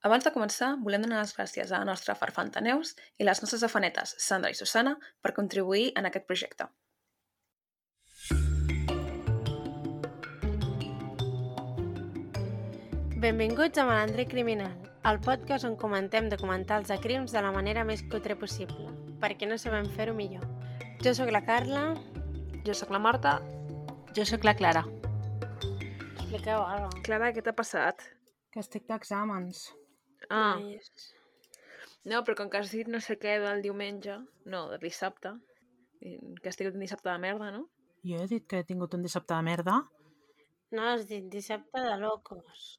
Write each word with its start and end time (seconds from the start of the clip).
Abans 0.00 0.24
de 0.24 0.30
començar, 0.32 0.70
volem 0.80 1.02
donar 1.04 1.18
les 1.20 1.34
gràcies 1.36 1.68
a 1.68 1.78
la 1.82 1.84
nostra 1.84 2.14
farfanta 2.16 2.60
Neus 2.64 2.94
i 3.20 3.24
les 3.26 3.40
nostres 3.42 3.60
afanetes, 3.66 4.14
Sandra 4.16 4.48
i 4.48 4.54
Susana, 4.56 4.94
per 5.20 5.34
contribuir 5.36 5.90
en 6.00 6.08
aquest 6.08 6.24
projecte. 6.24 6.70
Benvinguts 13.20 13.76
a 13.76 13.84
Malandre 13.84 14.24
Criminal, 14.24 14.72
el 15.04 15.20
podcast 15.20 15.68
on 15.68 15.76
comentem 15.76 16.30
documentals 16.32 16.88
de 16.88 16.96
crims 17.04 17.34
de 17.36 17.42
la 17.44 17.50
manera 17.52 17.84
més 17.84 18.00
cutre 18.08 18.38
possible, 18.40 18.88
perquè 19.20 19.44
no 19.50 19.60
sabem 19.60 19.90
fer-ho 19.98 20.16
millor. 20.16 20.46
Jo 21.04 21.12
sóc 21.16 21.28
la 21.28 21.44
Carla. 21.44 21.90
Jo 22.64 22.72
sóc 22.76 22.92
la 22.92 23.00
Marta. 23.00 23.34
Jo 24.16 24.24
sóc 24.24 24.48
la 24.48 24.56
Clara. 24.56 24.86
Expliqueu 25.60 26.56
alguna 26.56 26.88
cosa. 26.88 27.04
Clara, 27.04 27.30
què 27.36 27.44
t'ha 27.44 27.56
passat? 27.56 28.04
Que 28.52 28.64
estic 28.64 28.88
d'exàmens. 28.88 29.68
Ah, 30.28 30.58
no, 32.04 32.22
però 32.24 32.36
com 32.36 32.50
que 32.50 32.58
has 32.60 32.70
dit 32.72 32.88
no 32.88 33.00
sé 33.00 33.16
què 33.20 33.38
del 33.42 33.62
diumenge, 33.64 34.18
no, 34.48 34.66
de 34.70 34.78
dissabte, 34.82 35.32
que 36.00 36.48
has 36.48 36.56
tingut 36.58 36.76
un 36.76 36.84
dissabte 36.84 37.10
de 37.10 37.18
merda, 37.22 37.50
no? 37.54 37.66
Jo 38.06 38.20
he 38.22 38.28
dit 38.30 38.46
que 38.48 38.60
he 38.60 38.64
tingut 38.64 38.94
un 38.96 39.02
dissabte 39.04 39.34
de 39.34 39.42
merda. 39.44 39.78
No, 40.72 40.84
has 40.92 41.06
dit 41.08 41.26
dissabte 41.32 41.82
de 41.82 41.96
locos. 42.00 42.78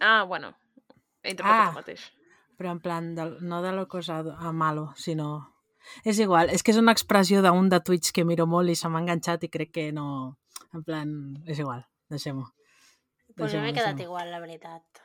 Ah, 0.00 0.24
bueno, 0.24 0.54
he 1.22 1.30
interpretat 1.30 1.66
Ah. 1.66 1.68
el 1.70 1.78
mateix. 1.78 2.08
Però 2.60 2.72
en 2.74 2.80
plan, 2.84 3.14
de, 3.14 3.24
no 3.40 3.62
de 3.62 3.72
locos 3.72 4.10
a, 4.10 4.18
a 4.20 4.52
malo, 4.52 4.90
sinó... 4.96 5.30
És 6.04 6.18
igual, 6.20 6.50
és 6.52 6.62
que 6.62 6.74
és 6.74 6.78
una 6.78 6.92
expressió 6.92 7.40
d'un 7.40 7.70
de 7.72 7.78
Twitch 7.80 8.12
que 8.12 8.24
miro 8.28 8.44
molt 8.46 8.68
i 8.68 8.74
se 8.76 8.88
m'ha 8.92 9.00
enganxat 9.00 9.44
i 9.44 9.48
crec 9.48 9.70
que 9.72 9.86
no... 9.96 10.36
En 10.76 10.84
plan, 10.84 11.08
és 11.48 11.58
igual, 11.58 11.86
deixem-ho. 12.12 12.44
Pues 13.36 13.54
jo 13.54 13.62
m'he 13.64 13.72
quedat 13.72 13.98
igual, 14.04 14.28
la 14.30 14.38
veritat. 14.44 14.99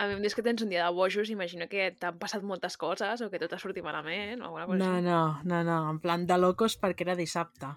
A 0.00 0.06
mi 0.08 0.14
em 0.16 0.22
dius 0.24 0.32
que 0.34 0.42
tens 0.46 0.62
un 0.64 0.70
dia 0.72 0.86
de 0.86 0.92
bojos, 0.96 1.28
imagino 1.28 1.66
que 1.68 1.90
t'han 2.00 2.16
passat 2.18 2.42
moltes 2.46 2.78
coses 2.80 3.20
o 3.20 3.28
que 3.28 3.38
tot 3.42 3.52
ha 3.52 3.58
sortit 3.60 3.84
malament 3.84 4.40
o 4.40 4.54
alguna 4.56 4.66
cosa 4.66 4.78
No, 4.78 4.92
així. 4.96 5.04
no, 5.04 5.20
no, 5.44 5.58
no, 5.68 5.78
en 5.90 5.98
plan 6.00 6.24
de 6.26 6.38
locos 6.40 6.78
perquè 6.80 7.04
era 7.04 7.16
dissabte. 7.18 7.74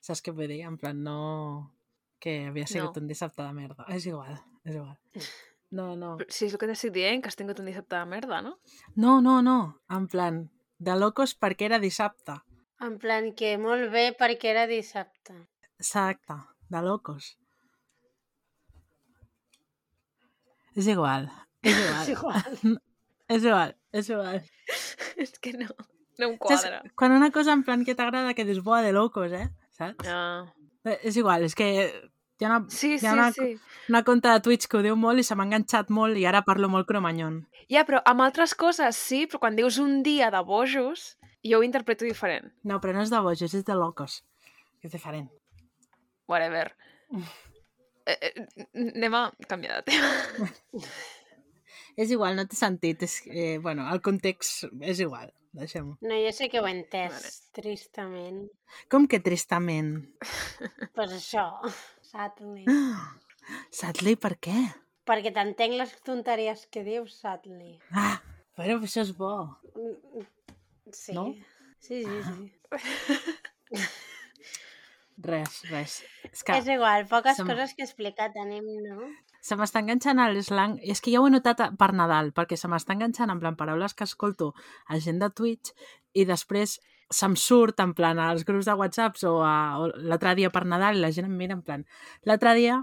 Saps 0.00 0.22
què 0.24 0.32
vull 0.32 0.48
dir? 0.48 0.62
En 0.64 0.78
plan, 0.80 1.02
no... 1.04 1.72
Que 2.18 2.46
havia 2.48 2.64
sigut 2.66 2.96
No. 2.96 3.02
un 3.02 3.08
dissabte 3.10 3.42
de 3.44 3.52
merda. 3.52 3.84
És 3.92 4.06
igual, 4.08 4.38
és 4.64 4.74
igual. 4.80 4.96
No, 5.76 5.96
no. 5.98 6.12
Però 6.16 6.30
Si 6.30 6.46
és 6.46 6.52
el 6.54 6.60
que 6.62 6.68
t'estic 6.70 6.92
dient, 6.94 7.20
que 7.20 7.28
has 7.28 7.36
tingut 7.36 7.58
un 7.58 7.66
dissabte 7.66 7.96
de 7.98 8.06
merda, 8.06 8.36
no? 8.40 8.52
No, 8.94 9.16
no, 9.20 9.40
no. 9.42 9.56
En 9.90 10.06
plan, 10.08 10.36
de 10.78 10.94
locos 10.96 11.34
perquè 11.36 11.66
era 11.66 11.80
dissabte. 11.82 12.36
En 12.86 12.94
plan 13.02 13.32
que 13.34 13.56
molt 13.58 13.90
bé 13.90 14.12
perquè 14.16 14.52
era 14.54 14.68
dissabte. 14.70 15.34
Exacte, 15.82 16.36
de 16.70 16.82
locos. 16.86 17.32
És 20.76 20.86
igual, 20.92 21.26
és 21.62 21.76
igual. 21.82 22.02
És 22.02 22.08
igual. 22.08 22.80
és 23.28 23.44
igual, 23.44 23.76
és 23.92 24.10
igual. 24.10 24.42
és 25.24 25.38
que 25.40 25.52
no, 25.58 25.68
no 26.18 26.28
em 26.28 26.34
Saps? 26.36 26.42
quadra. 26.46 26.82
Quan 26.94 27.12
una 27.12 27.30
cosa 27.30 27.52
en 27.52 27.64
plan 27.64 27.84
que 27.84 27.94
t'agrada 27.94 28.34
que 28.34 28.44
dius, 28.44 28.62
boa, 28.62 28.82
de 28.82 28.92
locos, 28.92 29.32
eh? 29.32 29.48
Saps? 29.76 30.06
Eh, 30.08 31.00
És 31.02 31.16
igual, 31.18 31.42
és 31.42 31.54
que 31.58 31.66
hi 32.38 32.44
ha 32.44 32.48
una, 32.50 32.60
Sí, 32.70 32.92
hi 32.94 32.98
sí, 33.00 33.06
ha 33.06 33.12
una, 33.16 33.32
sí. 33.32 33.56
una 33.88 34.04
conta 34.04 34.32
de 34.32 34.40
Twitch 34.44 34.68
que 34.70 34.78
ho 34.78 34.82
diu 34.84 34.94
molt 34.96 35.18
i 35.18 35.24
se 35.26 35.34
m'ha 35.34 35.46
enganxat 35.48 35.88
molt 35.90 36.16
i 36.20 36.26
ara 36.30 36.44
parlo 36.46 36.68
molt 36.70 36.86
cromanyon. 36.86 37.40
Ja, 37.72 37.82
però 37.88 37.98
amb 38.06 38.22
altres 38.22 38.54
coses 38.54 38.94
sí, 38.96 39.24
però 39.26 39.40
quan 39.42 39.56
dius 39.58 39.80
un 39.82 40.02
dia 40.06 40.30
de 40.30 40.42
bojos, 40.46 41.16
jo 41.42 41.58
ho 41.58 41.64
interpreto 41.66 42.04
diferent. 42.06 42.52
No, 42.62 42.78
però 42.80 42.94
no 42.94 43.02
és 43.02 43.10
de 43.10 43.18
bojos, 43.24 43.54
és 43.54 43.64
de 43.66 43.74
locos. 43.74 44.20
És 44.84 44.92
diferent. 44.94 45.26
Whatever. 46.30 46.70
Eh, 48.06 48.14
eh, 48.20 48.46
anem 48.94 49.14
a 49.18 49.24
canviar 49.50 49.82
de 49.82 49.90
tema. 49.90 50.86
És 51.96 52.10
igual, 52.12 52.36
no 52.36 52.44
té 52.46 52.56
sentit. 52.58 53.02
És, 53.06 53.22
eh, 53.26 53.56
bueno, 53.62 53.86
el 53.92 54.02
context 54.04 54.66
és 54.84 55.00
igual. 55.00 55.32
Deixem-ho. 55.56 55.94
No, 56.04 56.16
jo 56.20 56.32
sé 56.36 56.50
que 56.52 56.60
ho 56.60 56.66
he 56.68 56.72
entès, 56.74 57.14
Vale. 57.14 57.30
tristament. 57.56 58.42
Com 58.92 59.06
que 59.08 59.20
tristament? 59.24 59.94
Pues 60.94 61.14
això, 61.16 61.46
sadly. 62.04 62.66
Sadly, 63.72 64.16
per 64.24 64.34
què? 64.36 64.58
Perquè 65.08 65.32
t'entenc 65.32 65.78
les 65.78 65.94
tonteries 66.04 66.66
que 66.68 66.82
dius, 66.84 67.16
sadly. 67.22 67.78
Ah, 67.92 68.18
però 68.58 68.76
això 68.82 69.06
és 69.06 69.14
bo. 69.16 69.32
Mm, 69.74 70.26
Sí. 70.94 71.12
No? 71.16 71.24
Sí, 71.82 72.04
sí, 72.04 72.20
sí. 72.22 72.52
Res, 75.16 75.62
res. 75.70 76.00
És 76.30 76.42
Que... 76.44 76.58
És 76.60 76.66
igual, 76.68 77.06
poques 77.08 77.38
Som- 77.38 77.48
coses 77.48 77.72
que 77.74 77.84
explicar 77.86 78.32
tenim, 78.34 78.66
no? 78.84 79.06
se 79.46 79.54
m'està 79.54 79.78
enganxant 79.78 80.18
a 80.18 80.26
l'slang. 80.32 80.74
És 80.82 81.00
que 81.00 81.12
ja 81.14 81.20
ho 81.22 81.28
he 81.28 81.30
notat 81.30 81.60
a- 81.62 81.70
per 81.78 81.92
Nadal, 81.94 82.32
perquè 82.34 82.58
se 82.58 82.68
m'està 82.68 82.96
enganxant 82.96 83.30
en 83.30 83.38
plan 83.40 83.56
paraules 83.56 83.94
que 83.94 84.04
escolto 84.04 84.52
a 84.90 84.98
gent 84.98 85.20
de 85.22 85.30
Twitch 85.30 85.70
i 86.18 86.24
després 86.26 86.80
se'm 87.14 87.36
surt 87.38 87.78
en 87.84 87.92
plan 87.94 88.18
als 88.18 88.42
grups 88.44 88.66
de 88.66 88.74
WhatsApps 88.74 89.22
o, 89.30 89.36
a, 89.46 89.78
o 89.78 89.86
l'altre 89.94 90.34
dia 90.34 90.50
per 90.50 90.64
Nadal 90.66 90.98
i 90.98 91.04
la 91.04 91.12
gent 91.14 91.28
em 91.30 91.36
mira 91.38 91.54
en 91.54 91.62
plan... 91.62 91.86
L'altre 92.26 92.56
dia... 92.58 92.80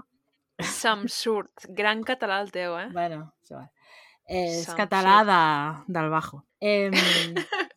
Se'm 0.58 1.04
surt. 1.10 1.66
Gran 1.68 2.02
català 2.06 2.40
el 2.40 2.50
teu, 2.54 2.78
eh? 2.78 2.88
Bueno, 2.94 3.34
és 3.42 3.50
igual. 3.52 3.68
Eh, 4.24 4.60
és 4.62 4.68
català 4.78 5.18
de, 5.28 5.40
del 5.92 6.08
Bajo. 6.08 6.44
Eh, 6.64 6.88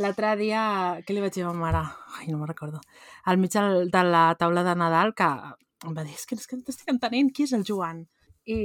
L'altre 0.00 0.32
dia, 0.40 0.60
què 1.04 1.12
li 1.12 1.20
vaig 1.20 1.34
dir 1.34 1.42
a 1.44 1.50
ma 1.52 1.66
mare? 1.66 1.80
Ai, 2.16 2.30
no 2.30 2.38
me'n 2.40 2.48
recordo. 2.48 2.80
Al 3.28 3.36
mig 3.40 3.52
de 3.52 4.02
la 4.06 4.22
taula 4.40 4.62
de 4.64 4.74
Nadal, 4.78 5.12
que 5.16 5.28
em 5.28 5.96
va 5.96 6.04
dir, 6.06 6.14
és 6.16 6.24
que, 6.28 6.38
és 6.40 6.48
que 6.48 6.56
no 6.56 6.64
t'estic 6.64 6.88
entenent, 6.92 7.28
qui 7.36 7.44
és 7.44 7.52
el 7.56 7.66
Joan? 7.68 8.06
I, 8.48 8.60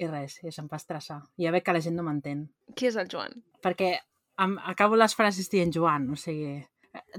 i 0.00 0.08
res, 0.08 0.38
i 0.40 0.52
se'm 0.54 0.70
va 0.70 0.80
estressar. 0.80 1.20
I 1.36 1.48
ja 1.48 1.52
veig 1.52 1.66
que 1.66 1.76
la 1.76 1.84
gent 1.84 1.98
no 1.98 2.06
m'entén. 2.06 2.46
Qui 2.72 2.88
és 2.88 2.96
el 3.00 3.10
Joan? 3.12 3.36
Perquè 3.60 3.92
em, 4.40 4.56
acabo 4.72 4.96
les 4.96 5.16
frases 5.18 5.52
dient 5.52 5.74
Joan, 5.76 6.08
o 6.08 6.16
sigui... 6.20 6.60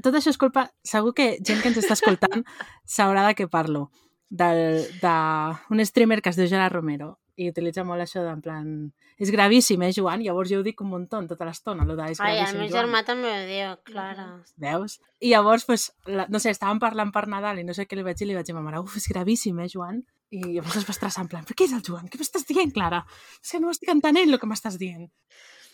Tot 0.02 0.18
això 0.18 0.34
és 0.34 0.42
culpa... 0.42 0.66
Segur 0.84 1.14
que 1.16 1.36
gent 1.40 1.62
que 1.62 1.70
ens 1.72 1.82
està 1.84 2.00
escoltant 2.00 2.42
sabrà 2.98 3.28
de 3.30 3.38
què 3.38 3.50
parlo. 3.52 3.90
Del, 4.32 4.88
de 5.04 5.16
un 5.76 5.86
streamer 5.86 6.22
que 6.24 6.32
es 6.32 6.40
diu 6.40 6.50
Gerard 6.50 6.74
Romero 6.74 7.18
i 7.38 7.48
utilitza 7.50 7.84
molt 7.88 8.02
això 8.04 8.24
d'en 8.26 8.42
plan... 8.42 8.68
És 9.22 9.30
gravíssim, 9.32 9.82
eh, 9.86 9.92
Joan? 9.94 10.24
Llavors 10.26 10.50
jo 10.50 10.60
ho 10.60 10.64
dic 10.66 10.82
un 10.82 10.90
munt 10.90 11.08
tota 11.10 11.46
l'estona, 11.46 11.84
allò 11.86 11.96
de 11.96 12.08
és 12.12 12.20
Ai, 12.20 12.32
el 12.34 12.38
gravíssim, 12.40 12.60
meu 12.60 12.70
Joan. 12.70 12.78
germà 12.80 13.04
també 13.06 13.30
ho 13.32 13.44
diu, 13.48 13.76
Clara. 13.86 14.26
Veus? 14.58 15.00
I 15.22 15.30
llavors, 15.36 15.66
pues, 15.70 15.92
la, 16.10 16.26
no 16.30 16.40
sé, 16.42 16.50
estàvem 16.56 16.80
parlant 16.82 17.12
per 17.14 17.28
Nadal 17.28 17.60
i 17.62 17.64
no 17.68 17.74
sé 17.78 17.86
què 17.86 17.96
li 18.00 18.04
vaig 18.08 18.18
dir, 18.18 18.28
li 18.32 18.36
vaig 18.36 18.46
dir 18.50 18.56
a 18.56 18.60
ma 18.60 18.66
mare, 18.66 18.80
uf, 18.82 18.96
és 18.98 19.08
gravíssim, 19.12 19.60
eh, 19.62 19.70
Joan? 19.70 20.02
I 20.32 20.42
llavors 20.56 20.78
es 20.82 20.88
va 20.88 20.96
estressar 20.96 21.26
en 21.26 21.30
plan, 21.30 21.44
però 21.46 21.56
què 21.60 21.66
és 21.68 21.74
el 21.76 21.84
Joan? 21.86 22.08
Què 22.10 22.18
m'estàs 22.18 22.48
dient, 22.48 22.72
Clara? 22.74 23.04
És 23.44 23.52
que 23.52 23.60
no 23.60 23.70
estic 23.70 23.90
entenent 23.94 24.30
el 24.32 24.40
que 24.40 24.48
m'estàs 24.50 24.78
dient. 24.82 25.10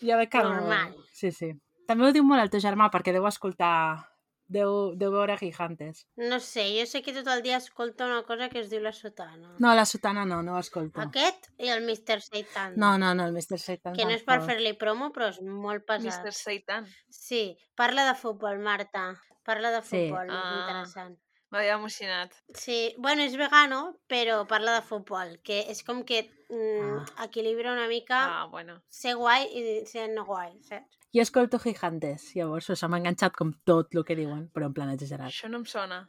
I 0.02 0.10
ja 0.12 0.16
veig 0.20 0.28
que... 0.32 0.42
no- 0.44 0.54
Normal. 0.60 0.94
Sí, 1.14 1.30
sí. 1.32 1.52
També 1.88 2.04
ho 2.04 2.12
diu 2.12 2.24
molt 2.26 2.42
el 2.42 2.50
teu 2.52 2.60
germà, 2.60 2.90
perquè 2.92 3.14
deu 3.16 3.24
escoltar... 3.30 4.04
Deu, 4.48 4.94
deu 4.96 5.10
veure 5.12 5.36
Gigantes. 5.36 6.06
No 6.16 6.38
sé, 6.40 6.62
jo 6.78 6.86
sé 6.88 7.02
que 7.04 7.12
tot 7.12 7.26
el 7.28 7.42
dia 7.44 7.58
escolta 7.60 8.06
una 8.06 8.22
cosa 8.24 8.48
que 8.48 8.62
es 8.62 8.70
diu 8.72 8.80
la 8.80 8.94
sotana. 8.96 9.50
No, 9.60 9.74
la 9.76 9.84
sotana 9.84 10.24
no, 10.24 10.38
no 10.42 10.54
ho 10.56 10.62
escolta. 10.62 11.02
Aquest 11.04 11.50
i 11.60 11.68
el 11.68 11.82
Mr. 11.84 12.22
Satan. 12.24 12.72
No, 12.80 12.94
no, 12.96 13.12
no, 13.14 13.26
el 13.28 13.34
Mr. 13.36 13.58
Satan. 13.60 13.92
Que 13.98 14.06
no 14.08 14.16
és 14.16 14.24
per 14.24 14.40
fer-li 14.48 14.72
promo, 14.80 15.10
però 15.12 15.28
és 15.34 15.42
molt 15.44 15.84
pesat. 15.84 16.24
Mr. 16.24 16.32
Satan. 16.32 16.88
Sí, 17.12 17.58
parla 17.76 18.06
de 18.08 18.16
futbol, 18.16 18.58
Marta. 18.64 19.10
Parla 19.44 19.70
de 19.70 19.82
Sí. 19.82 20.06
futbol, 20.08 20.24
és 20.32 20.34
Ah. 20.40 20.56
interessant. 20.62 21.18
M'havia 21.50 21.74
emocionat. 21.78 22.32
Sí, 22.54 22.94
bueno, 22.98 23.22
és 23.22 23.36
vegano, 23.36 23.96
però 24.06 24.46
parla 24.46 24.74
de 24.74 24.82
futbol, 24.82 25.38
que 25.42 25.60
és 25.70 25.82
com 25.84 26.04
que 26.04 26.30
mm, 26.50 26.98
Ah. 27.18 27.24
equilibra 27.24 27.72
una 27.72 27.86
mica 27.88 28.42
Ah, 28.42 28.46
bueno. 28.46 28.82
ser 28.88 29.14
guai 29.16 29.44
i 29.52 29.86
ser 29.86 30.08
no 30.10 30.24
guai, 30.24 30.58
saps? 30.62 30.97
Jo 31.14 31.22
escolto 31.22 31.58
Gigantes, 31.58 32.34
llavors 32.36 32.66
se 32.76 32.88
m'ha 32.88 32.98
enganxat 33.00 33.32
com 33.36 33.52
tot 33.64 33.94
el 33.96 34.04
que 34.04 34.16
diuen, 34.16 34.48
però 34.52 34.66
en 34.68 34.74
plan 34.76 34.90
exagerat. 34.92 35.30
Això 35.32 35.48
no 35.48 35.58
em 35.62 35.64
sona. 35.66 36.02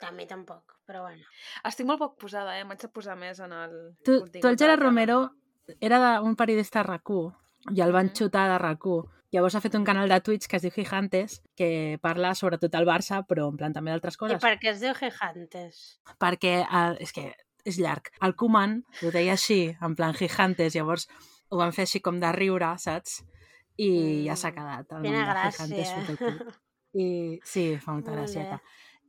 També 0.00 0.26
tampoc, 0.26 0.74
però 0.84 1.00
bueno. 1.06 1.22
Estic 1.64 1.86
molt 1.86 2.00
poc 2.02 2.16
posada, 2.20 2.58
eh? 2.58 2.64
M'haig 2.66 2.80
de 2.82 2.88
posar 2.92 3.14
més 3.16 3.38
en 3.40 3.52
el... 3.56 3.76
Tu, 4.04 4.18
el 4.42 4.58
Gerard. 4.58 4.82
Romero 4.82 5.30
era 5.80 6.00
de, 6.02 6.10
un 6.26 6.34
periodista 6.36 6.82
de 6.82 6.88
RAC1 6.90 7.32
i 7.72 7.80
el 7.80 7.92
van 7.92 8.06
Mhm. 8.10 8.14
xutar 8.18 8.48
de 8.50 8.58
RAC1. 8.58 9.08
Llavors 9.32 9.54
ha 9.56 9.60
fet 9.60 9.74
un 9.74 9.84
canal 9.84 10.08
de 10.08 10.20
Twitch 10.20 10.46
que 10.46 10.56
es 10.56 10.62
diu 10.62 10.70
Gigantes, 10.70 11.40
que 11.56 11.98
parla 12.02 12.34
sobretot 12.34 12.74
al 12.74 12.84
Barça, 12.86 13.24
però 13.26 13.48
en 13.50 13.56
plan 13.56 13.72
també 13.72 13.90
d'altres 13.90 14.14
I 14.14 14.18
coses. 14.18 14.40
per 14.42 14.58
què 14.60 14.70
es 14.74 14.80
diu 14.80 14.92
Gigantes? 14.94 16.00
Perquè 16.20 16.66
el, 16.70 16.98
és 17.00 17.12
que 17.12 17.32
és 17.64 17.78
llarg. 17.78 18.10
El 18.20 18.36
Koeman 18.36 18.84
ho 19.02 19.10
deia 19.10 19.32
així, 19.32 19.74
en 19.80 19.94
plan 19.96 20.12
Gigantes, 20.14 20.74
llavors 20.74 21.08
ho 21.48 21.56
van 21.56 21.72
fer 21.72 21.82
així 21.88 22.00
com 22.00 22.20
de 22.20 22.30
riure, 22.32 22.74
saps? 22.78 23.24
I 23.76 23.88
Mm. 23.90 24.24
ja 24.26 24.36
s'ha 24.36 24.52
quedat. 24.52 24.86
El 24.92 25.02
Quina 25.02 25.24
nom 25.24 25.26
de 25.26 25.34
gràcia. 25.34 25.84
Surt 25.84 26.10
al 26.10 26.18
cul. 26.18 26.54
I 26.94 27.40
sí, 27.42 27.76
fa 27.82 27.92
molta 27.92 28.10
Molt 28.12 28.20
gracieta. 28.22 28.62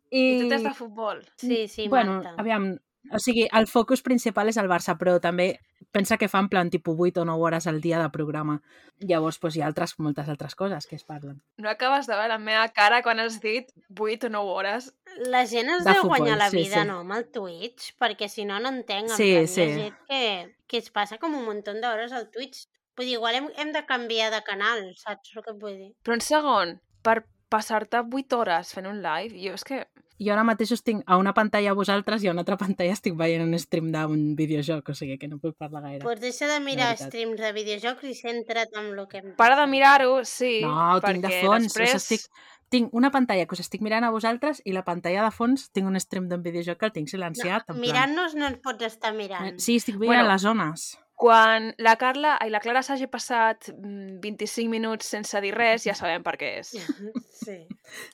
I 0.10 0.40
tu 0.42 0.50
t'has 0.50 0.64
de 0.64 0.74
futbol. 0.74 1.24
Sí, 1.38 1.68
sí, 1.68 1.88
bueno, 1.88 2.16
Marta. 2.24 2.36
aviam, 2.42 2.80
o 3.12 3.20
sigui, 3.20 3.48
el 3.52 3.68
focus 3.68 4.02
principal 4.02 4.50
és 4.50 4.58
el 4.58 4.68
Barça, 4.70 4.98
però 4.98 5.20
també 5.22 5.60
pensa 5.92 6.18
que 6.18 6.28
fan 6.28 6.50
plan 6.50 6.70
tipus 6.72 6.96
8 6.98 7.22
o 7.22 7.26
9 7.26 7.42
hores 7.44 7.68
al 7.68 7.80
dia 7.82 8.00
de 8.02 8.10
programa. 8.10 8.62
Llavors, 9.00 9.38
pues, 9.40 9.56
hi 9.56 9.62
ha 9.62 9.68
altres, 9.68 9.94
moltes 10.00 10.28
altres 10.30 10.56
coses 10.56 10.88
que 10.88 10.96
es 10.96 11.04
parlen. 11.04 11.44
No 11.58 11.70
acabes 11.70 12.08
de 12.08 12.14
veure 12.16 12.28
la 12.30 12.40
meva 12.40 12.68
cara 12.70 13.02
quan 13.04 13.20
has 13.20 13.40
dit 13.42 13.70
8 14.00 14.28
o 14.28 14.30
9 14.30 14.50
hores. 14.50 14.96
La 15.28 15.46
gent 15.46 15.70
es 15.70 15.84
De 15.86 15.92
deu 15.92 16.02
futbol, 16.02 16.18
guanyar 16.18 16.38
la 16.38 16.50
sí, 16.50 16.58
vida, 16.58 16.82
sí. 16.82 16.88
no, 16.88 17.00
amb 17.00 17.14
el 17.14 17.30
Twitch? 17.32 17.94
Perquè 18.00 18.28
si 18.30 18.46
no, 18.46 18.60
no 18.60 18.70
entenc. 18.70 19.10
En 19.12 19.16
Sí, 19.16 19.32
plan, 19.34 19.48
sí. 19.48 19.62
Hi 19.62 19.72
ha 19.72 19.76
gent 19.78 19.96
que, 20.10 20.56
que 20.68 20.78
es 20.78 20.90
passa 20.90 21.18
com 21.20 21.36
un 21.36 21.46
munt 21.46 21.64
d'hores 21.66 22.12
al 22.12 22.30
Twitch. 22.32 22.66
Vull 22.98 23.06
dir, 23.10 23.14
igual 23.18 23.36
hem, 23.36 23.50
hem 23.58 23.72
de 23.76 23.86
canviar 23.86 24.32
de 24.32 24.42
canal, 24.48 24.86
saps 24.96 25.36
el 25.36 25.44
que 25.44 25.52
et 25.52 25.60
vull 25.62 25.76
dir? 25.78 25.92
Però 26.04 26.16
un 26.16 26.22
segon, 26.24 26.78
per 27.04 27.26
passar-te 27.50 28.00
8 28.02 28.38
hores 28.40 28.72
fent 28.74 28.88
un 28.88 29.02
live, 29.04 29.36
jo 29.42 29.54
és 29.54 29.64
que... 29.68 29.86
Jo 30.18 30.32
ara 30.32 30.46
mateix 30.48 30.72
us 30.72 30.80
tinc 30.82 31.02
a 31.12 31.18
una 31.20 31.34
pantalla 31.36 31.74
a 31.74 31.76
vosaltres 31.76 32.24
i 32.24 32.30
a 32.30 32.32
una 32.32 32.40
altra 32.46 32.56
pantalla 32.56 32.94
estic 32.96 33.18
veient 33.20 33.44
un 33.44 33.58
stream 33.60 33.90
d'un 33.92 34.22
videojoc, 34.40 34.88
o 34.88 34.96
sigui 34.96 35.18
que 35.20 35.28
no 35.28 35.42
puc 35.44 35.58
parlar 35.60 35.82
gaire. 35.84 36.00
Doncs 36.06 36.22
deixa 36.24 36.48
de 36.48 36.62
mirar 36.64 36.94
veritat. 36.94 37.10
streams 37.12 37.42
de 37.44 37.52
videojocs 37.52 38.04
i 38.08 38.14
centra't 38.16 38.72
en 38.80 38.94
el 38.98 39.08
que 39.12 39.18
hem 39.20 39.34
Para 39.36 39.58
de 39.60 39.68
mirar-ho, 39.68 40.24
sí, 40.24 40.62
No, 40.64 40.96
ho 40.96 41.02
tinc 41.04 41.20
de 41.28 41.34
fons. 41.44 41.68
després... 41.68 41.96
Us 41.96 42.02
estic... 42.12 42.30
Tinc 42.70 42.94
una 42.98 43.12
pantalla 43.12 43.46
que 43.46 43.54
us 43.54 43.60
estic 43.62 43.84
mirant 43.86 44.04
a 44.08 44.10
vosaltres 44.10 44.62
i 44.66 44.72
la 44.74 44.82
pantalla 44.84 45.22
de 45.28 45.30
fons 45.32 45.68
tinc 45.70 45.86
un 45.86 46.00
stream 46.02 46.26
d'un 46.32 46.42
videojoc 46.42 46.80
que 46.80 46.88
el 46.88 46.92
tinc 46.96 47.12
silenciat. 47.12 47.62
en 47.70 47.76
plan- 47.76 47.80
Mirant-nos 47.84 48.34
no 48.40 48.48
ens 48.48 48.58
pots 48.64 48.88
estar 48.88 49.14
mirant. 49.14 49.60
Sí, 49.60 49.76
estic 49.78 50.00
veient 50.00 50.16
Bueno. 50.16 50.32
les 50.32 50.42
zones. 50.42 50.98
Quan 51.16 51.70
la 51.80 51.96
Carla 51.96 52.34
i 52.46 52.50
la 52.52 52.60
Clara 52.60 52.82
s'hagi 52.84 53.08
passat 53.08 53.70
mm, 53.72 54.20
25 54.24 54.68
minuts 54.70 55.08
sense 55.16 55.40
dir 55.42 55.54
res, 55.56 55.86
ja 55.88 55.96
sabem 55.96 56.24
per 56.26 56.36
què 56.42 56.58
és. 56.60 56.74
sí. 57.46 57.62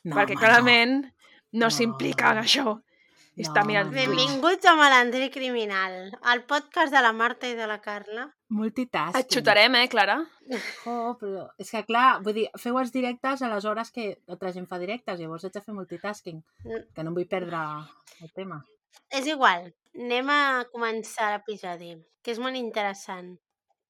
No, 0.06 0.16
perquè 0.16 0.36
home, 0.38 0.42
clarament 0.44 0.96
no, 1.52 1.66
No. 1.66 1.70
s'implica 1.74 2.32
en 2.36 2.44
això. 2.46 2.78
I 3.40 3.46
està 3.48 3.62
No, 3.64 3.68
mirant 3.70 3.88
no, 3.88 3.94
Twitch. 3.96 4.10
Benvinguts 4.10 4.68
a 4.68 4.74
Malandrí 4.76 5.30
Criminal, 5.32 6.12
el 6.34 6.42
podcast 6.44 6.92
de 6.94 7.02
la 7.02 7.14
Marta 7.16 7.48
i 7.48 7.56
de 7.56 7.66
la 7.66 7.80
Carla. 7.82 8.26
No. 8.28 8.60
Multitasking. 8.60 9.22
Et 9.24 9.32
xutarem, 9.34 9.76
eh, 9.80 9.88
Clara? 9.90 10.18
Oh, 10.86 11.16
però 11.18 11.46
és 11.58 11.70
que 11.72 11.82
clar, 11.88 12.20
vull 12.22 12.34
dir, 12.36 12.50
feu 12.60 12.76
els 12.82 12.92
directes 12.92 13.42
a 13.42 13.48
les 13.48 13.64
hores 13.66 13.90
que 13.96 14.18
altra 14.28 14.52
gent 14.52 14.68
fa 14.68 14.78
directes, 14.82 15.18
llavors 15.20 15.46
haig 15.48 15.54
de 15.56 15.62
fer 15.64 15.74
multitasking, 15.74 16.42
Mm. 16.66 16.82
que 16.94 17.04
no 17.04 17.10
em 17.14 17.16
vull 17.16 17.28
perdre 17.32 17.58
el 18.22 18.34
tema. 18.36 18.60
És 19.10 19.26
igual, 19.32 19.72
anem 20.00 20.30
a 20.34 20.40
començar 20.74 21.30
l'episodi, 21.34 21.92
que 22.24 22.36
és 22.36 22.42
molt 22.48 22.60
interessant. 22.64 23.32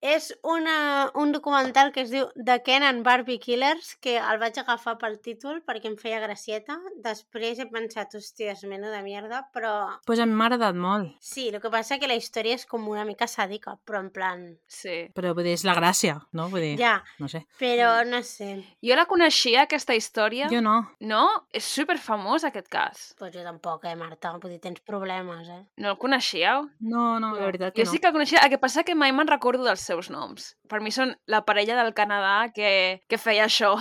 És 0.01 0.31
una, 0.41 1.11
un 1.13 1.31
documental 1.31 1.91
que 1.93 2.01
es 2.01 2.09
diu 2.09 2.25
The 2.35 2.61
Ken 2.65 2.81
and 2.81 3.03
Barbie 3.05 3.37
Killers, 3.39 3.91
que 4.01 4.15
el 4.17 4.39
vaig 4.41 4.57
agafar 4.57 4.95
pel 4.97 5.19
títol 5.21 5.59
perquè 5.61 5.91
em 5.91 5.97
feia 5.99 6.17
gracieta. 6.23 6.79
Després 7.05 7.59
he 7.61 7.67
pensat, 7.69 8.15
hòstia, 8.17 8.55
és 8.55 8.63
mena 8.65 8.89
de 8.89 9.01
mierda, 9.05 9.43
però... 9.53 9.73
Doncs 9.91 10.07
pues 10.09 10.19
a 10.23 10.25
mi 10.25 10.33
m'ha 10.33 10.47
agradat 10.49 10.75
molt, 10.75 11.11
Sí, 11.21 11.49
el 11.53 11.59
que 11.61 11.69
passa 11.69 11.99
que 12.01 12.09
la 12.09 12.15
història 12.17 12.55
és 12.57 12.65
com 12.65 12.87
una 12.89 13.05
mica 13.05 13.27
sàdica, 13.29 13.75
però 13.85 14.01
en 14.01 14.09
plan... 14.09 14.41
Sí. 14.65 15.11
però 15.13 15.35
vull 15.37 15.45
dir, 15.45 15.53
és 15.59 15.65
la 15.69 15.75
gràcia, 15.77 16.17
no? 16.33 16.47
Vull 16.49 16.65
dir, 16.65 16.73
Ja, 16.81 16.95
no 17.21 17.29
sé. 17.29 17.43
però 17.61 17.91
no 18.09 18.23
sé. 18.25 18.49
Jo 18.81 18.97
la 18.97 19.05
coneixia, 19.05 19.67
aquesta 19.67 19.93
història. 19.93 20.49
Jo 20.49 20.63
no. 20.65 20.79
No? 20.99 21.21
És 21.53 21.63
super 21.69 21.99
famós, 22.01 22.43
aquest 22.49 22.67
cas. 22.73 23.11
Pues 23.21 23.35
jo 23.35 23.45
tampoc, 23.45 23.85
eh, 23.85 23.95
Marta? 23.95 24.33
Vull 24.41 24.55
dir, 24.55 24.59
tens 24.65 24.81
problemes, 24.81 25.47
eh? 25.47 25.61
No 25.77 25.93
el 25.93 25.97
coneixíeu? 26.01 26.65
No, 26.81 27.19
no, 27.21 27.35
la 27.37 27.45
veritat 27.51 27.75
que 27.75 27.85
Jo 27.85 27.91
no. 27.91 27.93
sí 27.93 27.99
que 28.01 28.07
el 28.09 28.13
coneixia. 28.17 28.41
El 28.41 28.49
que 28.49 28.57
passa 28.57 28.81
que 28.83 28.95
mai 28.97 29.13
me'n 29.13 29.29
recordo 29.29 29.63
dels 29.63 29.90
seus 29.91 30.09
noms. 30.13 30.53
Per 30.71 30.79
mi 30.81 30.91
són 30.95 31.13
la 31.27 31.43
parella 31.45 31.75
del 31.83 31.93
Canadà 31.97 32.37
que, 32.55 32.71
que 33.11 33.19
feia 33.21 33.45
això. 33.51 33.75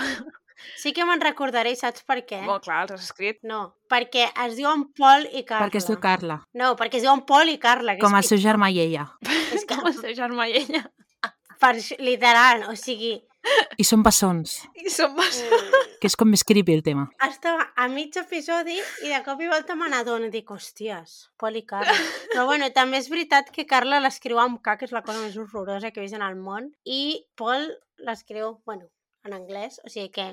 Sí 0.76 0.90
que 0.92 1.06
me'n 1.08 1.22
recordaré, 1.24 1.70
saps 1.78 2.02
per 2.04 2.18
què? 2.28 2.42
Molt 2.44 2.66
clar, 2.66 2.82
els 2.84 2.92
has 2.98 3.06
escrit. 3.06 3.38
No, 3.48 3.60
perquè 3.88 4.26
es 4.44 4.58
diuen 4.58 4.82
Pol 4.92 5.24
i 5.32 5.40
Carla. 5.48 5.64
Perquè 5.70 5.80
es 5.80 5.86
diu 5.88 5.96
Carla, 6.02 6.36
No, 6.52 6.74
perquè 6.76 6.98
es 7.00 7.06
diuen 7.06 7.22
Pol 7.24 7.48
i 7.48 7.56
Carla. 7.62 7.94
Que 7.96 8.04
com 8.04 8.12
el 8.18 8.26
és, 8.26 8.28
seu 8.28 8.42
germà 8.42 8.68
i 8.74 8.82
ella. 8.82 9.06
és 9.24 9.64
que, 9.68 9.72
Com 9.78 9.88
el 9.88 9.96
seu 9.96 10.12
germà 10.18 10.50
i 10.52 10.58
ella. 10.60 10.82
per, 11.60 11.74
literal, 12.04 12.66
o 12.68 12.76
sigui... 12.76 13.14
I 13.80 13.84
són 13.88 14.02
bessons, 14.04 14.58
I 14.76 14.90
són 14.92 15.14
bas... 15.16 15.38
mm, 15.40 15.78
que 16.02 16.08
és 16.10 16.16
com 16.18 16.28
més 16.28 16.44
creepy 16.44 16.74
el 16.76 16.82
tema. 16.84 17.06
Estava 17.26 17.70
a 17.76 17.86
mig 17.92 18.16
episodi 18.20 18.76
i 18.76 19.12
de 19.12 19.20
cop 19.24 19.40
i 19.40 19.48
volta 19.48 19.76
me 19.78 19.88
n'adono 19.92 20.28
i 20.28 20.34
dic, 20.34 20.52
hòsties, 20.52 21.16
Pol 21.40 21.56
i 21.60 21.64
Carla. 21.68 21.96
Però 22.32 22.46
bueno, 22.50 22.68
també 22.76 23.00
és 23.00 23.08
veritat 23.12 23.50
que 23.54 23.66
Carla 23.70 24.02
l'escriu 24.04 24.40
amb 24.42 24.60
K, 24.64 24.76
que 24.76 24.88
és 24.88 24.94
la 24.96 25.04
cosa 25.06 25.24
més 25.24 25.38
horrorosa 25.40 25.90
que 25.90 26.02
he 26.02 26.06
vist 26.06 26.18
en 26.18 26.26
el 26.26 26.36
món, 26.36 26.70
i 26.84 27.24
Pol 27.40 27.68
l'escriu, 28.04 28.58
bueno, 28.68 28.90
en 29.24 29.36
anglès, 29.36 29.80
o 29.84 29.92
sigui 29.92 30.12
que 30.14 30.28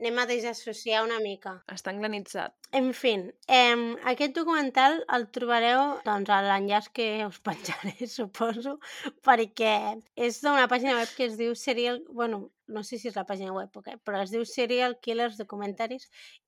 anem 0.00 0.18
a 0.20 0.28
desassociar 0.28 1.04
una 1.04 1.20
mica. 1.20 1.58
Està 1.68 1.92
englanitzat. 1.92 2.56
En 2.72 2.92
fi, 2.94 3.16
eh, 3.48 3.96
aquest 4.12 4.36
documental 4.36 5.00
el 5.16 5.24
trobareu 5.34 5.96
doncs, 6.06 6.30
a 6.30 6.38
l'enllaç 6.46 6.88
que 6.94 7.08
us 7.26 7.40
penjaré, 7.48 7.96
suposo, 8.06 8.78
perquè 9.26 9.74
és 10.14 10.40
d'una 10.44 10.68
pàgina 10.70 10.94
web 11.00 11.10
que 11.16 11.26
es 11.26 11.36
diu 11.40 11.56
Serial... 11.58 12.02
Bueno, 12.08 12.50
no 12.70 12.84
sé 12.86 13.00
si 13.02 13.08
és 13.10 13.16
la 13.18 13.24
pàgina 13.26 13.50
web 13.50 13.74
o 13.74 13.80
què, 13.82 13.96
però 14.06 14.20
es 14.22 14.30
diu 14.30 14.44
Serial 14.46 14.92
Killers 15.02 15.34
Documentaries 15.40 16.04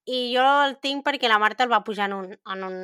i 0.07 0.19
jo 0.37 0.45
el 0.69 0.77
tinc 0.79 1.03
perquè 1.03 1.27
la 1.27 1.41
Marta 1.43 1.65
el 1.67 1.73
va 1.73 1.81
pujar 1.83 2.07
en, 2.07 2.15
un, 2.15 2.29
en, 2.53 2.63
un, 2.63 2.77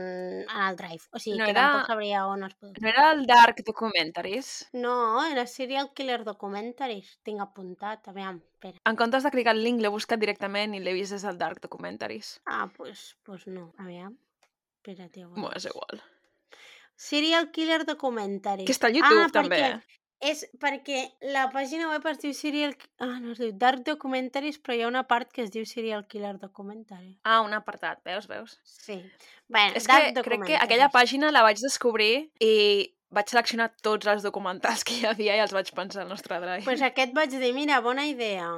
en 0.42 0.62
el 0.64 0.74
Drive. 0.80 1.04
O 1.14 1.20
sigui, 1.22 1.38
No 1.38 1.44
que 1.46 1.52
era- 1.54 1.68
tampoc 1.68 1.86
sabria 1.92 2.24
on 2.26 2.42
es 2.48 2.56
pot... 2.58 2.80
No 2.82 2.88
era 2.90 3.12
el 3.12 3.22
Dark 3.30 3.62
Documentaries? 3.66 4.50
No, 4.72 5.24
era 5.30 5.46
Serial 5.46 5.92
Killer 5.94 6.24
Documentaries. 6.26 7.14
Tinc 7.22 7.38
apuntat, 7.44 8.10
aviam, 8.10 8.42
espera. 8.56 8.78
En 8.90 8.98
comptes 8.98 9.22
de 9.22 9.30
clicar 9.30 9.54
el 9.54 9.62
link, 9.62 9.78
l'he 9.82 9.94
buscat 9.94 10.18
directament 10.18 10.74
i 10.74 10.82
l'he 10.82 10.96
vist 10.98 11.14
des 11.14 11.22
del 11.26 11.38
Dark 11.38 11.62
Documentaries. 11.62 12.40
Ah, 12.46 12.64
doncs 12.66 12.74
pues, 12.76 13.04
pues 13.28 13.46
no, 13.46 13.74
aviam. 13.76 14.16
Espera't, 14.78 15.12
ja 15.12 15.26
Bueno, 15.28 15.50
és 15.52 15.66
igual. 15.68 16.00
Serial 16.96 17.50
Killer 17.52 17.84
Documentaries. 17.84 18.64
Que 18.64 18.72
està 18.72 18.88
a 18.88 18.94
YouTube, 18.94 19.26
ah, 19.26 19.32
també. 19.34 19.58
Perquè, 19.60 19.98
és 20.30 20.40
perquè 20.58 21.02
la 21.34 21.44
pàgina 21.52 21.90
web 21.90 22.06
es 22.08 22.22
diu 22.22 22.32
Serial... 22.32 22.72
Ah, 23.04 23.18
no 23.20 23.34
es 23.34 23.42
diu 23.42 23.52
Dark 23.52 23.84
Documentaries, 23.84 24.56
però 24.64 24.78
hi 24.78 24.86
ha 24.86 24.88
una 24.88 25.04
part 25.10 25.28
que 25.28 25.44
es 25.44 25.52
diu 25.52 25.66
Serial 25.68 26.06
Killer 26.08 26.38
Documentary. 26.40 27.18
Ah, 27.22 27.42
un 27.44 27.52
apartat, 27.52 28.00
veus, 28.08 28.30
veus? 28.32 28.56
Sí. 28.64 28.96
Bé, 29.52 29.66
És 29.76 29.86
que 29.90 30.24
crec 30.24 30.46
que 30.48 30.56
aquella 30.56 30.88
pàgina 30.94 31.28
la 31.34 31.44
vaig 31.44 31.60
descobrir 31.60 32.30
i 32.40 32.54
vaig 33.12 33.28
seleccionar 33.28 33.68
tots 33.84 34.08
els 34.08 34.24
documentals 34.24 34.84
que 34.88 34.96
hi 34.96 35.10
havia 35.12 35.36
i 35.36 35.44
els 35.44 35.52
vaig 35.52 35.68
pensar 35.76 36.06
al 36.06 36.14
nostre 36.16 36.40
drive. 36.40 36.64
Pues 36.64 36.80
aquest 36.80 37.12
vaig 37.12 37.36
dir, 37.36 37.52
mira, 37.52 37.82
bona 37.84 38.08
idea. 38.08 38.48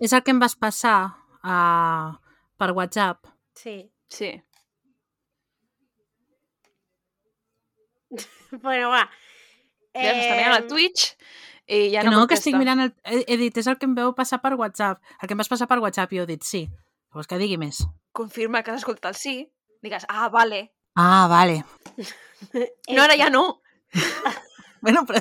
És 0.00 0.16
el 0.16 0.24
que 0.24 0.32
em 0.32 0.40
vas 0.40 0.56
passar 0.56 0.98
uh, 1.44 2.16
per 2.56 2.72
WhatsApp. 2.72 3.28
Sí. 3.56 3.84
Sí. 4.08 4.30
Bueno, 8.62 8.90
va. 8.92 9.02
Ja 9.96 10.12
s'està 10.12 10.36
mirant 10.36 10.54
al 10.54 10.62
Em, 10.62 10.68
Twitch 10.70 11.06
i 11.66 11.78
ja 11.90 12.02
que 12.04 12.10
no, 12.10 12.20
no, 12.20 12.26
que 12.30 12.36
estic 12.38 12.54
mirant... 12.54 12.84
El... 12.84 12.92
He, 13.02 13.22
he 13.26 13.36
dit, 13.40 13.56
és 13.58 13.66
el 13.66 13.78
que 13.80 13.88
em 13.88 13.94
veu 13.96 14.12
passar 14.14 14.38
per 14.44 14.52
WhatsApp. 14.54 15.00
El 15.18 15.26
que 15.26 15.34
em 15.34 15.40
vas 15.42 15.50
passar 15.50 15.66
per 15.70 15.80
WhatsApp 15.82 16.12
i 16.14 16.20
jo 16.20 16.26
he 16.26 16.30
dit 16.30 16.46
sí. 16.46 16.62
Vols 17.16 17.26
que 17.26 17.38
digui 17.40 17.58
més? 17.58 17.80
Confirma 18.16 18.62
que 18.62 18.70
has 18.70 18.82
escoltat 18.84 19.10
el 19.10 19.18
sí. 19.18 19.36
Digues, 19.82 20.06
ah, 20.08 20.28
vale. 20.32 20.68
Ah, 20.94 21.26
vale. 21.32 21.62
No, 22.92 23.00
ara 23.02 23.16
ja 23.16 23.30
no. 23.32 23.62
Bueno, 24.84 25.02
però 25.08 25.18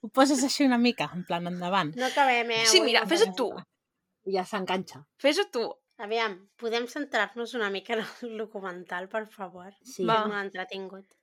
ho 0.00 0.08
poses 0.14 0.40
així 0.46 0.64
una 0.64 0.78
mica, 0.80 1.10
en 1.12 1.24
plan 1.28 1.44
endavant. 1.50 1.90
No 1.98 2.06
acabem, 2.06 2.52
eh? 2.54 2.62
Sí, 2.70 2.80
mira, 2.80 3.02
fes-ho 3.10 3.26
tu. 3.36 3.50
I 4.24 4.38
ja 4.38 4.44
s'enganxa. 4.48 5.02
Fes-ho 5.20 5.44
tu. 5.52 5.66
Aviam, 6.00 6.36
podem 6.56 6.86
centrar-nos 6.88 7.52
una 7.58 7.68
mica 7.70 7.94
en 7.98 8.04
el 8.26 8.36
documental, 8.38 9.08
per 9.12 9.26
favor? 9.28 9.72
Sí. 9.84 10.04
Va. 10.08 10.20
És 10.22 10.28
molt 10.30 10.40
entretingut. 10.46 11.16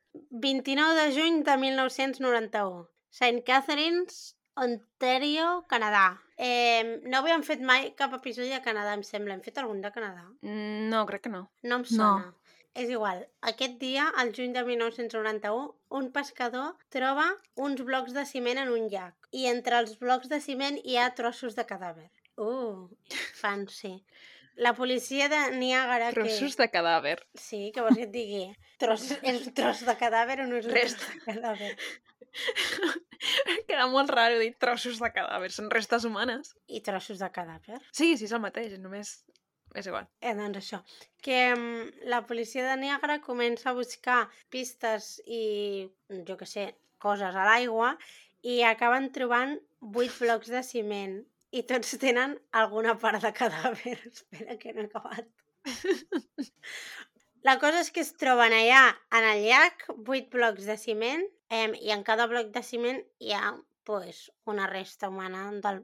29 0.44 0.96
de 1.00 1.08
juny 1.16 1.44
de 1.48 1.56
1991. 1.64 2.84
St. 3.10 3.44
Catharines, 3.48 4.36
Ontario, 4.58 5.66
Canadà. 5.70 6.06
Eh, 6.38 7.02
no 7.06 7.20
havíem 7.22 7.44
fet 7.46 7.62
mai 7.62 7.92
cap 7.98 8.14
episodi 8.18 8.50
de 8.54 8.62
Canadà, 8.66 8.94
em 8.98 9.04
sembla. 9.06 9.34
Hem 9.38 9.42
fet 9.46 9.58
algun 9.62 9.82
de 9.82 9.92
Canadà? 9.94 10.26
Mm, 10.42 10.90
No, 10.94 11.06
crec 11.10 11.24
que 11.26 11.30
no. 11.34 11.44
No 11.64 11.76
em 11.82 11.86
No. 11.86 11.96
sona. 11.98 12.34
És 12.78 12.90
igual. 12.94 13.24
Aquest 13.42 13.80
dia, 13.82 14.08
al 14.22 14.32
juny 14.38 14.54
de 14.54 14.64
1991, 14.64 15.74
un 15.90 16.12
pescador 16.12 16.76
troba 16.94 17.26
uns 17.56 17.82
blocs 17.82 18.14
de 18.14 18.26
ciment 18.30 18.60
en 18.62 18.70
un 18.70 18.90
llac. 18.90 19.16
I 19.32 19.48
entre 19.50 19.80
els 19.80 19.98
blocs 19.98 20.30
de 20.30 20.40
ciment 20.42 20.78
hi 20.84 20.98
ha 20.98 21.14
trossos 21.16 21.56
de 21.56 21.66
cadàver. 21.66 22.12
Uh, 22.38 22.88
fancy. 23.42 24.04
La 24.58 24.74
policia 24.74 25.28
de 25.30 25.40
Niàgara... 25.54 26.10
Trossos 26.16 26.56
que... 26.56 26.64
de 26.64 26.70
cadàver. 26.74 27.18
Sí, 27.38 27.68
que 27.74 27.84
vols 27.86 28.00
que 28.00 28.08
et 28.08 28.14
digui? 28.14 28.44
Tros... 28.82 29.06
És 29.22 29.46
un 29.46 29.54
tros 29.58 29.84
de 29.86 29.96
cadàver 30.00 30.40
o 30.44 30.48
no 30.50 30.58
és 30.58 30.66
un 30.66 30.74
Rest. 30.74 31.02
tros 31.04 31.14
de 31.14 31.26
cadàver? 31.28 31.74
Queda 33.70 33.86
molt 33.92 34.10
raro 34.14 34.40
dir 34.42 34.56
trossos 34.62 34.98
de 35.02 35.12
cadàver. 35.14 35.52
Són 35.54 35.70
restes 35.74 36.08
humanes. 36.10 36.56
I 36.68 36.82
trossos 36.86 37.22
de 37.22 37.30
cadàver. 37.34 37.80
Sí, 37.92 38.16
sí, 38.16 38.26
és 38.26 38.34
el 38.34 38.44
mateix. 38.44 38.78
Només... 38.82 39.20
És 39.78 39.86
igual. 39.90 40.08
Eh, 40.24 40.34
doncs 40.34 40.58
això, 40.58 40.80
que 41.22 41.40
mm, 41.54 42.08
la 42.10 42.24
policia 42.26 42.64
de 42.66 42.78
Niagara 42.82 43.20
comença 43.22 43.70
a 43.70 43.76
buscar 43.78 44.24
pistes 44.50 45.18
i, 45.28 45.86
jo 46.26 46.38
que 46.40 46.48
sé, 46.50 46.72
coses 47.04 47.36
a 47.36 47.46
l'aigua 47.46 47.92
i 48.42 48.62
acaben 48.66 49.12
trobant 49.14 49.58
vuit 49.82 50.14
blocs 50.18 50.50
de 50.50 50.64
ciment 50.66 51.20
i 51.58 51.64
tots 51.70 51.96
tenen 52.02 52.36
alguna 52.62 52.96
part 53.02 53.24
de 53.24 53.32
cadàver. 53.34 53.98
Espera, 54.12 54.58
que 54.62 54.74
no 54.74 54.86
he 54.86 54.90
acabat. 54.92 55.30
La 57.48 57.58
cosa 57.62 57.82
és 57.84 57.90
que 57.96 58.04
es 58.04 58.14
troben 58.20 58.54
allà 58.54 58.84
en 59.18 59.26
el 59.32 59.44
llac 59.46 59.86
vuit 60.10 60.28
blocs 60.34 60.66
de 60.68 60.76
ciment 60.82 61.24
eh, 61.54 61.70
i 61.80 61.94
en 61.96 62.04
cada 62.08 62.26
bloc 62.28 62.50
de 62.56 62.64
ciment 62.66 63.00
hi 63.24 63.34
ha 63.38 63.54
pues, 63.88 64.26
una 64.46 64.68
resta 64.68 65.10
humana 65.10 65.46
del... 65.64 65.84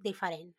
diferent. 0.00 0.50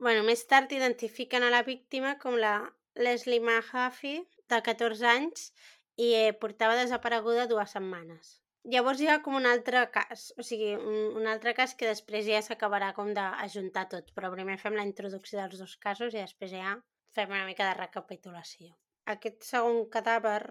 Bueno, 0.00 0.24
més 0.24 0.42
tard 0.48 0.72
identifiquen 0.72 1.44
a 1.44 1.50
la 1.52 1.62
víctima 1.62 2.14
com 2.20 2.36
la 2.40 2.54
Leslie 2.96 3.40
Mahaffey, 3.44 4.22
de 4.48 4.60
14 4.68 5.08
anys, 5.08 5.50
i 5.96 6.12
eh, 6.16 6.32
portava 6.42 6.78
desapareguda 6.78 7.48
dues 7.50 7.74
setmanes. 7.76 8.38
Llavors 8.68 9.00
hi 9.00 9.06
ha 9.08 9.20
com 9.24 9.36
un 9.38 9.46
altre 9.48 9.86
cas, 9.94 10.26
o 10.36 10.44
sigui, 10.44 10.74
un, 10.76 10.98
un 11.16 11.26
altre 11.32 11.54
cas 11.56 11.72
que 11.74 11.88
després 11.88 12.26
ja 12.26 12.42
s'acabarà 12.44 12.90
com 12.96 13.14
d'ajuntar 13.16 13.86
tot, 13.94 14.10
però 14.16 14.28
primer 14.34 14.58
fem 14.60 14.76
la 14.76 14.84
introducció 14.84 15.40
dels 15.40 15.62
dos 15.62 15.76
casos 15.80 16.12
i 16.12 16.20
després 16.20 16.52
ja 16.52 16.74
fem 17.16 17.32
una 17.32 17.46
mica 17.48 17.70
de 17.70 17.78
recapitulació. 17.78 18.74
Aquest 19.08 19.48
segon 19.48 19.86
cadàver 19.94 20.42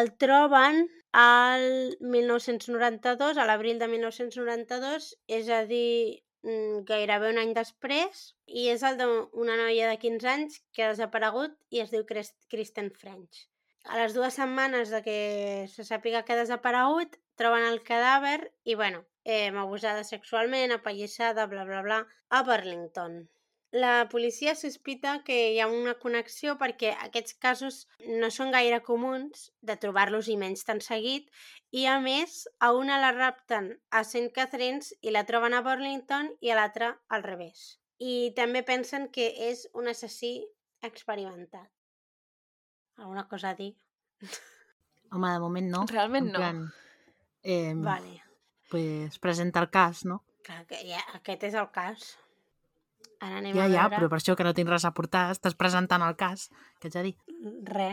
el 0.00 0.10
troben 0.16 0.82
al 1.12 1.64
1992, 2.00 3.38
a 3.38 3.46
l'abril 3.46 3.78
de 3.78 3.88
1992, 3.94 5.08
és 5.38 5.48
a 5.48 5.62
dir, 5.68 6.22
mm, 6.42 6.82
gairebé 6.88 7.30
un 7.30 7.40
any 7.44 7.54
després, 7.54 8.24
i 8.46 8.68
és 8.74 8.82
el 8.82 8.98
d'una 9.00 9.56
noia 9.60 9.88
de 9.90 9.98
15 10.02 10.30
anys 10.34 10.60
que 10.72 10.82
ha 10.82 10.92
desaparegut 10.94 11.54
i 11.70 11.84
es 11.84 11.94
diu 11.94 12.06
Kristen 12.08 12.90
French. 12.90 13.46
A 13.84 13.98
les 13.98 14.14
dues 14.14 14.34
setmanes 14.38 14.90
de 14.94 15.02
que 15.06 15.18
se 15.68 15.84
sàpiga 15.84 16.24
que 16.24 16.34
ha 16.34 16.42
desaparegut, 16.42 17.18
troben 17.40 17.66
el 17.68 17.82
cadàver 17.86 18.38
i, 18.64 18.74
bueno, 18.74 19.04
eh, 19.24 19.48
abusada 19.48 20.04
sexualment, 20.04 20.72
apallissada, 20.72 21.46
bla, 21.46 21.64
bla, 21.64 21.82
bla, 21.82 22.06
a 22.28 22.42
Burlington. 22.42 23.28
La 23.72 24.06
policia 24.10 24.52
sospita 24.54 25.22
que 25.24 25.36
hi 25.54 25.60
ha 25.62 25.66
una 25.66 25.94
connexió 26.00 26.58
perquè 26.60 26.90
aquests 27.06 27.38
casos 27.40 27.78
no 28.04 28.28
són 28.28 28.52
gaire 28.52 28.82
comuns 28.84 29.46
de 29.64 29.78
trobar-los 29.80 30.28
i 30.28 30.36
menys 30.36 30.66
tan 30.68 30.82
seguit 30.84 31.30
i 31.72 31.86
a 31.88 31.94
més 32.04 32.42
a 32.60 32.68
una 32.76 32.98
la 33.00 33.14
rapten 33.16 33.70
a 33.88 34.02
St. 34.04 34.28
Catharines 34.36 34.92
i 35.00 35.14
la 35.16 35.24
troben 35.24 35.56
a 35.56 35.62
Burlington 35.64 36.28
i 36.44 36.52
a 36.52 36.58
l'altra 36.58 36.90
al 37.08 37.24
revés. 37.24 37.78
I 37.96 38.34
també 38.36 38.60
pensen 38.60 39.08
que 39.08 39.30
és 39.48 39.64
un 39.72 39.88
assassí 39.88 40.34
experimentat. 40.84 41.70
Alguna 43.00 43.24
cosa 43.28 43.54
a 43.54 43.56
dir? 43.56 43.72
Home, 45.12 45.32
de 45.32 45.40
moment 45.40 45.72
no. 45.72 45.86
Realment 45.88 46.28
en 46.28 46.32
no. 46.34 46.44
Plan, 46.44 46.64
eh, 47.42 47.74
Vale. 47.76 48.22
pues 48.70 49.18
presenta 49.18 49.60
el 49.60 49.70
cas, 49.70 50.04
no? 50.04 50.22
Clar 50.42 50.64
que 50.66 50.80
ja, 50.88 51.02
aquest 51.14 51.44
és 51.50 51.54
el 51.54 51.68
cas. 51.74 52.16
Ara 53.22 53.38
anem 53.38 53.54
Ja, 53.54 53.64
a 53.64 53.70
ja, 53.70 53.82
veure... 53.86 53.96
però 53.96 54.08
per 54.10 54.18
això 54.18 54.34
que 54.38 54.44
no 54.46 54.54
tinc 54.54 54.70
res 54.70 54.84
a 54.84 54.90
portar, 54.96 55.28
estàs 55.30 55.54
presentant 55.54 56.02
el 56.02 56.16
cas, 56.18 56.48
que 56.80 56.88
ets 56.90 56.98
a 56.98 57.04
dir. 57.06 57.14
Re. 57.68 57.90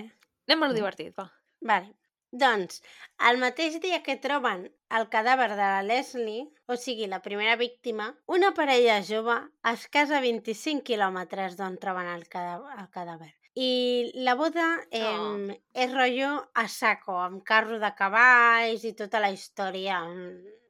Anem 0.48 0.64
a 0.64 0.70
lo 0.72 0.78
divertit, 0.78 1.14
va. 1.18 1.28
Vale. 1.62 1.94
Doncs, 2.32 2.82
el 3.26 3.40
mateix 3.42 3.80
dia 3.82 4.04
que 4.06 4.16
troben 4.22 4.68
el 4.98 5.08
cadàver 5.10 5.50
de 5.50 5.58
la 5.62 5.82
Leslie, 5.86 6.46
o 6.70 6.76
sigui, 6.78 7.08
la 7.10 7.22
primera 7.26 7.56
víctima, 7.58 8.12
una 8.28 8.52
parella 8.54 9.00
jove 9.06 9.38
es 9.72 9.88
casa 9.90 10.18
a 10.20 10.22
25 10.22 10.86
quilòmetres 10.86 11.58
d'on 11.58 11.78
troben 11.82 12.10
el, 12.14 12.28
cadà 12.30 12.60
el 12.78 12.90
cadàver. 12.94 13.32
I 13.60 14.12
la 14.26 14.36
boda 14.40 14.68
eh, 14.92 15.02
Oh. 15.04 15.56
és 15.74 15.92
rotllo 15.92 16.30
a 16.56 16.68
saco, 16.72 17.18
amb 17.20 17.42
carro 17.44 17.80
de 17.82 17.90
cavalls 17.98 18.86
i 18.88 18.94
tota 18.96 19.20
la 19.20 19.32
història, 19.36 19.98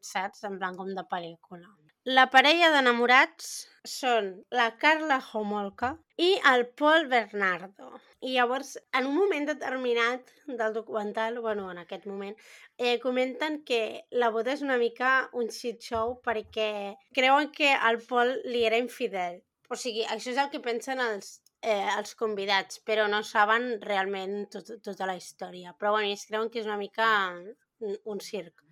saps? 0.01 0.43
En 0.49 0.57
plan 0.57 0.77
com 0.79 0.89
de 0.97 1.03
pel·lícula. 1.11 1.67
La 2.09 2.29
parella 2.33 2.69
d'enamorats 2.73 3.49
són 3.85 4.29
la 4.55 4.69
Carla 4.81 5.19
Homolka 5.21 5.91
i 6.17 6.29
el 6.51 6.63
Paul 6.79 7.05
Bernardo. 7.11 7.91
I 8.25 8.31
llavors, 8.37 8.71
en 8.97 9.05
un 9.11 9.15
moment 9.19 9.45
determinat 9.51 10.31
del 10.47 10.73
documental, 10.73 11.37
bueno, 11.43 11.69
en 11.71 11.77
aquest 11.83 12.07
moment, 12.07 12.35
eh, 12.77 12.97
comenten 13.03 13.61
que 13.67 14.07
la 14.11 14.31
boda 14.31 14.55
és 14.55 14.63
una 14.65 14.79
mica 14.81 15.29
un 15.33 15.51
shit 15.53 15.83
show 15.91 16.15
perquè 16.25 16.95
creuen 17.13 17.51
que 17.51 17.69
el 17.75 18.01
Paul 18.09 18.33
li 18.45 18.65
era 18.65 18.81
infidel. 18.81 19.43
O 19.69 19.75
sigui, 19.75 20.07
això 20.09 20.31
és 20.33 20.41
el 20.41 20.49
que 20.49 20.63
pensen 20.65 20.99
els, 21.03 21.41
eh, 21.61 21.89
els 21.97 22.15
convidats, 22.19 22.79
però 22.85 23.07
no 23.11 23.21
saben 23.23 23.77
realment 23.83 24.47
tot, 24.53 24.71
tota 24.85 25.07
la 25.09 25.17
història. 25.19 25.75
Però 25.77 25.93
bueno, 25.95 26.09
ells 26.09 26.25
creuen 26.29 26.49
que 26.49 26.63
és 26.63 26.69
una 26.69 26.79
mica 26.79 27.09
un, 27.35 27.95
un 28.05 28.23
circ 28.23 28.65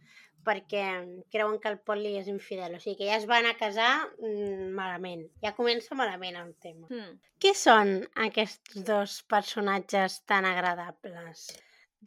perquè 0.48 0.84
creuen 1.34 1.58
que 1.60 1.72
el 1.74 1.79
Pol 1.84 2.00
li 2.00 2.13
és 2.20 2.29
infidel. 2.32 2.77
O 2.77 2.79
sigui 2.79 3.01
que 3.01 3.10
ja 3.10 3.17
es 3.20 3.27
van 3.27 3.50
a 3.50 3.56
casar 3.60 3.91
mm, 4.15 4.70
malament. 4.77 5.25
Ja 5.44 5.56
comença 5.58 5.98
malament 6.00 6.39
el 6.39 6.53
tema. 6.63 6.88
Hmm. 6.88 7.17
Què 7.44 7.51
són 7.58 7.98
aquests 8.27 8.79
dos 8.88 9.20
personatges 9.29 10.22
tan 10.29 10.48
agradables? 10.48 11.50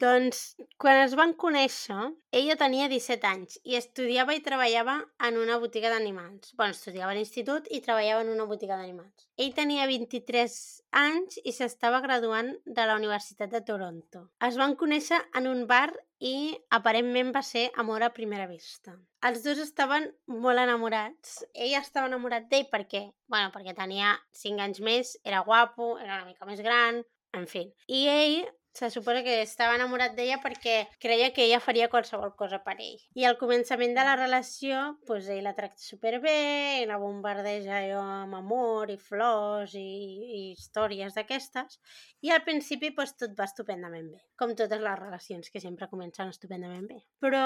Doncs, 0.01 0.55
quan 0.81 0.97
es 0.97 1.11
van 1.13 1.35
conèixer, 1.37 2.07
ella 2.33 2.55
tenia 2.57 2.87
17 2.89 3.27
anys 3.27 3.57
i 3.69 3.75
estudiava 3.77 4.33
i 4.33 4.39
treballava 4.41 4.95
en 5.27 5.35
una 5.37 5.59
botiga 5.61 5.91
d'animals. 5.93 6.55
bueno, 6.57 6.73
estudiava 6.73 7.11
a 7.11 7.15
l'institut 7.15 7.67
i 7.69 7.81
treballava 7.85 8.23
en 8.23 8.31
una 8.33 8.47
botiga 8.49 8.79
d'animals. 8.79 9.27
Ell 9.37 9.53
tenia 9.53 9.85
23 9.85 10.55
anys 11.01 11.37
i 11.45 11.53
s'estava 11.53 11.99
graduant 12.01 12.49
de 12.65 12.85
la 12.89 12.95
Universitat 12.97 13.51
de 13.53 13.61
Toronto. 13.67 14.23
Es 14.47 14.57
van 14.57 14.73
conèixer 14.75 15.19
en 15.37 15.49
un 15.51 15.67
bar 15.67 15.91
i 16.17 16.57
aparentment 16.77 17.29
va 17.35 17.43
ser 17.45 17.67
amor 17.83 18.01
a 18.01 18.09
primera 18.15 18.47
vista. 18.49 18.95
Els 19.21 19.43
dos 19.45 19.61
estaven 19.61 20.07
molt 20.25 20.63
enamorats. 20.63 21.43
Ell 21.53 21.77
estava 21.77 22.09
enamorat 22.09 22.49
d'ell 22.49 22.65
perquè, 22.73 23.03
bueno, 23.29 23.53
perquè 23.53 23.77
tenia 23.77 24.15
5 24.31 24.65
anys 24.65 24.81
més, 24.81 25.13
era 25.23 25.43
guapo, 25.45 25.99
era 25.99 26.17
una 26.17 26.25
mica 26.25 26.49
més 26.49 26.65
gran, 26.65 27.03
en 27.37 27.45
fi. 27.47 27.67
I 27.87 28.01
ell 28.09 28.39
se 28.73 28.89
suposa 28.89 29.23
que 29.23 29.41
estava 29.41 29.75
enamorat 29.75 30.15
d'ella 30.15 30.39
perquè 30.43 30.75
creia 31.03 31.31
que 31.35 31.43
ella 31.45 31.59
faria 31.63 31.89
qualsevol 31.91 32.33
cosa 32.39 32.61
per 32.63 32.77
ell. 32.79 33.01
I 33.19 33.25
al 33.27 33.37
començament 33.39 33.93
de 33.97 34.05
la 34.07 34.15
relació, 34.19 34.81
doncs 35.07 35.27
ell 35.33 35.43
la 35.45 35.55
tracta 35.57 35.83
superbé, 35.83 36.85
la 36.87 36.99
bombardeja 37.01 37.81
allò 37.81 38.01
amb 38.21 38.39
amor 38.39 38.93
i 38.93 38.97
flors 38.97 39.75
i, 39.75 39.83
i 39.83 40.41
històries 40.53 41.17
d'aquestes. 41.17 41.79
I 42.23 42.31
al 42.31 42.45
principi 42.47 42.93
doncs, 42.95 43.17
tot 43.19 43.35
va 43.37 43.49
estupendament 43.49 44.09
bé, 44.13 44.23
com 44.39 44.55
totes 44.55 44.81
les 44.81 44.99
relacions 44.99 45.51
que 45.51 45.63
sempre 45.63 45.89
comencen 45.91 46.31
estupendament 46.31 46.87
bé. 46.87 47.01
Però 47.23 47.43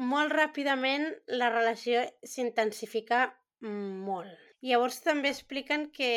molt 0.00 0.32
ràpidament 0.32 1.10
la 1.40 1.52
relació 1.52 2.04
s'intensifica 2.24 3.26
molt. 3.64 4.32
Llavors 4.64 5.00
també 5.04 5.28
expliquen 5.28 5.90
que 5.92 6.10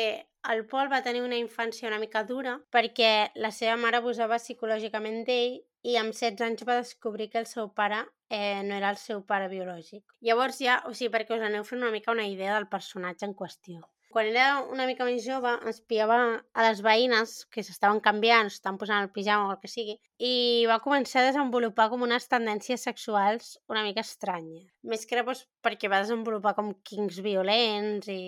el 0.52 0.64
Pol 0.66 0.90
va 0.92 1.02
tenir 1.02 1.22
una 1.22 1.38
infància 1.40 1.88
una 1.88 1.98
mica 2.02 2.22
dura 2.24 2.54
perquè 2.74 3.10
la 3.44 3.50
seva 3.54 3.76
mare 3.80 3.98
abusava 4.00 4.38
psicològicament 4.42 5.24
d'ell 5.26 5.58
i 5.88 5.96
amb 6.00 6.14
16 6.14 6.44
anys 6.46 6.64
va 6.68 6.78
descobrir 6.80 7.28
que 7.32 7.42
el 7.42 7.46
seu 7.50 7.68
pare 7.80 8.00
eh, 8.28 8.62
no 8.64 8.74
era 8.74 8.90
el 8.90 8.98
seu 9.00 9.22
pare 9.24 9.48
biològic. 9.52 10.02
Llavors 10.20 10.58
ja, 10.64 10.80
o 10.86 10.94
sigui, 10.94 11.12
perquè 11.14 11.38
us 11.38 11.44
aneu 11.46 11.64
fent 11.64 11.82
una 11.82 11.94
mica 11.94 12.12
una 12.12 12.26
idea 12.26 12.54
del 12.56 12.68
personatge 12.68 13.26
en 13.28 13.34
qüestió. 13.38 13.86
Quan 14.08 14.30
era 14.30 14.62
una 14.72 14.86
mica 14.88 15.04
més 15.04 15.20
jove, 15.24 15.50
espiava 15.68 16.18
a 16.56 16.64
les 16.64 16.80
veïnes 16.84 17.34
que 17.52 17.64
s'estaven 17.64 18.00
canviant, 18.04 18.48
s'estaven 18.48 18.78
posant 18.80 19.04
el 19.04 19.10
pijama 19.12 19.50
o 19.50 19.52
el 19.52 19.60
que 19.60 19.68
sigui, 19.68 19.98
i 20.18 20.64
va 20.70 20.78
començar 20.84 21.20
a 21.20 21.26
desenvolupar 21.28 21.88
com 21.92 22.06
unes 22.06 22.28
tendències 22.32 22.86
sexuals 22.88 23.52
una 23.68 23.84
mica 23.86 24.02
estranyes. 24.06 24.64
Més 24.88 25.04
que 25.04 25.18
res 25.18 25.26
doncs, 25.28 25.44
perquè 25.64 25.90
va 25.92 26.00
desenvolupar 26.04 26.54
com 26.56 26.72
quings 26.90 27.20
violents 27.24 28.08
i 28.08 28.20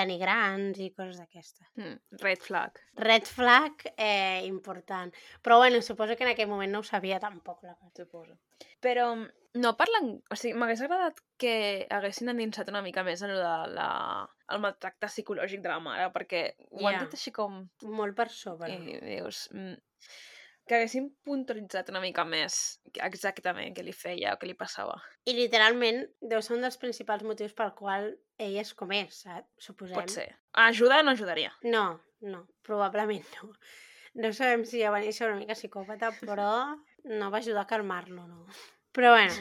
denigrants 0.00 0.78
i 0.78 0.92
coses 0.94 1.18
d'aquestes. 1.18 1.66
Hmm. 1.74 1.98
Red 2.22 2.44
flag. 2.46 2.78
Red 3.02 3.26
flag 3.26 3.88
eh, 3.96 4.46
important. 4.46 5.10
Però 5.42 5.58
bueno, 5.58 5.82
suposo 5.82 6.14
que 6.14 6.28
en 6.28 6.36
aquell 6.36 6.50
moment 6.50 6.72
no 6.72 6.84
ho 6.84 6.86
sabia 6.86 7.18
tampoc. 7.18 7.64
La 7.66 7.74
suposo. 7.96 8.38
Però 8.84 9.10
no 9.58 9.74
parlen... 9.80 10.10
O 10.30 10.36
sigui, 10.38 10.54
m'hagués 10.58 10.82
agradat 10.84 11.20
que 11.40 11.86
haguessin 11.90 12.30
endinsat 12.32 12.68
una 12.72 12.82
mica 12.84 13.04
més 13.06 13.22
en 13.26 13.32
de 13.34 13.52
la, 13.74 13.90
el 14.52 14.60
maltracte 14.62 15.10
psicològic 15.10 15.62
de 15.64 15.72
la 15.72 15.80
mare, 15.82 16.08
perquè 16.14 16.42
ho 16.70 16.82
Ja. 16.82 16.90
han 16.92 17.04
dit 17.06 17.14
així 17.18 17.32
com... 17.34 17.62
Molt 17.84 18.16
per 18.18 18.28
sobre. 18.34 18.72
I 18.74 18.98
dius... 19.04 19.48
Mm, 19.54 19.78
que 20.68 20.76
haguessin 20.76 21.06
puntualitzat 21.24 21.88
una 21.88 22.00
mica 22.04 22.26
més 22.28 22.54
exactament 23.00 23.72
què 23.72 23.80
li 23.86 23.94
feia 23.96 24.34
o 24.34 24.38
què 24.40 24.50
li 24.50 24.56
passava. 24.58 24.98
I 25.24 25.32
literalment 25.32 26.02
deu 26.20 26.42
ser 26.44 26.58
un 26.58 26.66
dels 26.66 26.76
principals 26.76 27.24
motius 27.24 27.54
pel 27.56 27.72
qual 27.78 28.10
ell 28.36 28.58
és 28.60 28.74
com 28.76 28.92
és, 28.92 29.22
saps? 29.24 29.48
Suposem. 29.64 29.96
Pot 29.96 30.12
ser. 30.12 30.26
Ajuda 30.66 31.00
no 31.02 31.14
ajudaria. 31.16 31.54
No, 31.64 31.86
no, 32.20 32.42
probablement 32.68 33.24
no. 33.38 33.48
No 34.20 34.32
sabem 34.36 34.66
si 34.68 34.82
ja 34.82 34.92
va 34.92 35.00
néixer 35.00 35.24
una 35.30 35.40
mica 35.40 35.56
psicòpata, 35.56 36.12
però 36.20 36.50
no 37.08 37.30
va 37.34 37.38
ajudar 37.42 37.66
a 37.66 37.70
calmar-lo, 37.70 38.26
no. 38.26 38.44
Però 38.98 39.12
bueno, 39.12 39.32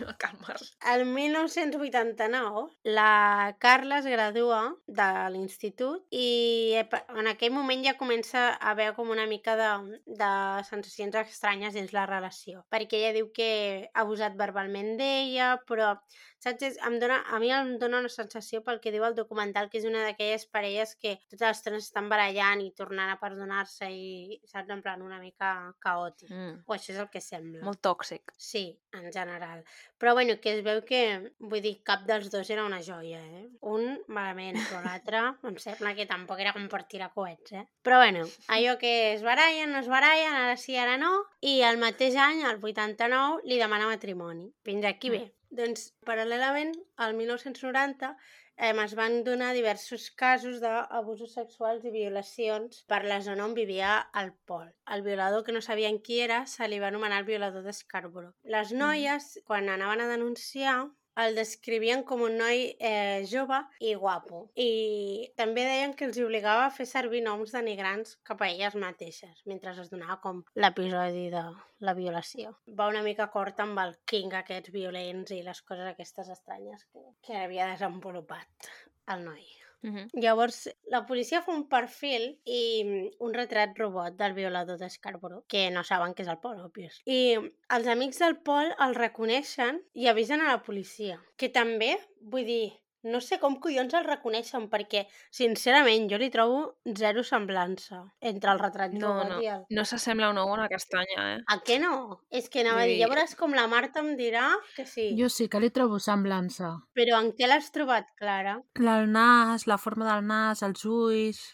el 0.94 1.06
1989 1.06 2.68
la 2.84 3.56
Carla 3.60 4.00
es 4.00 4.06
gradua 4.06 4.60
de 4.86 5.08
l'institut 5.34 6.04
i 6.12 6.76
en 6.78 7.30
aquell 7.32 7.56
moment 7.56 7.82
ja 7.86 7.96
comença 7.98 8.44
a 8.52 8.74
haver 8.74 8.92
com 8.94 9.10
una 9.16 9.26
mica 9.26 9.56
de, 9.58 9.72
de 10.20 10.30
sensacions 10.68 11.18
estranyes 11.24 11.74
dins 11.74 11.96
la 11.96 12.06
relació, 12.06 12.68
perquè 12.70 13.00
ella 13.00 13.16
diu 13.18 13.32
que 13.34 13.50
ha 13.94 14.04
abusat 14.04 14.38
verbalment 14.38 14.94
d'ella, 15.00 15.56
però 15.66 15.96
Saps? 16.44 16.78
Em 16.86 16.98
dona, 17.02 17.22
a 17.34 17.40
mi 17.42 17.50
em 17.54 17.76
dona 17.82 18.02
una 18.04 18.12
sensació 18.14 18.62
pel 18.66 18.80
que 18.84 18.92
diu 18.94 19.06
el 19.08 19.16
documental, 19.18 19.70
que 19.72 19.80
és 19.80 19.88
una 19.90 20.04
d'aquelles 20.06 20.46
parelles 20.54 20.94
que 21.02 21.16
totes 21.32 21.46
les 21.48 21.58
estona 21.58 21.82
estan 21.82 22.10
barallant 22.12 22.62
i 22.62 22.70
tornant 22.78 23.10
a 23.10 23.18
perdonar-se 23.22 23.90
i, 23.90 24.38
saps, 24.46 24.70
en 24.74 24.84
plan 24.86 25.02
una 25.02 25.20
mica 25.22 25.54
caòtic. 25.84 26.30
Mm. 26.30 26.60
O 26.68 26.76
això 26.76 26.94
és 26.94 27.02
el 27.02 27.10
que 27.14 27.22
sembla. 27.24 27.64
Molt 27.66 27.82
tòxic. 27.86 28.36
Sí, 28.38 28.66
en 28.94 29.10
general. 29.14 29.64
Però 29.98 30.14
bueno, 30.14 30.38
que 30.42 30.54
es 30.58 30.64
veu 30.66 30.84
que, 30.86 31.02
vull 31.40 31.64
dir, 31.66 31.78
cap 31.88 32.06
dels 32.10 32.30
dos 32.34 32.50
era 32.54 32.66
una 32.66 32.84
joia, 32.86 33.22
eh? 33.24 33.48
Un 33.74 33.98
malament, 34.08 34.60
però 34.68 34.84
l'altre 34.86 35.24
em 35.50 35.58
sembla 35.62 35.96
que 35.98 36.08
tampoc 36.10 36.44
era 36.44 36.54
com 36.54 36.70
per 36.70 36.84
tirar 36.92 37.10
coets, 37.16 37.56
eh? 37.58 37.66
Però 37.82 37.98
bueno, 38.04 38.28
allò 38.54 38.78
que 38.78 38.94
es 39.14 39.26
barallen, 39.26 39.74
no 39.74 39.82
es 39.82 39.90
barallen, 39.90 40.38
ara 40.38 40.58
sí, 40.62 40.78
ara 40.78 40.98
no, 41.02 41.12
i 41.42 41.62
el 41.66 41.82
mateix 41.82 42.18
any, 42.22 42.46
el 42.46 42.62
89, 42.62 43.42
li 43.50 43.58
demana 43.58 43.90
matrimoni. 43.90 44.52
Fins 44.68 44.86
aquí 44.86 45.10
bé. 45.14 45.24
Doncs, 45.56 45.92
paral·lelament, 46.08 46.74
al 47.06 47.14
1990, 47.16 48.10
eh, 48.58 48.74
es 48.84 48.96
van 49.00 49.24
donar 49.24 49.54
diversos 49.56 50.10
casos 50.22 50.60
d'abusos 50.64 51.36
sexuals 51.38 51.86
i 51.86 51.94
violacions 51.94 52.84
per 52.92 53.04
la 53.06 53.22
zona 53.22 53.46
on 53.46 53.54
vivia 53.60 53.94
el 54.22 54.34
Pol. 54.50 54.68
El 54.96 55.06
violador, 55.08 55.46
que 55.46 55.56
no 55.56 55.62
sabien 55.62 56.02
qui 56.08 56.20
era, 56.26 56.46
se 56.54 56.68
li 56.68 56.82
va 56.84 56.90
anomenar 56.92 57.22
el 57.22 57.30
violador 57.30 57.64
d'Escarborough. 57.64 58.36
Les 58.44 58.74
noies, 58.74 59.30
quan 59.46 59.70
anaven 59.70 60.04
a 60.04 60.10
denunciar, 60.12 60.80
el 61.24 61.38
descrivien 61.38 62.04
com 62.08 62.22
un 62.26 62.38
noi 62.40 62.64
eh, 62.80 63.26
jove 63.30 63.60
i 63.82 63.94
guapo. 63.98 64.44
I 64.56 65.32
també 65.40 65.66
deien 65.68 65.96
que 65.98 66.08
els 66.08 66.20
obligava 66.24 66.68
a 66.68 66.74
fer 66.74 66.88
servir 66.90 67.24
noms 67.26 67.54
denigrants 67.56 68.18
cap 68.28 68.42
a 68.42 68.50
elles 68.52 68.78
mateixes, 68.78 69.44
mentre 69.50 69.74
es 69.74 69.92
donava 69.94 70.20
com 70.24 70.44
l'episodi 70.56 71.28
de 71.34 71.44
la 71.88 71.96
violació. 71.98 72.56
Va 72.80 72.90
una 72.92 73.04
mica 73.06 73.30
cort 73.34 73.62
amb 73.64 73.80
el 73.84 73.96
king 74.10 74.34
aquests 74.38 74.74
violents 74.74 75.34
i 75.34 75.44
les 75.46 75.62
coses 75.62 75.90
aquestes 75.92 76.30
estranyes 76.38 76.86
que, 76.92 77.06
que 77.26 77.40
havia 77.44 77.72
desenvolupat 77.74 78.72
el 79.14 79.26
noi. 79.26 79.46
Mm 79.82 79.94
-hmm. 79.94 80.22
Llavors, 80.24 80.70
la 80.94 81.06
policia 81.06 81.42
fa 81.42 81.52
un 81.52 81.68
perfil 81.70 82.40
i 82.46 82.84
mm, 82.84 83.10
un 83.20 83.34
retrat 83.34 83.78
robot 83.78 84.18
del 84.18 84.34
violador 84.34 84.78
d'Escarborough, 84.80 85.46
que 85.48 85.70
no 85.72 85.84
saben 85.84 86.14
que 86.14 86.24
és 86.24 86.30
el 86.30 86.40
Pol, 86.40 86.58
òbvies. 86.60 87.02
I 87.06 87.38
els 87.70 87.88
amics 87.88 88.20
del 88.20 88.38
Pol 88.38 88.74
el 88.80 88.96
reconeixen 88.96 89.82
i 89.94 90.08
avisen 90.08 90.42
a 90.42 90.52
la 90.52 90.64
policia, 90.64 91.22
que 91.38 91.50
també, 91.50 91.98
vull 92.22 92.46
dir, 92.46 92.74
no 93.04 93.20
sé 93.22 93.38
com 93.40 93.56
collons 93.62 93.94
el 93.94 94.04
reconeixen, 94.08 94.70
perquè, 94.72 95.06
sincerament, 95.32 96.08
jo 96.12 96.18
li 96.20 96.30
trobo 96.34 96.78
zero 96.98 97.24
semblança 97.24 98.02
entre 98.22 98.52
el 98.52 98.60
retrat 98.60 98.94
No, 98.98 99.12
no. 99.24 99.38
i 99.44 99.48
el... 99.54 99.66
No 99.70 99.86
s'assembla 99.86 100.30
una 100.34 100.44
bona 100.50 100.68
castanya, 100.72 101.28
eh? 101.36 101.44
A 101.48 101.60
què 101.64 101.78
no? 101.80 102.22
És 102.30 102.50
que 102.50 102.62
anava 102.66 102.82
a 102.82 102.86
Vull 102.86 102.90
dir, 102.94 102.98
dir- 102.98 103.04
ja 103.06 103.12
veuràs 103.14 103.36
com 103.40 103.54
la 103.54 103.68
Marta 103.68 104.02
em 104.04 104.16
dirà 104.20 104.48
que 104.76 104.86
sí. 104.86 105.12
Jo 105.20 105.30
sí 105.30 105.48
que 105.48 105.62
li 105.64 105.70
trobo 105.70 106.00
semblança. 106.04 106.74
Però 106.98 107.22
en 107.22 107.32
què 107.38 107.48
l'has 107.48 107.70
trobat, 107.72 108.10
Clara? 108.18 108.58
El 108.80 109.12
nas, 109.12 109.68
la 109.68 109.78
forma 109.78 110.10
del 110.14 110.26
nas, 110.28 110.64
els 110.64 110.84
ulls... 110.86 111.46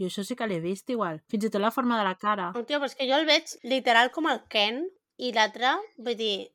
Jo 0.00 0.06
això 0.08 0.22
sí 0.24 0.32
que 0.32 0.46
l'he 0.48 0.62
vist 0.64 0.88
igual. 0.88 1.18
Fins 1.28 1.44
i 1.44 1.50
tot 1.52 1.60
la 1.60 1.68
forma 1.70 1.98
de 1.98 2.04
la 2.06 2.14
cara. 2.16 2.46
Hòstia, 2.56 2.78
però 2.80 2.88
és 2.88 2.94
que 2.96 3.04
jo 3.10 3.18
el 3.18 3.26
veig 3.28 3.50
literal 3.68 4.08
com 4.14 4.30
el 4.30 4.38
Ken 4.48 4.78
i 5.20 5.28
l'altre, 5.36 5.74
vull 6.00 6.16
dir, 6.16 6.48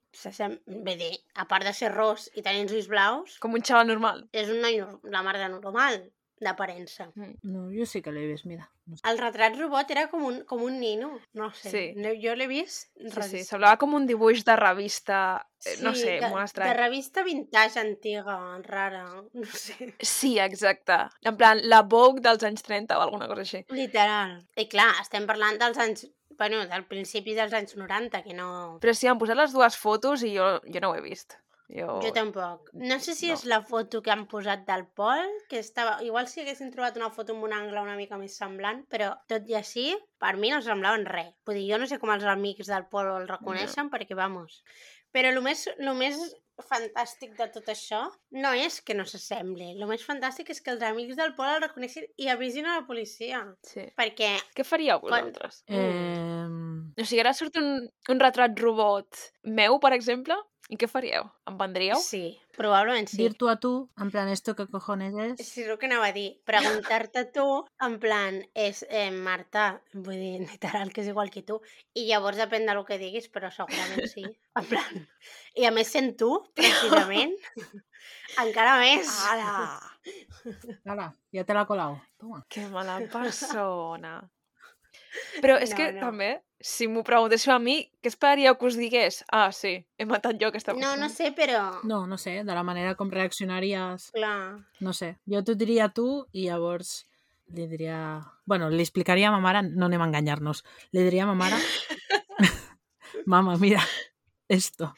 vull 0.65 0.97
dir, 0.99 1.13
a 1.35 1.47
part 1.47 1.65
de 1.67 1.73
ser 1.73 1.91
ros 1.93 2.29
i 2.35 2.41
tenir 2.45 2.65
els 2.65 2.71
ulls 2.73 2.87
blaus, 2.91 3.39
Com 3.39 3.53
un 3.53 3.61
xaval 3.63 3.87
normal. 3.87 4.27
és 4.31 4.49
un 4.49 4.61
noi, 4.61 4.79
la 5.03 5.21
mar 5.23 5.37
de 5.37 5.49
normal, 5.49 6.03
d'aparença. 6.41 7.07
No, 7.15 7.69
jo 7.71 7.85
sí 7.87 8.01
que 8.03 8.11
l'he 8.11 8.25
vist, 8.27 8.43
mira. 8.45 8.65
No 8.85 8.97
sé. 8.97 9.01
El 9.09 9.17
retrat 9.17 9.55
robot 9.57 9.89
era 9.93 10.03
com 10.11 10.25
un, 10.27 10.41
com 10.45 10.61
un 10.61 10.75
nino, 10.81 11.13
no 11.33 11.47
sé. 11.55 11.69
Sí. 11.71 11.83
No, 11.95 12.09
jo 12.21 12.35
l'he 12.35 12.45
vist 12.51 12.89
Sí, 12.99 13.21
sí, 13.29 13.43
semblava 13.47 13.79
com 13.81 13.95
un 13.97 14.05
dibuix 14.05 14.43
de 14.45 14.55
revista, 14.59 15.19
eh, 15.65 15.77
no 15.81 15.93
Sí, 15.95 16.01
sé, 16.03 16.11
de, 16.19 16.27
molt 16.29 16.41
De 16.43 16.49
estrany. 16.51 16.73
revista 16.77 17.23
vintage 17.23 17.79
antiga, 17.79 18.35
rara, 18.67 19.05
no 19.33 19.45
sé. 19.47 19.93
Sí, 20.01 20.37
exacte. 20.37 20.99
En 21.23 21.37
plan, 21.39 21.63
la 21.63 21.81
Vogue 21.81 22.21
dels 22.21 22.43
anys 22.43 22.61
30 22.67 22.97
o 22.99 23.01
alguna 23.01 23.27
cosa 23.31 23.41
així. 23.47 23.63
Literal. 23.69 24.37
I 24.57 24.67
clar, 24.67 24.91
estem 25.01 25.25
parlant 25.25 25.57
dels 25.63 25.77
anys... 25.77 26.05
Bueno, 26.37 26.61
del 26.69 26.85
principi 26.89 27.35
dels 27.37 27.55
anys 27.55 27.75
90, 27.79 28.21
que 28.25 28.35
no... 28.37 28.49
Però 28.83 28.93
sí, 28.95 29.07
han 29.07 29.21
posat 29.21 29.39
les 29.39 29.55
dues 29.55 29.79
fotos 29.79 30.23
i 30.27 30.35
jo, 30.35 30.55
jo 30.67 30.83
no 30.83 30.91
ho 30.91 30.99
he 30.99 31.03
vist. 31.05 31.37
Jo... 31.67 31.99
Jo 32.03 32.11
tampoc. 32.13 32.69
No 32.77 32.99
sé 33.01 33.15
si 33.17 33.29
no. 33.31 33.33
és 33.33 33.45
la 33.49 33.61
foto 33.65 34.01
que 34.05 34.11
han 34.13 34.25
posat 34.29 34.65
del 34.67 34.85
Pol, 34.99 35.31
que 35.49 35.59
estava... 35.63 35.97
Igual 36.05 36.29
si 36.29 36.43
haguessin 36.43 36.71
trobat 36.73 36.99
una 36.99 37.09
foto 37.15 37.33
amb 37.33 37.47
un 37.47 37.55
angle 37.57 37.81
una 37.81 37.97
mica 37.97 38.19
més 38.21 38.37
semblant, 38.37 38.83
però 38.91 39.13
tot 39.31 39.49
i 39.49 39.57
així, 39.57 39.87
per 40.21 40.35
mi 40.41 40.53
no 40.53 40.61
semblaven 40.65 41.07
res. 41.09 41.33
Vull 41.47 41.57
dir, 41.59 41.69
jo 41.71 41.81
no 41.81 41.89
sé 41.89 41.97
com 42.01 42.13
els 42.13 42.27
amics 42.35 42.69
del 42.69 42.85
Pol 42.91 43.09
el 43.15 43.29
reconeixen, 43.31 43.89
perquè, 43.93 44.17
vamos... 44.17 44.61
Però 45.15 45.29
el 45.31 45.37
més, 45.39 45.61
lo 45.79 45.93
més 45.95 46.17
fantàstic 46.63 47.35
de 47.37 47.47
tot 47.51 47.67
això 47.71 48.01
no 48.31 48.53
és 48.55 48.79
que 48.81 48.95
no 48.95 49.03
s'assembli. 49.05 49.73
El 49.75 49.87
més 49.89 50.05
fantàstic 50.07 50.49
és 50.53 50.61
que 50.63 50.71
els 50.71 50.83
amics 50.87 51.17
del 51.19 51.33
Pol 51.35 51.51
el 51.51 51.61
reconeixin 51.65 52.07
i 52.21 52.29
avisin 52.31 52.65
a 52.65 52.79
la 52.79 52.85
policia. 52.87 53.41
Sí. 53.67 53.87
Perquè... 53.97 54.31
Què 54.55 54.63
faríeu 54.67 55.01
Quan- 55.03 55.31
vosaltres? 55.31 55.63
Eh... 55.67 56.45
O 56.95 57.03
sigui, 57.03 57.19
ara 57.25 57.33
surt 57.35 57.57
un, 57.59 57.89
un 58.09 58.21
retrat 58.23 58.55
robot 58.61 59.19
meu, 59.43 59.79
per 59.83 59.91
exemple, 59.97 60.37
i 60.65 60.77
què 60.81 60.87
faríeu? 60.89 61.27
Em 61.45 61.57
vendríeu? 61.59 61.99
Sí, 62.01 62.39
probablement 62.57 63.05
sí. 63.11 63.19
Dir 63.19 63.35
tu 63.37 63.49
a 63.51 63.55
tu, 63.61 63.71
en 64.01 64.09
plan, 64.09 64.31
esto 64.33 64.55
que 64.57 64.65
cojones 64.65 65.13
es... 65.21 65.43
Sí, 65.45 65.61
és 65.61 65.69
el 65.69 65.77
que 65.77 65.85
anava 65.85 66.07
a 66.09 66.15
dir. 66.15 66.39
Preguntar-te 66.49 67.25
tu, 67.35 67.45
en 67.85 67.99
plan, 68.01 68.39
és 68.57 68.81
eh, 68.89 69.11
Marta, 69.13 69.67
vull 69.93 70.17
dir, 70.17 70.39
literal, 70.41 70.89
que 70.95 71.03
és 71.03 71.11
igual 71.13 71.29
que 71.33 71.45
tu. 71.45 71.59
I 71.93 72.07
llavors 72.09 72.41
depèn 72.41 72.65
del 72.65 72.81
que 72.87 72.97
diguis, 73.01 73.29
però 73.29 73.53
segurament 73.53 74.09
sí. 74.09 74.25
En 74.59 74.69
plan... 74.71 75.05
I 75.55 75.69
a 75.69 75.71
més 75.75 75.91
sent 75.91 76.15
tu, 76.19 76.31
precisament, 76.57 77.35
encara 78.45 78.79
més. 78.81 79.11
Ara! 79.29 79.53
Ara, 80.85 81.11
ja 81.35 81.45
te 81.45 81.55
l'ha 81.55 81.67
colau. 81.69 81.99
Toma. 82.17 82.41
Que 82.49 82.65
mala 82.73 82.97
persona. 83.11 84.17
Però 85.41 85.57
és 85.61 85.71
No, 85.71 85.77
que 85.77 85.91
no. 85.93 85.99
també, 86.01 86.29
si 86.61 86.87
m'ho 86.87 87.03
preguntéssiu 87.05 87.53
a 87.53 87.59
mi, 87.59 87.77
què 88.01 88.09
esperaríeu 88.11 88.55
que 88.57 88.65
us 88.69 88.77
digués? 88.79 89.23
Ah, 89.31 89.51
sí, 89.51 89.75
he 89.97 90.05
matat 90.05 90.39
jo 90.41 90.47
aquesta 90.49 90.73
No, 90.73 90.79
persona. 90.79 91.01
no 91.07 91.09
sé, 91.13 91.31
però... 91.35 91.63
No, 91.83 92.05
no 92.07 92.17
sé, 92.17 92.43
de 92.43 92.53
la 92.55 92.63
manera 92.63 92.95
com 92.95 93.11
reaccionaries... 93.11 94.09
Clar. 94.15 94.59
No 94.81 94.93
sé, 94.93 95.15
jo 95.29 95.43
t'ho 95.43 95.55
diria 95.55 95.89
tu 95.89 96.25
i 96.33 96.47
llavors 96.47 97.05
li 97.53 97.67
diria... 97.69 97.99
Bueno, 98.45 98.69
li 98.73 98.81
explicaria 98.81 99.29
a 99.29 99.31
ma 99.35 99.39
mare, 99.43 99.61
no 99.67 99.85
anem 99.85 100.01
a 100.01 100.07
enganyar-nos, 100.09 100.63
li 100.91 101.03
diria 101.05 101.23
a 101.23 101.31
ma 101.33 101.35
mare... 101.45 101.61
Mama, 103.25 103.55
mira, 103.57 103.81
esto. 104.49 104.93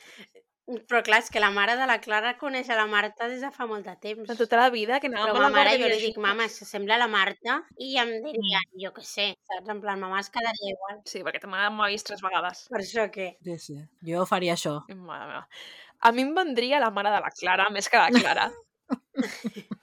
Però 0.68 1.00
clar, 1.00 1.22
és 1.24 1.30
que 1.32 1.40
la 1.40 1.50
mare 1.56 1.78
de 1.80 1.86
la 1.88 1.96
Clara 2.04 2.34
coneix 2.40 2.68
a 2.70 2.76
la 2.76 2.88
Marta 2.92 3.30
des 3.32 3.40
de 3.46 3.52
fa 3.56 3.68
molt 3.70 3.86
de 3.88 3.94
temps. 4.04 4.28
De 4.28 4.36
tota 4.36 4.60
la 4.60 4.68
vida, 4.74 5.00
que 5.00 5.08
anàvem 5.08 5.30
Però 5.32 5.40
ma 5.40 5.46
la 5.46 5.54
mare 5.54 5.78
jo 5.80 5.88
li 5.88 6.00
dic, 6.02 6.20
mama, 6.20 6.50
s'assembla 6.52 6.98
a 6.98 7.02
la 7.06 7.08
Marta, 7.12 7.62
i 7.80 7.94
em 8.02 8.12
diria, 8.26 8.60
jo 8.84 8.92
què 8.98 9.06
sé, 9.08 9.30
saps? 9.48 9.72
En 9.72 9.80
plan, 9.84 10.02
mamà 10.04 10.20
es 10.20 10.32
quedaria 10.34 10.74
igual. 10.74 11.00
Sí, 11.08 11.24
perquè 11.24 11.40
ta 11.44 11.52
mare 11.52 11.72
m'ha 11.72 11.88
vist 11.94 12.10
tres 12.12 12.24
vegades. 12.26 12.66
Per 12.74 12.84
això 12.84 13.08
que... 13.14 13.32
Sí, 13.48 13.58
sí. 13.64 13.80
Jo 14.12 14.28
faria 14.28 14.60
això. 14.60 14.82
Mare 14.92 15.32
meva. 15.32 15.46
A 16.04 16.12
mi 16.14 16.28
em 16.28 16.36
vendria 16.36 16.84
la 16.84 16.92
mare 16.94 17.16
de 17.16 17.24
la 17.24 17.32
Clara 17.40 17.72
més 17.72 17.88
que 17.88 18.04
la 18.04 18.12
Clara. 18.20 18.52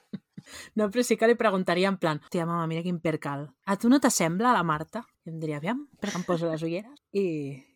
No, 0.74 0.88
però 0.90 1.04
sí 1.06 1.14
que 1.16 1.28
li 1.30 1.36
preguntaria 1.38 1.90
en 1.90 1.98
plan, 2.02 2.20
tia, 2.34 2.46
mama, 2.46 2.66
mira 2.70 2.82
quin 2.82 2.98
percal. 3.02 3.46
A 3.64 3.76
tu 3.78 3.90
no 3.90 4.00
t'assembla 4.02 4.54
la 4.56 4.64
Marta? 4.66 5.04
I 5.24 5.30
em 5.30 5.38
diria, 5.40 5.60
aviam, 5.62 5.84
perquè 6.02 6.18
em 6.18 6.24
poso 6.26 6.50
les 6.50 6.64
ulleres. 6.66 6.98
I, 7.14 7.24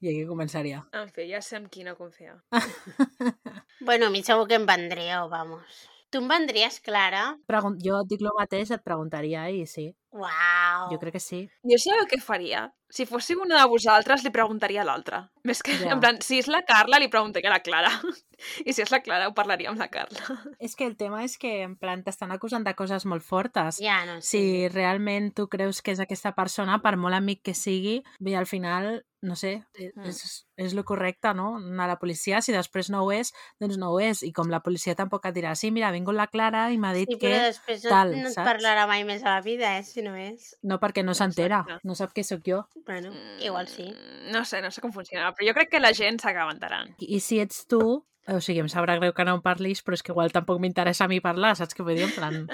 i 0.03 0.11
aquí 0.11 0.25
començaria. 0.27 0.83
En 0.99 1.13
fi, 1.15 1.29
ja 1.31 1.41
sé 1.45 1.61
amb 1.61 1.71
qui 1.71 1.87
no 1.87 1.97
confiar. 1.99 2.41
Bueno, 3.81 4.09
a 4.09 4.11
mi 4.11 4.25
segur 4.27 4.49
que 4.51 4.57
em 4.59 4.65
vendríeu, 4.67 5.29
vamos. 5.31 5.79
Tu 6.11 6.19
em 6.23 6.29
vendries, 6.31 6.81
Clara? 6.81 7.37
Pregun 7.47 7.75
jo 7.85 7.99
et 8.01 8.09
dic 8.09 8.23
el 8.25 8.31
mateix, 8.39 8.71
et 8.73 8.81
preguntaria 8.85 9.43
i 9.53 9.67
sí, 9.69 9.91
Uau! 10.17 10.87
jo 10.93 10.97
crec 11.03 11.19
que 11.19 11.21
sí. 11.21 11.43
Jo 11.69 11.77
sabeu 11.83 12.07
què 12.09 12.17
faria? 12.25 12.63
Si 12.89 13.05
fóssiu 13.05 13.43
una 13.45 13.59
de 13.61 13.67
vosaltres, 13.69 14.23
li 14.25 14.31
preguntaria 14.33 14.81
a 14.81 14.87
l'altra. 14.89 15.19
Més 15.45 15.61
que, 15.63 15.75
Ja. 15.77 15.91
en 15.93 16.01
plan, 16.01 16.17
si 16.25 16.39
és 16.39 16.47
la 16.49 16.63
Carla, 16.65 16.97
li 16.99 17.09
preguntaria 17.13 17.51
a 17.51 17.53
la 17.53 17.61
Clara. 17.61 17.91
I 18.65 18.73
si 18.73 18.81
és 18.81 18.91
la 18.91 19.03
Clara, 19.05 19.29
ho 19.29 19.35
parlaria 19.37 19.69
amb 19.69 19.79
la 19.79 19.91
Carla. 19.93 20.39
És 20.59 20.75
que 20.75 20.87
el 20.89 20.97
tema 20.97 21.21
és 21.25 21.37
que, 21.37 21.51
en 21.67 21.77
plan, 21.77 22.01
t'estan 22.03 22.33
acusant 22.33 22.65
de 22.65 22.73
coses 22.75 23.05
molt 23.05 23.23
fortes. 23.23 23.77
Ja, 23.85 23.99
no 24.09 24.23
sé. 24.23 24.29
Si 24.31 24.69
realment 24.73 25.35
tu 25.37 25.47
creus 25.53 25.83
que 25.83 25.93
és 25.93 26.01
aquesta 26.01 26.33
persona, 26.33 26.81
per 26.81 26.97
molt 26.97 27.15
amic 27.21 27.43
que 27.45 27.53
sigui, 27.55 27.99
bé, 28.19 28.35
al 28.41 28.47
final, 28.49 29.05
no 29.23 29.35
sé, 29.37 29.65
e- 29.75 29.93
Mm. 29.97 30.05
és, 30.07 30.47
és 30.57 30.75
lo 30.75 30.85
correcte, 30.85 31.33
no? 31.35 31.57
Anar 31.57 31.85
a 31.85 31.89
la 31.95 31.99
policia, 31.99 32.41
si 32.43 32.53
després 32.53 32.89
no 32.91 33.03
ho 33.05 33.11
és, 33.13 33.33
doncs 33.61 33.77
no 33.77 33.91
ho 33.93 34.01
és. 34.01 34.23
I 34.23 34.33
com 34.33 34.49
la 34.51 34.61
policia 34.63 34.95
tampoc 34.95 35.27
et 35.27 35.35
dirà, 35.35 35.55
sí, 35.57 35.71
mira, 35.71 35.89
ha 35.89 35.93
vingut 35.93 36.15
la 36.15 36.29
Clara 36.29 36.71
i 36.73 36.79
m'ha 36.79 36.93
dit 36.95 37.09
Sí, 37.11 37.19
que... 37.19 37.33
però 37.33 37.43
després 37.49 37.85
no, 37.85 37.91
tal, 37.91 38.13
no 38.15 38.29
et 38.29 38.35
saps? 38.35 38.47
parlarà 38.47 38.87
mai 38.87 39.05
més 39.05 39.23
a 39.25 39.35
la 39.37 39.41
vida, 39.43 39.77
eh, 39.79 39.83
si 39.83 40.03
no 40.03 40.15
és. 40.15 40.55
No 40.63 40.79
perquè 40.79 41.03
no 41.05 41.15
s'entera, 41.15 41.65
no 41.83 41.95
sap 41.95 42.13
què 42.15 42.23
sóc 42.23 42.43
jo. 42.47 42.65
Bueno, 42.87 43.13
igual 43.41 43.67
sí. 43.69 43.89
Mm, 43.91 44.31
No 44.33 44.45
sé, 44.45 44.61
no 44.63 44.71
sé 44.71 44.81
com 44.81 44.93
funciona, 44.93 45.33
però 45.35 45.49
jo 45.49 45.55
crec 45.55 45.71
que 45.71 45.81
la 45.81 45.93
gent 45.95 46.21
s'acaba 46.21 46.53
enterant. 46.53 46.95
I, 46.99 47.17
I 47.17 47.21
si 47.21 47.41
ets 47.41 47.67
tu, 47.67 47.81
o 48.29 48.41
sigui, 48.45 48.61
em 48.61 48.69
sabrà 48.69 48.99
greu 48.99 49.15
que 49.17 49.25
no 49.25 49.35
em 49.39 49.43
parlis, 49.43 49.81
però 49.83 49.95
és 49.97 50.03
que 50.05 50.13
igual 50.13 50.31
tampoc 50.31 50.61
m'interessa 50.61 51.07
a 51.07 51.09
mi 51.09 51.19
parlar, 51.25 51.57
saps 51.57 51.75
què 51.75 51.83
vull 51.83 51.97
dir? 51.97 52.05
En 52.05 52.13
plan, 52.13 52.47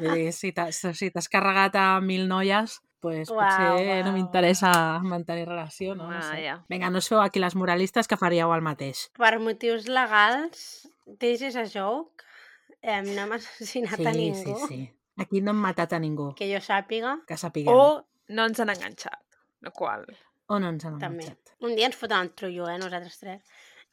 vull 0.00 0.14
dir, 0.18 0.32
si 0.34 0.50
t'has 0.52 0.80
si 0.98 1.10
carregat 1.30 1.76
a 1.76 2.00
mil 2.00 2.26
noies, 2.28 2.80
pues 3.04 3.28
Uau, 3.28 3.36
potser 3.42 4.00
no 4.00 4.10
uau. 4.10 4.16
m'interessa 4.16 4.72
mantenir 5.04 5.44
relació, 5.50 5.94
no? 5.94 6.08
no 6.10 6.16
Ah, 6.16 6.22
sé. 6.32 6.40
ja. 6.46 6.56
Vinga, 6.72 6.88
no 6.90 7.02
feu 7.04 7.20
aquí 7.20 7.38
les 7.42 7.54
moralistes 7.60 8.08
que 8.08 8.16
faríeu 8.16 8.52
el 8.56 8.62
mateix. 8.64 9.10
Per 9.20 9.34
motius 9.44 9.86
legals, 9.92 10.88
this 11.20 11.42
is 11.44 11.56
a 11.60 11.66
joke. 11.68 12.24
Eh, 12.80 13.02
no 13.02 13.20
hem 13.26 13.32
assassinat 13.36 13.96
Sí, 14.00 14.06
a 14.06 14.12
sí, 14.12 14.18
ningú. 14.18 14.56
sí. 14.68 14.80
Aquí 15.16 15.40
no 15.40 15.52
hem 15.52 15.60
matat 15.62 15.92
a 15.94 15.98
ningú, 16.02 16.32
Que 16.34 16.48
jo 16.50 16.58
sàpiga, 16.64 17.18
que 17.28 17.36
sapiguem. 17.36 17.72
O 17.72 18.04
no 18.28 18.46
ens 18.48 18.60
han 18.60 18.70
enganxat. 18.72 19.20
La 19.60 19.70
qual... 19.70 20.06
O 20.48 20.58
no 20.60 20.68
ens 20.68 20.84
han 20.84 20.98
també. 20.98 21.24
enganxat. 21.24 21.54
Un 21.64 21.76
dia 21.76 21.86
ens 21.86 21.96
fotem 21.96 22.20
el 22.20 22.32
trullo, 22.36 22.66
eh, 22.68 22.76
nosaltres 22.78 23.18
tres. 23.20 23.40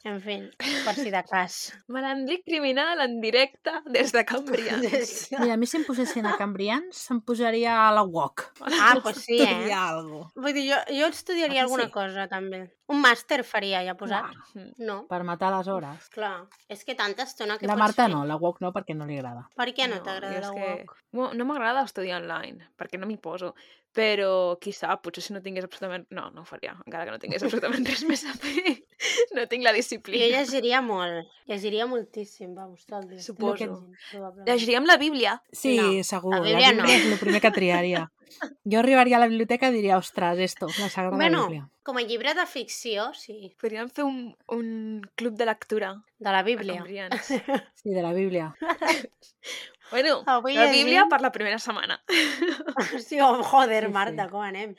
En 0.04 0.18
fi, 0.20 0.40
per 0.86 0.96
si 0.98 1.12
de 1.14 1.20
cas. 1.30 1.74
Malandrí 1.88 2.40
criminal 2.44 3.00
en 3.04 3.20
directe 3.22 3.72
des 3.86 4.12
de 4.12 4.24
Cambrians. 4.26 5.28
Mira, 5.38 5.54
a 5.54 5.58
mi 5.62 5.68
si 5.70 5.78
em 5.78 5.84
posessin 5.86 6.26
a 6.26 6.36
Cambrians, 6.40 7.04
em 7.14 7.20
posaria 7.22 7.76
a 7.88 7.92
la 7.94 8.02
UOC. 8.04 8.42
Ah, 8.66 8.96
pues 9.04 9.18
sí, 9.28 9.38
eh? 9.42 9.72
Algo. 9.74 10.32
Vull 10.36 10.54
dir, 10.58 10.66
jo, 10.72 10.80
jo 10.90 11.06
Ah, 11.06 11.10
estudiaria 11.14 11.54
que 11.54 11.66
alguna 11.68 11.86
sí? 11.86 11.92
cosa, 11.92 12.28
també. 12.28 12.64
Un 12.92 13.00
màster 13.00 13.44
faria, 13.48 13.84
ja 13.86 13.94
posat. 13.96 14.34
Mm. 14.56 14.72
No, 14.84 14.96
Per 15.08 15.22
matar 15.24 15.52
les 15.54 15.68
hores. 15.72 16.10
clar. 16.10 16.48
És 16.68 16.84
que 16.84 16.96
tanta 16.96 17.24
estona 17.24 17.58
que 17.58 17.68
La 17.68 17.76
Marta 17.78 18.08
fer. 18.08 18.12
no, 18.12 18.26
la 18.26 18.36
UOC 18.36 18.60
no, 18.62 18.74
perquè 18.74 18.96
no 18.98 19.06
li 19.06 19.18
agrada. 19.20 19.46
Per 19.56 19.70
què 19.74 19.88
no, 19.88 19.98
jo 20.02 20.04
t'agrada 20.04 20.36
és 20.42 20.48
la 20.48 20.54
que- 20.56 20.72
UOC? 20.82 20.98
Bueno, 21.12 21.34
no 21.36 21.46
m'agrada 21.46 21.84
estudiar 21.86 22.22
online, 22.24 22.72
perquè 22.76 22.98
no 23.00 23.06
m'hi 23.08 23.18
poso. 23.18 23.54
Però, 23.92 24.56
qui 24.62 24.72
sap, 24.72 25.02
potser 25.04 25.20
si 25.26 25.34
no 25.36 25.42
tingués 25.44 25.66
absolutament... 25.68 26.06
No, 26.16 26.30
no 26.32 26.46
ho 26.46 26.48
faria, 26.48 26.78
encara 26.86 27.04
que 27.04 27.12
no 27.12 27.20
tingués 27.20 27.44
absolutament 27.44 27.84
res 27.90 28.06
més 28.08 28.24
a 28.24 28.34
fer. 28.40 28.78
No 29.36 29.44
tinc 29.50 29.64
la 29.66 29.72
Jo 29.72 29.78
disciplina. 29.80 30.28
llegiria 30.30 30.80
molt. 30.86 31.28
Llegiria 31.50 31.86
moltíssim, 31.90 32.54
vamos, 32.56 32.86
tot 32.86 33.02
el 33.02 33.10
dia. 33.10 33.20
Suposo. 33.24 33.68
Probablement. 34.12 34.48
Llegiríem 34.48 34.86
la 34.86 34.98
Bíblia. 35.02 35.34
Sí, 35.52 35.76
No, 35.80 36.04
segur. 36.04 36.32
la 36.36 36.40
La 36.40 36.46
Bíblia 36.46 36.70
Bíblia, 36.72 36.84
no. 36.86 36.90
és 36.94 37.06
el 37.12 37.20
primer 37.20 37.42
que 37.42 37.52
triaria. 37.52 38.06
Jo 38.64 38.80
arribaria 38.80 39.18
a 39.18 39.20
la 39.24 39.28
biblioteca 39.28 39.68
i 39.68 39.74
diria, 39.76 39.98
ostres, 40.00 40.40
esto, 40.40 40.68
la 40.80 40.88
Sagrada 40.90 41.18
Bueno, 41.18 41.48
Bíblia. 41.48 41.66
com 41.84 41.98
a 41.98 42.04
llibre 42.06 42.34
de 42.38 42.46
ficció, 42.46 43.10
sí. 43.14 43.56
Podríem 43.60 43.90
fer 43.90 44.06
un, 44.08 44.22
un 44.48 45.02
club 45.16 45.36
de 45.36 45.46
lectura 45.50 45.96
De 46.20 46.32
la 46.32 46.44
Bíblia. 46.44 46.86
Sí, 47.26 47.90
de 47.90 48.02
la 48.02 48.14
Bíblia. 48.14 48.54
Bueno, 49.92 50.22
Avui 50.26 50.56
la 50.56 50.70
Bíblia 50.72 51.06
per 51.10 51.22
la 51.22 51.32
primera 51.32 51.60
setmana. 51.60 52.02
Sí, 53.06 53.20
oh, 53.22 53.44
joder, 53.44 53.90
Marta, 53.90 54.26
sí. 54.26 54.32
com 54.32 54.46
anem? 54.46 54.76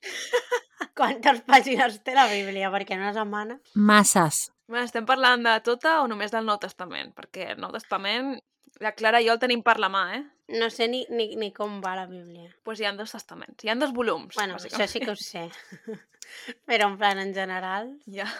Quantes 0.98 1.42
pàgines 1.48 2.00
té 2.04 2.14
la 2.16 2.26
Bíblia? 2.30 2.70
Perquè 2.72 2.96
en 2.96 3.04
una 3.04 3.12
setmana... 3.16 3.58
Masses. 3.74 4.46
Bueno, 4.66 4.86
estem 4.88 5.06
parlant 5.08 5.44
de 5.44 5.58
tota 5.66 5.98
o 6.02 6.08
només 6.08 6.32
del 6.32 6.48
Nou 6.48 6.58
Testament? 6.62 7.12
Perquè 7.16 7.52
el 7.54 7.60
Nou 7.60 7.74
Testament, 7.74 8.34
la 8.80 8.94
Clara 8.96 9.20
i 9.20 9.28
jo 9.28 9.36
el 9.36 9.42
tenim 9.42 9.62
per 9.66 9.76
la 9.82 9.92
mà, 9.92 10.06
eh? 10.16 10.22
No 10.58 10.68
sé 10.72 10.88
ni, 10.88 11.04
ni, 11.12 11.32
ni 11.40 11.52
com 11.54 11.80
va 11.84 11.94
la 11.96 12.08
Bíblia. 12.08 12.48
Doncs 12.48 12.64
pues 12.64 12.80
hi 12.80 12.88
ha 12.88 12.96
dos 12.96 13.12
testaments, 13.14 13.62
hi 13.62 13.70
ha 13.70 13.76
dos 13.76 13.92
volums, 13.92 14.34
Bueno, 14.36 14.56
això 14.58 14.88
sí 14.88 15.04
que 15.04 15.12
ho 15.12 15.16
sé. 15.16 15.46
Però 16.68 16.88
en 16.88 16.98
plan, 16.98 17.20
en 17.20 17.36
general... 17.36 17.94
Ha 18.16 18.32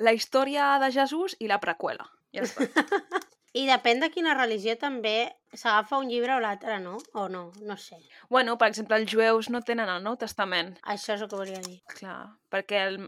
la 0.00 0.12
història 0.16 0.78
de 0.80 0.90
Jesús 0.92 1.36
i 1.38 1.48
la 1.50 1.60
preqüela. 1.62 2.08
Ja 2.34 2.46
està. 2.46 2.66
I 3.52 3.66
depèn 3.68 4.00
de 4.02 4.08
quina 4.14 4.36
religió 4.38 4.76
també 4.80 5.30
s'agafa 5.52 5.98
un 5.98 6.08
llibre 6.08 6.34
o 6.36 6.40
l'altre, 6.40 6.78
no? 6.80 6.98
O 7.12 7.28
no, 7.28 7.50
no 7.62 7.76
sé. 7.76 7.96
bueno, 8.28 8.56
per 8.58 8.68
exemple, 8.68 8.96
els 8.96 9.10
jueus 9.12 9.50
no 9.50 9.60
tenen 9.62 9.88
el 9.88 10.02
Nou 10.02 10.16
Testament, 10.16 10.76
Això 10.82 11.14
és 11.14 11.22
el 11.22 11.28
que 11.28 11.36
volia 11.36 11.60
dir. 11.64 11.80
clar, 11.90 12.36
perquè 12.50 12.84
el, 12.86 12.98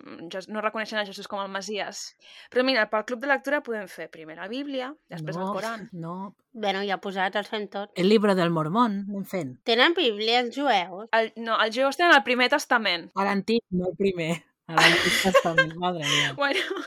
no 0.49 0.61
reconeixen 0.61 0.99
a 0.99 1.07
Jesús 1.07 1.29
com 1.29 1.41
el 1.43 1.49
Masies. 1.51 2.17
Però 2.51 2.65
mira, 2.65 2.89
pel 2.91 3.05
club 3.05 3.21
de 3.21 3.31
lectura 3.31 3.63
podem 3.63 3.89
fer 3.89 4.09
primer 4.11 4.37
la 4.37 4.49
Bíblia, 4.49 4.93
després 5.11 5.37
no, 5.37 5.47
el 5.49 5.53
Coran. 5.59 5.89
No. 5.93 6.35
Bueno, 6.53 6.83
ja 6.85 6.99
posats, 6.99 7.37
els 7.37 7.49
fem 7.49 7.69
tot. 7.69 7.91
El 7.97 8.09
llibre 8.11 8.35
del 8.35 8.51
Mormón, 8.51 9.05
anem 9.09 9.25
fent. 9.25 9.57
Tenen 9.65 9.95
Bíblia 9.95 10.41
els 10.41 10.55
jueus? 10.57 11.09
El, 11.13 11.33
no, 11.37 11.59
els 11.63 11.75
jueus 11.77 11.97
tenen 11.97 12.15
el 12.15 12.25
primer 12.27 12.49
testament. 12.53 13.11
A 13.15 13.25
l'antic, 13.25 13.63
no 13.71 13.89
el 13.91 13.97
primer. 13.97 14.33
A 14.71 14.77
l'antic 14.79 15.17
testament, 15.25 15.73
madre 15.77 16.05
mia. 16.07 16.35
Bueno, 16.39 16.83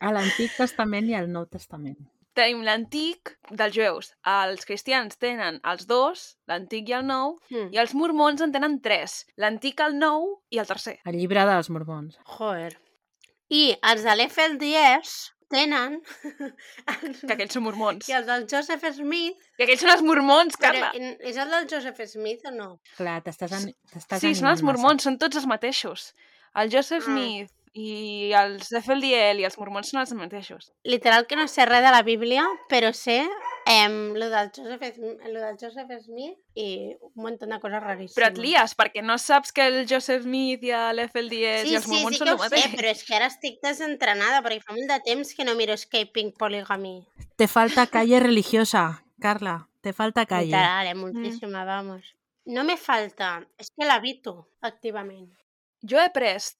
A 0.00 0.12
l'antic 0.12 0.54
testament 0.56 1.08
i 1.10 1.14
al 1.18 1.28
nou 1.32 1.44
testament. 1.50 1.98
Tenim 2.36 2.60
l'antic 2.66 3.32
dels 3.50 3.74
jueus. 3.74 4.10
Els 4.28 4.66
cristians 4.68 5.16
tenen 5.18 5.56
els 5.64 5.86
dos, 5.88 6.26
l'antic 6.50 6.90
i 6.92 6.96
el 7.00 7.06
nou, 7.08 7.38
Hmm. 7.50 7.70
i 7.74 7.80
els 7.82 7.94
mormons 7.96 8.42
en 8.44 8.52
tenen 8.52 8.78
tres. 8.84 9.24
L'antic, 9.40 9.80
el 9.80 9.96
nou 9.98 10.36
i 10.52 10.60
el 10.62 10.66
tercer. 10.68 10.98
El 11.08 11.16
llibre 11.18 11.46
dels 11.48 11.70
mormons. 11.72 12.18
Joder. 12.36 12.76
I 13.48 13.76
els 13.82 14.02
de 14.04 14.14
l'FLDS 14.16 15.32
tenen... 15.48 16.00
Que 16.84 17.32
aquells 17.36 17.54
són 17.54 17.62
mormons. 17.66 18.06
I 18.10 18.16
els 18.18 18.26
del 18.26 18.46
Joseph 18.50 18.82
Smith... 18.96 19.38
Que 19.56 19.66
aquells 19.66 19.84
són 19.84 19.92
els 19.94 20.02
mormons, 20.06 20.56
Però, 20.58 20.72
Carla. 20.72 20.88
en- 20.98 21.16
és 21.22 21.36
el 21.38 21.52
del 21.54 21.68
Joseph 21.70 22.00
Smith 22.10 22.46
o 22.50 22.54
no? 22.54 22.68
Clar, 22.98 23.20
t'estàs 23.26 23.54
an... 23.54 23.68
Sí, 23.70 23.74
són 23.94 24.02
els 24.02 24.24
animant 24.24 24.42
massa. 24.50 24.66
mormons, 24.70 25.06
són 25.06 25.18
tots 25.22 25.38
els 25.38 25.46
mateixos. 25.46 26.08
El 26.56 26.70
Joseph 26.72 27.04
Ah. 27.06 27.12
Smith 27.12 27.52
i 27.76 28.32
els 28.32 28.70
FLDL 28.72 29.42
i 29.42 29.44
els 29.44 29.58
mormons 29.60 29.90
són 29.92 30.00
els 30.00 30.12
mateixos. 30.16 30.70
Literal 30.88 31.26
que 31.28 31.36
no 31.36 31.44
sé 31.48 31.66
res 31.68 31.84
de 31.84 31.90
la 31.92 32.00
Bíblia, 32.06 32.46
però 32.70 32.88
sé 32.96 33.18
em, 33.68 34.14
lo, 34.16 34.30
del 34.32 34.48
Joseph, 34.56 34.96
lo 35.28 35.40
del 35.42 35.58
Joseph 35.60 35.92
Smith 36.06 36.38
i 36.56 36.68
un 36.96 37.12
munt 37.20 37.36
de 37.42 37.58
coses 37.60 37.82
raríssimes. 37.84 38.16
Però 38.16 38.30
et 38.32 38.40
lies, 38.40 38.74
perquè 38.78 39.04
no 39.04 39.18
saps 39.20 39.52
que 39.52 39.66
el 39.68 39.82
Joseph 39.90 40.24
Smith 40.24 40.64
i 40.64 40.72
l'FLDS 40.72 41.66
Sí, 41.66 41.74
i 41.74 41.76
els 41.76 41.84
sí, 41.84 41.92
mormons 41.92 42.16
sí 42.16 42.22
són 42.24 42.32
el 42.32 42.38
ho 42.40 42.42
sé, 42.46 42.48
mateix. 42.56 42.76
però 42.80 42.92
és 42.94 43.04
que 43.04 43.16
ara 43.20 43.28
estic 43.28 43.60
desentrenada, 43.62 44.40
perquè 44.46 44.62
fa 44.64 44.72
molt 44.76 44.88
de 44.94 45.00
temps 45.12 45.34
que 45.36 45.44
no 45.44 45.54
miro 45.60 45.76
Escaping 45.76 46.32
Polygamy. 46.40 46.96
Te 47.36 47.46
falta 47.46 47.86
calle 47.92 48.20
religiosa, 48.24 48.86
Carla. 49.20 49.58
Te 49.84 49.92
falta 49.92 50.24
calle. 50.26 50.48
Literal, 50.48 50.86
eh? 50.88 50.94
Moltíssima, 50.98 51.64
vamos. 51.68 52.14
No 52.46 52.64
me 52.64 52.76
falta, 52.78 53.40
és 53.58 53.68
que 53.74 53.84
l'habito 53.84 54.46
activament. 54.62 55.28
Jo 55.82 56.00
he 56.00 56.08
pres 56.14 56.54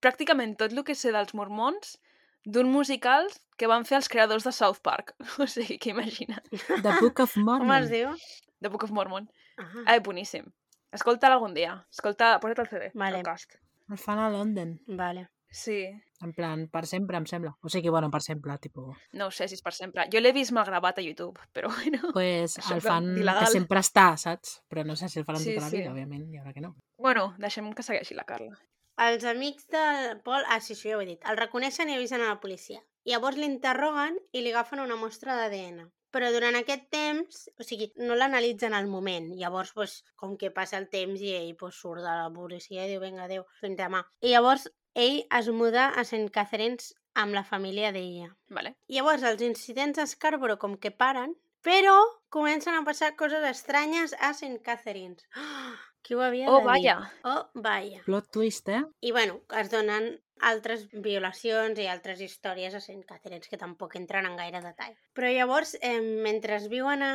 pràcticament 0.00 0.56
tot 0.60 0.72
el 0.72 0.84
que 0.84 0.94
sé 0.94 1.12
dels 1.12 1.34
mormons 1.34 1.98
d'un 2.44 2.70
musical 2.72 3.26
que 3.60 3.68
van 3.68 3.84
fer 3.84 3.98
els 4.00 4.08
creadors 4.08 4.44
de 4.48 4.52
South 4.52 4.80
Park. 4.82 5.14
O 5.38 5.46
sigui, 5.46 5.78
que 5.78 5.90
imagina't. 5.90 6.46
The 6.82 6.94
Book 7.00 7.20
of 7.20 7.36
Mormon. 7.36 7.60
Com 7.68 7.72
es 7.76 7.90
diu? 7.90 8.14
The 8.60 8.68
Book 8.68 8.84
of 8.84 8.90
Mormon. 8.96 9.28
Ah, 9.58 9.68
Ah, 9.86 9.98
boníssim. 10.00 10.46
Escolta'l 10.92 11.32
algun 11.36 11.52
dia. 11.54 11.74
Escolta, 11.92 12.38
posa't 12.40 12.58
el 12.64 12.66
CD, 12.70 12.90
Vale. 12.94 13.18
el 13.20 13.22
cast. 13.24 13.58
El 13.90 13.98
fan 13.98 14.18
a 14.18 14.30
London. 14.30 14.80
vale. 14.86 15.28
Sí. 15.52 15.84
En 16.22 16.32
plan, 16.32 16.68
per 16.70 16.84
sempre, 16.86 17.16
em 17.18 17.24
sembla. 17.26 17.50
O 17.62 17.68
sigui, 17.68 17.88
bueno, 17.90 18.08
per 18.10 18.20
sempre, 18.22 18.54
tipus... 18.62 18.96
No 19.18 19.26
ho 19.26 19.30
sé 19.34 19.48
si 19.48 19.56
és 19.58 19.62
per 19.66 19.72
sempre. 19.74 20.04
Jo 20.12 20.20
l'he 20.20 20.30
vist 20.32 20.52
mal 20.54 20.64
gravat 20.68 20.98
a 21.00 21.02
YouTube, 21.02 21.40
però 21.52 21.68
bueno. 21.76 22.12
Pues 22.14 22.56
Això 22.60 22.76
el 22.76 22.82
fan 22.84 23.08
d'il·legal. 23.16 23.40
que 23.44 23.50
sempre 23.50 23.80
està, 23.82 24.12
saps? 24.16 24.60
Però 24.70 24.84
no 24.86 24.94
sé 24.96 25.08
si 25.10 25.18
el 25.18 25.24
faran 25.26 25.42
Sí, 25.42 25.54
tota 25.56 25.64
la 25.66 25.70
sí. 25.72 25.78
vida, 25.80 25.90
òbviament, 25.90 26.28
i 26.32 26.38
ara 26.38 26.52
que 26.54 26.60
no. 26.62 26.76
Bueno, 26.98 27.34
deixem 27.42 27.72
que 27.74 27.82
segueixi 27.82 28.14
la 28.14 28.24
Carla. 28.28 28.54
Els 29.00 29.24
amics 29.24 29.66
del 29.72 30.18
Pol... 30.24 30.42
Ah, 30.48 30.60
sí, 30.60 30.74
això 30.74 30.90
ja 30.90 30.98
ho 30.98 31.00
he 31.00 31.08
dit. 31.08 31.22
El 31.30 31.38
reconeixen 31.40 31.88
i 31.88 31.96
avisen 31.96 32.20
a 32.20 32.28
la 32.28 32.40
policia. 32.42 32.82
Llavors 33.08 33.38
l'interroguen 33.40 34.18
i 34.36 34.42
li 34.44 34.52
agafen 34.52 34.82
una 34.82 34.98
mostra 35.00 35.38
d'ADN. 35.38 35.86
Però 36.12 36.28
durant 36.34 36.58
aquest 36.58 36.88
temps, 36.92 37.44
o 37.56 37.64
sigui, 37.64 37.88
no 38.02 38.16
l'analitzen 38.18 38.74
al 38.76 38.90
moment. 38.90 39.30
Llavors, 39.40 39.72
pues, 39.72 39.94
com 40.20 40.36
que 40.36 40.50
passa 40.52 40.76
el 40.76 40.88
temps 40.92 41.22
i 41.22 41.32
ell 41.38 41.54
pues, 41.56 41.78
surt 41.80 42.02
de 42.04 42.10
la 42.10 42.28
policia 42.34 42.84
i 42.84 42.90
diu, 42.90 43.00
vinga, 43.00 43.24
adéu, 43.24 43.46
fins 43.62 43.78
demà. 43.78 44.02
I 44.20 44.34
llavors 44.34 44.66
ell 44.98 45.22
es 45.38 45.48
muda 45.54 45.88
a 45.88 46.04
St. 46.04 46.28
Catharines 46.34 46.92
amb 47.14 47.38
la 47.38 47.46
família 47.46 47.92
d'ella. 47.96 48.34
Vale. 48.58 48.74
Llavors, 48.90 49.24
els 49.30 49.44
incidents 49.46 50.02
a 50.02 50.08
Scarborough 50.10 50.60
com 50.60 50.76
que 50.82 50.90
paren, 50.90 51.36
però 51.64 51.96
comencen 52.28 52.74
a 52.74 52.84
passar 52.84 53.14
coses 53.16 53.46
estranyes 53.48 54.14
a 54.18 54.34
St. 54.34 54.60
Catharines. 54.66 55.24
Oh, 55.36 55.76
qui 56.02 56.14
ho 56.16 56.22
havia 56.24 56.48
Oh, 56.48 56.58
de 56.58 56.60
dir? 56.60 56.66
vaja. 56.70 57.12
Oh, 57.24 57.44
vaja. 57.54 58.02
Plot 58.06 58.30
twist, 58.32 58.68
eh? 58.68 58.82
I 59.00 59.12
bueno, 59.12 59.40
es 59.58 59.70
donen 59.70 60.18
altres 60.40 60.86
violacions 61.04 61.76
i 61.78 61.84
altres 61.92 62.20
històries 62.24 62.72
a 62.72 62.78
St. 62.80 63.02
Catharines 63.04 63.46
que 63.50 63.58
tampoc 63.60 63.92
entren 63.98 64.24
en 64.24 64.38
gaire 64.38 64.62
detall. 64.64 64.94
Però 65.12 65.28
llavors, 65.28 65.74
eh, 65.84 66.00
mentre 66.00 66.56
viuen 66.72 67.02
a, 67.04 67.10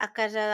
a 0.00 0.08
casa 0.16 0.46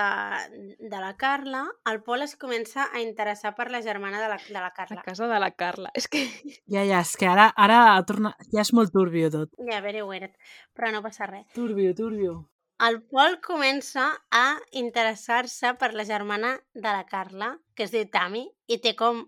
de, 0.50 0.66
de 0.90 0.98
la 1.04 1.12
Carla, 1.16 1.60
el 1.86 2.02
Pol 2.02 2.22
es 2.26 2.34
comença 2.34 2.88
a 2.92 3.00
interessar 3.00 3.54
per 3.54 3.70
la 3.70 3.80
germana 3.82 4.20
de 4.20 4.28
la, 4.32 4.40
de 4.42 4.58
la 4.58 4.66
A 4.66 4.74
Carla. 4.74 5.02
casa 5.06 5.28
de 5.30 5.38
la 5.38 5.52
Carla. 5.52 5.92
És 5.94 6.08
que... 6.08 6.24
Ja, 6.66 6.82
ja, 6.82 6.98
és 6.98 7.14
que 7.16 7.26
ara, 7.30 7.52
ara 7.54 7.94
ha 7.94 8.02
tornat... 8.02 8.34
ja 8.50 8.64
és 8.66 8.72
molt 8.74 8.90
turbio 8.92 9.30
tot. 9.30 9.54
Ja, 9.70 9.78
very 9.80 10.02
weird, 10.02 10.34
però 10.74 10.90
no 10.90 11.00
passa 11.06 11.30
res. 11.30 11.46
Turbio, 11.54 11.94
turbio. 11.94 12.40
El 12.82 13.02
Pol 13.06 13.38
comença 13.40 14.08
a 14.34 14.58
interessar-se 14.72 15.74
per 15.78 15.92
la 15.94 16.04
germana 16.04 16.56
de 16.74 16.82
la 16.90 17.04
Carla, 17.06 17.52
que 17.74 17.84
es 17.86 17.92
diu 17.94 18.08
Tami, 18.10 18.48
i 18.66 18.78
té 18.82 18.94
com... 18.98 19.24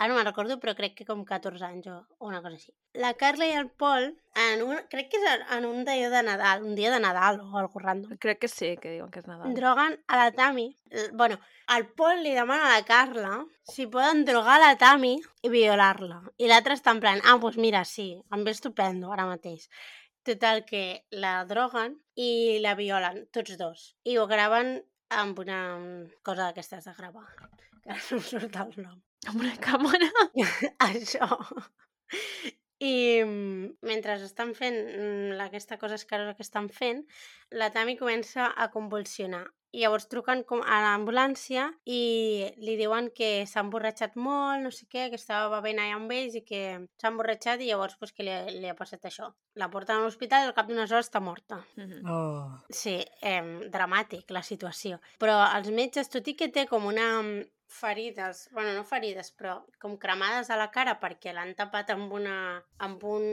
Ara 0.00 0.08
no 0.08 0.14
me'n 0.16 0.24
recordo, 0.24 0.54
però 0.62 0.72
crec 0.78 0.94
que 0.96 1.04
com 1.04 1.24
14 1.28 1.64
anys 1.66 1.88
o, 1.92 1.96
una 2.24 2.38
cosa 2.40 2.54
així. 2.56 2.70
La 2.96 3.10
Carla 3.20 3.44
i 3.44 3.52
el 3.58 3.66
Pol, 3.68 4.06
en 4.38 4.62
un, 4.64 4.78
crec 4.88 5.10
que 5.12 5.18
és 5.20 5.42
en- 5.56 5.66
un 5.68 5.82
dia 5.84 6.08
de 6.08 6.22
Nadal, 6.24 6.62
un 6.64 6.74
dia 6.78 6.92
de 6.94 7.00
Nadal 7.02 7.40
o 7.42 7.58
algo 7.58 7.82
random, 7.82 8.16
Crec 8.22 8.38
que 8.40 8.48
sí, 8.48 8.76
que 8.80 8.94
diuen 8.94 9.10
que 9.10 9.20
és 9.20 9.26
Nadal. 9.28 9.52
droguen 9.58 9.98
a 10.06 10.16
la 10.16 10.30
Tami. 10.32 10.68
Bueno, 11.12 11.36
el 11.76 11.86
Pol 11.98 12.22
li 12.22 12.32
demana 12.32 12.70
a 12.70 12.78
la 12.78 12.84
Carla 12.86 13.44
si 13.62 13.86
poden 13.88 14.24
drogar 14.24 14.58
la 14.62 14.76
Tami 14.78 15.18
i 15.42 15.48
violar-la. 15.52 16.22
I 16.38 16.48
l'altre 16.48 16.78
està 16.78 16.94
en 16.96 17.00
plan, 17.00 17.20
ah, 17.24 17.34
doncs 17.34 17.42
pues 17.42 17.58
mira, 17.58 17.84
sí, 17.84 18.14
em 18.32 18.44
ve 18.46 18.54
estupendo 18.56 19.12
ara 19.12 19.26
mateix. 19.26 19.68
Total, 20.28 20.64
que 20.68 20.82
la 21.10 21.44
droguen 21.48 21.96
i 22.20 22.58
la 22.60 22.74
violen, 22.76 23.22
tots 23.32 23.56
dos. 23.60 23.84
I 24.04 24.18
ho 24.20 24.26
graven 24.28 24.74
amb 25.10 25.38
una 25.42 25.60
cosa 26.22 26.48
d'aquestes 26.48 26.84
de 26.86 26.94
gravar. 26.98 27.28
Que 27.80 27.94
ara 27.94 28.00
no 28.00 28.18
em 28.18 28.26
surt 28.26 28.58
el 28.64 28.74
nom. 28.84 28.98
Amb 29.30 29.40
una 29.42 29.54
càmera. 29.64 30.10
Això. 30.90 31.28
I 32.80 32.92
mm, 33.24 33.72
mentre 33.84 34.16
estan 34.24 34.54
fent 34.56 34.76
mm, 34.80 35.40
aquesta 35.46 35.76
cosa 35.80 35.98
escarosa 36.00 36.36
que 36.36 36.46
estan 36.46 36.70
fent, 36.72 37.02
la 37.52 37.68
Tami 37.74 37.96
comença 38.00 38.48
a 38.56 38.70
convulsionar. 38.72 39.44
I 39.72 39.84
llavors 39.84 40.08
truquen 40.10 40.40
com 40.48 40.62
a 40.66 40.80
l'ambulància 40.82 41.68
i 41.86 42.00
li 42.58 42.74
diuen 42.80 43.10
que 43.14 43.46
s'ha 43.46 43.62
emborratxat 43.62 44.16
molt, 44.18 44.64
no 44.64 44.72
sé 44.74 44.88
què, 44.90 45.04
que 45.12 45.18
estava 45.20 45.46
bevent 45.60 45.78
allà 45.78 45.94
amb 46.00 46.10
ells 46.16 46.34
i 46.40 46.42
que 46.46 46.62
s'ha 46.98 47.12
emborratxat 47.12 47.62
i 47.62 47.68
llavors 47.70 47.94
pues, 48.00 48.10
que 48.12 48.26
li, 48.26 48.32
ha- 48.34 48.50
li 48.50 48.66
ha 48.70 48.74
passat 48.74 49.06
això. 49.06 49.30
La 49.54 49.68
porten 49.70 49.96
a 50.00 50.02
l'hospital 50.02 50.42
i 50.42 50.50
al 50.50 50.56
cap 50.58 50.66
d'unes 50.66 50.90
hores 50.90 51.06
està 51.10 51.20
morta. 51.22 51.60
Mhm. 51.76 52.02
Oh. 52.10 52.50
Sí, 52.70 52.96
eh, 53.22 53.40
dramàtic 53.70 54.30
la 54.34 54.42
situació. 54.42 54.98
Però 55.22 55.38
els 55.56 55.70
metges, 55.70 56.10
tot 56.10 56.26
i 56.26 56.34
que 56.34 56.48
té 56.50 56.66
com 56.66 56.86
una 56.90 57.06
mm, 57.22 57.46
ferides, 57.70 58.48
bueno, 58.50 58.72
no 58.74 58.82
ferides, 58.82 59.30
però 59.38 59.60
com 59.78 59.94
cremades 60.02 60.50
a 60.50 60.56
la 60.58 60.72
cara 60.74 60.96
perquè 60.98 61.30
l'han 61.32 61.54
tapat 61.54 61.92
amb 61.94 62.10
una 62.12 62.34
amb 62.82 63.04
un 63.06 63.24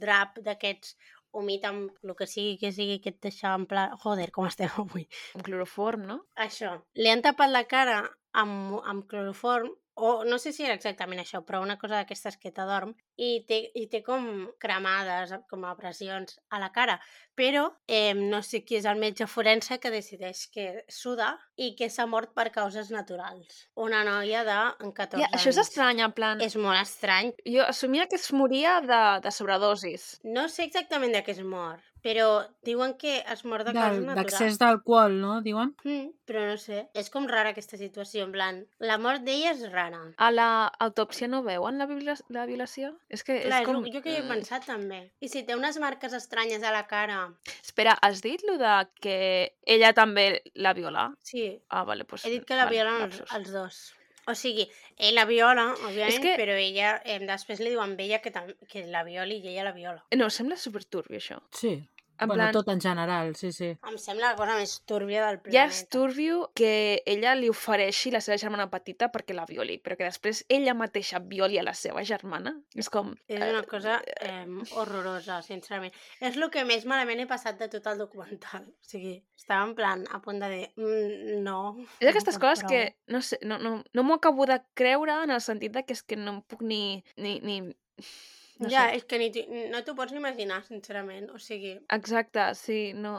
drap 0.00 0.38
d'aquests 0.42 0.96
humit 1.32 1.64
amb 1.68 1.90
el 2.04 2.14
que 2.18 2.26
sigui 2.26 2.56
que 2.60 2.72
sigui 2.74 2.98
que 3.02 3.12
et 3.14 3.20
deixava 3.22 3.58
en 3.60 3.66
pla... 3.70 3.88
Joder, 4.04 4.30
com 4.34 4.48
estem 4.48 4.70
avui. 4.82 5.06
Un 5.38 5.46
cloroform, 5.46 6.06
no? 6.12 6.18
Això. 6.46 6.76
Li 6.98 7.12
han 7.12 7.22
tapat 7.26 7.52
la 7.52 7.66
cara 7.70 8.00
amb, 8.32 8.80
amb 8.84 9.06
cloroform, 9.10 9.72
o 10.00 10.24
no 10.24 10.38
sé 10.38 10.52
si 10.56 10.64
era 10.64 10.76
exactament 10.78 11.20
això, 11.20 11.42
però 11.44 11.60
una 11.60 11.76
cosa 11.78 11.98
d'aquestes 11.98 12.38
que 12.40 12.52
t'adorm, 12.56 12.94
i 13.20 13.42
té, 13.48 13.58
i 13.76 13.84
té 13.92 14.00
com 14.06 14.24
cremades, 14.62 15.34
com 15.50 15.64
abrasions 15.68 16.38
a 16.50 16.60
la 16.62 16.70
cara. 16.72 16.96
Però 17.36 17.66
eh, 17.88 18.12
no 18.16 18.40
sé 18.44 18.62
qui 18.66 18.76
és 18.76 18.84
el 18.88 18.98
metge 19.00 19.26
forense 19.30 19.78
que 19.80 19.92
decideix 19.92 20.46
que 20.52 20.66
suda 20.92 21.30
i 21.56 21.70
que 21.78 21.88
s'ha 21.92 22.04
mort 22.10 22.32
per 22.36 22.48
causes 22.52 22.90
naturals. 22.92 23.66
Una 23.80 24.02
noia 24.04 24.42
de 24.44 24.58
14 24.92 25.22
Ja, 25.22 25.28
això 25.32 25.48
és 25.52 25.56
anys. 25.60 25.68
estrany, 25.68 26.02
en 26.04 26.12
plan... 26.16 26.40
És 26.44 26.56
molt 26.60 26.80
estrany. 26.80 27.32
Jo 27.48 27.64
assumia 27.68 28.08
que 28.10 28.16
es 28.20 28.28
moria 28.32 28.80
de, 28.84 29.02
de 29.24 29.32
sobredosis. 29.32 30.18
No 30.24 30.48
sé 30.48 30.66
exactament 30.68 31.14
de 31.16 31.22
què 31.24 31.32
es 31.36 31.40
mor, 31.44 31.80
però 32.04 32.26
diuen 32.66 32.94
que 33.00 33.18
es 33.20 33.44
mor 33.44 33.64
de 33.64 33.72
causes 33.76 33.98
Del- 34.00 34.06
naturals. 34.10 34.32
D'accés 34.36 34.58
d'alcohol, 34.60 35.16
no? 35.20 35.38
Diuen? 35.44 35.72
Mm, 35.84 36.10
però 36.28 36.44
no 36.50 36.58
sé, 36.60 36.88
és 36.96 37.08
com 37.12 37.28
rara 37.30 37.54
aquesta 37.54 37.76
situació, 37.80 38.26
en 38.28 38.32
plan, 38.36 38.60
la 38.84 38.98
mort 39.00 39.24
d'ella 39.24 39.54
és 39.54 39.64
rara. 39.72 40.02
A 40.18 40.28
la 40.34 40.50
autòpsia 40.80 41.28
no 41.28 41.42
veuen 41.46 41.78
la, 41.80 41.88
viola 41.88 42.16
la 42.28 42.44
violació? 42.48 42.94
És 43.10 43.24
que 43.26 43.40
Clar, 43.42 43.60
és 43.62 43.66
com... 43.66 43.80
jo 43.90 44.00
que 44.04 44.12
hi 44.12 44.18
he 44.20 44.26
pensat 44.28 44.66
també. 44.68 45.00
I 45.20 45.28
si 45.28 45.42
té 45.42 45.56
unes 45.58 45.76
marques 45.82 46.12
estranyes 46.14 46.62
a 46.62 46.70
la 46.70 46.84
cara... 46.86 47.16
Espera, 47.58 47.96
has 48.06 48.20
dit 48.22 48.42
lo 48.46 48.54
de 48.60 48.74
que 49.02 49.16
ella 49.66 49.90
també 49.92 50.42
la 50.54 50.72
viola? 50.78 51.08
Sí, 51.26 51.48
Ah, 51.68 51.82
vale, 51.84 52.04
pues... 52.04 52.24
he 52.24 52.30
dit 52.30 52.44
que 52.46 52.54
la 52.54 52.66
vale, 52.68 52.76
violen 52.76 53.02
els, 53.08 53.24
els 53.34 53.50
dos. 53.52 53.80
O 54.30 54.34
sigui, 54.38 54.68
ell 54.96 55.16
la 55.16 55.24
viola, 55.26 55.64
òbviament, 55.88 56.22
que- 56.22 56.36
però 56.38 56.54
ella, 56.54 57.00
eh, 57.04 57.18
després 57.26 57.58
li 57.64 57.72
diuen 57.72 57.96
a 57.98 58.02
ella 58.04 58.20
que, 58.22 58.30
que 58.70 58.84
la 58.86 59.02
violi 59.02 59.40
i 59.42 59.48
ella 59.56 59.64
la 59.64 59.72
viola. 59.74 60.04
No, 60.14 60.28
sembla 60.30 60.56
superturbi, 60.60 61.16
això. 61.18 61.40
Sí. 61.56 61.80
En 62.20 62.28
bueno, 62.28 62.42
plan, 62.42 62.52
tot 62.52 62.68
en 62.68 62.80
general, 62.80 63.34
sí, 63.36 63.50
sí. 63.52 63.70
Em 63.88 63.96
sembla 63.98 64.34
la 64.34 64.36
cosa 64.36 64.56
més 64.58 64.74
túrbia 64.84 65.22
del 65.24 65.38
ja 65.38 65.42
planeta. 65.46 65.64
és 65.72 65.78
turbio 65.88 66.40
que 66.54 66.72
ella 67.08 67.32
li 67.38 67.48
ofereixi 67.48 68.12
la 68.12 68.20
seva 68.20 68.36
germana 68.42 68.66
petita 68.72 69.08
perquè 69.14 69.32
la 69.36 69.46
violi, 69.48 69.78
però 69.80 69.96
que 69.96 70.04
després 70.04 70.42
ella 70.52 70.74
mateixa 70.76 71.22
violi 71.32 71.56
a 71.56 71.64
la 71.64 71.72
seva 71.72 72.04
germana. 72.04 72.52
És 72.76 72.90
com... 72.92 73.14
És 73.26 73.40
una 73.40 73.62
cosa 73.70 73.96
eh, 74.20 74.44
horrorosa, 74.76 75.40
sincerament. 75.46 75.96
És 76.20 76.36
el 76.36 76.50
que 76.52 76.66
més 76.68 76.84
malament 76.84 77.24
he 77.24 77.28
passat 77.30 77.56
de 77.60 77.70
tot 77.72 77.88
el 77.88 78.02
documental. 78.04 78.68
O 78.68 78.90
sigui, 78.92 79.16
estava 79.40 79.64
en 79.64 79.74
plan 79.78 80.04
a 80.12 80.20
punt 80.20 80.42
de 80.44 80.50
dir, 80.52 80.66
mm, 80.76 81.40
no. 81.46 81.60
És 81.98 82.10
d'aquestes 82.10 82.36
no, 82.36 82.42
coses 82.44 82.66
prou. 82.66 82.74
que, 82.74 82.82
no 83.08 83.22
sé, 83.24 83.40
no, 83.48 83.56
no, 83.64 83.78
no 83.96 84.04
m'ho 84.04 84.20
acabo 84.20 84.44
de 84.50 84.60
creure 84.76 85.22
en 85.24 85.32
el 85.32 85.40
sentit 85.40 85.72
de 85.72 85.86
que 85.88 85.96
és 85.96 86.04
que 86.04 86.20
no 86.20 86.36
em 86.36 86.44
puc 86.44 86.60
ni... 86.60 87.00
ni, 87.16 87.38
ni 87.40 87.62
no 88.60 88.68
ja, 88.68 88.88
sé. 88.88 89.00
és 89.00 89.06
que 89.08 89.18
ni 89.20 89.30
no 89.72 89.82
t'ho 89.84 89.96
pots 89.98 90.12
ni 90.12 90.20
imaginar, 90.20 90.62
sincerament. 90.68 91.30
O 91.34 91.40
sigui, 91.40 91.78
Exacte, 91.96 92.50
sí, 92.58 92.80
no... 92.94 93.14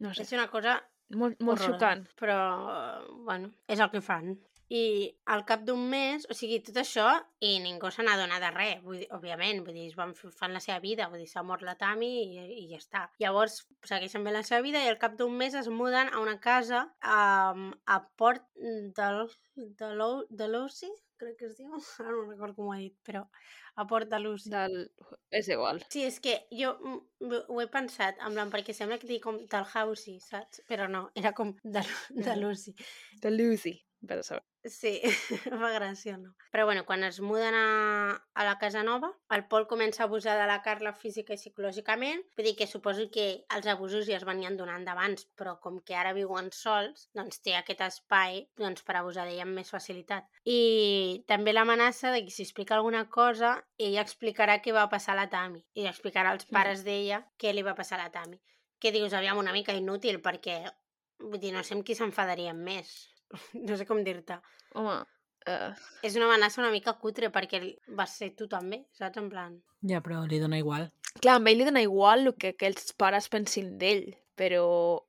No 0.00 0.14
sé, 0.16 0.24
és 0.24 0.32
una 0.32 0.46
cosa 0.48 0.78
molt, 1.12 1.40
molt 1.40 1.58
horrorosa. 1.58 1.74
xocant. 1.74 2.06
Però, 2.20 2.38
eh, 2.76 3.10
bueno, 3.26 3.50
és 3.68 3.80
el 3.80 3.90
que 3.92 4.00
fan. 4.04 4.38
I 4.70 5.10
al 5.34 5.42
cap 5.48 5.64
d'un 5.66 5.80
mes, 5.90 6.24
o 6.30 6.34
sigui, 6.38 6.60
tot 6.62 6.76
això, 6.78 7.08
i 7.42 7.56
ningú 7.58 7.90
se 7.90 8.04
n'adona 8.06 8.38
de 8.38 8.52
res, 8.54 8.84
vull 8.84 9.00
dir, 9.00 9.08
òbviament, 9.16 9.64
vull 9.66 9.74
dir, 9.74 9.88
es 9.90 9.96
van, 9.98 10.12
fan 10.14 10.54
la 10.54 10.62
seva 10.62 10.78
vida, 10.84 11.08
vull 11.10 11.18
dir, 11.18 11.26
s'ha 11.26 11.42
mort 11.42 11.66
la 11.66 11.74
Tami 11.80 12.10
i, 12.20 12.44
i 12.62 12.68
ja 12.70 12.78
està. 12.78 13.02
Llavors, 13.18 13.64
segueixen 13.90 14.22
bé 14.22 14.30
la 14.36 14.44
seva 14.46 14.62
vida 14.62 14.84
i 14.84 14.92
al 14.92 15.00
cap 15.02 15.18
d'un 15.18 15.34
mes 15.42 15.58
es 15.58 15.66
muden 15.74 16.12
a 16.14 16.22
una 16.22 16.38
casa 16.38 16.84
um, 17.02 17.66
a 17.84 17.98
Port 18.16 18.46
de, 18.54 19.10
de, 19.82 20.48
Lucy, 20.54 20.92
crec 21.20 21.36
que 21.38 21.46
es 21.50 21.56
diu, 21.58 21.74
ara 22.02 22.14
no 22.16 22.24
recordo 22.30 22.56
com 22.58 22.70
ho 22.70 22.74
he 22.76 22.86
dit, 22.88 22.96
però 23.06 23.24
a 23.76 23.86
Port 23.86 24.10
de 24.10 24.18
Lucy. 24.20 24.50
Del... 24.52 24.76
És 25.30 25.48
igual. 25.52 25.82
Sí, 25.92 26.02
és 26.08 26.18
que 26.24 26.38
jo 26.50 26.72
mm, 26.80 27.44
ho 27.48 27.60
he 27.62 27.68
pensat, 27.72 28.18
en 28.26 28.34
plan, 28.36 28.50
perquè 28.52 28.74
sembla 28.76 28.98
que 29.00 29.08
digui 29.10 29.22
com 29.24 29.38
Dalhousie, 29.52 30.18
saps? 30.24 30.64
Però 30.68 30.88
no, 30.90 31.06
era 31.14 31.32
com 31.36 31.54
de, 31.62 31.84
de 32.10 32.34
Mm. 32.34 32.40
Lucy. 32.42 32.74
De 33.22 33.30
Lucy, 33.30 33.76
per 34.06 34.22
saber. 34.24 34.44
Sí, 34.64 34.98
fa 35.62 35.70
gràcia, 35.72 36.16
no? 36.20 36.34
Però 36.52 36.66
bueno, 36.68 36.84
quan 36.84 37.04
es 37.06 37.20
muden 37.24 37.54
a, 37.56 38.16
a 38.34 38.44
la 38.44 38.56
casa 38.60 38.82
nova, 38.84 39.08
el 39.32 39.46
Pol 39.48 39.66
comença 39.70 40.02
a 40.02 40.06
abusar 40.06 40.36
de 40.36 40.46
la 40.48 40.58
Carla 40.64 40.92
física 40.92 41.32
i 41.32 41.40
psicològicament. 41.40 42.24
Vull 42.36 42.48
dir 42.50 42.54
que 42.58 42.68
suposo 42.68 43.06
que 43.14 43.26
els 43.56 43.68
abusos 43.72 44.04
ja 44.08 44.18
es 44.18 44.26
venien 44.28 44.58
donant 44.58 44.84
d'abans, 44.84 45.24
però 45.38 45.56
com 45.64 45.78
que 45.84 45.96
ara 45.96 46.12
viuen 46.16 46.50
sols, 46.52 47.08
doncs 47.16 47.40
té 47.44 47.56
aquest 47.56 47.80
espai 47.86 48.42
doncs, 48.60 48.84
per 48.84 48.98
abusar 48.98 49.24
d'ella 49.28 49.46
amb 49.46 49.56
més 49.60 49.72
facilitat. 49.72 50.28
I 50.44 51.24
també 51.30 51.56
l'amenaça 51.56 52.12
de 52.12 52.24
que 52.26 52.34
si 52.34 52.44
explica 52.44 52.76
alguna 52.76 53.06
cosa, 53.08 53.56
ella 53.78 54.04
explicarà 54.04 54.60
què 54.60 54.76
va 54.76 54.88
passar 54.92 55.16
a 55.16 55.22
la 55.22 55.30
Tami. 55.32 55.64
I 55.80 55.88
explicarà 55.88 56.34
als 56.34 56.48
pares 56.52 56.84
d'ella 56.84 57.24
què 57.40 57.54
li 57.54 57.64
va 57.64 57.76
passar 57.78 57.98
a 57.98 58.04
la 58.04 58.12
Tami. 58.12 58.40
Que 58.80 58.92
dius, 58.92 59.12
aviam, 59.12 59.40
una 59.40 59.52
mica 59.56 59.76
inútil, 59.76 60.20
perquè 60.24 60.62
vull 61.20 61.40
dir, 61.40 61.52
no 61.52 61.64
sé 61.64 61.76
amb 61.76 61.84
qui 61.84 61.96
s'enfadarien 61.96 62.60
més. 62.64 62.92
No 63.68 63.76
sé 63.76 63.86
com 63.86 64.02
dir-te. 64.04 64.38
Home, 64.74 65.00
uh, 65.48 65.72
És 66.06 66.16
una 66.16 66.26
amenaça 66.30 66.60
una 66.62 66.70
mica 66.74 66.94
cutre 66.98 67.30
perquè 67.30 67.60
vas 67.96 68.16
ser 68.18 68.32
tu 68.36 68.48
també, 68.48 68.84
saps? 68.92 69.18
En 69.22 69.28
plan... 69.32 69.58
Ja, 69.86 70.00
però 70.04 70.24
li 70.28 70.38
dona 70.42 70.58
igual. 70.60 70.90
clar, 71.22 71.38
a 71.40 71.50
ell 71.50 71.58
li 71.58 71.64
dona 71.64 71.80
igual 71.82 72.26
el 72.26 72.34
que, 72.38 72.54
que 72.56 72.66
els 72.68 72.92
pares 72.94 73.28
pensin 73.32 73.76
d'ell, 73.78 74.10
però 74.36 74.64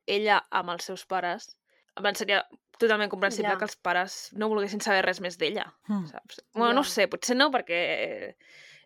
ella 0.06 0.40
amb 0.50 0.70
els 0.74 0.84
seus 0.88 1.04
pares, 1.06 1.56
en 1.96 2.02
plan, 2.02 2.16
seria 2.16 2.40
totalment 2.78 3.10
comprensible 3.12 3.52
Ja. 3.52 3.58
que 3.60 3.64
els 3.68 3.76
pares 3.76 4.14
no 4.32 4.48
volguessin 4.48 4.80
saber 4.80 5.04
res 5.04 5.20
més 5.20 5.36
d'ella, 5.38 5.66
Hmm. 5.88 6.06
saps? 6.10 6.40
Bueno, 6.54 6.72
no 6.72 6.82
Ja. 6.82 6.88
sé, 6.90 7.06
potser 7.08 7.36
no, 7.36 7.50
perquè 7.52 8.34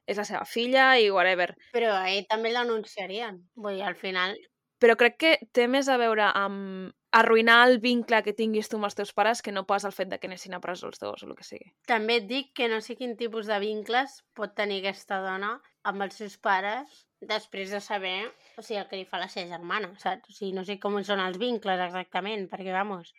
és 0.07 0.17
la 0.19 0.25
seva 0.25 0.45
filla 0.45 0.99
i 1.01 1.09
whatever, 1.11 1.55
Però 1.73 1.93
a 1.95 2.11
ell 2.11 2.27
també 2.29 2.51
l'anunciarien. 2.53 3.41
Vull 3.57 3.75
dir, 3.79 3.83
al 3.87 3.97
final... 3.97 4.37
però 4.83 4.97
crec 5.01 5.17
que 5.19 5.33
té 5.57 5.67
més 5.69 5.89
a 5.89 5.97
veure 6.01 6.31
amb 6.35 6.93
arruïnar 7.17 7.63
el 7.69 7.79
vincle 7.81 8.21
que 8.23 8.35
tinguis 8.37 8.69
tu 8.69 8.77
amb 8.77 8.89
els 8.91 8.97
teus 8.99 9.13
pares 9.17 9.41
que 9.43 9.53
no 9.55 9.65
pas 9.69 9.87
el 9.89 9.95
fet 9.97 10.11
de 10.11 10.19
que 10.21 10.29
anessin 10.29 10.57
a 10.57 10.61
presó 10.61 10.91
els 10.91 11.01
dos 11.01 11.23
o 11.23 11.29
el 11.29 11.37
que 11.39 11.47
sigui. 11.47 11.71
També 11.89 12.19
et 12.21 12.27
dic 12.29 12.53
que 12.57 12.69
no 12.69 12.83
sé 12.85 12.97
quin 12.99 13.17
tipus 13.17 13.49
de 13.49 13.57
vincles 13.63 14.19
pot 14.37 14.53
tenir 14.59 14.83
aquesta 14.83 15.23
dona 15.25 15.55
amb 15.87 16.05
els 16.05 16.19
seus 16.21 16.37
pares 16.37 17.07
després 17.25 17.73
de 17.73 17.81
saber 17.81 18.19
o 18.57 18.63
sigui, 18.65 18.81
el 18.81 18.89
que 18.91 18.99
li 19.01 19.07
fa 19.09 19.21
la 19.21 19.29
seva 19.33 19.49
germana, 19.55 19.93
saps? 20.01 20.29
O 20.29 20.35
sigui, 20.37 20.53
no 20.57 20.65
sé 20.65 20.79
com 20.83 20.99
són 21.05 21.23
els 21.25 21.39
vincles 21.41 21.81
exactament, 21.89 22.49
perquè, 22.53 22.73
vamos... 22.75 23.15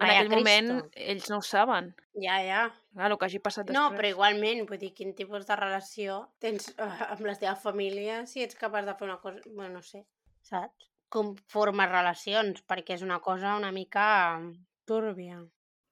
En 0.00 0.08
aquell 0.08 0.30
moment 0.32 0.68
Cristo. 0.70 1.00
ells 1.12 1.26
no 1.28 1.38
ho 1.38 1.42
saben. 1.44 1.90
Ja, 2.22 2.38
ja. 2.40 2.60
Clar, 2.94 3.10
el 3.10 3.18
que 3.20 3.26
hagi 3.26 3.40
passat 3.44 3.68
No, 3.68 3.90
després. 3.90 3.98
però 3.98 4.12
igualment, 4.14 4.62
vull 4.70 4.80
dir, 4.80 4.94
quin 4.96 5.12
tipus 5.18 5.44
de 5.44 5.58
relació 5.60 6.22
tens 6.40 6.70
uh, 6.72 6.86
amb 7.10 7.26
la 7.28 7.34
teva 7.36 7.52
família 7.60 8.22
si 8.30 8.40
ets 8.46 8.56
capaç 8.56 8.88
de 8.88 8.94
fer 8.96 9.10
una 9.10 9.18
cosa... 9.20 9.42
Bueno, 9.50 9.74
no 9.74 9.82
sé, 9.84 10.06
saps? 10.48 10.89
Com 11.10 11.32
formes 11.50 11.90
relacions, 11.90 12.62
perquè 12.70 12.94
és 12.96 13.02
una 13.02 13.18
cosa 13.20 13.56
una 13.58 13.72
mica 13.74 14.38
mm, 14.38 14.52
túrbia. 14.86 15.40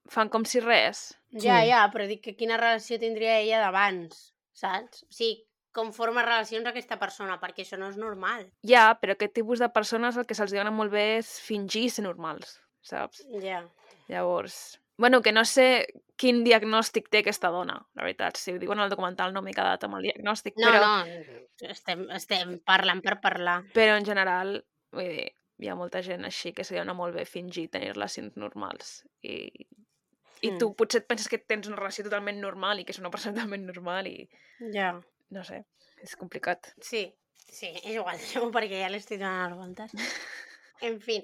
Fan 0.08 0.30
com 0.32 0.44
si 0.48 0.60
res. 0.64 1.18
Ja, 1.34 1.58
Sí. 1.60 1.68
ja, 1.72 1.82
però 1.92 2.06
dic 2.08 2.22
que 2.24 2.36
quina 2.38 2.56
relació 2.56 2.98
tindria 3.02 3.40
ella 3.42 3.58
d'abans, 3.60 4.30
saps? 4.56 5.02
O 5.04 5.12
sigui, 5.12 5.42
com 5.74 5.90
forma 5.92 6.22
relacions 6.24 6.66
aquesta 6.70 6.96
persona, 6.98 7.36
perquè 7.42 7.62
això 7.66 7.76
no 7.78 7.90
és 7.90 7.98
normal. 8.00 8.46
Ja, 8.66 8.92
però 9.00 9.12
aquest 9.18 9.34
tipus 9.36 9.58
de 9.60 9.68
persones 9.68 10.16
el 10.16 10.24
que 10.26 10.34
se'ls 10.38 10.54
dona 10.54 10.70
molt 10.72 10.90
bé 10.94 11.18
és 11.18 11.34
fingir 11.44 11.90
ser 11.90 12.06
normals, 12.06 12.60
saps? 12.82 13.24
Ja. 13.42 13.64
Llavors... 14.08 14.78
Bueno, 14.98 15.20
que 15.22 15.30
no 15.30 15.44
sé 15.46 15.86
quin 16.18 16.40
diagnòstic 16.42 17.06
té 17.08 17.20
aquesta 17.20 17.52
dona, 17.54 17.76
la 17.94 18.02
veritat. 18.02 18.34
Si 18.40 18.50
ho 18.50 18.58
diuen 18.58 18.80
al 18.82 18.90
documental 18.90 19.30
no 19.32 19.42
m'he 19.46 19.52
quedat 19.54 19.84
amb 19.86 19.94
el 20.00 20.08
diagnòstic, 20.08 20.56
No, 20.58 20.72
però, 20.72 20.88
no, 21.04 21.68
estem, 21.70 22.02
estem 22.16 22.56
parlant 22.66 22.98
per 23.04 23.20
parlar. 23.22 23.60
però 23.76 23.94
en 24.00 24.04
general, 24.08 24.56
vull 24.92 25.08
dir, 25.12 25.28
hi 25.58 25.68
ha 25.68 25.74
molta 25.78 26.02
gent 26.06 26.24
així 26.28 26.52
que 26.54 26.64
se 26.64 26.76
dona 26.78 26.94
molt 26.94 27.14
bé 27.16 27.24
fingir 27.26 27.68
tenir 27.70 27.92
relacions 27.94 28.36
normals. 28.36 29.04
I, 29.22 29.48
i 30.42 30.50
Mm. 30.52 30.58
tu 30.60 30.68
potser 30.78 31.00
et 31.02 31.06
penses 31.10 31.26
que 31.28 31.38
tens 31.38 31.66
una 31.66 31.76
relació 31.80 32.04
totalment 32.06 32.38
normal 32.40 32.78
i 32.78 32.84
que 32.86 32.92
és 32.94 33.00
una 33.02 33.10
persona 33.10 33.34
totalment 33.50 33.64
normal 33.66 34.06
i 34.06 34.28
Ja. 34.74 34.92
no 35.30 35.42
sé, 35.44 35.64
és 36.02 36.14
complicat. 36.16 36.72
Sí, 36.80 37.02
sí, 37.36 37.72
és 37.82 37.96
igual, 37.96 38.18
perquè 38.54 38.78
ja 38.84 38.88
l'estic 38.92 39.18
donant 39.18 39.50
les 39.50 39.58
voltes. 39.58 39.92
En 40.80 41.00
fi, 41.02 41.16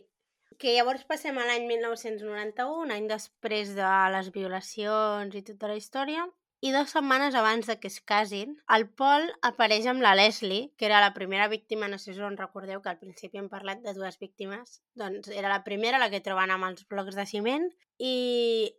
que 0.58 0.72
llavors 0.74 1.04
passem 1.06 1.36
a 1.38 1.44
l'any 1.46 1.68
1991, 1.68 2.72
un 2.82 2.90
any 2.90 3.06
després 3.06 3.70
de 3.76 3.90
les 4.10 4.32
violacions 4.34 5.34
i 5.38 5.42
tota 5.46 5.68
la 5.70 5.76
història, 5.78 6.24
i 6.64 6.70
dues 6.72 6.94
setmanes 6.94 7.34
abans 7.36 7.66
de 7.68 7.74
que 7.80 7.90
es 7.92 7.98
casin, 8.00 8.54
el 8.72 8.86
Paul 8.96 9.26
apareix 9.44 9.84
amb 9.90 10.00
la 10.04 10.14
Leslie, 10.16 10.70
que 10.80 10.86
era 10.88 11.00
la 11.04 11.12
primera 11.12 11.48
víctima, 11.52 11.88
no 11.92 11.98
sé 12.00 12.14
si 12.14 12.22
us 12.24 12.38
recordeu 12.40 12.80
que 12.80 12.88
al 12.88 12.98
principi 13.02 13.36
hem 13.40 13.50
parlat 13.52 13.82
de 13.84 13.92
dues 13.92 14.16
víctimes, 14.22 14.78
doncs 14.96 15.28
era 15.28 15.50
la 15.52 15.60
primera, 15.66 16.00
la 16.00 16.08
que 16.12 16.22
troben 16.24 16.54
amb 16.54 16.64
els 16.70 16.86
blocs 16.88 17.18
de 17.18 17.26
ciment, 17.28 17.66
i 18.00 18.14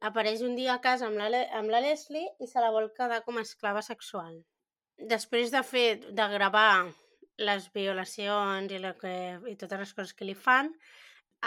apareix 0.02 0.41
un 0.41 0.56
dia 0.58 0.74
a 0.74 0.82
casa 0.82 1.06
amb 1.08 1.21
la, 1.21 1.30
Le- 1.30 1.45
amb 1.62 1.69
la 1.69 1.84
Leslie 1.86 2.26
i 2.41 2.50
se 2.50 2.60
la 2.63 2.71
vol 2.74 2.89
quedar 2.98 3.21
com 3.28 3.38
a 3.38 3.45
esclava 3.45 3.86
sexual. 3.86 4.41
Després 4.98 5.52
de 5.54 5.62
fer, 5.63 5.88
de 6.10 6.28
gravar 6.34 6.88
les 7.38 7.69
violacions 7.76 8.71
i, 8.71 8.82
que, 9.00 9.15
i 9.52 9.56
totes 9.62 9.80
les 9.86 9.93
coses 9.93 10.13
que 10.17 10.26
li 10.26 10.34
fan, 10.36 10.74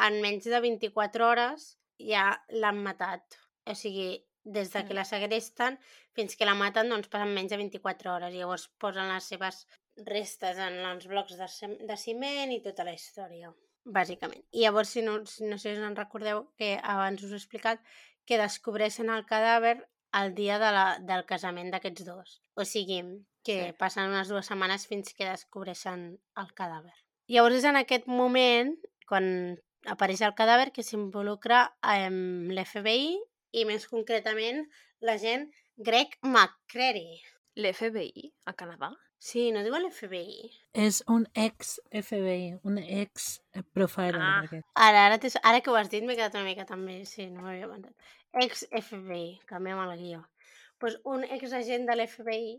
en 0.06 0.20
menys 0.22 0.46
de 0.46 0.60
24 0.62 1.26
hores 1.32 1.72
ja 1.98 2.30
l'han 2.54 2.78
matat. 2.84 3.40
O 3.68 3.74
sigui, 3.74 4.12
des 4.56 4.72
de 4.72 4.84
que 4.88 4.96
la 4.96 5.04
segresten 5.04 5.78
fins 6.16 6.36
que 6.36 6.48
la 6.48 6.56
maten 6.56 6.90
doncs 6.92 7.10
passen 7.12 7.34
menys 7.36 7.52
de 7.52 7.60
24 7.60 8.14
hores. 8.14 8.34
Llavors 8.34 8.68
posen 8.80 9.10
les 9.12 9.28
seves 9.34 9.64
restes 10.08 10.58
en 10.62 10.78
els 10.88 11.08
blocs 11.10 11.36
de, 11.38 11.48
de 11.88 11.96
ciment 12.00 12.54
i 12.54 12.62
tota 12.64 12.86
la 12.86 12.94
història, 12.96 13.52
bàsicament. 13.84 14.44
I 14.52 14.66
llavors, 14.66 14.94
si 14.94 15.02
no, 15.02 15.20
si 15.26 15.46
no 15.48 15.58
sé 15.58 15.74
si 15.74 15.80
us 15.80 15.86
en 15.86 15.96
recordeu, 15.98 16.46
que 16.58 16.76
abans 16.82 17.22
us 17.24 17.34
he 17.34 17.40
explicat 17.40 17.82
que 18.28 18.40
descobreixen 18.40 19.10
el 19.10 19.24
cadàver 19.26 19.78
el 20.18 20.34
dia 20.34 20.58
de 20.58 20.70
la, 20.72 20.86
del 21.04 21.24
casament 21.28 21.70
d'aquests 21.72 22.06
dos. 22.06 22.38
O 22.56 22.64
sigui, 22.64 23.02
que 23.44 23.58
sí. 23.60 23.76
passen 23.80 24.08
unes 24.08 24.30
dues 24.32 24.48
setmanes 24.48 24.86
fins 24.88 25.12
que 25.16 25.28
descobreixen 25.28 26.10
el 26.40 26.52
cadàver. 26.56 26.94
Llavors 27.28 27.60
és 27.60 27.66
en 27.68 27.76
aquest 27.80 28.08
moment, 28.08 28.72
quan 29.08 29.58
apareix 29.88 30.22
el 30.24 30.36
cadàver, 30.36 30.70
que 30.72 30.84
s'involucra 30.84 31.66
amb 31.84 32.52
l'FBI 32.56 33.18
i 33.52 33.64
més 33.68 33.88
concretament 33.90 34.64
l'agent 35.00 35.48
Greg 35.76 36.16
McCreary. 36.22 37.20
L'FBI 37.58 38.28
a 38.46 38.52
Canadà? 38.54 38.92
Sí, 39.18 39.48
no 39.50 39.64
diu 39.66 39.74
l'FBI. 39.74 40.48
És 40.78 41.00
un 41.10 41.24
ex-FBI, 41.34 42.60
un 42.70 42.78
ex-profiler. 42.78 44.20
Ah. 44.22 44.60
Ara, 44.84 45.00
ara, 45.08 45.18
ara 45.50 45.60
que 45.60 45.72
ho 45.72 45.78
has 45.78 45.90
dit 45.90 46.06
m'he 46.06 46.14
quedat 46.14 46.36
una 46.38 46.46
mica 46.46 46.66
també, 46.68 47.00
sí, 47.10 47.26
no 47.32 47.42
m'havia 47.42 47.66
pensat. 47.72 48.12
Ex-FBI, 48.44 49.24
canviem 49.50 49.82
el 49.82 49.96
guió. 50.04 50.22
Pues 50.78 51.00
un 51.02 51.26
ex-agent 51.26 51.90
de 51.90 51.96
l'FBI, 51.98 52.54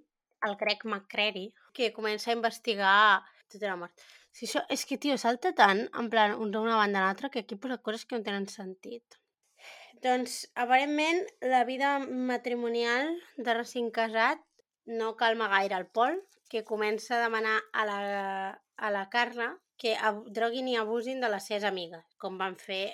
el 0.49 0.57
Greg 0.59 0.83
McCreary, 0.83 1.47
que 1.73 1.93
comença 1.95 2.33
a 2.33 2.35
investigar 2.35 3.23
tota 3.47 3.71
la 3.71 3.79
mort. 3.79 4.07
Si 4.35 4.49
això, 4.49 4.65
és 4.75 4.83
que, 4.85 4.99
tio, 4.99 5.15
salta 5.17 5.53
tant, 5.55 5.85
en 6.01 6.11
plan, 6.11 6.35
un 6.43 6.51
d'una 6.51 6.75
banda 6.81 6.99
a 6.99 7.07
l'altra, 7.07 7.31
que 7.31 7.45
aquí 7.45 7.55
posa 7.55 7.79
coses 7.79 8.03
que 8.05 8.19
no 8.19 8.27
tenen 8.27 8.51
sentit. 8.51 9.15
Doncs, 10.03 10.45
aparentment, 10.55 11.25
la 11.41 11.65
vida 11.67 11.97
matrimonial 11.99 13.11
de 13.37 13.55
recent 13.57 13.91
casat 13.91 14.39
no 14.85 15.15
calma 15.19 15.49
gaire 15.51 15.75
el 15.75 15.87
Pol, 15.87 16.15
que 16.49 16.63
comença 16.65 17.17
a 17.17 17.23
demanar 17.25 17.59
a 17.73 17.85
la, 17.85 17.99
a 18.77 18.91
la 18.91 19.09
Carla 19.09 19.51
que 19.79 19.95
droguin 20.35 20.67
i 20.67 20.79
abusin 20.79 21.21
de 21.23 21.29
les 21.31 21.45
seves 21.51 21.67
amigues, 21.67 22.03
com 22.17 22.39
van 22.39 22.57
fer 22.59 22.85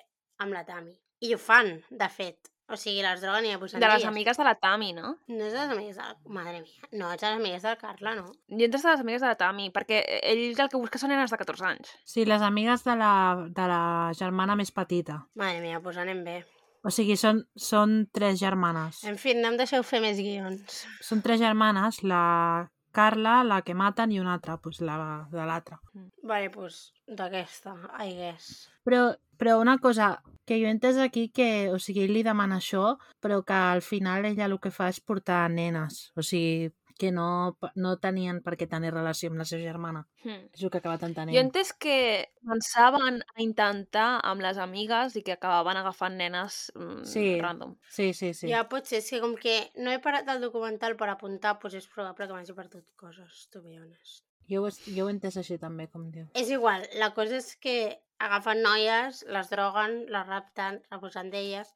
amb 0.42 0.54
la 0.54 0.66
Tami. 0.68 0.94
I 1.26 1.34
ho 1.34 1.40
fan, 1.42 1.80
de 1.90 2.10
fet. 2.12 2.52
O 2.66 2.78
sigui, 2.82 3.04
les 3.06 3.22
droguen 3.22 3.46
i 3.46 3.52
abusen 3.54 3.82
De 3.82 3.90
les 3.92 4.06
amigues 4.10 4.40
de 4.42 4.46
la 4.46 4.56
Tami, 4.58 4.90
no? 4.98 5.12
No 5.30 5.46
és 5.46 5.54
de 5.54 5.60
les 5.60 5.74
amigues 5.76 6.00
de 6.00 6.02
la... 6.02 6.16
Madre 6.34 6.64
mia. 6.64 6.90
No, 6.98 7.12
és 7.14 7.22
de 7.22 7.30
les 7.30 7.38
amigues 7.38 7.62
del 7.62 7.78
Carla, 7.78 8.16
no? 8.18 8.26
Jo 8.50 8.66
entres 8.66 8.86
de 8.86 8.90
les 8.90 9.04
amigues 9.06 9.22
de 9.22 9.30
la 9.30 9.38
Tami, 9.38 9.70
perquè 9.74 10.02
ell 10.18 10.42
el 10.50 10.72
que 10.72 10.82
busca 10.82 11.02
són 11.02 11.14
nenes 11.14 11.30
de 11.30 11.40
14 11.42 11.68
anys. 11.70 11.94
Sí, 12.10 12.26
les 12.26 12.42
amigues 12.46 12.86
de 12.88 12.98
la, 12.98 13.14
de 13.46 13.70
la 13.70 13.84
germana 14.18 14.58
més 14.58 14.74
petita. 14.74 15.22
Madre 15.38 15.62
mia, 15.62 15.78
doncs 15.78 16.02
anem 16.02 16.26
bé. 16.26 16.40
O 16.86 16.92
sigui, 16.94 17.18
són, 17.18 17.42
són 17.58 18.06
tres 18.14 18.38
germanes. 18.38 19.02
En 19.10 19.18
fi, 19.18 19.34
no 19.34 19.50
em 19.50 19.58
deixeu 19.58 19.84
fer 19.84 20.04
més 20.04 20.22
guions. 20.22 20.84
Són 21.02 21.24
tres 21.26 21.42
germanes, 21.42 22.04
la 22.06 22.70
Carla, 22.96 23.40
la 23.44 23.60
que 23.66 23.74
maten 23.76 24.14
i 24.14 24.22
una 24.22 24.38
altra, 24.38 24.60
doncs 24.64 24.80
la 24.86 24.96
de 25.32 25.48
l'altra. 25.50 25.82
Vale, 26.24 26.52
doncs 26.54 26.78
d'aquesta, 27.20 27.74
I 28.06 28.14
guess. 28.16 28.70
Però, 28.88 29.02
però 29.42 29.58
una 29.60 29.80
cosa, 29.84 30.14
que 30.46 30.60
jo 30.62 30.70
he 30.70 30.72
entès 30.76 31.02
aquí 31.02 31.28
que, 31.34 31.50
o 31.74 31.82
sigui, 31.82 32.06
ell 32.06 32.14
li 32.16 32.24
demana 32.24 32.62
això, 32.62 32.96
però 33.20 33.42
que 33.44 33.58
al 33.58 33.82
final 33.82 34.30
ella 34.30 34.46
el 34.48 34.60
que 34.62 34.72
fa 34.72 34.88
és 34.94 35.02
portar 35.02 35.42
nenes. 35.52 36.12
O 36.16 36.24
sigui, 36.24 36.70
que 36.98 37.12
no, 37.12 37.58
no 37.76 37.96
tenien 38.00 38.40
per 38.44 38.56
què 38.60 38.68
tenir 38.72 38.94
relació 38.94 39.30
amb 39.30 39.42
la 39.42 39.46
seva 39.48 39.64
germana. 39.66 40.06
Hmm. 40.24 40.46
És 40.56 40.64
el 40.64 40.72
que 40.72 40.80
he 40.80 40.84
acabat 40.84 41.04
entenent. 41.08 41.36
Jo 41.36 41.44
entès 41.44 41.74
que 41.76 41.98
començaven 42.40 43.20
a 43.36 43.42
intentar 43.44 44.08
amb 44.24 44.46
les 44.46 44.60
amigues 44.62 45.18
i 45.20 45.24
que 45.26 45.36
acabaven 45.36 45.78
agafant 45.82 46.16
nenes 46.20 46.72
mm, 46.76 47.04
Sí. 47.12 47.26
random. 47.42 47.76
Sí, 47.90 48.14
sí, 48.14 48.34
sí. 48.34 48.48
Ja 48.52 48.64
pot 48.72 48.88
ser, 48.88 49.02
és 49.04 49.10
que 49.12 49.20
com 49.24 49.36
que 49.36 49.58
no 49.76 49.92
he 49.92 50.00
parat 50.00 50.30
el 50.32 50.42
documental 50.42 50.96
per 50.96 51.10
apuntar, 51.12 51.58
doncs 51.60 51.76
és 51.82 51.90
probable 51.92 52.28
que 52.30 52.34
m'hagi 52.38 52.56
perdut 52.56 52.88
coses, 52.96 53.50
to 53.52 53.62
be 53.62 53.76
honest. 53.80 54.24
Jo, 54.48 54.62
ho, 54.64 54.70
jo 54.70 55.06
ho 55.06 55.10
he 55.10 55.14
entès 55.16 55.36
així 55.42 55.58
també, 55.60 55.90
com 55.92 56.10
diu. 56.14 56.28
És 56.38 56.50
igual, 56.54 56.86
la 57.02 57.12
cosa 57.18 57.40
és 57.42 57.56
que 57.58 57.98
agafen 58.24 58.62
noies, 58.64 59.26
les 59.28 59.50
droguen, 59.52 60.06
les 60.14 60.28
rapten, 60.28 60.80
abusen 60.96 61.32
d'elles, 61.34 61.74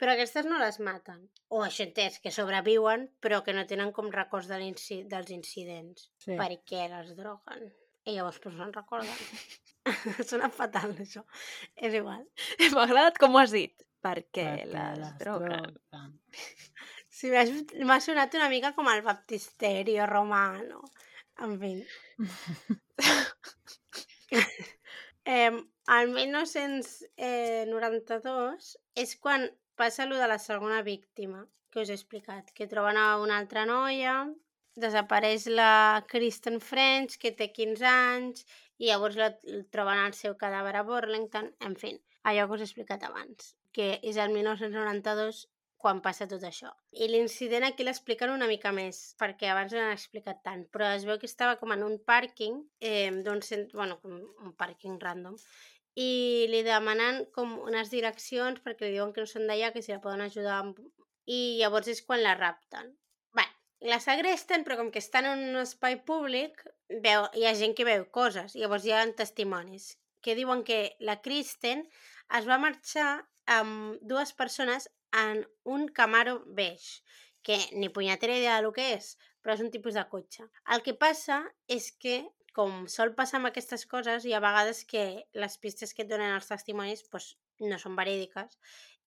però 0.00 0.10
aquestes 0.12 0.44
no 0.48 0.58
les 0.60 0.78
maten. 0.80 1.20
O 1.48 1.64
entès, 1.66 2.18
que 2.20 2.30
sobreviuen, 2.34 3.08
però 3.20 3.42
que 3.44 3.52
no 3.56 3.66
tenen 3.66 3.92
com 3.96 4.10
records 4.12 4.48
de 4.50 4.58
l'inci 4.60 4.96
dels 5.08 5.30
incidents. 5.34 6.10
Sí. 6.18 6.36
Per 6.36 6.50
què 6.68 6.88
les 6.92 7.08
droguen? 7.18 7.62
I 8.06 8.10
llavors 8.16 8.40
doncs 8.42 8.56
se'n 8.60 8.72
recorden. 8.74 9.18
Sona 10.30 10.48
fatal, 10.50 10.90
això. 11.02 11.22
És 11.76 11.94
igual. 11.94 12.24
M'ha 12.72 12.82
agradat 12.86 13.18
com 13.22 13.34
ho 13.34 13.38
has 13.42 13.52
dit. 13.54 13.74
Perquè 14.06 14.44
Perquè 14.46 14.66
les, 14.70 14.98
les 15.00 15.14
droguen. 15.18 15.50
droguen. 15.90 16.10
Sí, 17.16 17.26
m'ha- 17.32 17.84
m'ha 17.88 17.96
sonat 18.04 18.34
una 18.38 18.48
mica 18.52 18.70
com 18.76 18.86
el 18.92 19.02
baptisterio 19.02 20.06
romano. 20.06 20.78
En 21.42 21.52
fi. 21.60 21.72
eh, 25.24 25.50
el 25.96 26.08
1992 26.12 28.78
és 29.02 29.16
quan 29.22 29.40
passa 29.76 30.06
lo 30.06 30.18
de 30.18 30.28
la 30.28 30.38
segona 30.38 30.82
víctima 30.82 31.46
que 31.70 31.82
us 31.84 31.90
he 31.90 31.96
explicat, 31.98 32.52
que 32.56 32.66
troben 32.66 32.96
a 32.96 33.18
una 33.20 33.36
altra 33.38 33.66
noia, 33.68 34.14
desapareix 34.76 35.46
la 35.52 36.04
Kristen 36.08 36.60
French, 36.60 37.18
que 37.20 37.32
té 37.36 37.50
15 37.52 37.84
anys, 37.90 38.46
i 38.80 38.90
llavors 38.90 39.16
la, 39.20 39.30
troben 39.72 40.00
al 40.00 40.14
seu 40.16 40.36
cadàver 40.40 40.76
a 40.76 40.84
Burlington, 40.88 41.52
en 41.68 41.76
fi, 41.80 41.92
allò 42.28 42.46
que 42.46 42.56
us 42.56 42.64
he 42.64 42.70
explicat 42.70 43.04
abans, 43.08 43.52
que 43.76 43.96
és 44.02 44.16
el 44.20 44.32
1992 44.36 45.46
quan 45.80 46.00
passa 46.04 46.26
tot 46.28 46.42
això. 46.48 46.72
I 46.96 47.06
l'incident 47.12 47.66
aquí 47.66 47.84
l'expliquen 47.84 48.32
una 48.32 48.48
mica 48.50 48.72
més, 48.74 48.98
perquè 49.20 49.50
abans 49.52 49.72
no 49.72 49.82
l'han 49.82 49.94
explicat 49.94 50.40
tant, 50.44 50.64
però 50.72 50.88
es 50.96 51.04
veu 51.08 51.20
que 51.20 51.28
estava 51.28 51.60
com 51.60 51.72
en 51.76 51.84
un 51.86 51.98
pàrquing, 52.10 52.62
eh, 52.80 53.12
d'un 53.26 53.42
cent... 53.44 53.68
bueno, 53.76 54.00
un 54.02 54.54
pàrquing 54.58 54.96
random, 55.02 55.36
i 55.96 56.46
li 56.52 56.62
demanen 56.66 57.24
com 57.34 57.56
unes 57.64 57.90
direccions 57.90 58.60
perquè 58.64 58.86
li 58.86 58.96
diuen 58.98 59.12
que 59.16 59.24
no 59.24 59.30
són 59.30 59.48
d'allà, 59.48 59.72
que 59.72 59.82
si 59.82 59.94
la 59.94 60.02
poden 60.04 60.24
ajudar 60.28 60.60
amb... 60.60 60.80
i 61.26 61.58
llavors 61.60 61.88
és 61.90 62.02
quan 62.06 62.22
la 62.22 62.36
rapten. 62.38 62.92
Bé, 63.34 63.46
la 63.90 63.98
segresten, 64.04 64.64
però 64.64 64.76
com 64.78 64.92
que 64.92 65.02
estan 65.02 65.26
en 65.32 65.46
un 65.50 65.62
espai 65.62 66.02
públic, 66.08 66.60
veu, 67.02 67.26
hi 67.34 67.46
ha 67.48 67.56
gent 67.58 67.74
que 67.76 67.88
veu 67.88 68.04
coses, 68.12 68.54
llavors 68.54 68.84
hi 68.86 68.92
ha 68.94 69.06
testimonis 69.16 69.94
que 70.26 70.34
diuen 70.34 70.64
que 70.66 70.96
la 70.98 71.20
Kristen 71.22 71.84
es 72.34 72.46
va 72.50 72.58
marxar 72.58 73.10
amb 73.56 74.00
dues 74.02 74.32
persones 74.34 74.88
en 75.14 75.44
un 75.62 75.86
Camaro 75.98 76.40
beige, 76.58 77.04
que 77.46 77.60
ni 77.78 77.88
punyetera 77.94 78.34
idea 78.34 78.56
del 78.58 78.72
que 78.74 78.88
és, 78.96 79.12
però 79.38 79.54
és 79.54 79.62
un 79.62 79.70
tipus 79.70 79.94
de 79.94 80.02
cotxe. 80.10 80.48
El 80.74 80.82
que 80.82 80.96
passa 80.98 81.38
és 81.70 81.92
que, 82.02 82.16
com 82.56 82.84
sol 82.88 83.12
passar 83.18 83.40
amb 83.40 83.50
aquestes 83.50 83.84
coses, 83.90 84.24
hi 84.24 84.32
ha 84.32 84.42
vegades 84.44 84.84
que 84.88 85.06
les 85.36 85.56
pistes 85.62 85.92
que 85.92 86.06
et 86.06 86.12
donen 86.12 86.34
els 86.34 86.48
testimonis 86.48 87.04
doncs, 87.12 87.34
no 87.60 87.78
són 87.80 87.96
verídiques 87.98 88.58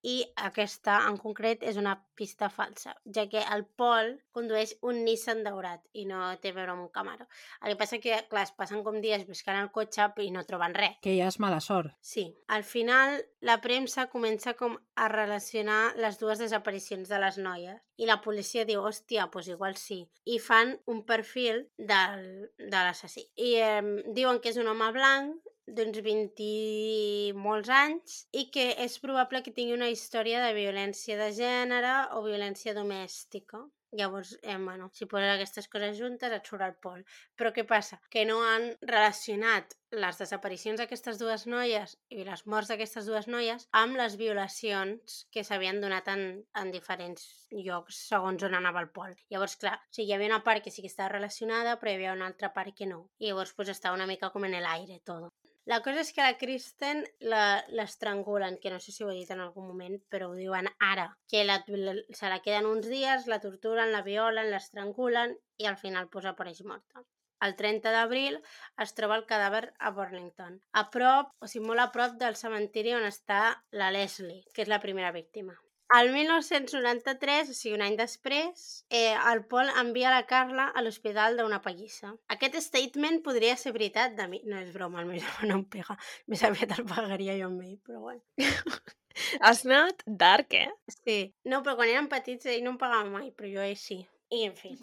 i 0.08 0.22
aquesta, 0.48 0.96
en 1.10 1.18
concret, 1.20 1.64
és 1.68 1.78
una 1.80 1.96
pista 2.16 2.48
falsa, 2.54 2.94
ja 3.16 3.26
que 3.32 3.42
el 3.56 3.66
Pol 3.80 4.14
condueix 4.36 4.72
un 4.88 5.02
Nissan 5.04 5.42
daurat 5.44 5.82
i 5.92 6.06
no 6.08 6.22
té 6.40 6.54
a 6.54 6.56
veure 6.56 6.72
amb 6.72 6.86
un 6.86 6.92
Camaro. 6.94 7.28
El 7.60 7.74
que 7.74 7.80
passa 7.82 8.00
que, 8.00 8.22
clar, 8.32 8.46
es 8.48 8.54
passen 8.56 8.84
com 8.86 9.02
dies 9.04 9.26
buscant 9.28 9.60
el 9.60 9.72
cotxe 9.76 10.08
i 10.24 10.30
no 10.32 10.46
troben 10.48 10.76
res. 10.78 10.96
Que 11.04 11.18
ja 11.18 11.28
és 11.28 11.40
mala 11.44 11.60
sort. 11.64 11.92
Sí, 12.00 12.30
al 12.48 12.64
final 12.64 13.20
la 13.42 13.60
premsa 13.64 14.08
comença 14.12 14.54
com 14.60 14.76
a 15.00 15.08
relacionar 15.12 15.96
les 16.04 16.18
dues 16.20 16.42
desaparicions 16.44 17.08
de 17.08 17.20
les 17.24 17.38
noies 17.40 17.80
i 17.98 18.08
la 18.10 18.20
policia 18.26 18.66
diu, 18.68 18.84
hòstia, 18.84 19.30
doncs 19.32 19.48
igual 19.54 19.78
sí. 19.80 20.02
I 20.26 20.40
fan 20.44 20.76
un 20.92 21.06
perfil 21.08 21.64
del, 21.78 22.26
de 22.60 22.76
l'assassí. 22.76 23.30
I 23.36 23.54
eh, 23.64 24.04
diuen 24.16 24.42
que 24.44 24.52
és 24.52 24.60
un 24.60 24.68
home 24.72 24.92
blanc 24.96 25.50
d'uns 25.70 26.02
20 26.04 26.44
i 26.44 27.34
molts 27.38 27.70
anys 27.72 28.24
i 28.34 28.48
que 28.54 28.72
és 28.86 29.00
probable 29.04 29.44
que 29.46 29.54
tingui 29.56 29.78
una 29.78 29.92
història 29.94 30.42
de 30.44 30.54
violència 30.58 31.18
de 31.20 31.32
gènere 31.36 31.96
o 32.18 32.24
violència 32.26 32.76
domèstica. 32.76 33.62
Llavors, 33.92 34.38
eh, 34.44 34.58
bueno, 34.58 34.90
si 34.94 35.08
poses 35.10 35.32
aquestes 35.34 35.68
coses 35.68 35.98
juntes 35.98 36.34
et 36.36 36.46
surt 36.46 36.62
el 36.66 36.76
pol. 36.84 37.02
Però 37.40 37.52
què 37.56 37.66
passa? 37.72 37.98
Que 38.14 38.26
no 38.30 38.38
han 38.46 38.68
relacionat 38.92 39.74
les 40.04 40.20
desaparicions 40.22 40.78
d'aquestes 40.82 41.18
dues 41.18 41.48
noies 41.50 41.96
i 42.14 42.22
les 42.28 42.46
morts 42.54 42.70
d'aquestes 42.70 43.10
dues 43.10 43.28
noies 43.34 43.66
amb 43.82 43.98
les 43.98 44.20
violacions 44.22 45.18
que 45.34 45.44
s'havien 45.48 45.82
donat 45.82 46.12
en, 46.14 46.24
en 46.62 46.72
diferents 46.76 47.26
llocs 47.66 48.04
segons 48.12 48.46
on 48.46 48.60
anava 48.60 48.86
el 48.86 48.94
pol. 48.94 49.18
Llavors, 49.34 49.58
clar, 49.64 49.80
o 49.82 49.94
sigui, 49.96 50.12
hi 50.12 50.18
havia 50.20 50.30
una 50.36 50.44
part 50.46 50.64
que 50.64 50.76
sí 50.76 50.86
que 50.86 50.94
estava 50.94 51.16
relacionada, 51.18 51.80
però 51.82 51.92
hi 51.92 52.00
havia 52.00 52.18
una 52.20 52.30
altra 52.30 52.54
part 52.54 52.78
que 52.78 52.90
no. 52.94 53.08
I 53.18 53.32
llavors 53.32 53.58
pues, 53.58 53.74
estava 53.74 53.98
una 53.98 54.10
mica 54.14 54.30
com 54.30 54.46
en 54.46 54.60
el 54.62 54.70
aire, 54.78 55.02
tot. 55.06 55.34
La 55.70 55.84
cosa 55.86 56.02
és 56.02 56.10
que 56.18 56.24
la 56.26 56.38
Kristen 56.42 57.04
l'estrangulen, 57.22 58.56
que 58.62 58.72
no 58.74 58.80
sé 58.82 58.94
si 58.94 59.04
ho 59.06 59.12
he 59.12 59.18
dit 59.20 59.30
en 59.36 59.44
algun 59.44 59.68
moment, 59.70 60.00
però 60.10 60.32
ho 60.32 60.38
diuen 60.38 60.70
ara, 60.88 61.06
que 61.30 61.44
la, 61.46 61.60
la, 61.84 61.94
se 62.20 62.32
la 62.32 62.40
queden 62.48 62.66
uns 62.72 62.90
dies, 62.90 63.28
la 63.30 63.38
torturen, 63.44 63.94
la 63.94 64.02
violen, 64.08 64.50
l'estrangulen 64.50 65.38
i 65.62 65.70
al 65.70 65.78
final 65.78 66.10
pues, 66.10 66.26
apareix 66.26 66.64
morta. 66.66 67.06
El 67.46 67.54
30 67.62 67.94
d'abril 67.94 68.42
es 68.84 68.98
troba 68.98 69.22
el 69.22 69.28
cadàver 69.30 69.68
a 69.78 69.94
Burlington, 69.94 70.58
a 70.74 70.88
prop, 70.98 71.30
o 71.38 71.54
sigui, 71.54 71.68
molt 71.70 71.86
a 71.86 71.92
prop 71.94 72.18
del 72.26 72.42
cementiri 72.42 72.98
on 72.98 73.06
està 73.14 73.44
la 73.70 73.94
Leslie, 73.94 74.42
que 74.56 74.66
és 74.66 74.74
la 74.74 74.82
primera 74.82 75.14
víctima. 75.14 75.54
El 75.98 76.12
1993, 76.14 77.50
o 77.50 77.56
sigui, 77.58 77.74
un 77.74 77.82
any 77.82 77.96
després, 77.98 78.66
eh, 78.94 79.16
el 79.32 79.42
Paul 79.50 79.72
envia 79.82 80.12
la 80.14 80.28
Carla 80.30 80.68
a 80.70 80.84
l'hospital 80.86 81.40
d'una 81.40 81.62
pallissa. 81.66 82.12
Aquest 82.36 82.60
statement 82.62 83.24
podria 83.26 83.56
ser 83.58 83.74
veritat 83.74 84.14
de 84.20 84.28
mi. 84.30 84.44
No 84.46 84.60
és 84.62 84.70
broma, 84.76 85.02
el 85.02 85.10
meu 85.10 85.18
germà 85.18 85.50
no 85.50 85.58
em 85.58 85.66
pega. 85.78 85.98
Més 86.30 86.46
aviat 86.46 86.78
el 86.78 86.86
pagaria 86.92 87.40
jo 87.42 87.50
amb 87.50 87.66
ell, 87.66 87.80
però 87.82 88.04
bueno. 88.06 88.22
Has 89.42 89.66
anat 89.66 90.06
dark, 90.06 90.54
eh? 90.54 90.70
Sí. 90.94 91.18
No, 91.50 91.64
però 91.66 91.76
quan 91.80 91.90
érem 91.90 92.12
petits 92.12 92.46
ell 92.54 92.62
no 92.64 92.76
em 92.76 92.80
pagava 92.86 93.10
mai, 93.10 93.34
però 93.34 93.50
jo 93.58 93.66
ell 93.66 93.78
sí. 93.80 94.04
I, 94.30 94.44
en 94.46 94.54
fi, 94.54 94.76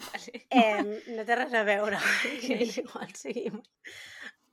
eh, 0.51 0.83
no 1.15 1.23
té 1.23 1.35
res 1.39 1.53
a 1.55 1.63
veure. 1.63 2.01
igual, 2.81 3.13
seguim. 3.15 3.61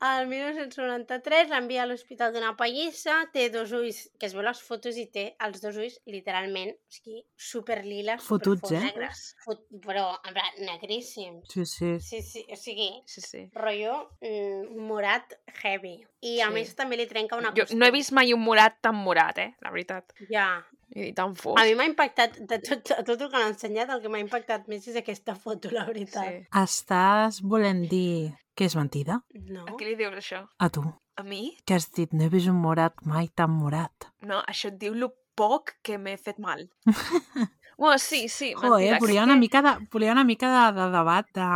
El 0.04 0.26
1993 0.28 1.48
l'envia 1.48 1.84
a 1.84 1.86
l'hospital 1.88 2.32
d'una 2.34 2.50
pallissa, 2.58 3.14
té 3.32 3.46
dos 3.48 3.70
ulls, 3.72 4.02
que 4.20 4.26
es 4.28 4.34
veu 4.36 4.42
les 4.44 4.58
fotos 4.60 4.98
i 5.00 5.06
té 5.14 5.22
els 5.46 5.62
dos 5.62 5.78
ulls 5.80 5.94
literalment, 6.10 6.74
o 6.74 6.92
sigui, 6.92 7.22
superliles, 7.40 8.20
Fotuts, 8.26 8.60
superfos, 8.60 8.74
eh? 8.76 8.82
negres, 8.84 9.22
fot, 9.46 9.62
però 9.86 10.04
en 10.28 10.36
plan, 10.36 10.58
negríssims. 10.66 11.48
Sí, 11.54 11.64
sí. 11.64 11.94
Sí, 12.04 12.20
sí, 12.22 12.44
o 12.52 12.58
sigui, 12.60 12.90
Sí, 13.08 13.22
sí. 13.24 13.42
rotllo 13.54 13.94
mm, 14.20 14.76
morat 14.90 15.38
heavy. 15.62 15.96
I 16.24 16.38
a 16.40 16.48
Sí. 16.48 16.52
més 16.58 16.74
també 16.76 16.96
li 17.00 17.06
trenca 17.06 17.36
una 17.40 17.52
Jo 17.56 17.64
no 17.76 17.86
he 17.86 17.90
vist 17.92 18.12
mai 18.12 18.32
un 18.36 18.40
morat 18.44 18.76
tan 18.84 18.96
morat, 18.96 19.38
eh? 19.38 19.50
La 19.64 19.70
veritat. 19.70 20.12
Ja, 20.30 20.62
I 20.94 21.12
tan 21.16 21.34
fos. 21.34 21.56
a 21.60 21.64
mi 21.64 21.74
m'ha 21.74 21.84
impactat, 21.88 22.38
de 22.38 22.58
tot, 22.60 22.84
de 22.92 23.02
tot 23.04 23.20
el 23.24 23.30
que 23.30 23.38
l'ha 23.40 23.48
ensenyat, 23.48 23.88
el 23.90 24.00
que 24.04 24.08
m'ha 24.12 24.20
impactat 24.20 24.68
més 24.68 24.86
és 24.88 24.96
aquesta 25.00 25.34
foto, 25.34 25.70
la 25.72 25.84
veritat. 25.88 26.28
Sí. 26.28 26.46
Estàs 26.60 27.40
volent 27.42 27.86
dir 27.88 28.32
que 28.54 28.64
és 28.68 28.76
mentida? 28.76 29.20
No? 29.34 29.64
A 29.68 29.74
qui 29.78 29.84
li 29.88 29.96
dius 29.98 30.14
això? 30.20 30.44
A 30.58 30.68
tu, 30.70 30.82
A 31.16 31.22
mi? 31.22 31.56
que 31.66 31.74
has 31.74 31.90
dit 31.92 32.12
no 32.12 32.24
he 32.24 32.28
vist 32.32 32.48
un 32.48 32.56
morat 32.62 32.94
mai 33.06 33.28
tan 33.28 33.50
morat. 33.50 34.10
No, 34.22 34.42
això 34.46 34.68
et 34.72 34.78
diu 34.78 34.94
lo 34.94 35.12
poc 35.36 35.74
que 35.82 35.98
m'he 35.98 36.16
fet 36.16 36.38
mal. 36.38 36.68
bueno, 37.78 37.98
sí, 37.98 38.28
sí, 38.28 38.52
Joder, 38.54 38.70
mentida. 38.92 38.98
volia 39.00 39.24
una 39.24 39.34
que- 39.34 39.40
mica 39.40 39.62
de, 39.62 39.88
volia 39.90 40.12
una 40.12 40.24
mica 40.24 40.50
de, 40.72 40.80
de 40.80 40.90
debat 40.90 41.26
de 41.34 41.48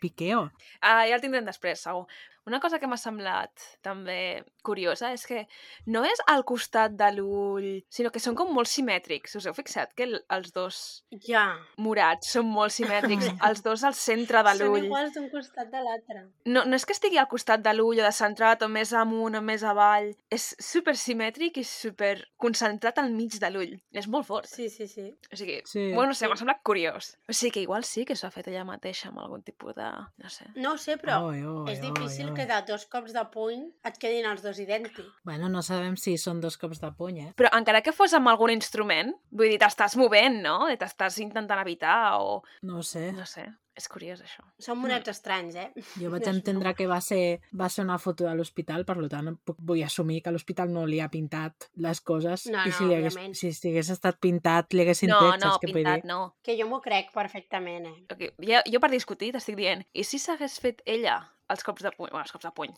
piqueo. 0.00 0.50
Ah, 0.80 1.06
ja 1.08 1.14
el 1.16 1.20
tindrem 1.24 1.44
després, 1.48 1.80
segur. 1.80 2.06
Una 2.46 2.58
cosa 2.60 2.78
que 2.80 2.88
m'ha 2.90 2.96
semblat 2.98 3.50
també 3.86 4.42
curiosa 4.66 5.12
és 5.14 5.24
que 5.26 5.44
no 5.86 6.02
és 6.04 6.18
al 6.26 6.42
costat 6.44 6.92
de 6.98 7.10
l'ull, 7.14 7.68
sinó 7.88 8.10
que 8.10 8.18
són 8.22 8.34
com 8.34 8.50
molt 8.54 8.66
simètrics. 8.70 9.36
Us 9.38 9.46
heu 9.46 9.54
fixat 9.54 9.92
que 9.94 10.04
el- 10.08 10.24
els 10.28 10.52
dos 10.52 11.04
Ja. 11.28 11.56
morats 11.78 12.32
són 12.32 12.46
molt 12.46 12.72
simètrics, 12.72 13.28
els 13.48 13.62
dos 13.62 13.84
al 13.84 13.94
centre 13.94 14.42
de 14.42 14.54
Són 14.56 14.66
l'ull. 14.66 14.84
iguals 14.86 15.12
d'un 15.14 15.28
costat 15.30 15.70
de 15.70 15.82
l'altre. 15.82 16.24
No, 16.46 16.64
no 16.64 16.74
és 16.76 16.84
que 16.86 16.92
estigui 16.92 17.18
al 17.18 17.28
costat 17.28 17.62
de 17.62 17.74
l'ull 17.74 18.00
o 18.00 18.02
de 18.02 18.12
centrat 18.12 18.62
o 18.62 18.68
més 18.68 18.92
amunt 18.92 19.36
o 19.38 19.42
més 19.42 19.62
avall. 19.62 20.12
És 20.30 20.56
super 20.58 20.96
simètric 20.96 21.56
i 21.58 21.64
super 21.64 22.26
concentrat 22.38 22.98
al 22.98 23.10
mig 23.12 23.38
de 23.38 23.50
l'ull. 23.50 23.78
És 23.92 24.08
molt 24.08 24.26
fort. 24.26 24.46
Sí, 24.50 24.68
sí, 24.68 24.88
sí. 24.88 25.14
O 25.32 25.36
sigui, 25.36 25.60
Sí. 25.64 25.92
bueno, 25.92 26.08
no 26.08 26.14
sé, 26.14 26.24
Sí. 26.26 26.28
m'ha 26.30 26.36
semblat 26.36 26.62
curiós. 26.62 27.16
O 27.28 27.32
sigui 27.32 27.52
que 27.52 27.60
igual 27.62 27.84
sí 27.84 28.04
que 28.04 28.16
s'ho 28.16 28.26
ha 28.26 28.30
fet 28.30 28.48
ella 28.48 28.64
mateixa 28.64 29.08
amb 29.08 29.18
algun 29.20 29.42
tipus 29.42 29.74
de... 29.74 29.82
no 30.18 30.28
sé. 30.28 30.46
No 30.56 30.72
ho 30.72 30.78
sé, 30.78 30.96
però 30.98 31.22
Oi, 31.28 31.42
oi, 31.44 31.72
és 31.72 31.80
difícil 31.80 32.30
oi, 32.30 32.31
que 32.36 32.46
de 32.48 32.58
dos 32.68 32.86
cops 32.92 33.14
de 33.16 33.24
puny 33.32 33.64
et 33.88 33.98
quedin 34.02 34.28
els 34.30 34.42
dos 34.44 34.58
idèntics. 34.62 35.08
Bueno, 35.28 35.48
no 35.52 35.62
sabem 35.62 35.96
si 36.00 36.16
són 36.20 36.40
dos 36.42 36.58
cops 36.60 36.82
de 36.82 36.92
puny, 36.98 37.20
eh? 37.26 37.32
Però 37.38 37.52
encara 37.56 37.82
que 37.84 37.94
fos 37.96 38.14
amb 38.18 38.30
algun 38.32 38.52
instrument, 38.54 39.14
vull 39.30 39.52
dir, 39.52 39.60
t'estàs 39.62 39.96
movent, 40.00 40.40
no? 40.44 40.58
T'estàs 40.80 41.18
intentant 41.24 41.60
evitar 41.62 42.18
o... 42.20 42.40
No 42.62 42.80
ho 42.80 42.86
sé. 42.86 43.10
No 43.16 43.26
sé, 43.28 43.46
és 43.74 43.86
curiós 43.88 44.20
això. 44.20 44.42
Són 44.60 44.76
monets 44.78 45.08
estranys, 45.08 45.54
eh? 45.56 45.70
Jo 45.96 46.10
vaig 46.12 46.26
No 46.26 46.32
entendre 46.34 46.74
que 46.76 46.86
va 46.86 46.98
ser, 47.00 47.40
va 47.56 47.68
ser 47.72 47.84
una 47.86 47.96
foto 47.98 48.24
de 48.28 48.34
l'hospital, 48.36 48.84
per 48.84 48.96
tant, 49.08 49.30
puc- 49.44 49.58
vull 49.58 49.82
assumir 49.82 50.20
que 50.22 50.30
l'hospital 50.30 50.70
no 50.72 50.84
li 50.86 51.00
ha 51.00 51.08
pintat 51.08 51.70
les 51.76 52.00
coses 52.00 52.46
No, 52.52 52.64
i 52.66 52.68
no, 52.70 52.76
si, 52.76 52.84
li 52.84 52.94
hagués, 52.98 53.16
òbviament. 53.16 53.34
si 53.34 53.52
hagués 53.70 53.90
estat 53.96 54.18
pintat 54.20 54.72
li 54.76 54.82
haguessin 54.84 55.08
No, 55.08 55.18
tret, 55.20 55.40
no, 55.44 55.52
saps 55.52 55.62
què 55.64 55.70
vull 55.72 55.80
pintat, 55.80 56.04
no. 56.04 56.20
Que 56.44 56.58
jo 56.60 56.66
m'ho 56.68 56.80
crec 56.84 57.12
perfectament, 57.16 57.86
eh? 57.86 57.96
Okay. 58.12 58.32
Jo, 58.38 58.60
jo 58.70 58.80
per 58.80 58.90
discutir 58.92 59.32
t'estic 59.32 59.56
dient, 59.56 59.86
i 59.92 60.04
si 60.04 60.18
s'hagués 60.18 60.58
fet 60.60 60.82
ella 60.84 61.22
els 61.48 61.64
cops 61.64 61.82
de 61.82 61.90
puny, 61.96 62.10
bueno, 62.10 62.22
els 62.24 62.32
cops 62.32 62.44
de 62.44 62.52
puny, 62.56 62.76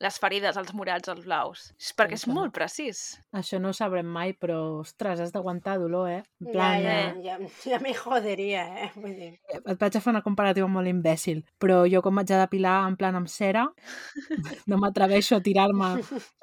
les 0.00 0.16
ferides, 0.18 0.56
els 0.56 0.70
morats, 0.74 1.10
els 1.12 1.24
blaus? 1.26 1.66
És 1.80 1.90
perquè 1.96 2.16
és 2.16 2.24
molt 2.30 2.54
precís. 2.56 3.00
Això 3.36 3.58
no 3.60 3.68
ho 3.70 3.76
sabrem 3.76 4.06
mai, 4.08 4.32
però, 4.32 4.56
ostres, 4.80 5.20
has 5.20 5.32
d'aguantar 5.34 5.74
dolor, 5.82 6.08
eh? 6.08 6.22
En 6.40 6.46
Ja, 6.48 6.52
plan, 6.54 6.82
ja, 6.82 6.94
eh, 6.94 7.22
ja, 7.26 7.36
ja 7.68 7.78
me 7.84 7.92
joderia, 7.94 8.62
eh? 8.86 8.90
Vull 8.96 9.14
dir... 9.18 9.30
et 9.52 9.78
vaig 9.80 9.96
a 9.96 10.00
fer 10.00 10.10
una 10.14 10.22
comparativa 10.24 10.66
molt 10.72 10.88
imbècil, 10.88 11.42
però 11.60 11.82
jo 11.90 12.00
com 12.02 12.16
vaig 12.16 12.32
a 12.32 12.40
depilar 12.46 12.78
en 12.88 12.96
plan 12.96 13.18
amb 13.20 13.28
cera, 13.28 13.66
no 14.66 14.78
m'atreveixo 14.80 15.36
a 15.36 15.44
tirar-me 15.44 15.90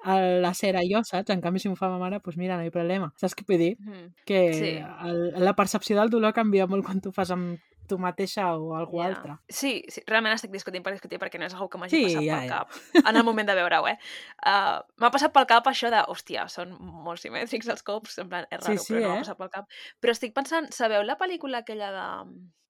a 0.05 0.19
la 0.45 0.53
cera 0.53 0.85
jo, 0.85 1.01
saps? 1.03 1.33
En 1.33 1.41
canvi, 1.41 1.59
si 1.63 1.69
m'ho 1.71 1.75
fa 1.79 1.89
ma 1.89 1.97
mare, 2.01 2.21
doncs 2.23 2.37
mira, 2.37 2.57
no 2.57 2.63
hi 2.65 2.69
ha 2.69 2.75
problema. 2.77 3.09
Saps 3.17 3.33
què 3.35 3.47
vull 3.49 3.57
dir? 3.65 3.73
Mm. 3.81 4.11
Que 4.27 4.43
Sí. 4.53 4.71
el, 5.09 5.23
la 5.43 5.55
percepció 5.57 5.97
del 5.97 6.09
dolor 6.13 6.33
canvia 6.33 6.67
molt 6.69 6.85
quan 6.85 7.01
tu 7.01 7.11
fas 7.11 7.31
amb 7.33 7.57
tu 7.87 7.97
mateixa 7.97 8.49
o 8.57 8.73
algú 8.75 8.99
Ja. 9.01 9.07
altre. 9.07 9.37
Sí, 9.49 9.83
sí, 9.89 10.01
realment 10.07 10.33
estic 10.35 10.51
discutint 10.51 10.83
per 10.83 10.93
discutir 10.93 11.19
perquè 11.19 11.39
no 11.39 11.45
és 11.45 11.53
una 11.55 11.67
que 11.69 11.77
m'hagi 11.81 11.95
Sí, 11.95 12.03
passat 12.05 12.23
ja, 12.27 12.37
pel 12.39 12.49
ja. 12.49 12.57
cap 12.57 13.07
en 13.07 13.15
el 13.15 13.23
moment 13.23 13.47
de 13.47 13.55
veure-ho, 13.55 13.87
eh? 13.87 13.97
Uh, 14.45 14.81
M'ha 15.01 15.11
passat 15.11 15.33
pel 15.33 15.45
cap 15.47 15.65
això 15.67 15.89
de, 15.89 16.03
hòstia, 16.07 16.47
són 16.49 16.75
molt 16.79 17.19
simètrics 17.23 17.67
els 17.69 17.83
cops, 17.83 18.17
en 18.19 18.29
plan, 18.29 18.45
és 18.51 18.59
Sí, 18.63 18.71
raro, 18.71 18.83
sí, 18.83 18.93
però 18.93 19.01
no 19.01 19.09
m'ha 19.09 19.15
eh? 19.15 19.23
passat 19.25 19.37
pel 19.37 19.49
cap. 19.49 19.69
Però 20.01 20.11
estic 20.11 20.33
pensant, 20.35 20.71
sabeu 20.71 21.03
la 21.03 21.17
pel·lícula 21.17 21.63
aquella 21.63 21.91
de... 21.91 22.07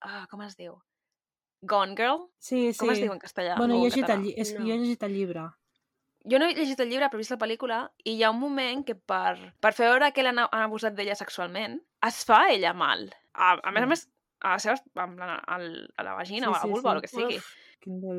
Ah, 0.01 0.25
com 0.29 0.41
es 0.45 0.55
diu? 0.55 0.75
Gone 1.61 1.95
Girl? 1.97 2.27
Sí, 2.37 2.71
sí. 2.73 2.79
Com 2.79 2.91
es 2.93 2.99
diu 3.01 3.11
en 3.11 3.19
castellà? 3.19 3.55
Bueno, 3.57 3.75
O 3.79 3.85
he 3.85 3.89
llegit, 3.89 4.09
el, 4.09 4.27
és, 4.37 4.53
No. 4.53 4.65
jo 4.65 4.73
he 4.73 4.77
llegit 4.77 5.03
el 5.03 5.13
llibre. 5.13 5.47
Jo 6.29 6.39
no 6.39 6.45
he 6.45 6.53
llegit 6.53 6.79
el 6.83 6.89
llibre, 6.91 7.07
però 7.09 7.15
he 7.17 7.23
vist 7.23 7.31
la 7.31 7.37
pel·lícula, 7.39 7.77
i 8.03 8.17
hi 8.17 8.23
ha 8.23 8.29
un 8.33 8.39
moment 8.39 8.83
que 8.85 8.93
per, 8.95 9.53
per 9.63 9.71
fer 9.73 9.87
veure 9.89 10.11
que 10.11 10.21
l'han 10.25 10.39
han 10.43 10.65
abusat 10.65 10.93
d'ella 10.93 11.15
sexualment, 11.15 11.79
es 12.05 12.23
fa 12.27 12.49
ella 12.51 12.73
mal. 12.73 13.07
A, 13.33 13.55
a 13.63 13.71
més 13.71 13.83
a 13.83 13.87
més, 13.87 14.03
a 14.41 14.49
la, 14.55 14.59
seva, 14.59 14.75
a, 14.95 15.05
la- 15.07 15.43
al- 15.47 15.93
a 15.97 16.03
la 16.03 16.13
vagina 16.13 16.47
Sí, 16.47 16.51
o 16.51 16.55
a 16.55 16.57
la 16.57 16.61
sí, 16.61 16.69
vulva 16.69 16.89
sí. 16.91 16.93
o 16.93 16.95
el 16.95 17.01
que 17.01 17.07
sigui. 17.07 17.37
Uf. 17.37 17.53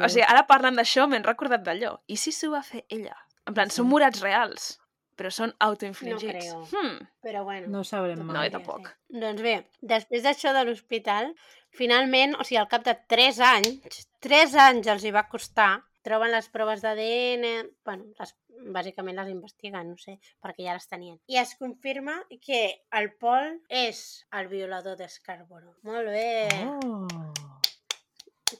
O 0.04 0.08
sigui, 0.08 0.24
ara 0.26 0.46
parlant 0.46 0.76
d'això 0.76 1.06
m'he 1.08 1.18
recordat 1.22 1.62
d'allò. 1.62 1.98
I 2.08 2.16
si 2.16 2.32
s'ho 2.32 2.50
va 2.50 2.62
fer 2.62 2.84
ella? 2.88 3.16
En 3.46 3.54
plan, 3.54 3.70
Sí. 3.70 3.76
són 3.80 3.88
morats 3.88 4.20
reals, 4.22 4.78
però 5.16 5.30
són 5.30 5.48
No 5.50 5.56
autoinfligits. 5.66 6.30
creo. 6.30 6.62
hmm. 6.72 7.06
però 7.22 7.44
bueno. 7.44 7.66
no 7.68 7.80
ho 7.80 7.84
sabrem 7.84 8.18
No, 8.18 8.24
mai. 8.24 8.34
jo 8.34 8.38
podria 8.38 8.50
tampoc. 8.58 8.86
ser. 8.88 9.20
Doncs 9.20 9.42
bé, 9.42 9.66
després 9.80 10.22
d'això 10.22 10.52
de 10.54 10.64
l'hospital, 10.64 11.34
finalment, 11.70 12.34
o 12.38 12.44
sigui, 12.44 12.58
al 12.58 12.68
cap 12.68 12.84
de 12.84 12.94
3 13.08 13.40
anys, 13.40 14.06
3 14.20 14.54
anys 14.54 14.86
els 14.86 15.04
hi 15.04 15.10
va 15.10 15.28
costar, 15.28 15.84
troben 16.08 16.32
les 16.32 16.48
proves 16.52 16.82
d'ADN, 16.84 17.46
bueno, 17.86 18.08
les, 18.18 18.34
bàsicament 18.74 19.18
les 19.18 19.32
investiguen, 19.32 19.92
no 19.92 20.00
sé, 20.00 20.18
perquè 20.42 20.66
ja 20.66 20.76
les 20.78 20.88
tenien. 20.90 21.20
I 21.28 21.40
es 21.42 21.54
confirma 21.60 22.18
que 22.44 22.62
el 22.98 23.12
Paul 23.20 23.58
és 23.68 24.02
el 24.40 24.50
violador 24.52 24.98
de. 24.98 25.08
Molt 25.88 26.12
bé. 26.12 26.48
Oh. 26.64 27.06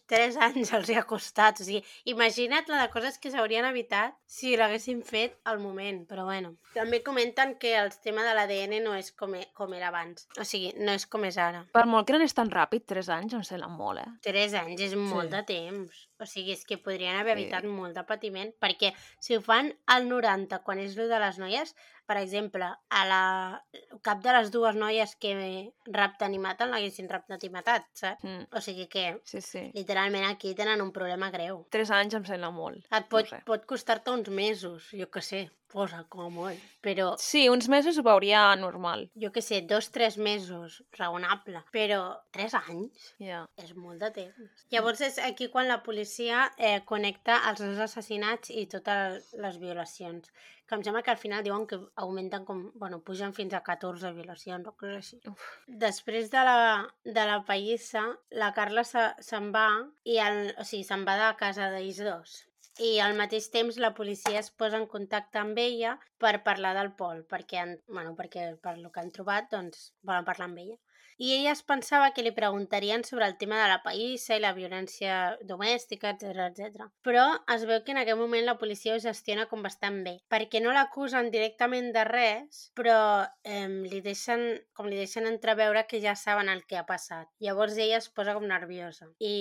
Tres 0.09 0.37
anys 0.47 0.73
els 0.73 0.89
hi 0.89 0.97
ha 0.97 1.03
costat. 1.09 1.61
O 1.61 1.65
sigui, 1.67 1.83
imagina't 2.09 2.69
la 2.73 2.81
de 2.87 2.91
coses 2.95 3.19
que 3.21 3.31
s'haurien 3.31 3.67
evitat 3.69 4.15
si 4.27 4.55
l'haguessin 4.57 5.03
fet 5.05 5.37
al 5.45 5.59
moment. 5.61 6.03
Però 6.09 6.25
bueno, 6.25 6.55
també 6.75 7.03
comenten 7.05 7.57
que 7.61 7.75
el 7.77 7.93
tema 8.05 8.25
de 8.25 8.33
l'ADN 8.35 8.79
no 8.85 8.95
és 8.97 9.13
com, 9.13 9.35
e- 9.37 9.49
com 9.55 9.75
era 9.77 9.91
abans. 9.93 10.27
O 10.41 10.45
sigui, 10.49 10.73
no 10.81 10.93
és 10.97 11.05
com 11.07 11.25
és 11.29 11.37
ara. 11.39 11.67
Per 11.77 11.85
molt 11.87 12.09
que 12.09 12.17
no 12.17 12.25
és 12.25 12.35
tan 12.35 12.49
ràpid, 12.51 12.87
3 12.89 13.13
anys 13.19 13.37
em 13.37 13.45
sembla 13.45 13.69
molt, 13.69 14.01
eh? 14.01 14.09
Tres 14.25 14.55
anys 14.57 14.81
és 14.89 14.97
molt 14.97 15.29
Sí. 15.29 15.37
de 15.37 15.43
temps. 15.53 16.05
O 16.19 16.27
sigui, 16.27 16.53
és 16.57 16.65
que 16.67 16.79
podrien 16.83 17.15
haver 17.21 17.37
Sí. 17.37 17.43
evitat 17.45 17.65
molt 17.69 17.95
de 17.95 18.03
patiment, 18.09 18.51
perquè 18.59 18.95
si 19.21 19.37
ho 19.37 19.41
fan 19.45 19.75
al 19.87 20.09
90, 20.09 20.63
quan 20.65 20.79
és 20.81 20.97
el 20.97 21.09
de 21.09 21.19
les 21.21 21.39
noies, 21.39 21.75
per 22.09 22.17
exemple, 22.17 22.65
a 22.65 23.05
la... 23.05 23.63
cap 24.03 24.23
de 24.25 24.33
les 24.33 24.51
dues 24.51 24.75
noies 24.75 25.15
que 25.21 25.71
rapten 25.93 26.33
i 26.35 26.39
maten 26.39 26.71
l'haguessin 26.73 27.09
raptat 27.11 27.45
i 27.45 27.51
matat, 27.51 27.85
saps? 27.93 28.25
Mm. 28.25 28.47
O 28.57 28.61
sigui 28.65 28.87
que, 28.89 29.21
Sí, 29.25 29.41
sí. 29.43 29.71
literalment, 29.75 29.98
aquí 30.29 30.55
tenen 30.55 30.81
un 30.81 30.93
problema 30.93 31.31
greu. 31.31 31.67
3 31.71 31.91
anys 31.91 32.15
em 32.15 32.25
sembla 32.25 32.51
molt. 32.51 32.85
Et 32.91 33.09
pot, 33.09 33.25
No 33.25 33.37
sé. 33.37 33.43
pot 33.45 33.65
costar-te 33.67 34.11
uns 34.11 34.29
mesos, 34.29 34.91
jo 34.93 35.11
que 35.11 35.21
sé. 35.21 35.51
Posa 35.69 36.07
molt. 36.11 36.59
Però, 36.83 37.15
Sí, 37.21 37.49
uns 37.49 37.69
mesos 37.69 37.99
ho 37.99 38.03
veuria 38.03 38.57
normal. 38.57 39.11
jo 39.15 39.31
que 39.31 39.43
sé, 39.43 39.61
dos, 39.63 39.91
tres 39.91 40.17
mesos, 40.17 40.83
raonable. 40.93 41.63
Però 41.73 42.21
tres 42.31 42.55
anys 42.55 43.15
Ja. 43.19 43.47
és 43.57 43.75
molt 43.75 44.01
de 44.01 44.11
temps. 44.11 44.67
Llavors 44.71 45.01
és 45.03 45.19
aquí 45.19 45.49
quan 45.49 45.69
la 45.69 45.83
policia 45.83 46.51
eh, 46.57 46.81
connecta 46.87 47.43
els 47.51 47.61
dos 47.61 47.79
assassinats 47.79 48.51
i 48.51 48.67
totes 48.67 49.35
les 49.35 49.59
violacions. 49.59 50.33
Que 50.67 50.75
em 50.75 50.83
sembla 50.85 51.03
que 51.03 51.11
al 51.11 51.17
final 51.17 51.43
diuen 51.45 51.67
que 51.67 51.79
augmenten 51.97 52.45
com... 52.45 52.71
Bueno, 52.75 53.01
pugen 53.01 53.33
fins 53.33 53.55
a 53.55 53.63
14 53.63 54.13
violacions 54.13 54.67
o 54.69 54.73
coses 54.73 54.97
així. 54.97 55.21
Uf. 55.29 55.47
Després 55.67 56.31
de 56.31 56.43
la, 56.45 56.89
de 57.05 57.25
la 57.27 57.43
pallissa, 57.45 58.03
la 58.31 58.53
Carla 58.53 58.85
se- 58.85 59.15
se'n 59.21 59.53
va 59.53 59.69
i 60.05 60.19
el, 60.19 60.55
o 60.59 60.65
sigui, 60.65 60.85
se'n 60.85 61.05
va 61.09 61.17
de 61.17 61.37
casa 61.39 61.71
d'ells 61.71 61.99
dos. 62.05 62.45
I 62.87 62.89
al 63.03 63.17
mateix 63.19 63.49
temps 63.55 63.79
la 63.83 63.91
policia 63.95 64.39
es 64.41 64.49
posa 64.63 64.79
en 64.79 64.85
contacte 64.91 65.41
amb 65.41 65.59
ella 65.59 65.97
per 66.25 66.35
parlar 66.49 66.75
del 66.77 66.93
Pol, 67.01 67.25
perquè, 67.33 67.63
han, 67.63 67.73
bueno, 67.89 68.13
perquè 68.21 68.45
per 68.67 68.77
lo 68.79 68.93
que 68.95 69.03
han 69.03 69.11
trobat, 69.17 69.49
doncs, 69.55 69.89
volen 70.11 70.29
parlar 70.29 70.47
amb 70.47 70.63
ella. 70.63 70.77
I 71.19 71.33
ella 71.35 71.51
es 71.51 71.65
pensava 71.67 72.13
que 72.15 72.23
li 72.23 72.31
preguntarien 72.35 73.03
sobre 73.05 73.27
el 73.27 73.37
tema 73.39 73.59
de 73.59 73.69
la 73.73 73.81
païssa 73.83 74.37
i 74.39 74.43
la 74.43 74.53
violència 74.55 75.17
domèstica, 75.49 76.13
etc 76.15 76.45
etc. 76.45 76.87
Però 77.03 77.25
es 77.55 77.65
veu 77.67 77.83
que 77.83 77.91
en 77.95 77.99
aquest 78.05 78.21
moment 78.21 78.47
la 78.47 78.59
policia 78.61 78.95
ho 78.95 79.03
gestiona 79.03 79.49
com 79.51 79.65
bastant 79.67 79.99
bé, 80.07 80.15
perquè 80.31 80.63
no 80.63 80.75
l'acusen 80.77 81.33
directament 81.35 81.91
de 81.97 82.05
res, 82.07 82.63
però 82.79 82.99
eh, 83.43 83.67
li 83.67 84.01
deixen, 84.05 84.47
com 84.79 84.87
li 84.87 85.01
deixen 85.01 85.27
entreveure 85.27 85.87
que 85.91 86.03
ja 86.05 86.15
saben 86.15 86.53
el 86.53 86.63
que 86.71 86.79
ha 86.79 86.87
passat. 86.87 87.27
Llavors 87.43 87.77
ella 87.83 87.99
es 87.99 88.09
posa 88.15 88.37
com 88.39 88.47
nerviosa. 88.47 89.11
I, 89.19 89.35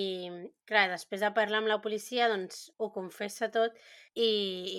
clar, 0.66 0.88
després 0.90 1.22
de 1.22 1.30
parlar 1.36 1.62
amb 1.62 1.70
la 1.70 1.80
policia, 1.84 2.26
doncs 2.32 2.72
ho 2.78 2.90
confessa 2.90 3.52
tot 3.54 3.78
i, 4.14 4.28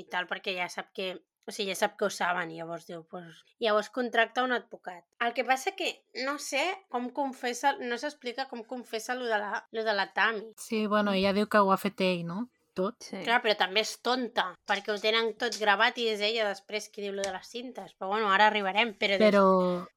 i 0.01 0.03
tal, 0.11 0.27
perquè 0.27 0.57
ja 0.59 0.67
sap 0.67 0.91
que 0.91 1.13
o 1.49 1.53
sigui, 1.55 1.73
ja 1.73 1.79
sap 1.79 1.97
que 1.97 2.05
ho 2.05 2.09
saben, 2.13 2.51
i 2.53 2.59
llavors 2.61 2.85
diu, 2.87 3.01
pues... 3.09 3.41
llavors 3.59 3.89
contracta 3.89 4.43
un 4.45 4.53
advocat. 4.55 5.03
El 5.25 5.33
que 5.33 5.43
passa 5.47 5.73
que 5.75 5.89
no 6.25 6.37
sé 6.39 6.61
com 6.93 7.09
confessa, 7.09 7.73
no 7.81 7.97
s'explica 7.97 8.45
com 8.47 8.61
confessa 8.63 9.15
lo 9.17 9.25
de, 9.25 9.37
la, 9.41 9.65
lo 9.75 9.83
de 9.83 9.93
la 9.97 10.11
Tami. 10.13 10.45
Sí, 10.57 10.85
bueno, 10.87 11.11
ella 11.17 11.33
diu 11.33 11.49
que 11.49 11.59
ho 11.59 11.73
ha 11.73 11.77
fet 11.81 11.99
ell, 12.05 12.23
no? 12.29 12.47
Tot. 12.77 12.95
Sí. 13.03 13.17
Clar, 13.25 13.41
però 13.43 13.55
també 13.59 13.81
és 13.81 13.95
tonta, 14.05 14.45
perquè 14.69 14.93
ho 14.93 14.99
tenen 15.01 15.33
tot 15.41 15.57
gravat 15.59 15.97
i 15.99 16.05
és 16.13 16.21
ella 16.23 16.45
després 16.47 16.85
qui 16.93 17.01
diu 17.03 17.11
lo 17.17 17.25
de 17.25 17.31
les 17.33 17.47
cintes. 17.49 17.91
Però 17.97 18.07
bueno, 18.13 18.29
ara 18.31 18.45
arribarem, 18.47 18.93
però... 18.95 19.17
Però, 19.19 19.43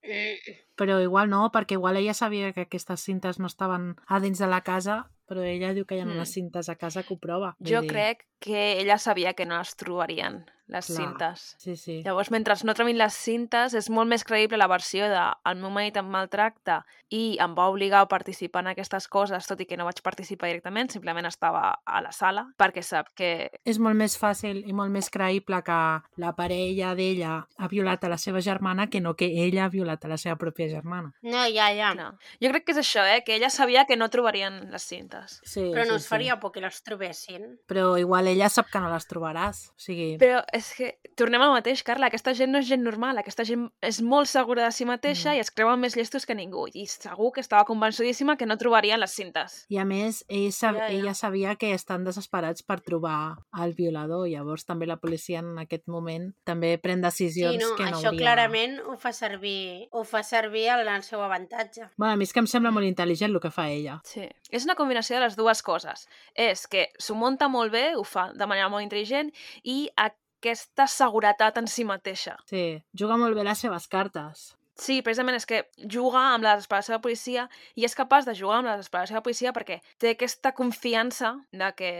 Mm, 0.02 0.54
però 0.74 0.96
igual 1.04 1.28
no, 1.30 1.44
perquè 1.54 1.76
igual 1.76 1.96
ella 2.00 2.14
sabia 2.16 2.48
que 2.56 2.64
aquestes 2.66 3.04
cintes 3.06 3.38
no 3.38 3.46
estaven 3.46 3.92
a 4.08 4.18
dins 4.24 4.40
de 4.42 4.48
la 4.50 4.62
casa, 4.66 4.96
però 5.28 5.44
ella 5.46 5.70
diu 5.76 5.84
que 5.86 5.94
hi 5.94 6.00
ha 6.02 6.06
Mm. 6.08 6.16
unes 6.16 6.32
cintes 6.34 6.68
a 6.72 6.74
casa 6.80 7.04
que 7.04 7.14
ho 7.14 7.18
prova. 7.22 7.52
Jo 7.60 7.82
dir, 7.84 7.90
crec 7.92 8.26
que 8.40 8.80
ella 8.80 8.98
sabia 8.98 9.34
que 9.34 9.46
no 9.46 9.60
es 9.60 9.76
trobarien 9.76 10.46
les 10.66 10.86
Clar. 10.86 10.96
cintes. 10.96 11.56
Sí, 11.58 11.76
sí. 11.76 12.02
Llavors, 12.04 12.30
mentre 12.30 12.54
no 12.64 12.74
trobin 12.74 12.98
les 12.98 13.14
cintes, 13.14 13.74
és 13.74 13.88
molt 13.90 14.08
més 14.08 14.24
creïble 14.24 14.58
la 14.58 14.68
versió 14.70 15.08
de 15.08 15.22
el 15.48 15.58
meu 15.60 15.70
marit 15.70 15.96
em 15.96 16.08
maltracta 16.08 16.82
i 17.12 17.36
em 17.42 17.54
va 17.56 17.68
obligar 17.68 18.02
a 18.02 18.08
participar 18.08 18.62
en 18.64 18.72
aquestes 18.72 19.08
coses, 19.08 19.46
tot 19.48 19.60
i 19.60 19.66
que 19.68 19.76
no 19.76 19.86
vaig 19.88 20.00
participar 20.04 20.48
directament, 20.48 20.90
simplement 20.92 21.28
estava 21.28 21.64
a 21.84 22.02
la 22.04 22.12
sala, 22.12 22.46
perquè 22.58 22.82
sap 22.84 23.10
que... 23.18 23.50
És 23.68 23.78
molt 23.82 23.98
més 23.98 24.16
fàcil 24.18 24.62
i 24.64 24.72
molt 24.76 24.92
més 24.92 25.10
creïble 25.12 25.60
que 25.66 25.78
la 26.22 26.32
parella 26.36 26.94
d'ella 26.96 27.34
ha 27.58 27.68
violat 27.68 28.04
a 28.04 28.12
la 28.12 28.18
seva 28.20 28.40
germana 28.40 28.88
que 28.88 29.00
no 29.00 29.14
que 29.18 29.28
ella 29.44 29.66
ha 29.66 29.72
violat 29.72 30.04
a 30.04 30.12
la 30.12 30.18
seva 30.20 30.38
pròpia 30.40 30.68
germana. 30.70 31.12
No, 31.22 31.44
ja, 31.52 31.68
ja. 31.76 31.92
No. 31.98 32.12
Jo 32.40 32.52
crec 32.52 32.66
que 32.66 32.76
és 32.76 32.80
això, 32.80 33.04
eh? 33.04 33.20
que 33.26 33.36
ella 33.36 33.50
sabia 33.50 33.84
que 33.84 33.96
no 33.96 34.08
trobarien 34.12 34.70
les 34.72 34.86
cintes. 34.88 35.40
Sí, 35.44 35.68
Però 35.72 35.84
no 35.84 35.98
sí, 35.98 36.04
us 36.04 36.08
faria 36.08 36.38
por 36.40 36.52
que 36.52 36.64
les 36.64 36.80
trobessin. 36.82 37.44
Sí. 37.52 37.64
Però 37.68 37.96
igual 38.00 38.28
ella 38.30 38.48
sap 38.52 38.70
que 38.72 38.80
no 38.80 38.90
les 38.92 39.08
trobaràs. 39.10 39.66
O 39.76 39.82
sigui, 39.82 40.16
Però 40.22 40.40
és 40.52 40.68
que 40.76 40.98
tornem 41.16 41.40
al 41.42 41.52
mateix, 41.54 41.82
Carla, 41.82 42.06
aquesta 42.10 42.34
gent 42.36 42.50
no 42.52 42.58
és 42.60 42.66
gent 42.68 42.82
normal, 42.84 43.18
aquesta 43.18 43.44
gent 43.48 43.66
és 43.82 44.00
molt 44.04 44.28
segura 44.28 44.66
de 44.66 44.72
si 44.72 44.84
mateixa 44.84 45.30
Mm. 45.32 45.36
i 45.36 45.40
es 45.40 45.50
creuen 45.50 45.80
més 45.80 45.96
llestos 45.96 46.26
que 46.26 46.34
ningú, 46.34 46.66
i 46.74 46.86
segur 46.86 47.32
que 47.32 47.40
estava 47.40 47.64
convençudíssima 47.64 48.36
que 48.36 48.46
no 48.46 48.56
trobarien 48.58 49.00
les 49.00 49.10
cintes. 49.12 49.66
I 49.68 49.78
a 49.78 49.84
més, 49.84 50.24
ell 50.28 50.52
sab 50.52 50.76
Ja, 50.76 50.88
ja. 50.88 50.92
ella 50.92 51.14
sabia 51.14 51.56
que 51.56 51.72
estan 51.72 52.04
desesperats 52.04 52.62
per 52.62 52.80
trobar 52.80 53.38
el 53.62 53.72
violador, 53.74 54.28
llavors 54.28 54.64
també 54.64 54.86
la 54.86 54.96
policia 54.98 55.38
en 55.40 55.58
aquest 55.58 55.88
moment 55.88 56.34
també 56.44 56.76
pren 56.78 57.00
decisions 57.00 57.56
Sí, 57.56 57.58
no, 57.70 57.76
que 57.76 57.84
no 57.84 57.96
això 57.96 58.08
hauria... 58.08 58.20
clarament 58.20 58.78
ho 58.80 58.96
fa 58.96 59.12
servir, 59.12 59.88
ho 59.90 60.04
fa 60.04 60.22
servir 60.22 60.68
al 60.70 61.02
seu 61.02 61.22
avantatge. 61.22 61.88
Bueno, 61.96 62.12
a 62.12 62.16
mi 62.16 62.24
és 62.24 62.32
que 62.32 62.40
em 62.40 62.46
sembla 62.46 62.70
molt 62.70 62.86
intel·ligent 62.86 63.30
el 63.32 63.40
que 63.40 63.50
fa 63.50 63.68
ella. 63.70 64.00
Sí. 64.04 64.28
És 64.50 64.64
una 64.64 64.74
combinació 64.74 65.16
de 65.16 65.22
les 65.22 65.36
dues 65.36 65.62
coses. 65.62 66.08
És 66.34 66.66
que 66.66 66.90
s'ho 66.98 67.14
munta 67.14 67.48
molt 67.48 67.72
bé, 67.72 67.94
ho 67.96 68.04
fa 68.04 68.32
de 68.34 68.46
manera 68.46 68.68
molt 68.68 68.84
intel·ligent, 68.84 69.32
i 69.64 69.88
aquesta 70.42 70.88
seguretat 70.90 71.56
en 71.62 71.68
si 71.70 71.84
mateixa. 71.86 72.34
Sí, 72.50 72.82
juga 72.92 73.16
molt 73.16 73.38
bé 73.38 73.44
les 73.46 73.62
seves 73.62 73.86
cartes. 73.88 74.50
Sí, 74.82 75.02
precisament 75.04 75.36
és 75.36 75.44
que 75.46 75.58
juga 75.76 76.18
amb 76.32 76.42
la 76.46 76.54
desesperació 76.56 76.94
de 76.94 76.96
la 76.96 77.02
policia 77.04 77.42
i 77.76 77.84
és 77.84 77.94
capaç 77.94 78.24
de 78.24 78.32
jugar 78.34 78.56
amb 78.62 78.70
la 78.70 78.76
desesperació 78.78 79.12
de 79.14 79.18
la 79.20 79.22
policia 79.26 79.52
perquè 79.52 79.76
té 80.00 80.14
aquesta 80.14 80.54
confiança 80.56 81.34
de 81.52 81.68
que 81.76 81.90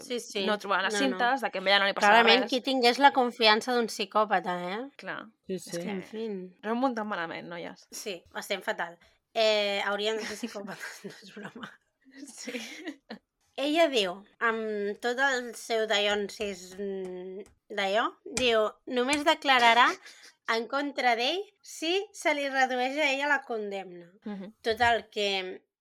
Sí, 0.00 0.20
sí. 0.22 0.44
no 0.46 0.56
trobaran 0.62 0.86
les 0.86 0.94
No, 0.94 1.00
no. 1.00 1.06
cintes, 1.18 1.42
de 1.42 1.50
que 1.50 1.58
a 1.58 1.62
ella 1.66 1.80
no 1.82 1.86
li 1.90 1.92
passarà 1.92 2.20
Clarament, 2.22 2.42
res. 2.46 2.50
qui 2.54 2.60
tingués 2.62 3.00
la 3.02 3.10
confiança 3.12 3.74
d'un 3.74 3.90
psicòpata, 3.90 4.54
eh? 4.70 4.78
Clar. 4.96 5.26
Sí, 5.48 5.54
És 5.58 5.64
sí. 5.64 5.76
que- 5.82 5.90
En 5.90 6.02
fi. 6.02 6.28
No 6.62 6.70
em 6.70 6.78
munten 6.78 7.06
malament, 7.06 7.48
noies. 7.50 7.88
Sí, 7.90 8.22
estem 8.36 8.62
fatal. 8.62 8.96
Eh, 9.34 9.82
hauríem 9.84 10.16
de 10.16 10.24
ser 10.24 10.36
psicòpates, 10.38 11.04
no 11.04 11.10
és 11.10 11.34
broma. 11.34 11.70
Sí. 12.26 12.52
Ella 13.60 13.86
diu, 13.92 14.12
amb 14.48 15.00
tot 15.04 15.18
el 15.26 15.50
seu 15.58 15.86
dallonsis 15.90 16.60
d'allò, 16.78 18.04
diu, 18.40 18.66
només 18.98 19.24
declararà 19.26 19.86
en 20.54 20.64
contra 20.70 21.14
d'ell 21.18 21.42
si 21.62 21.92
se 22.16 22.32
li 22.34 22.48
redueix 22.50 22.96
a 22.98 23.10
ella 23.12 23.28
la 23.30 23.42
condemna. 23.46 24.06
Mhm. 24.24 24.54
Total, 24.66 25.04
que 25.10 25.26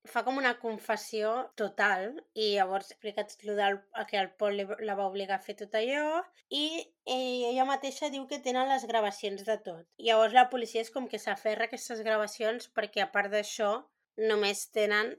fa 0.10 0.24
com 0.26 0.38
una 0.42 0.56
confessió 0.60 1.32
total 1.60 2.06
i 2.34 2.54
llavors 2.56 2.92
explica 2.92 3.26
tot 3.28 3.44
lo 3.46 3.56
del, 3.56 3.80
que 4.10 4.18
el 4.18 4.30
Pol 4.32 4.56
li- 4.58 4.66
la 4.88 4.96
va 4.96 5.06
obligar 5.08 5.38
a 5.38 5.44
fer 5.44 5.56
tot 5.60 5.74
allò 5.76 6.24
i 6.50 6.64
eh, 7.06 7.50
ella 7.52 7.66
mateixa 7.66 8.10
diu 8.10 8.26
que 8.28 8.40
tenen 8.40 8.70
les 8.70 8.86
gravacions 8.88 9.44
de 9.46 9.58
tot. 9.58 9.86
Llavors 9.98 10.34
la 10.34 10.48
policia 10.50 10.82
és 10.82 10.90
com 10.90 11.08
que 11.08 11.20
s'aferra 11.20 11.68
a 11.68 11.70
aquestes 11.70 12.02
gravacions 12.02 12.70
perquè 12.74 13.04
a 13.04 13.12
part 13.12 13.30
d'això 13.32 13.84
només 14.18 14.64
tenen 14.72 15.16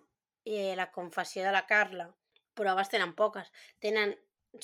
eh, 0.47 0.75
la 0.77 0.91
confessió 0.91 1.45
de 1.45 1.53
la 1.53 1.67
Carla. 1.67 2.09
Proves 2.61 2.93
tenen 2.93 3.15
poques. 3.17 3.49
Tenen 3.81 4.13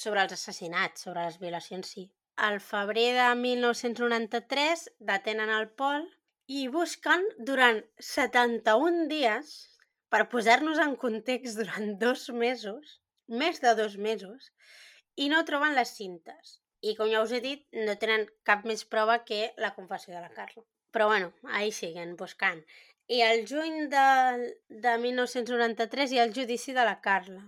sobre 0.03 0.26
els 0.26 0.34
assassinats, 0.36 1.07
sobre 1.07 1.24
les 1.24 1.38
violacions 1.40 1.88
sí. 1.97 2.11
Al 2.36 2.59
febrer 2.61 3.07
de 3.16 3.28
1993 3.40 4.82
detenen 5.11 5.53
el 5.55 5.70
Pol 5.80 6.05
i 6.53 6.66
busquen 6.74 7.24
durant 7.51 7.80
71 8.09 9.07
dies 9.12 9.55
per 10.12 10.26
posar-nos 10.34 10.82
en 10.84 10.94
context 11.01 11.59
durant 11.62 11.97
dos 12.03 12.28
mesos, 12.44 13.01
més 13.42 13.62
de 13.64 13.72
dos 13.80 13.97
mesos, 13.97 14.53
i 15.16 15.30
no 15.32 15.42
troben 15.49 15.74
les 15.78 15.97
cintes. 15.97 16.59
I 16.84 16.94
com 16.99 17.09
ja 17.11 17.24
us 17.24 17.32
he 17.32 17.40
dit, 17.40 17.64
no 17.88 17.97
tenen 18.03 18.28
cap 18.47 18.68
més 18.68 18.84
prova 18.84 19.22
que 19.24 19.55
la 19.57 19.72
confessió 19.78 20.14
de 20.14 20.20
la 20.20 20.34
Carla. 20.36 20.62
Però 20.92 21.09
bueno, 21.09 21.32
ahí 21.57 21.72
siguen 21.72 22.14
buscant. 22.20 22.61
I 23.09 23.22
el 23.24 23.47
juny 23.49 23.86
de, 23.88 24.09
de 24.68 24.99
1993 25.03 26.12
hi 26.12 26.20
ha 26.20 26.26
el 26.28 26.36
judici 26.36 26.76
de 26.76 26.84
la 26.84 27.01
Carla. 27.01 27.47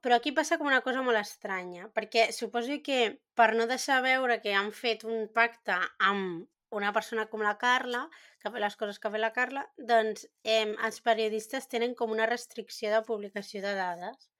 Però 0.00 0.16
aquí 0.16 0.32
passa 0.36 0.56
com 0.60 0.68
una 0.70 0.80
cosa 0.84 1.02
molt 1.04 1.20
estranya, 1.20 1.90
perquè 1.96 2.30
suposo 2.32 2.78
que 2.84 3.00
per 3.36 3.50
no 3.56 3.66
deixar 3.68 4.00
veure 4.06 4.38
que 4.44 4.54
han 4.56 4.70
fet 4.72 5.04
un 5.04 5.28
pacte 5.34 5.76
amb 6.10 6.46
una 6.78 6.92
persona 6.96 7.26
com 7.28 7.42
la 7.44 7.56
Carla, 7.60 8.06
que 8.40 8.52
fet 8.54 8.64
les 8.64 8.76
coses 8.80 9.00
que 9.02 9.10
fet 9.12 9.20
la 9.20 9.32
Carla, 9.36 9.66
doncs 9.92 10.26
eh, 10.44 10.72
els 10.88 11.00
periodistes 11.04 11.68
tenen 11.68 11.96
com 11.98 12.14
una 12.16 12.28
restricció 12.30 12.92
de 12.94 13.02
publicació 13.08 13.62
de 13.64 13.74
dades. 13.76 14.30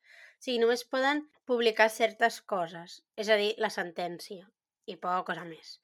O 0.41 0.45
sigui, 0.47 0.61
només 0.63 0.87
poden 0.89 1.27
publicar 1.51 1.91
certes 1.93 2.41
coses, 2.55 3.01
és 3.21 3.29
a 3.29 3.37
dir, 3.37 3.53
la 3.61 3.69
sentència, 3.75 4.47
i 4.89 4.97
poca 4.97 5.27
cosa 5.33 5.45
més. 5.45 5.75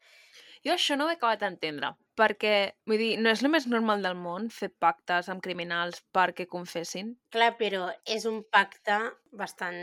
Jo 0.64 0.72
això 0.74 0.96
no 0.96 1.06
ho 1.06 1.10
he 1.12 1.16
acabat 1.18 1.40
d'entendre, 1.42 1.92
perquè, 2.16 2.54
vull 2.88 2.98
dir, 3.02 3.12
no 3.20 3.30
és 3.30 3.42
el 3.44 3.50
més 3.52 3.66
normal 3.68 4.02
del 4.02 4.16
món 4.16 4.48
fer 4.50 4.70
pactes 4.80 5.28
amb 5.32 5.42
criminals 5.44 6.00
perquè 6.16 6.46
confessin. 6.48 7.14
Clar, 7.34 7.52
però 7.60 7.90
és 8.04 8.24
un 8.30 8.42
pacte 8.52 8.96
bastant, 9.32 9.76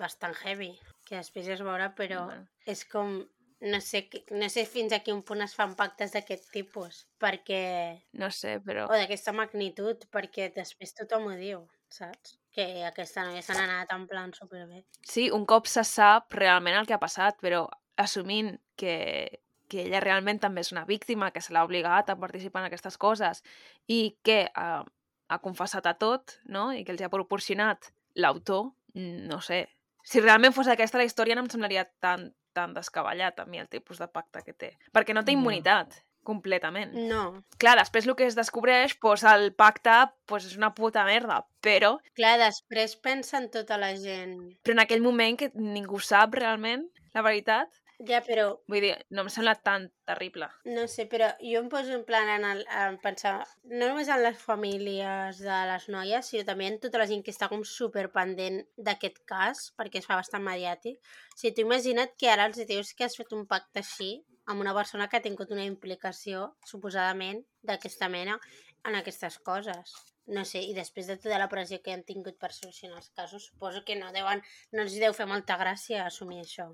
bastant 0.00 0.34
heavy, 0.42 0.72
que 1.06 1.16
després 1.20 1.48
es 1.54 1.62
veurà, 1.62 1.92
però 1.94 2.26
Bueno. 2.26 2.46
és 2.66 2.84
com... 2.90 3.24
No 3.66 3.78
sé, 3.80 4.02
no 4.36 4.50
sé 4.52 4.66
fins 4.68 4.92
a 4.92 4.98
quin 5.00 5.22
punt 5.24 5.40
es 5.40 5.54
fan 5.56 5.70
pactes 5.78 6.12
d'aquest 6.12 6.50
tipus, 6.52 7.06
perquè... 7.18 8.02
No 8.20 8.28
sé, 8.30 8.58
però... 8.60 8.84
o 8.84 8.92
d'aquesta 8.92 9.32
magnitud, 9.32 10.04
perquè 10.12 10.50
després 10.52 10.92
tothom 10.92 11.30
ho 11.30 11.36
diu, 11.40 11.62
saps? 11.88 12.34
Que 12.52 12.84
aquesta 12.84 13.24
noia 13.24 13.40
se 13.40 13.56
n'ha 13.56 13.64
anat 13.64 13.94
en 13.96 14.04
plan 14.10 14.34
superbé. 14.36 14.82
Sí, 15.08 15.30
un 15.32 15.46
cop 15.48 15.70
se 15.72 15.86
sap 15.88 16.36
realment 16.36 16.76
el 16.76 16.84
que 16.84 16.98
ha 16.98 17.00
passat, 17.00 17.40
però 17.40 17.62
assumint 17.96 18.58
que, 18.76 19.40
que 19.68 19.82
ella 19.84 20.00
realment 20.00 20.40
també 20.42 20.62
és 20.64 20.72
una 20.72 20.84
víctima, 20.88 21.30
que 21.34 21.42
se 21.42 21.52
l'ha 21.54 21.64
obligat 21.66 22.10
a 22.10 22.18
participar 22.20 22.62
en 22.62 22.70
aquestes 22.70 22.98
coses 22.98 23.42
i 23.86 24.16
que 24.22 24.46
ha, 24.54 24.84
ha 25.28 25.38
confessat 25.42 25.86
a 25.86 25.96
tot, 25.98 26.38
no?, 26.44 26.70
i 26.72 26.84
que 26.84 26.94
els 26.94 27.02
ha 27.02 27.12
proporcionat 27.12 27.92
l'autor, 28.14 28.72
no 28.94 29.40
sé. 29.44 29.66
Si 30.06 30.22
realment 30.22 30.54
fos 30.54 30.68
aquesta 30.70 30.98
la 30.98 31.04
història 31.04 31.34
no 31.34 31.42
em 31.44 31.50
semblaria 31.50 31.84
tan, 32.00 32.30
tan 32.54 32.74
descabellat 32.76 33.40
a 33.42 33.46
mi 33.46 33.58
el 33.58 33.68
tipus 33.68 33.98
de 33.98 34.08
pacte 34.08 34.42
que 34.46 34.54
té. 34.54 34.76
Perquè 34.94 35.14
no 35.14 35.24
té 35.26 35.34
immunitat, 35.34 35.98
completament. 36.26 36.92
No. 37.10 37.22
Clar, 37.62 37.76
després 37.78 38.06
el 38.06 38.16
que 38.18 38.26
es 38.26 38.36
descobreix, 38.38 38.96
doncs 39.02 39.24
el 39.30 39.50
pacte 39.58 39.94
doncs 40.28 40.50
és 40.50 40.56
una 40.58 40.72
puta 40.74 41.04
merda, 41.06 41.42
però, 41.62 41.96
Clar, 42.18 42.36
després 42.42 42.96
pensa 43.02 43.38
en 43.38 43.50
tota 43.54 43.78
la 43.78 43.92
gent. 43.96 44.36
però 44.62 44.76
en 44.76 44.84
aquell 44.84 45.04
moment 45.04 45.38
que 45.38 45.50
ningú 45.54 46.00
sap 46.02 46.34
realment 46.34 46.88
la 47.14 47.22
veritat, 47.26 47.70
Ja, 48.04 48.18
però 48.20 48.44
vull 48.68 48.84
dir, 48.84 48.92
no 49.16 49.22
em 49.24 49.28
sembla 49.32 49.54
tan 49.64 49.86
terrible. 50.08 50.50
No 50.68 50.84
sé, 50.92 51.06
però 51.08 51.30
jo 51.40 51.62
em 51.62 51.70
poso 51.72 51.94
en 51.96 52.02
plan 52.04 52.28
en, 52.28 52.44
el, 52.44 52.60
en 52.68 52.98
pensar, 53.00 53.38
no 53.72 53.88
només 53.88 54.10
en 54.12 54.20
les 54.20 54.36
famílies 54.36 55.40
de 55.40 55.60
les 55.70 55.86
noies, 55.94 56.28
sinó 56.28 56.44
també 56.44 56.68
en 56.68 56.76
tota 56.82 57.00
la 57.00 57.08
gent 57.08 57.24
que 57.24 57.32
està 57.32 57.48
com 57.48 57.64
superpendent 57.64 58.60
d'aquest 58.76 59.22
cas, 59.24 59.70
perquè 59.80 60.02
es 60.02 60.08
fa 60.08 60.20
bastant 60.20 60.44
mediàtic. 60.44 61.00
O 61.00 61.38
sigui, 61.40 61.54
tu 61.56 61.64
imagina't 61.64 62.12
que 62.20 62.28
ara 62.32 62.50
els 62.50 62.60
dius 62.68 62.92
que 62.92 63.08
has 63.08 63.16
fet 63.16 63.32
un 63.32 63.46
pacte 63.48 63.80
així 63.80 64.12
amb 64.46 64.60
una 64.60 64.76
persona 64.76 65.08
que 65.08 65.16
ha 65.16 65.24
tingut 65.24 65.56
una 65.56 65.64
implicació, 65.64 66.50
suposadament, 66.68 67.40
d'aquesta 67.64 68.12
mena 68.12 68.36
en 68.84 69.00
aquestes 69.00 69.40
coses. 69.40 69.96
No 70.26 70.42
sé, 70.44 70.60
i 70.66 70.74
després 70.74 71.06
de 71.06 71.16
tota 71.22 71.38
la 71.38 71.46
pressió 71.50 71.78
que 71.82 71.92
han 71.94 72.02
tingut 72.06 72.38
per 72.42 72.50
solucionar 72.52 72.98
els 72.98 73.12
casos, 73.14 73.46
suposo 73.52 73.84
que 73.86 73.94
no 73.98 74.10
deuen, 74.14 74.42
no 74.74 74.82
els 74.82 74.96
deu 74.98 75.14
fer 75.14 75.28
molta 75.30 75.54
gràcia 75.60 76.02
assumir 76.04 76.40
això. 76.42 76.72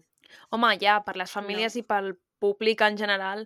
Home, 0.57 0.71
ja, 0.81 1.01
per 1.05 1.19
les 1.21 1.33
famílies 1.35 1.77
no. 1.77 1.83
i 1.83 1.87
pel 1.89 2.15
públic 2.41 2.81
en 2.87 2.97
general 2.97 3.45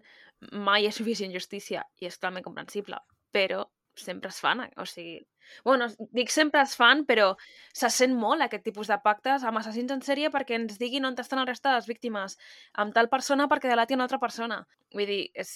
mai 0.53 0.87
és 0.87 0.99
suficient 1.01 1.33
justícia 1.35 1.83
i 2.01 2.07
és 2.07 2.19
totalment 2.21 2.45
comprensible, 2.47 3.01
però 3.35 3.65
sempre 3.97 4.31
es 4.31 4.39
fan, 4.41 4.63
o 4.77 4.87
sigui... 4.87 5.21
Bueno, 5.65 5.87
dic 6.11 6.33
sempre 6.35 6.61
es 6.67 6.75
fan, 6.75 7.05
però 7.07 7.29
se 7.75 7.89
sent 7.95 8.17
molt 8.19 8.43
aquest 8.43 8.65
tipus 8.67 8.89
de 8.91 8.97
pactes 9.03 9.45
amb 9.47 9.61
assassins 9.61 9.93
en 9.95 10.03
sèrie 10.03 10.31
perquè 10.35 10.57
ens 10.59 10.79
diguin 10.81 11.07
on 11.07 11.15
estan 11.23 11.39
el 11.39 11.47
resta 11.47 11.71
de 11.71 11.79
les 11.79 11.87
víctimes, 11.87 12.35
amb 12.75 12.95
tal 12.97 13.09
persona 13.09 13.47
perquè 13.49 13.71
delati 13.71 13.95
una 13.95 14.09
altra 14.09 14.19
persona. 14.23 14.59
Vull 14.95 15.07
dir, 15.07 15.21
és 15.39 15.55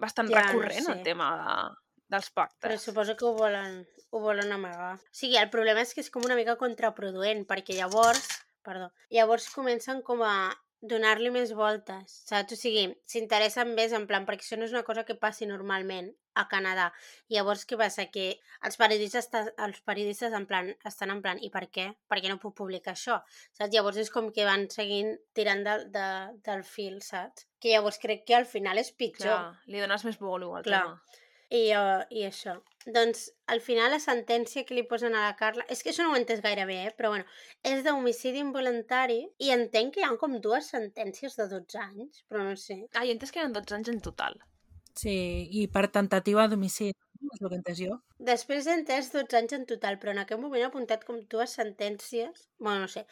bastant 0.00 0.30
Ja, 0.32 0.40
no 0.40 0.46
recurrent 0.46 0.88
sé. 0.88 0.94
el 0.94 1.04
tema 1.04 1.28
de, 1.36 1.54
dels 2.10 2.30
pactes. 2.34 2.60
Però 2.64 2.78
suposo 2.78 3.16
que 3.16 3.26
ho 3.28 3.34
volen, 3.36 3.84
ho 4.10 4.22
volen 4.22 4.52
amagar. 4.52 4.96
O 4.98 5.14
sigui, 5.22 5.38
el 5.40 5.52
problema 5.52 5.84
és 5.84 5.94
que 5.94 6.02
és 6.04 6.10
com 6.10 6.26
una 6.26 6.38
mica 6.38 6.58
contraproduent, 6.60 7.46
perquè 7.50 7.78
llavors, 7.78 8.26
perdó, 8.66 8.90
llavors 9.14 9.48
comencen 9.54 10.02
com 10.06 10.24
a 10.26 10.34
donar-li 10.80 11.28
més 11.32 11.52
voltes, 11.52 12.22
saps? 12.26 12.56
O 12.56 12.58
sigui, 12.58 12.86
s'interessen 13.08 13.74
més 13.76 13.92
en 13.96 14.06
plan, 14.08 14.24
perquè 14.26 14.46
això 14.46 14.56
no 14.56 14.64
és 14.66 14.72
una 14.72 14.84
cosa 14.86 15.04
que 15.04 15.18
passi 15.20 15.46
normalment 15.48 16.08
a 16.40 16.46
Canadà. 16.48 16.88
I 17.28 17.36
llavors 17.36 17.66
què 17.68 17.76
passa? 17.76 18.06
Que 18.12 18.26
els 18.64 18.80
periodistes, 18.80 19.28
els 19.60 19.80
periodistes 19.84 20.34
en 20.36 20.46
plan, 20.48 20.72
estan 20.88 21.12
en 21.12 21.20
plan, 21.24 21.40
i 21.44 21.52
per 21.52 21.66
què? 21.68 21.90
Per 22.08 22.20
què 22.22 22.32
no 22.32 22.40
puc 22.40 22.56
publicar 22.62 22.94
això? 22.96 23.20
Saps? 23.52 23.74
Llavors 23.74 24.00
és 24.00 24.12
com 24.14 24.30
que 24.32 24.48
van 24.48 24.68
seguint 24.72 25.12
tirant 25.36 25.66
de, 25.66 25.76
de, 25.92 26.06
del 26.48 26.64
fil, 26.64 27.00
saps? 27.04 27.46
Que 27.60 27.74
llavors 27.74 28.00
crec 28.00 28.24
que 28.24 28.40
al 28.40 28.48
final 28.48 28.80
és 28.80 28.94
pitjor. 28.96 29.28
Clar, 29.28 29.66
li 29.68 29.84
dones 29.84 30.06
més 30.08 30.22
bolo 30.22 30.54
al 30.56 30.64
Clar. 30.64 30.86
tema. 30.86 31.26
I, 31.50 31.62
uh, 31.74 32.04
I 32.14 32.26
això. 32.28 32.54
Doncs, 32.86 33.26
al 33.52 33.60
final, 33.60 33.90
la 33.92 33.98
sentència 34.00 34.62
que 34.64 34.76
li 34.76 34.84
posen 34.88 35.16
a 35.18 35.24
la 35.26 35.34
Carla... 35.36 35.64
És 35.68 35.82
que 35.82 35.90
això 35.90 36.04
no 36.06 36.12
ho 36.12 36.16
he 36.16 36.20
entès 36.22 36.40
gaire 36.44 36.64
bé, 36.68 36.76
eh? 36.86 36.92
Però, 36.96 37.10
bueno, 37.12 37.26
és 37.66 37.82
d'homicidi 37.84 38.40
involuntari 38.40 39.18
i 39.42 39.50
entenc 39.52 39.96
que 39.96 40.00
hi 40.00 40.06
ha 40.06 40.14
com 40.20 40.38
dues 40.40 40.70
sentències 40.72 41.34
de 41.36 41.48
12 41.50 41.80
anys, 41.82 42.22
però 42.30 42.46
no 42.46 42.54
sé. 42.56 42.78
Ah, 42.94 43.02
jo 43.04 43.16
entès 43.16 43.34
que 43.34 43.42
eren 43.42 43.52
12 43.56 43.76
anys 43.80 43.92
en 43.92 44.00
total. 44.06 44.38
Sí, 44.96 45.12
i 45.60 45.66
per 45.74 45.88
tentativa 45.92 46.46
d'homicidi, 46.50 46.94
és 47.34 47.42
el 47.42 47.50
que 47.50 47.58
entès 47.58 47.82
jo. 47.82 47.98
Després 48.30 48.66
he 48.70 48.76
entès 48.78 49.10
12 49.12 49.38
anys 49.42 49.58
en 49.58 49.66
total, 49.68 49.98
però 50.00 50.14
en 50.14 50.22
aquell 50.22 50.40
moment 50.40 50.62
he 50.62 50.70
apuntat 50.70 51.04
com 51.08 51.20
dues 51.34 51.58
sentències... 51.58 52.46
Bueno, 52.58 52.86
no 52.86 52.88
sé. 52.88 53.04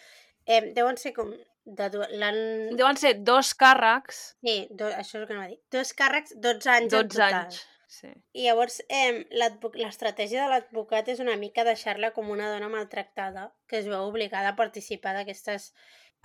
Eh, 0.46 0.62
deuen 0.78 0.96
ser 0.96 1.12
com... 1.18 1.34
De 1.68 1.90
du... 1.92 2.00
Deuen 2.08 2.96
ser 2.96 3.18
dos 3.20 3.50
càrrecs, 3.60 4.22
Sí, 4.40 4.62
do... 4.70 4.86
això 4.88 5.18
és 5.18 5.24
el 5.24 5.26
que 5.28 5.34
no 5.36 5.42
va 5.42 5.50
dir. 5.50 5.58
Dos 5.74 5.90
càrrecs, 5.98 6.32
12 6.40 6.70
anys 6.78 6.94
en 6.94 6.94
12 6.94 7.10
total. 7.18 7.36
anys. 7.42 7.58
Sí. 7.88 8.08
I 8.36 8.42
llavors, 8.44 8.82
eh, 8.92 9.24
l'estratègia 9.32 10.42
de 10.42 10.48
l'advocat 10.52 11.08
és 11.08 11.22
una 11.24 11.36
mica 11.40 11.64
deixar-la 11.64 12.10
com 12.16 12.28
una 12.34 12.50
dona 12.52 12.68
maltractada 12.68 13.46
que 13.66 13.78
es 13.80 13.88
veu 13.88 14.10
obligada 14.10 14.52
a 14.52 14.58
participar 14.58 15.14
d'aquestes 15.16 15.72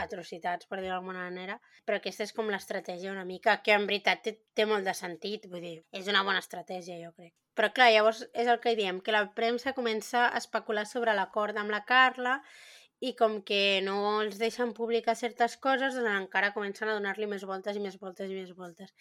atrocitats, 0.03 0.67
per 0.67 0.81
dir-ho 0.81 0.91
d'alguna 0.91 1.23
manera, 1.29 1.55
però 1.85 1.99
aquesta 1.99 2.25
és 2.27 2.33
com 2.35 2.51
l'estratègia 2.51 3.13
una 3.13 3.23
mica, 3.29 3.61
que 3.63 3.77
en 3.77 3.87
veritat 3.87 4.23
té, 4.25 4.35
té 4.57 4.67
molt 4.67 4.83
de 4.89 4.95
sentit, 4.97 5.47
vull 5.49 5.63
dir, 5.63 5.77
és 5.95 6.09
una 6.11 6.23
bona 6.27 6.43
estratègia, 6.43 6.99
jo 6.99 7.13
crec. 7.15 7.33
Però 7.55 7.69
clar, 7.71 7.91
llavors 7.93 8.23
és 8.33 8.49
el 8.49 8.59
que 8.59 8.75
diem, 8.75 8.99
que 9.05 9.15
la 9.15 9.27
premsa 9.37 9.75
comença 9.77 10.27
a 10.27 10.39
especular 10.41 10.87
sobre 10.89 11.13
l'acord 11.15 11.57
amb 11.61 11.71
la 11.71 11.83
Carla 11.85 12.39
i 12.99 13.13
com 13.19 13.41
que 13.47 13.81
no 13.85 13.97
els 14.23 14.39
deixen 14.41 14.73
publicar 14.73 15.15
certes 15.19 15.55
coses, 15.61 15.95
doncs 15.95 16.17
encara 16.17 16.53
comencen 16.57 16.89
a 16.89 16.97
donar-li 16.97 17.29
més 17.29 17.45
voltes 17.45 17.77
i 17.77 17.83
més 17.83 17.99
voltes 18.01 18.31
i 18.31 18.39
més 18.41 18.51
voltes. 18.57 18.91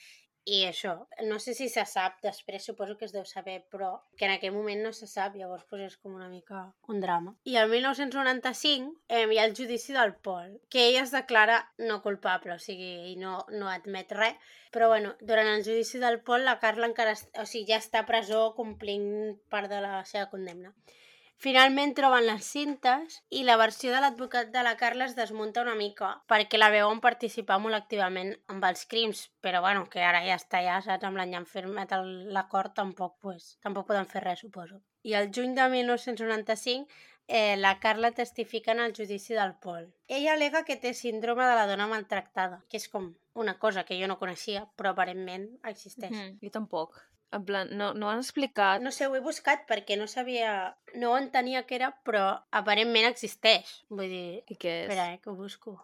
I 0.45 0.65
això, 0.67 0.93
no 1.23 1.39
sé 1.39 1.53
si 1.55 1.69
se 1.71 1.85
sap, 1.87 2.17
després 2.25 2.65
suposo 2.67 2.97
que 2.99 3.07
es 3.07 3.13
deu 3.15 3.23
saber, 3.29 3.61
però 3.71 3.93
que 4.19 4.27
en 4.27 4.33
aquell 4.35 4.55
moment 4.55 4.81
no 4.83 4.91
se 4.97 5.07
sap, 5.07 5.37
llavors 5.39 5.63
pues, 5.71 5.85
és 5.87 5.95
com 6.03 6.17
una 6.19 6.27
mica 6.29 6.65
un 6.91 6.99
drama. 7.05 7.37
I 7.47 7.61
el 7.61 7.71
1995 7.71 8.91
eh, 9.07 9.23
hi 9.31 9.39
ha 9.39 9.45
el 9.47 9.55
judici 9.55 9.95
del 9.95 10.17
Pol, 10.17 10.57
que 10.69 10.89
ell 10.89 10.99
es 11.05 11.15
declara 11.15 11.61
no 11.79 12.01
culpable, 12.03 12.57
o 12.57 12.63
sigui, 12.63 13.13
i 13.13 13.15
no, 13.21 13.37
no 13.55 13.71
admet 13.71 14.11
res, 14.19 14.51
però 14.75 14.89
bueno, 14.91 15.15
durant 15.21 15.53
el 15.53 15.63
judici 15.63 16.03
del 16.03 16.19
Pol 16.27 16.43
la 16.49 16.59
Carla 16.59 16.91
encara, 16.91 17.15
o 17.39 17.47
sigui, 17.47 17.69
ja 17.71 17.79
està 17.79 18.03
a 18.03 18.09
presó 18.11 18.49
complint 18.59 19.39
part 19.53 19.71
de 19.71 19.79
la 19.85 20.03
seva 20.11 20.27
condemna. 20.33 20.75
Finalment 21.43 21.91
troben 21.99 22.23
les 22.23 22.47
cintes 22.55 23.17
i 23.35 23.41
la 23.43 23.57
versió 23.59 23.91
de 23.91 23.99
l'advocat 24.05 24.53
de 24.55 24.63
la 24.63 24.77
Carla 24.79 25.09
es 25.09 25.17
desmunta 25.19 25.65
una 25.65 25.75
mica 25.75 26.11
perquè 26.31 26.61
la 26.61 26.69
veuen 26.71 27.01
participar 27.03 27.57
molt 27.59 27.75
activament 27.75 28.31
amb 28.53 28.63
els 28.69 28.85
crims, 28.87 29.25
però 29.43 29.59
bueno, 29.65 29.89
que 29.91 30.05
ara 30.07 30.21
ja 30.23 30.37
està 30.39 30.61
ja, 30.63 30.77
saps? 30.85 31.03
Amb 31.09 31.19
l'any 31.19 31.35
firmat 31.51 31.97
l'acord, 32.37 32.77
tampoc, 32.79 33.17
pues, 33.27 33.57
tampoc 33.59 33.89
poden 33.91 34.07
fer 34.07 34.23
res, 34.23 34.45
suposo. 34.47 34.79
I 35.03 35.17
el 35.19 35.33
juny 35.35 35.57
de 35.59 35.67
1995 35.73 36.87
eh, 37.27 37.57
la 37.57 37.81
Carla 37.81 38.13
testifica 38.13 38.71
en 38.71 38.87
el 38.87 38.95
judici 38.95 39.35
del 39.35 39.57
Pol. 39.57 39.93
Ella 40.07 40.35
alega 40.35 40.63
que 40.65 40.77
té 40.77 40.95
síndrome 40.95 41.43
de 41.43 41.59
la 41.59 41.67
dona 41.67 41.91
maltractada, 41.91 42.63
que 42.71 42.79
és 42.79 42.87
com 42.93 43.17
una 43.35 43.59
cosa 43.59 43.83
que 43.83 43.99
jo 43.99 44.07
no 44.07 44.21
coneixia, 44.23 44.69
però 44.77 44.95
aparentment 44.95 45.49
existeix. 45.65 46.15
Mm, 46.15 46.39
jo 46.45 46.55
tampoc. 46.55 47.03
En 47.33 47.45
plan, 47.49 47.71
no, 47.79 47.93
no 47.97 48.11
han 48.11 48.21
explicat... 48.21 48.83
No 48.85 48.93
sé, 48.93 49.07
ho 49.09 49.17
he 49.17 49.23
buscat 49.25 49.65
perquè 49.69 49.97
no 49.97 50.07
sabia... 50.11 50.75
No 51.01 51.15
entenia 51.17 51.65
què 51.69 51.79
era, 51.79 51.91
però 52.05 52.27
aparentment 52.53 53.09
existeix. 53.09 53.71
Vull 53.89 54.11
dir... 54.13 54.27
I 54.53 54.57
què 54.61 54.75
és? 54.83 54.87
Espera, 54.91 55.09
eh, 55.15 55.21
que 55.23 55.33
ho 55.33 55.37
busco. 55.39 55.79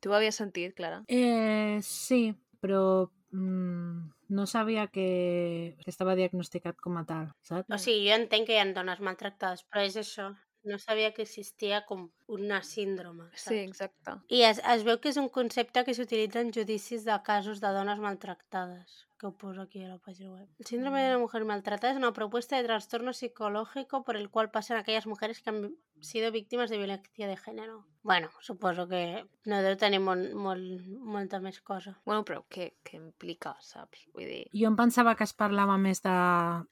Tu 0.00 0.10
ho 0.10 0.16
havies 0.16 0.38
sentit, 0.40 0.74
Clara? 0.74 1.02
Eh, 1.12 1.78
sí, 1.86 2.32
però 2.60 2.82
mm, 3.30 4.10
no 4.34 4.46
sabia 4.46 4.86
que, 4.88 5.76
que 5.84 5.90
estava 5.92 6.14
diagnosticat 6.18 6.78
com 6.80 6.96
a 6.98 7.04
tal, 7.06 7.30
saps? 7.46 7.68
O 7.70 7.78
sigui, 7.78 8.08
jo 8.08 8.16
entenc 8.16 8.48
que 8.48 8.56
hi 8.56 8.62
ha 8.62 8.68
dones 8.74 9.02
maltractades, 9.04 9.66
però 9.68 9.84
és 9.86 9.98
això. 10.00 10.32
No 10.64 10.76
sabia 10.76 11.12
que 11.16 11.22
existia 11.24 11.84
com 11.88 12.10
una 12.28 12.58
síndrome. 12.62 13.30
Sí, 13.32 13.44
Saps? 13.44 13.60
exacte. 13.62 14.16
I 14.28 14.42
es, 14.48 14.58
es 14.74 14.82
veu 14.84 14.98
que 15.00 15.08
és 15.08 15.16
un 15.20 15.30
concepte 15.32 15.84
que 15.86 15.94
s'utilitza 15.96 16.42
en 16.44 16.52
judicis 16.52 17.06
de 17.06 17.16
casos 17.24 17.62
de 17.62 17.70
dones 17.72 18.02
maltractadas, 18.02 19.06
que 19.20 19.26
ho 19.26 19.36
poso 19.36 19.60
aquí 19.60 19.84
a 19.84 19.88
la 19.92 19.98
pàgina 20.00 20.32
web. 20.32 20.48
El 20.58 20.66
síndrome 20.66 21.02
de 21.02 21.10
la 21.12 21.18
mujer 21.18 21.44
maltratada 21.44 21.92
es 21.92 21.98
una 21.98 22.14
propuesta 22.14 22.56
de 22.56 22.64
trastorno 22.64 23.12
psicológico 23.12 24.02
por 24.02 24.16
el 24.16 24.30
cual 24.30 24.50
pasan 24.50 24.78
aquellas 24.78 25.06
mujeres 25.06 25.42
que 25.42 25.50
han 25.50 25.76
sido 26.00 26.32
víctimas 26.32 26.70
de 26.70 26.78
violencia 26.78 27.28
de 27.28 27.36
género. 27.36 27.86
Bueno, 28.02 28.30
suposo 28.40 28.88
que 28.88 29.26
no 29.44 29.60
deu 29.60 29.76
tenir 29.76 30.00
molt, 30.00 30.32
molt, 30.32 30.86
molta 30.88 31.36
més 31.44 31.60
cosa. 31.60 31.98
Bueno, 32.08 32.24
però 32.24 32.40
què, 32.48 32.70
què 32.80 32.96
implica, 32.96 33.52
saps? 33.60 34.06
Vull 34.16 34.24
dir... 34.24 34.44
Jo 34.56 34.70
em 34.72 34.78
pensava 34.78 35.12
que 35.18 35.28
es 35.28 35.36
parlava 35.36 35.76
més 35.76 36.00
de 36.00 36.16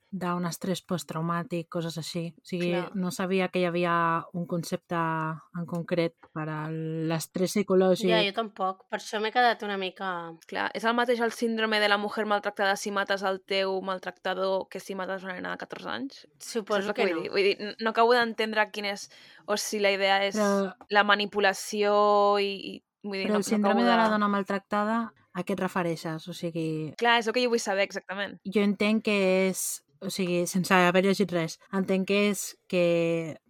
d'un 0.09 0.47
estrès 0.49 0.81
posttraumàtic, 0.89 1.67
coses 1.69 1.99
així. 2.01 2.31
O 2.41 2.49
sigui, 2.49 2.71
Clar. 2.73 2.87
no 2.97 3.11
sabia 3.13 3.51
que 3.53 3.61
hi 3.61 3.67
havia 3.69 3.95
un 4.33 4.47
concepte 4.49 4.97
en 4.97 5.67
concret 5.69 6.17
per 6.33 6.47
a 6.49 6.63
l'estrès 6.73 7.53
psicològic. 7.53 8.09
Ja, 8.09 8.23
jo 8.25 8.33
tampoc. 8.37 8.87
Per 8.89 9.03
això 9.03 9.21
m'he 9.21 9.33
quedat 9.35 9.67
una 9.69 9.77
mica... 9.77 10.33
Clar, 10.49 10.71
és 10.73 10.89
el 10.89 10.97
mateix 10.97 11.21
el 11.21 11.37
síndrome 11.37 11.81
de 11.83 11.93
la 11.93 12.01
mujer 12.01 12.25
maltractada 12.39 12.77
si 12.79 12.93
mates 12.95 13.23
el 13.27 13.41
teu 13.43 13.75
maltractador 13.85 14.69
que 14.71 14.81
si 14.81 14.95
mates 14.95 15.27
una 15.27 15.35
nena 15.37 15.53
de 15.57 15.61
14 15.67 15.91
anys? 15.91 16.23
Suposo 16.39 16.95
que 16.95 17.05
vull 17.09 17.17
no. 17.19 17.23
dir? 17.27 17.31
Vull 17.35 17.49
dir, 17.51 17.75
no 17.83 17.91
acabo 17.93 18.15
d'entendre 18.17 18.71
quin 18.73 18.89
és... 18.95 19.09
O 19.49 19.57
si 19.59 19.81
la 19.83 19.91
idea 19.93 20.23
és 20.27 20.37
Però- 20.39 20.73
la 20.95 21.05
manipulació 21.09 22.39
i... 22.39 22.53
i 22.77 22.83
vull 23.03 23.19
dir, 23.19 23.27
Però 23.29 23.39
no, 23.39 23.43
el 23.43 23.49
síndrome 23.49 23.83
no 23.83 23.87
de 23.87 23.93
acabo 23.93 24.05
la 24.07 24.15
dona 24.17 24.29
maltractada, 24.29 24.99
a 25.39 25.45
què 25.45 25.55
et 25.55 25.61
refereixes? 25.63 26.25
O 26.29 26.35
sigui, 26.35 26.95
Clar, 26.99 27.19
és 27.21 27.29
el 27.29 27.35
que 27.37 27.45
jo 27.45 27.53
vull 27.53 27.63
saber 27.63 27.85
exactament. 27.87 28.39
jo 28.45 28.65
entenc 28.65 29.05
que 29.11 29.19
és... 29.51 29.83
O 29.99 30.13
sigui, 30.15 30.45
sense 30.47 30.71
haver 30.71 31.03
llegit 31.03 31.33
res, 31.35 31.57
entenc 31.75 32.07
que 32.07 32.19
és 32.31 32.43
que 32.71 32.83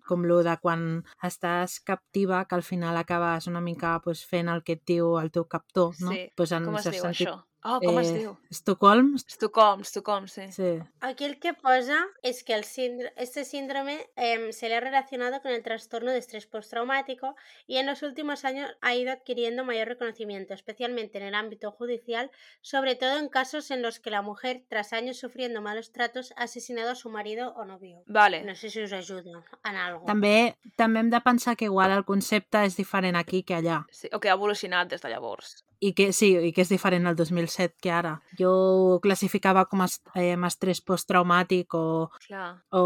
com 0.09 0.23
lo 0.25 0.39
de 0.41 0.55
quan 0.63 1.03
estàs 1.21 1.75
captiva, 1.85 2.47
que 2.49 2.57
al 2.57 2.63
final 2.65 2.97
acabes 2.97 3.47
una 3.51 3.61
mica 3.61 3.99
pues, 4.01 4.23
fent 4.25 4.49
el 4.49 4.63
que 4.65 4.79
et 4.79 4.83
diu 4.89 5.19
el 5.21 5.29
teu 5.31 5.45
captor, 5.45 5.93
no? 6.01 6.15
Sí, 6.17 6.23
Pues 6.35 6.53
en 6.57 6.65
Com 6.65 6.79
es 6.81 6.89
diu 6.89 7.03
sentit, 7.03 7.29
això? 7.29 7.35
Oh, 7.65 7.81
com 7.81 7.99
es 7.99 8.09
Eh, 8.09 8.19
diu? 8.19 8.37
Estocolm, 8.51 9.17
Estocolm, 9.17 9.81
Estocolm, 9.83 10.29
sí. 10.29 10.51
sí. 10.53 10.79
Aquí 11.01 11.25
el 11.25 11.41
que 11.41 11.55
posa 11.55 12.07
es 12.23 12.45
que 12.45 12.55
el 12.55 12.63
síndr- 12.65 13.13
este 13.17 13.45
síndrome 13.45 14.09
em, 14.17 14.53
se 14.53 14.69
le 14.69 14.77
ha 14.77 14.81
relacionado 14.81 15.43
con 15.43 15.51
el 15.51 15.63
trastorno 15.63 16.13
de 16.13 16.19
estrés 16.19 16.47
postraumático 16.47 17.35
y 17.67 17.77
en 17.79 17.87
los 17.87 18.03
últimos 18.03 18.45
años 18.45 18.71
ha 18.81 18.95
ido 18.95 19.11
adquiriendo 19.13 19.65
mayor 19.65 19.89
reconocimiento, 19.89 20.55
especialmente 20.55 21.19
en 21.19 21.25
el 21.25 21.35
ámbito 21.35 21.73
judicial, 21.73 22.31
sobre 22.63 22.95
todo 22.95 23.19
en 23.19 23.29
casos 23.29 23.71
en 23.73 23.83
los 23.83 23.99
que 23.99 24.11
la 24.11 24.23
mujer, 24.23 24.63
tras 24.69 24.93
años 24.93 25.17
sufriendo 25.19 25.61
malos 25.61 25.91
tratos, 25.91 26.33
ha 26.37 26.45
asesinado 26.45 26.91
a 26.93 26.95
su 26.95 27.11
marido 27.11 27.55
o 27.57 27.65
novio. 27.65 28.03
Vale. 28.07 28.45
No 28.45 28.55
sé 28.55 28.71
si 28.71 28.83
us 28.83 28.93
ajuda 28.93 29.43
en 29.65 29.77
algo. 29.77 30.07
També, 30.07 30.57
també 30.77 31.01
hem 31.01 31.11
de 31.11 31.21
pensar 31.21 31.57
que 31.57 31.65
igual 31.67 31.91
el 31.91 32.05
concepte 32.05 32.63
és 32.65 32.77
diferent 32.77 33.17
aquí 33.17 33.43
que 33.43 33.57
allà. 33.59 33.85
Sí, 33.91 34.09
o 34.13 34.21
que 34.21 34.31
ha 34.31 34.35
evolucionat 34.39 34.89
des 34.89 35.03
de 35.03 35.09
llavors. 35.11 35.65
I 35.81 35.93
que 35.95 36.09
sí, 36.13 36.33
i 36.35 36.51
que 36.53 36.65
és 36.65 36.71
diferent 36.73 37.07
el 37.07 37.15
2007 37.15 37.77
que 37.81 37.91
ara. 37.95 38.17
Jo 38.39 38.51
ho 38.51 39.01
classificava 39.01 39.65
com 39.71 39.85
a 39.85 39.87
eh, 40.19 40.35
estrès 40.49 40.81
posttraumàtic 40.83 41.75
o, 41.79 42.11
Clar. 42.27 42.65
o 42.75 42.83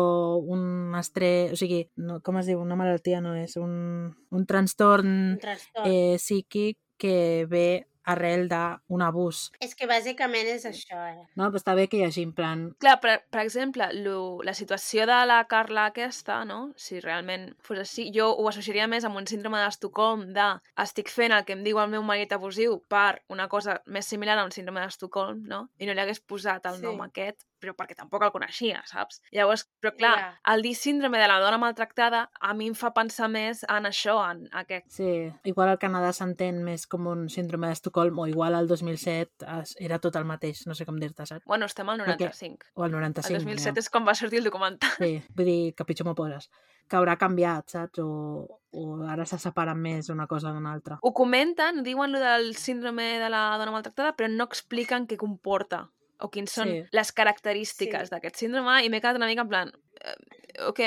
un 0.53 0.95
estrès... 1.01 1.53
O 1.53 1.57
sigui, 1.57 1.87
no, 1.97 2.21
com 2.21 2.37
es 2.37 2.51
diu? 2.51 2.61
Una 2.61 2.77
malaltia 2.77 3.23
no 3.25 3.33
és. 3.35 3.57
Un, 3.57 4.13
un 4.31 4.45
trastorn 4.47 5.09
Un 5.33 5.39
trastorn. 5.41 5.89
eh, 5.89 6.17
psíquic 6.21 6.79
que 7.01 7.47
ve 7.49 7.87
arrel 8.05 8.49
d'un 8.51 9.03
abús. 9.03 9.51
És 9.61 9.75
que 9.79 9.87
bàsicament 9.87 10.49
és 10.49 10.65
això, 10.67 10.99
eh? 11.09 11.27
No? 11.37 11.49
Però 11.51 11.61
està 11.61 11.75
bé 11.79 11.89
que 11.89 11.99
hi 12.01 12.05
hagi 12.07 12.25
en 12.27 12.33
plan... 12.37 12.65
Clar, 12.83 12.97
per, 13.01 13.19
per 13.31 13.43
exemple, 13.45 13.89
lo, 14.03 14.41
la 14.43 14.55
situació 14.55 15.07
de 15.07 15.21
la 15.29 15.41
Carla 15.51 15.87
aquesta, 15.93 16.41
no? 16.49 16.73
Si 16.77 17.01
realment 17.01 17.51
fos 17.63 17.79
així, 17.85 18.09
jo 18.15 18.31
ho 18.33 18.49
associaria 18.51 18.89
més 18.91 19.05
amb 19.05 19.17
un 19.23 19.27
síndrome 19.31 19.61
d'Estocolm 19.63 20.33
de 20.35 20.49
estic 20.83 21.11
fent 21.13 21.33
el 21.37 21.45
que 21.47 21.55
em 21.57 21.63
diu 21.67 21.79
el 21.83 21.91
meu 21.93 22.03
marit 22.03 22.33
abusiu 22.33 22.81
per 22.89 23.23
una 23.29 23.49
cosa 23.49 23.81
més 23.87 24.07
similar 24.07 24.39
a 24.39 24.45
un 24.45 24.53
síndrome 24.55 24.83
d'Estocolm, 24.83 25.45
no? 25.47 25.69
I 25.79 25.87
no 25.87 25.95
li 25.95 26.01
hagués 26.05 26.21
posat 26.21 26.67
el 26.67 26.81
Sí. 26.81 26.87
nom 26.89 27.01
aquest, 27.07 27.45
però 27.63 27.77
perquè 27.79 27.95
tampoc 27.95 28.25
el 28.27 28.33
coneixia, 28.35 28.81
saps? 28.91 29.21
Llavors, 29.31 29.69
però 29.81 29.93
clar, 29.97 30.17
Ja. 30.19 30.55
el 30.55 30.63
dir 30.67 30.75
síndrome 30.75 31.21
de 31.23 31.29
la 31.31 31.39
dona 31.39 31.59
maltractada 31.63 32.25
a 32.41 32.53
mi 32.59 32.67
em 32.67 32.75
fa 32.75 32.91
pensar 32.93 33.29
més 33.31 33.63
en 33.69 33.87
això, 33.87 34.17
en 34.33 34.49
aquest... 34.53 34.89
Sí, 34.91 35.31
igual 35.45 35.69
al 35.71 35.79
Canadà 35.79 36.11
s'entén 36.13 36.59
més 36.67 36.89
com 36.91 37.07
un 37.07 37.29
síndrome 37.31 37.69
d'Estocolm 37.71 38.19
o 38.19 38.27
igual 38.27 38.55
al 38.59 38.67
2007 38.69 39.47
es- 39.61 39.77
era 39.79 40.01
tot 40.03 40.17
el 40.17 40.25
mateix, 40.27 40.67
no 40.67 40.75
sé 40.75 40.85
com 40.85 40.99
dir-te, 40.99 41.25
saps? 41.25 41.45
Bueno, 41.47 41.67
estem 41.71 41.89
al 41.89 42.01
Perquè- 42.01 42.19
95. 42.35 42.67
O 42.75 42.83
al 42.83 42.91
El 42.91 42.99
95. 42.99 43.39
2007 43.45 43.75
ja. 43.75 43.81
és 43.81 43.91
quan 43.91 44.07
va 44.09 44.15
sortir 44.19 44.39
el 44.43 44.45
documental. 44.51 44.91
Sí, 44.99 45.23
vull 45.37 45.47
dir, 45.47 45.75
que 45.75 45.85
pitjor 45.87 46.07
m'ho 46.11 46.15
poses. 46.19 46.51
Que 46.91 46.97
haurà 46.99 47.15
canviat, 47.17 47.71
saps? 47.71 48.01
O, 48.03 48.59
o 48.73 48.83
ara 49.09 49.25
se 49.25 49.39
separen 49.39 49.79
més 49.81 50.09
una 50.11 50.27
cosa 50.27 50.51
d'una 50.53 50.73
altra. 50.75 50.99
Ho 51.01 51.13
comenten, 51.15 51.83
diuen 51.87 52.11
lo 52.13 52.19
del 52.21 52.57
síndrome 52.57 53.19
de 53.23 53.31
la 53.31 53.57
dona 53.57 53.71
maltractada, 53.71 54.17
però 54.17 54.29
no 54.29 54.45
expliquen 54.51 55.07
què 55.07 55.17
comporta 55.17 55.87
o 56.23 56.29
quins 56.31 56.53
són 56.53 56.69
Sí. 56.69 56.83
les 56.93 57.13
característiques 57.13 58.09
Sí. 58.09 58.15
d'aquest 58.15 58.37
síndrome 58.37 58.79
i 58.85 58.89
m'he 58.89 59.01
quedat 59.01 59.17
una 59.17 59.27
mica 59.31 59.43
en 59.43 59.49
plan, 59.49 59.73
eh, 60.01 60.17
ok, 60.69 60.81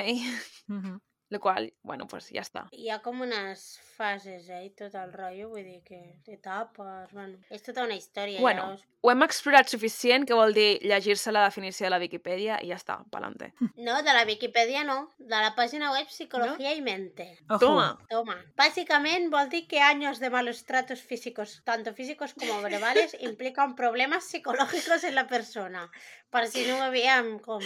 Uh 0.67 0.75
-huh. 0.81 0.99
Lo 1.30 1.39
qual, 1.39 1.73
bueno, 1.82 2.07
pues 2.07 2.30
ja 2.30 2.43
està. 2.45 2.67
Hi 2.76 2.89
ha 2.93 2.99
com 3.01 3.23
unes 3.26 3.63
fases, 3.95 4.49
eh? 4.49 4.65
i 4.67 4.71
Tot 4.78 4.93
el 4.99 5.13
rotllo, 5.13 5.49
vull 5.49 5.65
dir 5.65 5.80
que 5.86 5.99
etapes, 6.30 7.09
bueno... 7.13 7.39
És 7.49 7.65
tota 7.65 7.86
una 7.86 7.97
història. 7.97 8.41
Bueno. 8.41 8.67
Ja 8.67 8.76
us... 8.76 8.84
Ho 9.05 9.11
hem 9.11 9.21
explorat 9.21 9.69
suficient, 9.69 10.23
que 10.26 10.38
vol 10.38 10.53
dir 10.57 10.80
llegir-se 10.82 11.30
la 11.34 11.43
definició 11.45 11.86
de 11.86 11.91
la 11.93 11.99
Viquipèdia 12.01 12.57
i 12.65 12.71
ja 12.71 12.80
està, 12.80 12.99
pa'lante. 13.13 13.51
No, 13.88 13.99
de 14.05 14.15
la 14.17 14.23
Viquipèdia 14.26 14.86
no, 14.86 14.97
de 15.17 15.41
la 15.41 15.53
pàgina 15.57 15.91
web 15.93 16.09
Psicología 16.09 16.73
y 16.73 16.82
Mente. 16.82 17.28
Ojo. 17.49 17.59
Toma! 17.59 17.89
Toma. 18.09 18.38
Básicamente, 18.57 19.30
vol 19.34 19.49
dir 19.49 19.67
que 19.67 19.82
años 19.82 20.19
de 20.19 20.30
malos 20.30 20.65
tratos 20.65 21.01
físicos, 21.01 21.61
tanto 21.65 21.93
físicos 21.93 22.34
como 22.34 22.61
verbales, 22.61 23.15
implican 23.21 23.76
problemas 23.76 24.26
psicológicos 24.26 25.03
en 25.03 25.15
la 25.15 25.28
persona. 25.28 25.89
Per 26.30 26.47
si 26.49 26.65
no 26.67 26.80
ho 26.80 26.88
havíem 26.89 27.38
com 27.39 27.61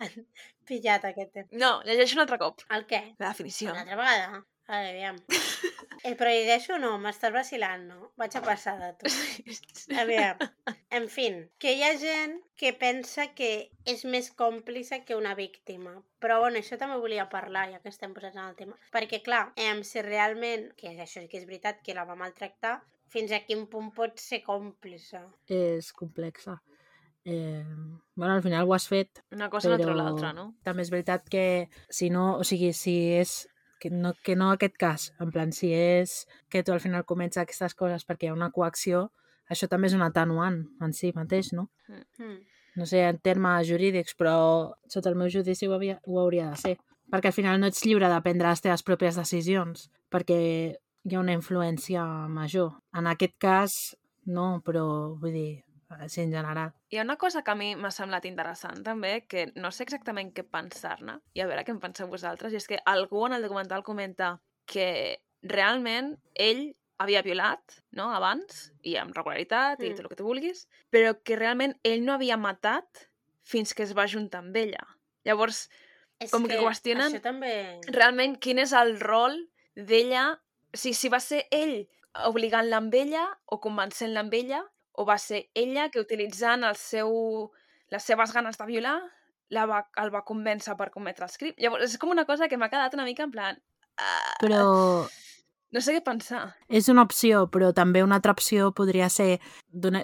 pillat 0.68 1.04
aquest 1.10 1.34
tema. 1.34 1.50
No, 1.64 1.74
llegeixo 1.88 2.18
un 2.18 2.24
altre 2.24 2.40
cop. 2.42 2.64
El 2.76 2.86
què? 2.90 3.02
La 3.18 3.32
definició. 3.32 3.74
Una 3.74 3.84
altra 3.84 4.00
vegada? 4.00 4.44
A 4.70 4.78
veure, 4.78 4.90
aviam. 4.90 5.16
Eh, 6.06 6.14
però 6.14 6.30
llegeixo 6.30 6.76
o 6.76 6.78
no? 6.78 6.92
M'estàs 7.02 7.32
vacilant, 7.34 7.88
no? 7.90 8.12
Vaig 8.20 8.36
a 8.38 8.42
passar 8.44 8.76
de 8.78 8.90
tu. 9.00 9.10
Aviam. 9.98 10.38
En 10.96 11.08
fin, 11.10 11.40
que 11.60 11.74
hi 11.74 11.82
ha 11.82 11.90
gent 11.98 12.36
que 12.60 12.70
pensa 12.78 13.26
que 13.34 13.50
és 13.92 14.04
més 14.06 14.30
còmplice 14.38 15.02
que 15.08 15.18
una 15.18 15.34
víctima. 15.34 15.96
Però, 16.22 16.38
bueno, 16.44 16.62
això 16.62 16.78
també 16.78 17.00
volia 17.02 17.26
parlar, 17.34 17.66
ja 17.74 17.82
que 17.82 17.90
estem 17.90 18.14
posats 18.14 18.38
en 18.38 18.46
el 18.46 18.56
tema. 18.62 18.78
Perquè, 18.94 19.20
clar, 19.26 19.42
em, 19.58 19.82
si 19.90 20.06
realment, 20.06 20.70
que 20.78 20.94
això 20.94 21.18
sí 21.18 21.28
que 21.28 21.42
és 21.42 21.50
veritat, 21.50 21.82
que 21.84 21.98
la 21.98 22.06
va 22.08 22.16
maltractar, 22.22 22.78
fins 23.10 23.34
a 23.34 23.42
quin 23.44 23.66
punt 23.68 23.90
pot 23.96 24.22
ser 24.22 24.40
còmplice? 24.46 25.26
És 25.50 25.90
complexa. 25.98 26.60
Eh, 27.24 27.64
bueno, 28.16 28.34
al 28.34 28.42
final 28.42 28.66
ho 28.66 28.74
has 28.74 28.88
fet, 28.88 29.22
Una 29.30 29.50
cosa 29.50 29.76
Però- 29.76 29.94
l'altra, 29.94 30.32
no? 30.32 30.54
també 30.64 30.82
és 30.82 30.90
veritat 30.90 31.28
que 31.28 31.68
si 31.90 32.08
no, 32.10 32.36
o 32.38 32.44
sigui, 32.44 32.72
si 32.72 33.12
és 33.12 33.46
que 33.78 33.90
no, 33.90 34.14
que 34.22 34.36
no 34.36 34.50
aquest 34.50 34.76
cas, 34.76 35.12
en 35.20 35.30
plan, 35.30 35.52
si 35.52 35.72
és 35.72 36.26
que 36.48 36.62
tu 36.62 36.72
al 36.72 36.80
final 36.80 37.04
comets 37.04 37.36
aquestes 37.36 37.74
coses 37.74 38.04
perquè 38.06 38.24
hi 38.24 38.28
ha 38.28 38.36
una 38.36 38.50
coacció, 38.50 39.10
això 39.48 39.68
també 39.68 39.88
és 39.88 39.94
un 39.94 40.02
atenuant 40.02 40.62
en 40.80 40.92
si 40.92 41.12
mateix, 41.16 41.52
no? 41.52 41.70
Hmm. 41.88 42.38
No 42.76 42.86
sé, 42.86 43.02
en 43.08 43.18
termes 43.18 43.66
jurídics, 43.68 44.14
però 44.16 44.74
sota 44.88 45.08
el 45.10 45.16
meu 45.16 45.28
judici 45.28 45.66
ho, 45.66 45.74
havia, 45.74 45.98
ho 46.04 46.20
hauria 46.20 46.50
de 46.50 46.56
ser. 46.56 46.76
Perquè 47.10 47.26
al 47.32 47.32
final 47.34 47.58
no 47.60 47.66
ets 47.66 47.82
lliure 47.84 48.08
de 48.08 48.20
prendre 48.22 48.48
les 48.48 48.60
teves 48.62 48.84
pròpies 48.86 49.16
decisions, 49.18 49.90
perquè 50.08 50.38
hi 51.04 51.14
ha 51.16 51.20
una 51.20 51.32
influència 51.34 52.04
major. 52.28 52.70
En 52.94 53.08
aquest 53.10 53.34
cas, 53.42 53.96
no, 54.24 54.60
però 54.64 55.16
vull 55.18 55.32
dir, 55.32 55.64
sí, 56.08 56.20
en 56.22 56.30
general. 56.32 56.72
Hi 56.90 56.98
ha 56.98 57.02
una 57.02 57.16
cosa 57.16 57.42
que 57.42 57.50
a 57.50 57.54
mi 57.54 57.74
m'ha 57.76 57.90
semblat 57.90 58.24
interessant 58.26 58.82
també, 58.84 59.26
que 59.26 59.52
no 59.56 59.70
sé 59.70 59.84
exactament 59.84 60.32
què 60.34 60.44
pensar-ne, 60.44 61.18
i 61.34 61.40
a 61.40 61.46
veure 61.46 61.64
què 61.64 61.70
en 61.74 61.80
penseu 61.80 62.08
vosaltres, 62.08 62.52
i 62.52 62.56
és 62.56 62.66
que 62.66 62.78
algú 62.86 63.26
en 63.26 63.32
el 63.32 63.42
documental 63.42 63.82
comenta 63.82 64.40
que 64.66 65.20
realment 65.42 66.16
ell 66.34 66.74
havia 67.00 67.22
violat, 67.22 67.78
no?, 67.96 68.10
abans, 68.12 68.72
i 68.82 68.96
amb 69.00 69.14
regularitat, 69.16 69.80
i 69.82 69.88
Mm. 69.90 69.96
tot 69.96 70.00
el 70.04 70.08
que 70.10 70.16
tu 70.16 70.24
vulguis, 70.24 70.66
però 70.92 71.14
que 71.24 71.36
realment 71.36 71.78
ell 71.82 72.04
no 72.04 72.12
havia 72.12 72.36
matat 72.36 73.06
fins 73.42 73.72
que 73.74 73.82
es 73.82 73.94
va 73.96 74.06
juntar 74.06 74.40
amb 74.44 74.56
ella. 74.56 74.84
Llavors, 75.24 75.68
És 76.22 76.30
Com 76.30 76.44
que 76.46 76.58
qüestionen- 76.60 77.14
Això 77.14 77.22
també... 77.22 77.80
realment, 77.88 78.34
quin 78.38 78.58
és 78.58 78.74
el 78.74 79.00
rol 79.00 79.48
d'ella? 79.74 80.38
O 80.74 80.76
sigui, 80.76 80.92
si 80.94 81.08
va 81.08 81.18
ser 81.18 81.46
ell 81.50 81.88
obligant-la 82.26 82.76
amb 82.76 82.92
ella 82.94 83.22
o 83.46 83.58
convencent-la 83.58 84.20
amb 84.20 84.34
ella, 84.34 84.60
o 85.00 85.06
va 85.08 85.16
ser 85.18 85.46
ella 85.56 85.88
que 85.88 86.02
utilitzant 86.02 86.66
el 86.68 86.76
seu, 86.76 87.10
les 87.94 88.04
seves 88.04 88.34
ganes 88.36 88.60
de 88.60 88.68
violar 88.68 88.98
la 89.56 89.64
va, 89.66 89.80
el 90.02 90.12
va 90.14 90.26
convèncer 90.28 90.76
per 90.78 90.90
cometre 90.94 91.26
els 91.26 91.40
crims. 91.40 91.56
Llavors, 91.58 91.88
és 91.88 91.98
com 91.98 92.12
una 92.12 92.26
cosa 92.28 92.48
que 92.50 92.60
m'ha 92.60 92.70
quedat 92.72 92.94
una 92.98 93.08
mica 93.08 93.26
en 93.26 93.34
plan... 93.34 93.58
Uh, 94.00 94.36
Però 94.44 94.60
No 95.70 95.80
sé 95.80 95.94
què 95.94 96.00
pensar. 96.02 96.56
és 96.68 96.88
una 96.88 97.02
opció, 97.06 97.44
però 97.50 97.72
també 97.72 98.02
una 98.02 98.16
altra 98.18 98.32
opció 98.32 98.72
podria 98.74 99.08
ser, 99.08 99.40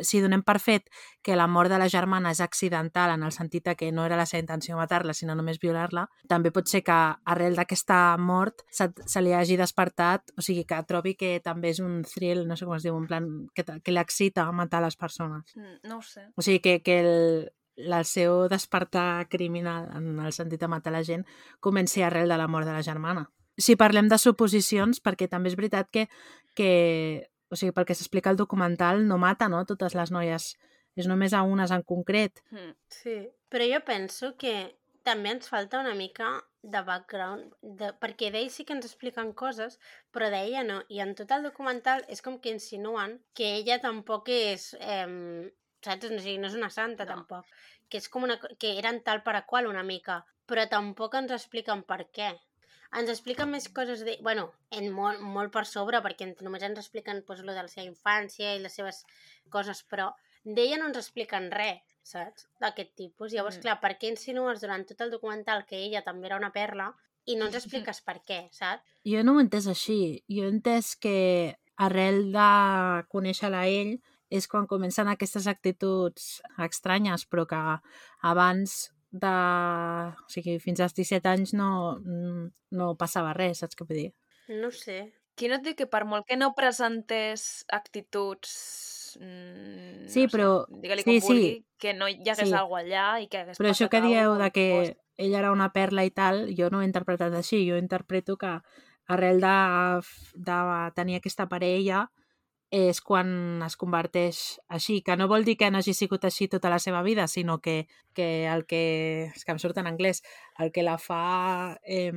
si 0.02 0.20
donem 0.22 0.42
per 0.46 0.60
fet 0.62 0.86
que 1.22 1.34
la 1.34 1.48
mort 1.50 1.70
de 1.70 1.78
la 1.78 1.88
germana 1.88 2.30
és 2.30 2.40
accidental 2.40 3.10
en 3.10 3.24
el 3.26 3.32
sentit 3.32 3.66
que 3.74 3.90
no 3.90 4.04
era 4.06 4.16
la 4.16 4.26
seva 4.26 4.40
intenció 4.44 4.76
matar-la, 4.76 5.14
sinó 5.14 5.34
només 5.34 5.58
violar-la, 5.58 6.06
també 6.28 6.52
pot 6.54 6.68
ser 6.70 6.84
que 6.86 6.92
arrel 7.24 7.56
d'aquesta 7.58 8.16
mort 8.16 8.62
se, 8.70 8.92
se 9.06 9.22
li 9.22 9.32
hagi 9.32 9.56
despertat, 9.56 10.30
o 10.38 10.42
sigui, 10.42 10.64
que 10.64 10.78
trobi 10.86 11.16
que 11.18 11.40
també 11.42 11.70
és 11.74 11.80
un 11.82 12.02
thrill, 12.06 12.46
no 12.46 12.54
sé 12.54 12.64
com 12.64 12.76
es 12.76 12.86
diu, 12.86 12.96
en 12.96 13.06
plan, 13.10 13.26
que, 13.54 13.64
que 13.82 13.92
l'excita 13.92 14.46
matar 14.52 14.82
les 14.82 14.96
persones. 14.96 15.50
Mm, 15.56 15.88
No 15.88 15.98
ho 15.98 16.02
sé. 16.02 16.28
O 16.36 16.42
sigui, 16.42 16.60
que, 16.60 16.80
que 16.82 17.00
el, 17.00 17.50
el 17.76 18.04
seu 18.04 18.46
despertar 18.48 19.26
criminal, 19.28 19.90
en 19.98 20.20
el 20.20 20.32
sentit 20.32 20.60
de 20.60 20.68
matar 20.68 20.92
la 20.94 21.02
gent, 21.02 21.26
comenci 21.60 22.02
arrel 22.02 22.28
de 22.28 22.38
la 22.38 22.46
mort 22.46 22.66
de 22.66 22.72
la 22.72 22.82
germana. 22.86 23.30
Si 23.58 23.76
parlem 23.76 24.08
de 24.12 24.18
suposicions, 24.20 25.00
perquè 25.00 25.28
també 25.32 25.50
és 25.52 25.56
veritat 25.56 25.88
que, 25.92 26.06
que 26.54 26.70
o 27.48 27.56
sigui, 27.56 27.72
pel 27.72 27.86
que 27.88 27.96
s'explica 27.96 28.30
al 28.30 28.36
documental, 28.40 29.04
no 29.08 29.18
mata, 29.18 29.48
no?, 29.48 29.64
totes 29.68 29.94
les 29.96 30.12
noies. 30.12 30.54
És 30.96 31.06
només 31.08 31.34
a 31.36 31.42
unes 31.44 31.72
en 31.74 31.82
concret. 31.84 32.40
Mm. 32.50 32.72
Sí, 32.88 33.16
però 33.52 33.66
jo 33.68 33.80
penso 33.84 34.32
que 34.40 34.54
també 35.04 35.30
ens 35.34 35.48
falta 35.48 35.80
una 35.80 35.94
mica 35.94 36.30
de 36.66 36.80
background, 36.82 37.52
de, 37.62 37.92
perquè 38.00 38.32
d'ells 38.34 38.56
sí 38.58 38.64
que 38.66 38.74
ens 38.74 38.88
expliquen 38.88 39.32
coses, 39.38 39.76
però 40.10 40.30
d'ella 40.32 40.64
no. 40.66 40.80
I 40.90 41.02
en 41.04 41.14
tot 41.18 41.30
el 41.36 41.44
documental 41.46 42.02
és 42.10 42.24
com 42.24 42.40
que 42.42 42.50
insinuen 42.50 43.20
que 43.36 43.52
ella 43.60 43.78
tampoc 43.84 44.32
és... 44.32 44.72
Eh, 44.80 45.52
saps? 45.84 46.08
O 46.10 46.18
sigui, 46.18 46.38
no 46.42 46.48
és 46.50 46.56
una 46.58 46.72
santa, 46.72 47.04
No. 47.04 47.12
tampoc. 47.12 47.46
Que 47.88 48.00
és 48.02 48.08
com 48.10 48.24
una... 48.26 48.40
que 48.58 48.72
eren 48.80 49.02
tal 49.06 49.22
per 49.22 49.36
a 49.38 49.44
qual 49.46 49.68
una 49.70 49.84
mica, 49.86 50.24
però 50.48 50.66
tampoc 50.68 51.14
ens 51.14 51.30
expliquen 51.36 51.84
per 51.86 52.08
què. 52.10 52.32
Ens 52.94 53.10
expliquen 53.10 53.50
més 53.50 53.68
coses 53.68 54.04
de... 54.06 54.16
Bueno, 54.22 54.52
en 54.70 54.90
molt, 54.94 55.20
molt 55.20 55.52
per 55.52 55.64
sobre, 55.66 55.98
perquè 56.04 56.28
només 56.44 56.62
ens 56.62 56.78
expliquen 56.78 57.24
pues, 57.26 57.40
lo 57.42 57.52
de 57.52 57.62
la 57.66 57.68
seva 57.68 57.86
infància 57.88 58.54
i 58.54 58.60
les 58.62 58.72
seves 58.78 59.02
coses, 59.50 59.82
però 59.90 60.12
d'ella 60.44 60.78
no 60.78 60.86
ens 60.92 60.96
expliquen 61.00 61.50
res, 61.50 61.80
saps? 62.06 62.46
D'aquest 62.62 62.94
tipus. 62.94 63.32
Llavors, 63.32 63.58
Mm. 63.58 63.62
clar, 63.62 63.80
per 63.80 63.96
què 63.98 64.08
insinues 64.12 64.60
durant 64.60 64.86
tot 64.86 65.00
el 65.00 65.10
documental 65.10 65.66
que 65.66 65.76
ella 65.76 66.02
també 66.06 66.26
era 66.30 66.36
una 66.38 66.52
perla 66.52 66.92
i 67.26 67.34
no 67.36 67.46
ens 67.46 67.54
expliques 67.60 68.00
per 68.00 68.20
què, 68.22 68.48
saps? 68.52 68.84
Jo 69.04 69.22
no 69.26 69.34
ho 69.34 69.40
he 69.40 69.42
entès 69.48 69.66
així. 69.66 70.22
Jo 70.30 70.44
he 70.46 70.52
entès 70.54 70.94
que 70.96 71.56
arrel 71.76 72.30
de 72.32 72.50
conèixer-la 73.10 73.66
ell, 73.66 73.96
és 74.30 74.46
quan 74.48 74.66
comencen 74.66 75.06
aquestes 75.08 75.46
actituds 75.46 76.40
estranyes, 76.58 77.26
però 77.28 77.44
que 77.46 77.58
abans 78.22 78.92
de... 79.10 79.34
O 80.26 80.28
sigui, 80.32 80.58
fins 80.62 80.80
als 80.80 80.94
17 80.94 81.28
anys 81.28 81.54
no, 81.54 81.98
no 82.70 82.94
passava 82.98 83.32
res, 83.36 83.60
saps 83.62 83.76
què 83.78 83.86
vull 83.86 83.96
dir? 84.04 84.10
No 84.48 84.70
sé. 84.70 85.12
Qui 85.36 85.48
no 85.50 85.58
et 85.58 85.64
diu 85.66 85.74
que 85.76 85.86
per 85.90 86.04
molt 86.08 86.24
que 86.26 86.36
no 86.36 86.54
presentés 86.56 87.64
actituds... 87.68 89.18
Mm, 89.20 90.06
Sí, 90.08 90.22
no 90.26 90.28
sé, 90.28 90.36
però- 90.36 90.66
Digue-li 90.82 91.02
sí, 91.02 91.20
com 91.20 91.28
vulgui, 91.28 91.48
sí. 91.50 91.66
que 91.80 91.94
no 91.94 92.08
hi 92.08 92.18
hagués 92.20 92.48
Sí. 92.48 92.54
alguna 92.54 92.82
allà 92.82 93.06
i 93.22 93.28
que 93.28 93.38
hagués 93.38 93.58
Però 93.58 93.70
això 93.72 93.88
que 93.88 94.00
dieu 94.04 94.34
de 94.36 94.50
que 94.52 94.66
cosa. 94.72 94.96
ella 95.16 95.38
era 95.38 95.52
una 95.52 95.72
perla 95.72 96.04
i 96.04 96.10
tal, 96.10 96.54
jo 96.56 96.68
no 96.70 96.78
ho 96.78 96.82
he 96.82 96.88
interpretat 96.88 97.32
així. 97.34 97.62
Jo 97.68 97.76
interpreto 97.80 98.36
que 98.36 98.60
arrel 99.08 99.40
de, 99.40 100.00
de 100.34 100.92
tenir 100.94 101.16
aquesta 101.16 101.46
parella 101.48 102.10
és 102.70 103.00
quan 103.00 103.62
es 103.62 103.76
converteix 103.78 104.58
així, 104.68 105.00
que 105.06 105.16
no 105.16 105.28
vol 105.30 105.44
dir 105.46 105.56
que 105.56 105.70
no 105.70 105.78
hagi 105.78 105.94
sigut 105.94 106.24
així 106.26 106.48
tota 106.50 106.70
la 106.72 106.80
seva 106.82 107.02
vida, 107.06 107.28
sinó 107.28 107.60
que, 107.62 107.86
que 108.14 108.46
el 108.50 108.66
que, 108.66 109.30
és 109.34 109.44
que 109.44 109.54
em 109.54 109.60
surt 109.62 109.78
en 109.78 109.86
anglès, 109.86 110.22
el 110.58 110.72
que 110.74 110.82
la 110.82 110.98
fa 110.98 111.78
eh, 111.84 112.12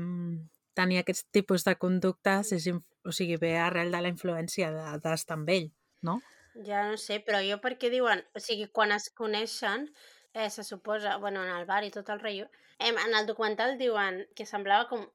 tenir 0.74 1.00
aquest 1.02 1.30
tipus 1.36 1.66
de 1.68 1.76
conductes 1.78 2.54
és, 2.56 2.68
o 2.70 3.14
sigui, 3.16 3.38
ve 3.38 3.58
arrel 3.58 3.92
de 3.94 4.02
la 4.02 4.12
influència 4.12 4.72
de- 4.74 4.98
d'estar 5.04 5.38
amb 5.38 5.50
ell, 5.54 5.70
no? 6.02 6.20
Ja 6.66 6.82
no 6.90 6.98
sé, 6.98 7.20
però 7.24 7.40
jo 7.46 7.60
perquè 7.62 7.92
diuen... 7.94 8.26
O 8.36 8.42
sigui, 8.44 8.68
quan 8.74 8.92
es 8.92 9.10
coneixen, 9.16 9.88
eh, 10.34 10.50
se 10.50 10.64
suposa, 10.64 11.18
bueno, 11.18 11.44
en 11.46 11.54
el 11.56 11.66
bar 11.70 11.84
i 11.86 11.92
tot 11.94 12.10
el 12.10 12.20
rotllo, 12.20 12.50
eh, 12.80 12.90
en 12.90 13.16
el 13.16 13.28
documental 13.30 13.78
diuen 13.78 14.26
que 14.36 14.46
semblava 14.50 14.90
com 14.90 15.06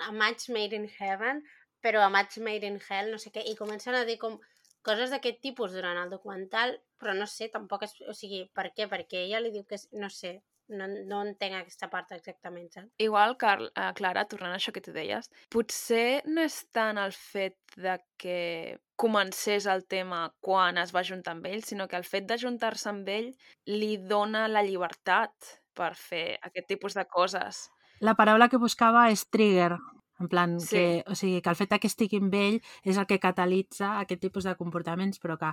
a 0.00 0.12
match 0.12 0.50
made 0.50 0.76
in 0.76 0.88
heaven, 0.98 1.42
però 1.82 2.04
a 2.04 2.10
match 2.10 2.38
made 2.38 2.66
in 2.66 2.78
hell, 2.88 3.10
no 3.10 3.18
sé 3.18 3.32
què, 3.34 3.42
i 3.46 3.56
comencen 3.58 3.96
a 3.98 4.04
dir 4.06 4.18
com 4.20 4.38
coses 4.86 5.12
d'aquest 5.14 5.40
tipus 5.44 5.74
durant 5.76 5.98
el 6.00 6.10
documental, 6.12 6.76
però 7.00 7.14
no 7.18 7.26
sé, 7.30 7.50
tampoc 7.52 7.86
és... 7.88 7.94
O 8.08 8.14
sigui, 8.16 8.44
per 8.54 8.70
què? 8.76 8.88
Perquè 8.90 9.26
ella 9.26 9.42
li 9.42 9.52
diu 9.54 9.66
que 9.68 9.78
és... 9.78 9.88
No 9.98 10.10
sé, 10.12 10.38
no, 10.72 10.86
no 11.08 11.20
entenc 11.26 11.56
aquesta 11.58 11.88
part 11.92 12.12
exactament, 12.16 12.68
saps? 12.72 12.90
Igual, 13.02 13.36
Carl, 13.40 13.68
eh, 13.76 13.90
Clara, 13.98 14.24
tornant 14.30 14.54
a 14.54 14.60
això 14.60 14.72
que 14.74 14.82
tu 14.84 14.94
deies, 14.94 15.28
potser 15.52 16.22
no 16.28 16.44
és 16.46 16.58
tant 16.74 17.00
el 17.00 17.14
fet 17.16 17.58
de 17.76 17.98
que 18.20 18.78
comencés 19.00 19.66
el 19.66 19.86
tema 19.90 20.24
quan 20.44 20.78
es 20.78 20.94
va 20.94 21.04
juntar 21.06 21.36
amb 21.36 21.48
ell, 21.50 21.64
sinó 21.66 21.88
que 21.88 21.98
el 21.98 22.08
fet 22.08 22.28
de 22.30 22.38
juntar-se 22.38 22.90
amb 22.92 23.08
ell 23.08 23.32
li 23.70 23.96
dona 23.98 24.46
la 24.48 24.64
llibertat 24.66 25.56
per 25.76 25.94
fer 25.98 26.38
aquest 26.42 26.68
tipus 26.68 26.98
de 26.98 27.06
coses. 27.08 27.66
La 28.02 28.16
paraula 28.18 28.48
que 28.50 28.60
buscava 28.60 29.08
és 29.14 29.24
trigger, 29.30 29.76
en 30.22 30.28
plan, 30.28 30.58
Sí. 30.60 30.68
que, 30.76 31.04
o 31.06 31.14
sigui, 31.14 31.42
que 31.42 31.50
el 31.50 31.56
fet 31.58 31.74
que 31.80 31.88
estigui 31.90 32.16
amb 32.22 32.34
ell 32.34 32.60
és 32.84 32.96
el 32.96 33.06
que 33.06 33.18
catalitza 33.20 33.98
aquest 34.00 34.20
tipus 34.22 34.44
de 34.44 34.54
comportaments, 34.56 35.18
però 35.20 35.36
que 35.38 35.52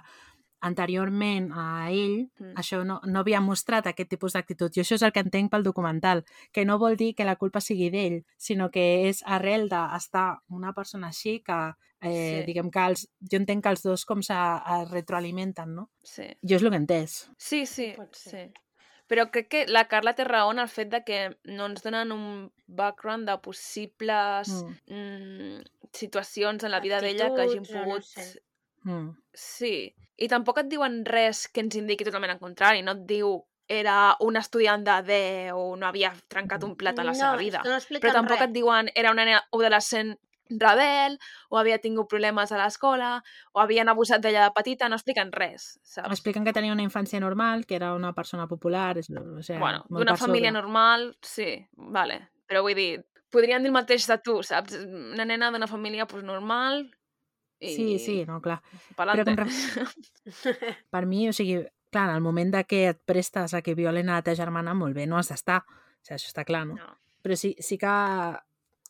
anteriorment 0.62 1.52
a 1.56 1.90
ell 1.92 2.30
Mm. 2.40 2.54
això 2.60 2.84
no, 2.86 3.00
no 3.06 3.20
havia 3.20 3.40
mostrat 3.42 3.88
aquest 3.88 4.10
tipus 4.10 4.34
d'actitud. 4.34 4.72
I 4.76 4.82
això 4.82 4.96
és 4.96 5.02
el 5.04 5.12
que 5.14 5.22
entenc 5.24 5.50
pel 5.52 5.64
documental, 5.64 6.26
que 6.52 6.66
no 6.66 6.78
vol 6.78 6.98
dir 6.98 7.14
que 7.16 7.24
la 7.26 7.38
culpa 7.38 7.62
sigui 7.62 7.90
d'ell, 7.90 8.26
sinó 8.38 8.70
que 8.70 9.08
és 9.10 9.24
arrel 9.26 9.70
d'estar 9.70 10.40
una 10.50 10.74
persona 10.74 11.08
així 11.08 11.40
que, 11.42 11.74
eh, 12.02 12.40
Sí. 12.42 12.46
diguem 12.46 12.70
que 12.72 12.80
els, 12.86 13.08
jo 13.22 13.38
entenc 13.38 13.64
que 13.64 13.70
els 13.70 13.84
dos 13.84 14.06
com 14.06 14.22
se 14.22 14.34
retroalimenten, 14.92 15.74
no? 15.76 15.90
Sí. 16.04 16.24
Jo 16.44 16.56
és 16.58 16.64
el 16.64 16.70
que 16.70 16.76
he 16.76 16.80
entès. 16.80 17.32
Sí, 17.38 17.66
sí, 17.66 17.94
sí. 18.12 18.52
Però 19.10 19.26
crec 19.34 19.47
que 19.49 19.62
la 19.68 19.88
Carla 19.89 20.14
té 20.14 20.24
raó 20.28 20.51
en 20.53 20.60
el 20.62 20.70
fet 20.70 20.91
de 20.93 20.99
que 21.03 21.20
no 21.49 21.66
ens 21.72 21.82
donen 21.82 22.12
un 22.14 22.26
background 22.68 23.28
de 23.30 23.38
possibles 23.41 24.51
Mm. 24.53 24.76
mm, 24.93 25.62
situacions 25.93 26.64
en 26.64 26.72
la 26.72 26.80
vida 26.80 26.99
d'ella 27.01 27.32
que 27.34 27.41
hagin 27.41 27.66
o 27.66 27.74
no 27.74 27.84
pogut... 27.86 28.03
sé. 28.05 28.41
Mm. 28.84 29.10
Sí. 29.34 29.74
I 30.20 30.28
tampoc 30.28 30.60
et 30.62 30.70
diuen 30.70 31.01
res 31.05 31.47
que 31.47 31.62
ens 31.64 31.76
indiqui 31.80 32.05
totalment 32.05 32.32
el 32.36 32.39
contrari. 32.39 32.84
No 32.84 32.91
et 32.91 33.05
diu 33.10 33.34
era 33.70 34.16
un 34.26 34.36
estudiant 34.38 34.84
de 34.86 34.95
10 35.05 35.51
o 35.53 35.76
no 35.78 35.86
havia 35.88 36.14
trencat 36.28 36.64
un 36.66 36.76
plat 36.76 36.97
a 36.99 37.03
la 37.05 37.14
seva 37.14 37.34
no, 37.36 37.39
és 37.39 37.45
vida. 37.45 37.62
no 37.66 37.99
Però 38.01 38.14
tampoc 38.14 38.39
res. 38.39 38.47
et 38.47 38.53
diuen 38.55 38.89
era 38.95 39.12
una 39.12 39.26
nena 39.26 39.43
adolescent 39.51 40.16
rebel, 40.50 41.18
o 41.50 41.60
havia 41.60 41.78
tingut 41.80 42.10
problemes 42.10 42.52
a 42.52 42.58
l'escola, 42.62 43.12
o 43.54 43.62
havien 43.62 43.89
abusat 43.89 44.24
d'ella 44.24 44.47
de 44.47 44.56
petita, 44.56 44.89
no 44.89 44.97
expliquen 44.97 45.32
res, 45.36 45.78
saps? 45.84 46.10
Expliquen 46.12 46.47
que 46.47 46.54
tenia 46.54 46.74
una 46.74 46.86
infància 46.86 47.22
normal, 47.22 47.66
que 47.66 47.78
era 47.78 47.93
una 47.93 48.14
persona 48.18 48.47
popular, 48.47 48.97
és, 48.97 49.10
o 49.10 49.41
sigui, 49.41 49.60
Bueno, 49.60 49.86
d'una 49.89 50.18
família 50.18 50.50
sobre. 50.50 50.62
normal, 50.62 51.18
sí, 51.22 51.52
vale. 51.78 52.22
Però 52.50 52.64
vull 52.66 52.76
dir, 52.76 53.04
podrien 53.30 53.62
dir 53.62 53.70
el 53.70 53.76
mateix 53.76 54.08
de 54.10 54.18
tu, 54.26 54.39
saps? 54.43 54.78
Una 54.86 55.26
nena 55.26 55.52
d'una 55.52 55.68
família 55.68 56.08
pues, 56.08 56.24
normal 56.24 56.88
i... 57.60 57.76
Sí, 57.76 58.00
sí, 58.00 58.26
no, 58.26 58.39
clar. 58.41 58.62
Però 58.97 59.14
com 59.26 59.36
Per 60.93 61.06
mi, 61.06 61.28
o 61.30 61.34
sigui, 61.36 61.60
clar, 61.91 62.10
en 62.10 62.16
el 62.16 62.22
moment 62.26 62.54
de 62.56 62.64
que 62.66 62.86
et 62.93 63.02
prestes 63.06 63.54
a 63.54 63.62
que 63.62 63.76
violen 63.76 64.10
a 64.10 64.20
la 64.20 64.26
teva 64.26 64.39
germana, 64.39 64.74
molt 64.74 64.95
bé, 64.95 65.06
no 65.08 65.20
has 65.20 65.32
d'estar. 65.34 65.62
O 65.66 66.06
sigui, 66.06 66.18
això 66.18 66.32
està 66.32 66.45
clar, 66.47 66.66
no? 66.70 66.80
No. 66.80 66.93
Però 67.22 67.36
sí, 67.36 67.56
sí 67.60 67.78
que... 67.78 67.95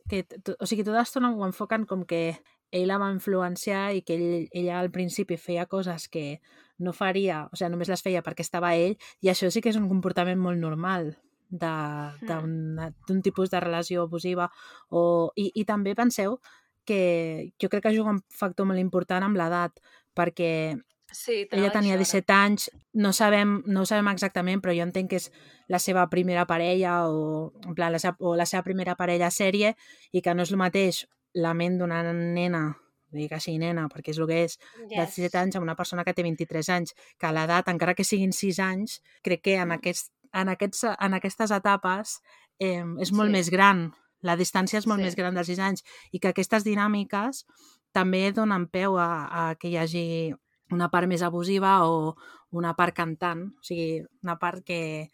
que 0.09 0.25
o 0.59 0.65
sigui, 0.65 0.83
tota 0.83 0.99
l'estona 0.99 1.29
ho 1.31 1.45
enfoquen 1.45 1.85
com 1.85 2.03
que 2.09 2.35
ell 2.71 2.87
la 2.89 2.97
va 3.01 3.11
influenciar 3.13 3.93
i 3.97 4.01
que 4.05 4.15
ell, 4.17 4.47
ella 4.51 4.79
al 4.79 4.91
principi 4.93 5.37
feia 5.37 5.65
coses 5.69 6.07
que 6.09 6.39
no 6.79 6.93
faria, 6.93 7.47
o 7.51 7.55
sigui, 7.55 7.71
només 7.73 7.89
les 7.89 8.01
feia 8.05 8.21
perquè 8.25 8.41
estava 8.45 8.73
ell, 8.75 8.97
i 9.21 9.29
això 9.29 9.49
sí 9.53 9.61
que 9.61 9.69
és 9.73 9.77
un 9.79 9.89
comportament 9.89 10.39
molt 10.39 10.59
normal 10.61 11.15
de- 11.49 12.13
d'un 12.27 12.77
d'un 13.07 13.21
tipus 13.25 13.49
de 13.49 13.59
relació 13.59 14.03
abusiva. 14.03 14.51
O, 14.89 15.31
i, 15.35 15.51
I 15.55 15.65
també 15.65 15.95
penseu 15.95 16.39
que 16.85 17.51
jo 17.61 17.69
crec 17.69 17.83
que 17.83 17.95
juga 17.95 18.11
un 18.11 18.21
factor 18.29 18.65
molt 18.65 18.79
important 18.79 19.23
amb 19.23 19.37
l'edat, 19.37 19.79
perquè 20.13 20.77
Sí, 21.11 21.45
t'anava 21.49 21.65
ella 21.67 21.71
tenia 21.73 21.95
això 21.95 21.99
ara. 21.99 22.05
17 22.05 22.33
anys, 22.33 22.69
no 22.93 23.11
sabem, 23.13 23.63
no 23.65 23.81
ho 23.81 23.85
sabem 23.89 24.07
exactament, 24.11 24.61
però 24.61 24.73
jo 24.75 24.83
entenc 24.85 25.09
que 25.09 25.17
és 25.17 25.31
la 25.67 25.79
seva 25.79 26.07
primera 26.09 26.45
parella 26.45 27.07
o, 27.09 27.51
en 27.65 27.75
plan, 27.75 27.91
la 27.91 27.99
seva, 27.99 28.15
o 28.19 28.35
la 28.35 28.45
seva 28.45 28.63
primera 28.63 28.95
parella 28.95 29.29
sèrie 29.31 29.75
i 30.11 30.21
que 30.21 30.33
no 30.35 30.43
és 30.43 30.51
el 30.51 30.57
mateix 30.61 31.07
la 31.33 31.53
ment 31.53 31.77
d'una 31.79 32.01
nena, 32.13 32.75
dic 33.11 33.31
així 33.33 33.57
nena, 33.57 33.87
perquè 33.89 34.11
és 34.13 34.19
el 34.21 34.27
que 34.29 34.43
és, 34.45 34.57
de 34.89 34.95
17 35.05 35.37
anys 35.37 35.55
amb 35.57 35.63
una 35.65 35.75
persona 35.75 36.03
que 36.05 36.13
té 36.13 36.23
23 36.23 36.69
anys, 36.69 36.93
que 37.17 37.25
a 37.27 37.31
l'edat, 37.33 37.67
encara 37.69 37.95
que 37.97 38.03
siguin 38.05 38.31
6 38.33 38.59
anys, 38.59 38.99
crec 39.25 39.41
que 39.41 39.55
en, 39.57 39.71
aquest, 39.71 40.11
en, 40.33 40.49
aquests, 40.49 40.83
en 40.99 41.13
aquestes 41.17 41.51
etapes 41.51 42.19
eh, 42.59 42.83
és 43.01 43.11
molt 43.11 43.29
Sí. 43.29 43.33
més 43.37 43.49
gran, 43.49 43.91
la 44.21 44.35
distància 44.35 44.77
és 44.77 44.85
molt 44.85 44.99
Sí. 44.99 45.05
més 45.05 45.15
gran 45.15 45.33
dels 45.33 45.47
6 45.47 45.59
anys 45.59 45.83
i 46.11 46.19
que 46.19 46.27
aquestes 46.29 46.63
dinàmiques 46.65 47.45
també 47.93 48.31
donen 48.31 48.67
peu 48.67 48.97
a, 48.99 49.09
a 49.31 49.55
que 49.55 49.69
hi 49.69 49.77
hagi 49.77 50.33
una 50.71 50.89
part 50.93 51.09
més 51.09 51.23
abusiva 51.25 51.79
o 51.87 52.15
una 52.51 52.75
part 52.77 52.95
cantant, 52.95 53.47
o 53.59 53.65
sigui, 53.65 54.03
una 54.23 54.37
part 54.41 54.63
que, 54.65 55.09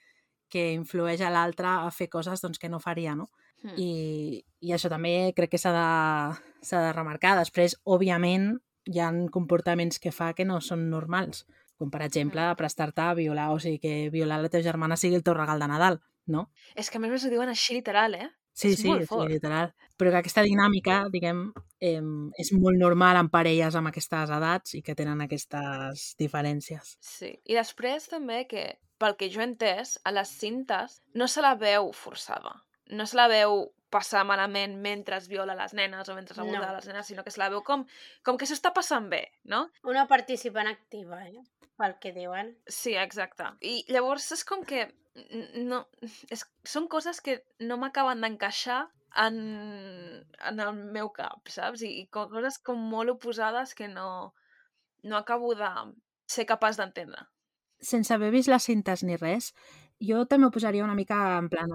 que 0.52 0.72
influeix 0.74 1.22
a 1.22 1.32
l'altra 1.34 1.82
a 1.86 1.92
fer 1.92 2.10
coses 2.12 2.44
doncs, 2.44 2.60
que 2.60 2.70
no 2.72 2.80
faria, 2.84 3.16
no? 3.16 3.30
Mm. 3.64 3.76
I, 3.82 3.90
i 4.68 4.74
això 4.76 4.92
també 4.92 5.34
crec 5.36 5.56
que 5.56 5.62
s'ha 5.62 5.74
de, 5.76 6.76
de 6.76 6.94
remarcar. 6.94 7.36
Després, 7.40 7.78
òbviament, 7.84 8.54
hi 8.86 9.02
ha 9.02 9.12
comportaments 9.34 10.00
que 10.00 10.14
fa 10.14 10.34
que 10.38 10.46
no 10.46 10.60
són 10.62 10.90
normals, 10.92 11.46
com 11.76 11.92
per 11.92 12.04
exemple 12.06 12.46
prestar-te 12.60 13.04
a 13.04 13.16
violar, 13.18 13.50
o 13.52 13.60
sigui, 13.60 13.80
que 13.82 14.10
violar 14.14 14.40
la 14.44 14.52
teva 14.52 14.64
germana 14.64 15.00
sigui 15.00 15.18
el 15.20 15.26
teu 15.26 15.36
regal 15.36 15.60
de 15.60 15.70
Nadal, 15.72 16.02
no? 16.28 16.50
És 16.76 16.92
que 16.92 17.00
a 17.00 17.04
més 17.04 17.26
ho 17.26 17.32
diuen 17.34 17.52
així 17.52 17.80
literal, 17.80 18.16
eh? 18.16 18.30
Sí, 18.56 18.70
És 18.72 18.80
sí, 18.80 18.88
molt 18.88 19.04
sí, 19.04 19.10
fort. 19.10 19.28
literal. 19.28 19.74
Però 20.00 20.12
que 20.14 20.22
aquesta 20.22 20.44
dinàmica, 20.46 21.02
diguem, 21.12 21.50
eh, 21.86 22.02
és 22.42 22.52
molt 22.56 22.80
normal 22.82 23.20
en 23.22 23.30
parelles 23.34 23.76
amb 23.78 23.92
aquestes 23.92 24.34
edats 24.34 24.76
i 24.78 24.82
que 24.86 24.96
tenen 24.98 25.22
aquestes 25.26 26.12
diferències. 26.22 26.96
Sí. 27.04 27.32
I 27.46 27.58
després 27.58 28.10
també 28.12 28.44
que, 28.50 28.66
pel 29.02 29.16
que 29.20 29.30
jo 29.32 29.44
he 29.44 29.48
entès, 29.50 29.98
a 30.04 30.14
les 30.16 30.32
cintes 30.42 31.02
no 31.14 31.28
se 31.32 31.44
la 31.46 31.56
veu 31.60 31.92
forçada. 31.94 32.56
No 32.92 33.06
se 33.10 33.18
la 33.18 33.30
veu 33.32 33.68
passar 33.96 34.26
malament 34.28 34.76
mentre 34.82 35.16
es 35.22 35.30
viola 35.32 35.56
les 35.56 35.74
nenes 35.78 36.10
o 36.10 36.16
mentre 36.18 36.36
abusa 36.42 36.60
No. 36.60 36.74
les 36.76 36.88
nenes, 36.90 37.08
sinó 37.08 37.24
que 37.24 37.32
se 37.32 37.40
la 37.40 37.50
veu 37.50 37.62
com, 37.64 37.86
com 38.26 38.38
que 38.38 38.48
s'ho 38.50 38.58
està 38.58 38.74
passant 38.76 39.08
bé, 39.10 39.24
no? 39.44 39.70
Una 39.88 40.06
participant 40.08 40.68
activa, 40.68 41.22
eh? 41.28 41.44
Pel 41.78 41.96
que 42.00 42.12
diuen. 42.16 42.54
Sí, 42.68 42.96
exacte. 42.96 43.48
I 43.62 43.84
llavors 43.92 44.32
és 44.32 44.44
com 44.48 44.64
que 44.68 44.88
no, 45.56 45.86
és, 46.32 46.44
són 46.68 46.90
coses 46.92 47.22
que 47.24 47.40
no 47.60 47.78
m'acaben 47.80 48.22
d'encaixar 48.24 48.86
en, 49.24 49.38
en 50.50 50.60
el 50.60 50.74
meu 50.96 51.12
cap, 51.16 51.42
saps? 51.52 51.84
I, 51.86 51.92
i 52.02 52.08
co- 52.12 52.28
coses 52.32 52.60
com 52.64 52.82
molt 52.92 53.16
oposades 53.16 53.74
que 53.78 53.88
no, 53.92 54.34
no 55.04 55.18
acabo 55.18 55.54
de 55.56 55.70
ser 56.28 56.46
capaç 56.50 56.80
d'entendre. 56.82 57.28
Sense 57.82 58.14
haver 58.14 58.32
vist 58.34 58.50
les 58.52 58.64
cintes 58.66 59.04
ni 59.04 59.18
res, 59.20 59.52
jo 60.02 60.26
també 60.30 60.48
ho 60.48 60.54
posaria 60.56 60.86
una 60.86 60.98
mica 60.98 61.38
en 61.38 61.50
plan, 61.52 61.74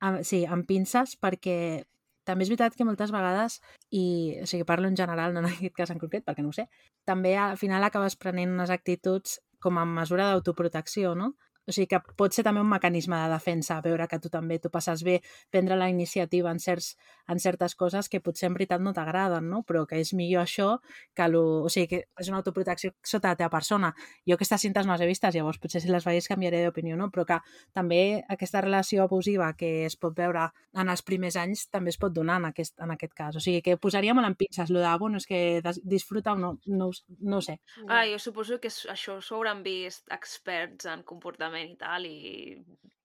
amb, 0.00 0.22
sí, 0.26 0.42
amb 0.46 0.66
pinces, 0.68 1.16
perquè 1.20 1.84
també 2.26 2.46
és 2.46 2.50
veritat 2.52 2.76
que 2.78 2.86
moltes 2.86 3.12
vegades, 3.14 3.60
i 3.90 4.04
o 4.42 4.46
sigui, 4.46 4.66
parlo 4.66 4.88
en 4.88 4.96
general, 4.98 5.34
no 5.34 5.42
en 5.42 5.50
aquest 5.50 5.74
cas 5.76 5.90
en 5.94 6.00
concret, 6.02 6.24
perquè 6.26 6.44
no 6.44 6.52
ho 6.52 6.56
sé, 6.56 6.68
també 7.08 7.34
al 7.36 7.58
final 7.58 7.84
acabes 7.84 8.16
prenent 8.16 8.52
unes 8.54 8.70
actituds 8.70 9.40
com 9.62 9.78
a 9.78 9.86
mesura 9.86 10.28
d'autoprotecció, 10.30 11.14
no? 11.18 11.32
O 11.68 11.72
sigui 11.72 11.86
que 11.92 12.00
pot 12.18 12.34
ser 12.34 12.42
també 12.42 12.62
un 12.62 12.70
mecanisme 12.70 13.14
de 13.14 13.28
defensa, 13.30 13.78
veure 13.84 14.08
que 14.10 14.18
tu 14.18 14.30
també 14.32 14.58
t'ho 14.58 14.70
passes 14.72 15.04
bé, 15.06 15.20
prendre 15.50 15.76
la 15.78 15.88
iniciativa 15.92 16.50
en, 16.50 16.58
certs, 16.58 16.96
en 17.30 17.38
certes 17.38 17.76
coses 17.78 18.08
que 18.10 18.20
potser 18.20 18.48
en 18.50 18.56
veritat 18.56 18.82
no 18.82 18.92
t'agraden, 18.96 19.46
no? 19.48 19.62
però 19.62 19.84
que 19.86 20.00
és 20.02 20.10
millor 20.18 20.42
això 20.42 20.80
que 21.14 21.28
lo... 21.30 21.44
O 21.62 21.70
sigui, 21.70 21.86
que 21.86 22.00
és 22.18 22.30
una 22.32 22.40
autoprotecció 22.40 22.90
sota 23.06 23.30
la 23.30 23.38
teva 23.38 23.52
persona. 23.54 23.92
Jo 24.26 24.34
aquestes 24.34 24.66
cintes 24.66 24.88
no 24.88 24.96
les 24.96 25.04
he 25.04 25.10
vistes, 25.10 25.36
llavors 25.36 25.60
potser 25.62 25.82
si 25.84 25.92
les 25.92 26.06
veies 26.06 26.26
canviaré 26.26 26.64
d'opinió, 26.64 26.98
no? 26.98 27.12
però 27.14 27.26
que 27.28 27.38
també 27.72 28.02
aquesta 28.28 28.64
relació 28.64 29.06
abusiva 29.06 29.52
que 29.54 29.84
es 29.86 29.96
pot 29.96 30.18
veure 30.18 30.48
en 30.74 30.90
els 30.90 31.04
primers 31.06 31.38
anys 31.38 31.68
també 31.70 31.92
es 31.92 32.00
pot 32.00 32.12
donar 32.14 32.40
en 32.42 32.50
aquest, 32.50 32.74
en 32.82 32.90
aquest 32.96 33.14
cas. 33.14 33.38
O 33.38 33.44
sigui, 33.44 33.62
que 33.62 33.78
posaria 33.78 34.16
molt 34.18 34.26
en 34.26 34.34
pinces, 34.40 34.74
lo 34.74 34.82
de, 34.82 34.90
bueno, 34.98 35.22
és 35.22 35.28
que 35.30 35.62
disfruta 35.86 36.34
o 36.34 36.40
no, 36.40 36.56
no, 36.66 36.90
no 37.20 37.38
ho 37.38 37.44
sé. 37.44 37.60
Ah, 37.86 38.02
jo 38.10 38.18
suposo 38.18 38.58
que 38.58 38.72
això 38.72 39.20
s'ho 39.22 39.38
hauran 39.38 39.62
vist 39.62 40.10
experts 40.10 40.90
en 40.90 41.06
comportament 41.06 41.51
i 41.60 41.74
tal, 41.80 42.06
i 42.06 42.56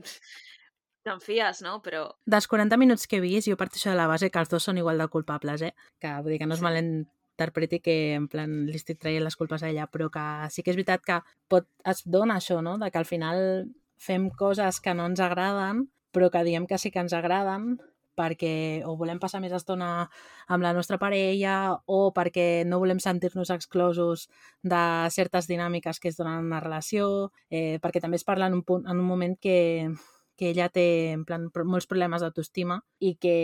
te'n 1.08 1.22
fies, 1.24 1.62
no? 1.66 1.78
Però... 1.84 2.06
Dels 2.28 2.48
40 2.52 2.80
minuts 2.82 3.08
que 3.08 3.20
he 3.20 3.24
vist, 3.24 3.48
jo 3.50 3.58
parteixo 3.60 3.92
de 3.92 3.98
la 4.00 4.08
base 4.10 4.32
que 4.32 4.42
els 4.42 4.52
dos 4.52 4.68
són 4.68 4.80
igual 4.82 5.00
de 5.02 5.08
culpables, 5.14 5.64
eh? 5.64 5.74
Que 6.02 6.14
vull 6.22 6.36
dir 6.36 6.42
que 6.42 6.50
no 6.50 6.58
és 6.58 6.64
malinterpreti 6.66 7.82
que 7.84 7.98
en 8.18 8.28
plan 8.32 8.64
li 8.68 8.80
estic 8.80 9.00
traient 9.02 9.26
les 9.26 9.38
culpes 9.40 9.64
a 9.64 9.72
ella, 9.72 9.88
però 9.92 10.10
que 10.14 10.26
sí 10.54 10.64
que 10.64 10.74
és 10.74 10.80
veritat 10.80 11.06
que 11.08 11.20
pot, 11.52 11.70
es 11.88 12.04
dona 12.06 12.40
això, 12.42 12.60
no? 12.66 12.78
De 12.82 12.92
que 12.92 13.02
al 13.02 13.10
final 13.10 13.68
fem 13.98 14.30
coses 14.30 14.82
que 14.84 14.94
no 14.98 15.08
ens 15.10 15.24
agraden, 15.24 15.88
però 16.14 16.30
que 16.34 16.44
diem 16.48 16.68
que 16.68 16.80
sí 16.82 16.92
que 16.92 17.02
ens 17.04 17.16
agraden, 17.18 17.78
perquè 18.18 18.82
o 18.86 18.96
volem 18.98 19.22
passar 19.22 19.42
més 19.44 19.54
estona 19.54 20.08
amb 20.48 20.66
la 20.66 20.74
nostra 20.74 20.98
parella 20.98 21.78
o 21.86 22.00
perquè 22.16 22.66
no 22.66 22.82
volem 22.82 23.00
sentir-nos 23.04 23.54
exclosos 23.54 24.28
de 24.64 24.84
certes 25.14 25.48
dinàmiques 25.48 26.02
que 26.02 26.10
es 26.10 26.18
donen 26.18 26.42
en 26.42 26.50
una 26.52 26.62
relació, 26.64 27.32
eh, 27.50 27.78
perquè 27.84 28.02
també 28.02 28.18
es 28.18 28.26
parla 28.28 28.50
en 28.50 28.58
un, 28.60 28.64
punt, 28.66 28.88
en 28.88 28.98
un 28.98 29.06
moment 29.06 29.38
que, 29.40 29.92
que 30.38 30.50
ella 30.50 30.70
té 30.74 31.14
en 31.14 31.24
plan, 31.26 31.50
molts 31.66 31.88
problemes 31.90 32.26
d'autoestima 32.26 32.82
i 33.00 33.16
que 33.22 33.38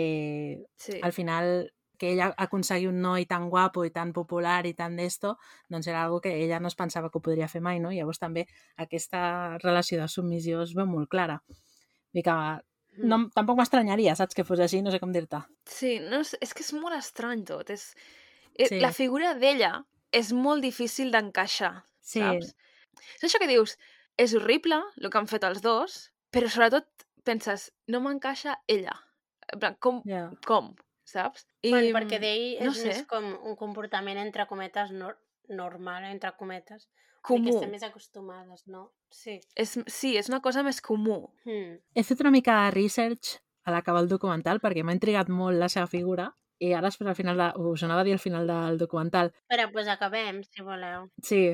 sí. 0.76 1.00
al 1.02 1.14
final 1.14 1.70
que 1.98 2.12
ella 2.12 2.32
aconseguir 2.36 2.88
un 2.88 3.00
noi 3.00 3.26
tan 3.26 3.48
guapo 3.50 3.84
i 3.86 3.90
tan 3.94 4.12
popular 4.12 4.66
i 4.66 4.74
tan 4.74 4.96
d'esto, 4.98 5.36
doncs 5.70 5.86
era 5.86 6.02
algo 6.02 6.20
que 6.20 6.34
ella 6.42 6.58
no 6.60 6.68
es 6.68 6.76
pensava 6.76 7.10
que 7.10 7.18
ho 7.18 7.22
podria 7.22 7.48
fer 7.48 7.62
mai, 7.62 7.78
no? 7.80 7.92
Llavors 7.94 8.18
també 8.18 8.46
aquesta 8.76 9.58
relació 9.62 10.00
de 10.00 10.08
submissió 10.10 10.62
es 10.66 10.74
veu 10.74 10.90
molt 10.90 11.10
clara. 11.10 11.40
Vull 12.14 12.26
que 12.26 12.36
no, 12.98 13.18
tampoc 13.34 13.58
m'estranyaria, 13.58 14.14
saps, 14.18 14.36
que 14.36 14.44
fos 14.46 14.60
així, 14.62 14.82
no 14.84 14.92
sé 14.92 15.00
com 15.02 15.12
dir-te. 15.14 15.40
Sí, 15.70 15.96
no, 16.02 16.20
és, 16.24 16.34
és 16.44 16.54
que 16.54 16.64
és 16.64 16.72
molt 16.76 16.96
estrany 16.96 17.44
tot. 17.48 17.72
És, 17.74 17.90
és 18.54 18.70
sí. 18.72 18.80
La 18.82 18.92
figura 18.94 19.34
d'ella 19.38 19.72
és 20.14 20.30
molt 20.36 20.62
difícil 20.62 21.10
d'encaixar, 21.14 21.74
sí. 22.00 22.22
saps? 22.22 22.54
És 23.16 23.26
això 23.28 23.40
que 23.42 23.50
dius, 23.50 23.76
és 24.20 24.34
horrible 24.38 24.78
el 25.00 25.10
que 25.10 25.20
han 25.20 25.30
fet 25.30 25.46
els 25.48 25.62
dos, 25.64 25.98
però 26.34 26.50
sobretot 26.50 27.06
penses, 27.26 27.70
no 27.90 28.00
m'encaixa 28.04 28.58
ella. 28.70 28.94
Com, 29.82 30.00
yeah. 30.08 30.30
com, 30.46 30.72
saps? 31.08 31.46
I, 31.62 31.72
bueno, 31.72 31.92
perquè 31.98 32.20
d'ell 32.22 32.46
no 32.64 32.72
és 32.72 32.80
sé. 32.80 32.90
més 32.90 33.02
com 33.10 33.26
un 33.34 33.56
comportament 33.60 34.20
entre 34.22 34.46
cometes 34.50 34.92
nor 34.94 35.18
normal, 35.48 36.06
entre 36.08 36.32
cometes 36.38 36.88
comú. 37.24 37.48
Que 37.48 37.56
estem 37.56 37.72
més 37.72 37.86
acostumades, 37.86 38.66
no? 38.70 38.86
Sí. 39.10 39.38
És, 39.56 39.74
sí, 39.88 40.14
és 40.20 40.28
una 40.30 40.42
cosa 40.44 40.64
més 40.66 40.80
comú. 40.84 41.18
Hmm. 41.48 41.78
He 41.96 42.04
fet 42.06 42.22
una 42.24 42.32
mica 42.34 42.60
de 42.66 42.72
research 42.76 43.38
a 43.64 43.72
l'acabar 43.72 44.04
el 44.04 44.10
documental 44.12 44.60
perquè 44.60 44.84
m'ha 44.84 44.96
intrigat 44.96 45.30
molt 45.32 45.58
la 45.60 45.70
seva 45.72 45.88
figura 45.90 46.28
i 46.62 46.72
ara 46.72 46.88
després 46.88 47.10
al 47.10 47.18
final 47.18 47.40
de... 47.40 47.50
us 47.72 47.84
anava 47.84 48.04
a 48.04 48.06
dir 48.06 48.14
al 48.14 48.22
final 48.22 48.46
del 48.48 48.80
documental. 48.80 49.32
Però 49.50 49.68
doncs 49.72 49.90
acabem, 49.92 50.42
si 50.46 50.64
voleu. 50.66 51.08
Sí. 51.22 51.44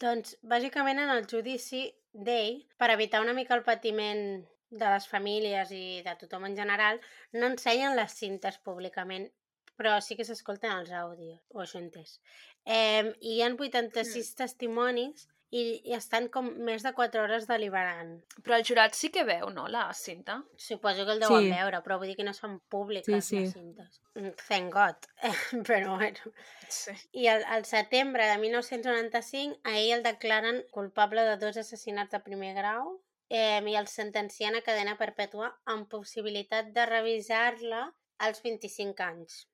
Doncs, 0.00 0.36
bàsicament, 0.46 1.02
en 1.02 1.10
el 1.12 1.26
judici 1.30 1.88
d'ell, 2.12 2.62
per 2.78 2.92
evitar 2.94 3.20
una 3.24 3.34
mica 3.36 3.56
el 3.58 3.66
patiment 3.66 4.22
de 4.70 4.88
les 4.92 5.08
famílies 5.08 5.72
i 5.72 6.00
de 6.04 6.14
tothom 6.20 6.46
en 6.48 6.56
general, 6.56 7.00
no 7.32 7.50
ensenyen 7.50 7.96
les 7.96 8.14
cintes 8.14 8.58
públicament 8.64 9.28
però 9.78 9.96
sí 10.02 10.18
que 10.18 10.26
s'escolten 10.26 10.74
els 10.74 10.92
àudios, 10.92 11.40
o 11.54 11.62
això 11.62 11.78
entès. 11.80 12.18
Eh, 12.66 13.14
I 13.20 13.38
hi 13.38 13.42
ha 13.44 13.52
86 13.54 14.18
mm. 14.18 14.38
testimonis 14.42 15.28
i, 15.50 15.62
i 15.88 15.94
estan 15.96 16.26
com 16.32 16.50
més 16.66 16.82
de 16.84 16.92
4 16.96 17.22
hores 17.22 17.46
deliberant. 17.48 18.10
Però 18.44 18.58
el 18.58 18.66
jurat 18.68 18.96
sí 18.98 19.08
que 19.14 19.24
veu, 19.24 19.48
no, 19.54 19.64
la 19.72 19.86
cinta? 19.96 20.42
Suposo 20.60 21.06
que 21.06 21.14
el 21.16 21.22
deuen 21.22 21.46
sí. 21.46 21.52
veure, 21.54 21.80
però 21.84 21.96
vull 22.00 22.10
dir 22.10 22.18
que 22.18 22.26
no 22.26 22.34
són 22.36 22.58
públiques 22.74 23.24
sí, 23.24 23.30
sí. 23.30 23.42
les 23.44 23.54
cintes. 23.56 24.00
Mm, 24.18 24.34
thank 24.44 24.74
God. 24.74 25.08
però 25.70 25.96
bueno. 25.96 26.34
Sí. 26.68 26.92
I 27.22 27.30
al, 27.32 27.46
al 27.56 27.64
setembre 27.68 28.28
de 28.28 28.38
1995 28.44 29.62
a 29.64 29.76
ell 29.78 29.94
el 29.98 30.06
declaren 30.06 30.64
culpable 30.74 31.24
de 31.24 31.38
dos 31.40 31.56
assassinats 31.64 32.12
de 32.12 32.20
primer 32.26 32.52
grau 32.58 32.98
eh, 33.30 33.62
i 33.64 33.76
el 33.80 33.88
sentencien 33.88 34.58
a 34.58 34.64
cadena 34.66 34.98
perpètua 35.00 35.54
amb 35.64 35.88
possibilitat 35.88 36.74
de 36.76 36.88
revisar-la 36.92 37.86
als 38.18 38.42
25 38.44 39.06
anys. 39.06 39.46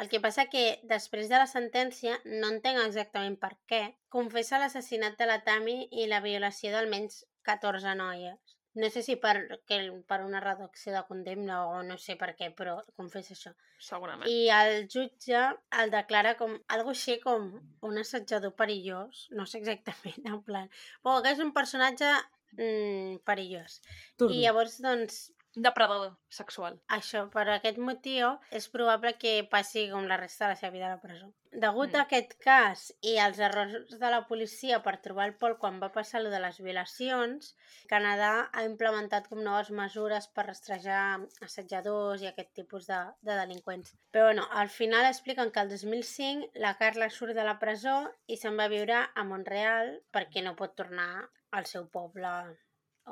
El 0.00 0.08
que 0.12 0.20
passa 0.24 0.46
que 0.52 0.64
després 0.88 1.28
de 1.28 1.40
la 1.40 1.48
sentència, 1.50 2.16
no 2.24 2.52
entenc 2.54 2.80
exactament 2.84 3.36
per 3.42 3.52
què, 3.70 3.82
confessa 4.12 4.60
l'assassinat 4.62 5.18
de 5.20 5.28
la 5.28 5.42
Tami 5.46 5.76
i 5.90 6.08
la 6.10 6.22
violació 6.24 6.72
d'almenys 6.72 7.22
14 7.48 7.94
noies. 7.98 8.56
No 8.74 8.88
sé 8.88 9.02
si 9.04 9.18
per, 9.20 9.34
que, 9.68 9.78
per 10.08 10.22
una 10.24 10.40
reducció 10.40 10.94
de 10.94 11.02
condemna 11.08 11.58
o 11.68 11.82
no 11.84 11.98
sé 12.00 12.16
per 12.16 12.30
què, 12.38 12.48
però 12.56 12.78
confessa 12.96 13.34
això. 13.34 13.52
Segurament. 13.82 14.30
I 14.30 14.48
el 14.54 14.86
jutge 14.88 15.42
el 15.82 15.92
declara 15.92 16.36
com 16.38 16.54
algo 16.72 16.94
així 16.94 17.18
com 17.20 17.50
un 17.84 18.00
assetjador 18.00 18.54
perillós, 18.56 19.26
no 19.36 19.44
sé 19.44 19.60
exactament, 19.60 20.22
en 20.32 20.40
plan... 20.46 20.70
Però 21.04 21.20
que 21.20 21.34
és 21.36 21.44
un 21.44 21.52
personatge 21.52 22.08
mm, 22.56 23.20
perillós. 23.28 23.80
Turbi. 24.16 24.40
I 24.40 24.46
llavors, 24.46 24.78
doncs, 24.80 25.26
depredador 25.54 26.16
sexual. 26.32 26.78
Això, 26.96 27.26
per 27.32 27.44
aquest 27.52 27.78
motiu, 27.78 28.30
és 28.56 28.68
probable 28.72 29.12
que 29.20 29.42
passi 29.52 29.84
com 29.90 30.06
la 30.08 30.16
resta 30.16 30.46
de 30.46 30.54
la 30.54 30.58
seva 30.60 30.72
vida 30.72 30.86
a 30.88 30.94
la 30.94 31.00
presó. 31.02 31.28
Degut 31.52 31.92
mm. 31.92 31.98
a 31.98 32.04
aquest 32.06 32.32
cas 32.40 32.86
i 33.04 33.18
als 33.20 33.40
errors 33.44 33.92
de 34.00 34.10
la 34.14 34.22
policia 34.28 34.78
per 34.84 34.94
trobar 35.04 35.26
el 35.28 35.34
Pol 35.36 35.58
quan 35.60 35.76
va 35.82 35.90
passar 35.92 36.22
lo 36.22 36.30
de 36.32 36.40
les 36.40 36.56
violacions, 36.64 37.52
Canadà 37.90 38.32
ha 38.48 38.64
implementat 38.64 39.28
com 39.28 39.42
noves 39.44 39.68
mesures 39.76 40.30
per 40.32 40.46
rastrejar 40.46 41.02
assetjadors 41.44 42.24
i 42.24 42.30
aquest 42.30 42.54
tipus 42.56 42.88
de, 42.88 43.02
de 43.20 43.36
delinqüents. 43.36 43.92
Però 44.16 44.30
bueno, 44.30 44.48
al 44.50 44.72
final 44.72 45.10
expliquen 45.10 45.52
que 45.52 45.60
el 45.60 45.74
2005 45.74 46.64
la 46.64 46.78
Carla 46.80 47.10
surt 47.12 47.36
de 47.36 47.44
la 47.44 47.58
presó 47.60 47.98
i 48.26 48.40
se'n 48.40 48.56
va 48.56 48.70
viure 48.72 49.04
a 49.04 49.28
Montreal 49.28 49.98
perquè 50.16 50.40
no 50.40 50.56
pot 50.56 50.72
tornar 50.80 51.28
al 51.52 51.68
seu 51.68 51.84
poble 51.92 52.32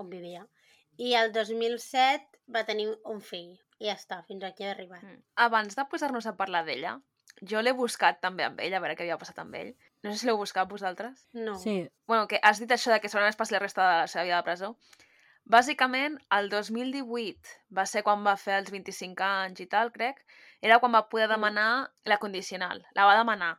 on 0.01 0.09
vivia 0.09 0.47
i 0.99 1.15
el 1.19 1.33
2007 1.33 2.41
va 2.55 2.65
tenir 2.69 2.89
un 3.05 3.21
fill. 3.21 3.55
I 3.81 3.89
ja 3.89 3.97
està, 3.97 4.21
fins 4.29 4.45
aquí 4.45 4.67
ha 4.67 4.75
arribat. 4.75 5.03
Mm. 5.03 5.23
Abans 5.47 5.77
de 5.77 5.87
posar-nos 5.89 6.27
a 6.29 6.37
parlar 6.37 6.65
d'ella, 6.67 6.99
jo 7.53 7.63
l'he 7.63 7.73
buscat 7.77 8.19
també 8.21 8.45
amb 8.45 8.61
ell, 8.61 8.75
a 8.75 8.81
veure 8.83 8.97
què 8.97 9.07
havia 9.07 9.19
passat 9.21 9.39
amb 9.41 9.55
ell. 9.57 9.71
No 10.05 10.13
sé 10.13 10.21
si 10.21 10.29
l'heu 10.29 10.41
buscat 10.41 10.69
vosaltres. 10.69 11.27
No. 11.33 11.57
Sí. 11.63 11.77
Bueno, 12.11 12.27
que 12.29 12.41
has 12.43 12.61
dit 12.61 12.73
això 12.75 12.93
de 12.93 13.01
que 13.01 13.09
segurament 13.09 13.33
es 13.33 13.41
passi 13.41 13.57
la 13.57 13.63
resta 13.63 13.87
de 13.87 13.97
la 14.03 14.11
seva 14.13 14.27
vida 14.29 14.41
de 14.41 14.49
presó. 14.49 14.75
Bàsicament, 15.51 16.19
el 16.37 16.51
2018 16.53 17.57
va 17.77 17.87
ser 17.89 18.05
quan 18.07 18.27
va 18.27 18.37
fer 18.37 18.59
els 18.61 18.71
25 18.71 19.25
anys 19.27 19.65
i 19.65 19.69
tal, 19.73 19.93
crec. 19.95 20.21
Era 20.61 20.79
quan 20.83 20.93
va 20.93 21.07
poder 21.09 21.29
mm. 21.29 21.35
demanar 21.37 21.71
la 22.05 22.21
condicional. 22.23 22.85
La 22.95 23.09
va 23.09 23.17
demanar. 23.19 23.55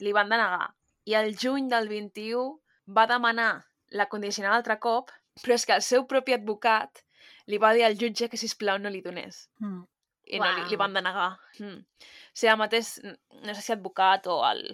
Li 0.00 0.14
van 0.14 0.30
denegar. 0.30 0.70
I 1.06 1.18
el 1.18 1.34
juny 1.34 1.68
del 1.72 1.90
21 1.90 2.60
va 2.96 3.06
demanar 3.10 3.66
la 3.90 4.06
condicional 4.12 4.54
altre 4.54 4.78
cop 4.82 5.10
però 5.42 5.56
és 5.56 5.66
que 5.68 5.76
el 5.76 5.84
seu 5.84 6.06
propi 6.08 6.36
advocat 6.36 7.02
li 7.50 7.60
va 7.62 7.72
dir 7.76 7.84
al 7.86 7.98
jutge 7.98 8.30
que, 8.30 8.40
si 8.40 8.48
plau 8.58 8.80
no 8.80 8.92
li 8.92 9.02
donés. 9.04 9.46
Mm. 9.62 9.84
I 10.26 10.40
wow. 10.40 10.46
no 10.46 10.54
li, 10.56 10.70
li 10.70 10.78
van 10.80 10.96
denegar. 10.96 11.28
Mm. 11.60 11.84
O 11.84 12.36
sigui, 12.36 12.50
el 12.52 12.60
mateix, 12.60 12.96
no 13.44 13.54
sé 13.54 13.62
si 13.62 13.74
advocat 13.74 14.26
o 14.32 14.40
el, 14.48 14.64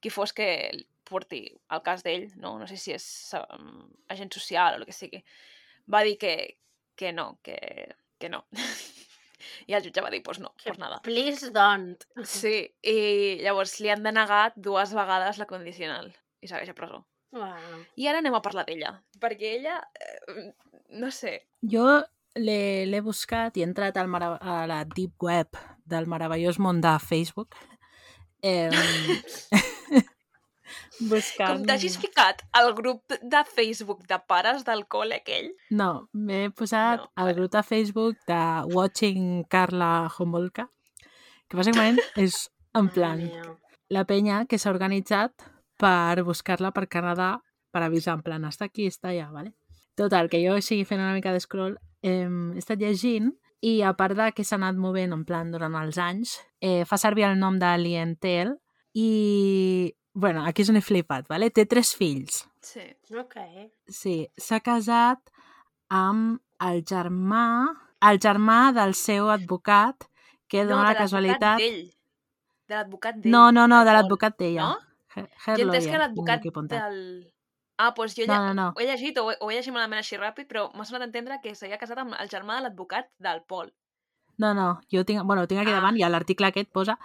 qui 0.00 0.12
fos 0.12 0.32
que 0.36 0.48
porti 1.08 1.44
el 1.74 1.82
cas 1.84 2.04
d'ell, 2.06 2.30
no? 2.40 2.56
no 2.60 2.68
sé 2.70 2.78
si 2.80 2.94
és 2.94 3.06
um, 3.36 3.82
agent 4.12 4.32
social 4.32 4.78
o 4.78 4.80
el 4.80 4.88
que 4.88 4.96
sigui, 4.96 5.20
va 5.92 6.02
dir 6.06 6.16
que, 6.20 6.34
que 6.96 7.12
no, 7.12 7.34
que, 7.44 7.58
que 8.18 8.32
no. 8.32 8.46
I 9.68 9.74
el 9.76 9.84
jutge 9.84 10.02
va 10.04 10.10
dir, 10.14 10.22
pues 10.22 10.38
no, 10.38 10.54
que 10.56 10.70
pues 10.70 10.78
nada. 10.78 11.00
Please 11.04 11.50
don't. 11.54 12.06
Sí, 12.24 12.56
i 12.86 12.98
llavors 13.42 13.80
li 13.82 13.90
han 13.92 14.06
denegat 14.06 14.56
dues 14.56 14.94
vegades 14.96 15.42
la 15.42 15.48
condicional 15.50 16.12
i 16.40 16.50
segueix 16.50 16.70
a 16.70 16.78
presó. 16.78 17.02
Wow. 17.32 17.84
I 17.96 18.10
ara 18.10 18.20
anem 18.20 18.34
a 18.36 18.42
parlar 18.44 18.66
d'ella, 18.68 18.92
perquè 19.20 19.56
ella, 19.58 19.78
eh, 19.96 20.50
no 21.00 21.10
sé... 21.10 21.38
Jo 21.62 22.02
l'he 22.36 23.00
buscat 23.04 23.56
i 23.56 23.62
he 23.62 23.68
entrat 23.68 23.98
al 24.00 24.08
a 24.16 24.64
la 24.68 24.82
deep 24.88 25.20
web 25.20 25.58
del 25.84 26.08
meravellós 26.08 26.58
món 26.58 26.80
de 26.80 26.92
Facebook. 27.00 27.56
Eh, 28.42 28.70
buscant... 31.10 31.48
Com 31.48 31.64
t'hagis 31.68 31.98
ficat 32.00 32.42
al 32.52 32.72
grup 32.78 33.16
de 33.20 33.42
Facebook 33.48 34.06
de 34.08 34.18
pares 34.28 34.64
del 34.68 34.86
col·le 34.88 35.20
aquell? 35.20 35.52
No, 35.70 36.08
m'he 36.12 36.48
posat 36.56 37.02
no, 37.02 37.10
al 37.16 37.34
grup 37.36 37.52
de 37.56 37.64
Facebook 37.66 38.20
de 38.28 38.42
Watching 38.72 39.44
Carla 39.52 40.08
Homolka, 40.18 40.68
que 41.48 41.60
bàsicament 41.60 42.00
és 42.24 42.46
en 42.76 42.88
plan 42.92 43.24
la 43.92 44.06
penya 44.08 44.44
que 44.48 44.60
s'ha 44.60 44.72
organitzat 44.72 45.51
per 45.82 46.22
buscar-la 46.26 46.70
per 46.74 46.86
Canadà 46.88 47.34
per 47.72 47.82
avisar 47.82 48.18
en 48.18 48.22
plan, 48.24 48.44
està 48.46 48.68
aquí, 48.68 48.86
està 48.90 49.10
allà, 49.10 49.30
¿vale? 49.32 49.54
Total, 49.98 50.28
que 50.32 50.40
jo 50.44 50.58
sigui 50.64 50.84
fent 50.88 51.00
una 51.00 51.14
mica 51.16 51.32
d'escroll, 51.34 51.76
eh, 52.04 52.28
he 52.28 52.60
estat 52.60 52.80
llegint 52.80 53.32
i 53.62 53.80
a 53.86 53.92
part 53.96 54.16
de 54.18 54.28
que 54.36 54.44
s'ha 54.44 54.58
anat 54.58 54.78
movent 54.80 55.14
en 55.14 55.24
plan 55.28 55.50
durant 55.52 55.74
els 55.80 55.98
anys, 56.00 56.36
eh, 56.60 56.84
fa 56.88 56.98
servir 57.00 57.26
el 57.28 57.38
nom 57.40 57.58
de 57.62 57.70
Lientel 57.78 58.56
i, 58.98 59.94
bueno, 60.14 60.44
aquí 60.46 60.64
és 60.64 60.72
on 60.72 60.80
he 60.80 60.84
flipat, 60.84 61.28
¿vale? 61.30 61.50
té 61.50 61.66
tres 61.66 61.94
fills. 61.96 62.42
Sí. 62.62 62.84
Ok. 63.18 63.36
Sí, 63.90 64.16
s'ha 64.38 64.60
casat 64.64 65.32
amb 65.92 66.40
el 66.62 66.84
germà, 66.88 67.72
el 68.08 68.20
germà 68.22 68.60
del 68.76 68.94
seu 68.98 69.28
advocat, 69.32 70.08
que 70.48 70.64
dona 70.68 70.90
la 70.90 70.94
de 70.94 71.02
casualitat... 71.02 71.60
d'ell. 71.60 71.84
De 72.68 72.78
l'advocat 72.78 73.18
d'ell. 73.18 73.32
No, 73.32 73.50
no, 73.52 73.66
no, 73.68 73.82
de 73.84 73.94
l'advocat 73.96 74.38
d'ella. 74.38 74.70
No? 74.72 74.91
Her- 75.16 75.58
Jo 75.58 75.66
entès 75.66 75.86
que 75.86 75.98
l'advocat 75.98 76.42
del... 76.72 76.98
Ah, 77.78 77.90
doncs 77.96 78.14
jo 78.16 78.26
No, 78.28 78.34
lle... 78.34 78.40
no, 78.48 78.54
no. 78.54 78.66
ho 78.76 78.80
he 78.80 78.86
llegit 78.86 79.18
o 79.18 79.24
ho 79.26 79.30
he, 79.32 79.36
ho 79.40 79.50
he 79.50 79.54
llegit 79.56 79.72
malament 79.74 79.98
així 80.02 80.16
ràpid, 80.20 80.46
però 80.48 80.68
m'ha 80.74 80.84
sonat 80.84 81.02
entendre 81.08 81.38
que 81.42 81.54
s'havia 81.58 81.78
casat 81.80 81.98
amb 81.98 82.14
el 82.18 82.28
germà 82.28 82.58
de 82.60 82.66
l'advocat 82.68 83.08
del 83.18 83.42
Pol. 83.48 83.72
No, 84.38 84.52
no, 84.54 84.80
jo 84.92 85.04
tinc, 85.04 85.22
bueno, 85.28 85.46
tinc 85.46 85.60
aquí 85.62 85.70
Ah. 85.72 85.80
davant 85.80 85.96
i 85.98 86.04
l'article 86.08 86.46
aquest 86.52 86.70
posa... 86.72 86.98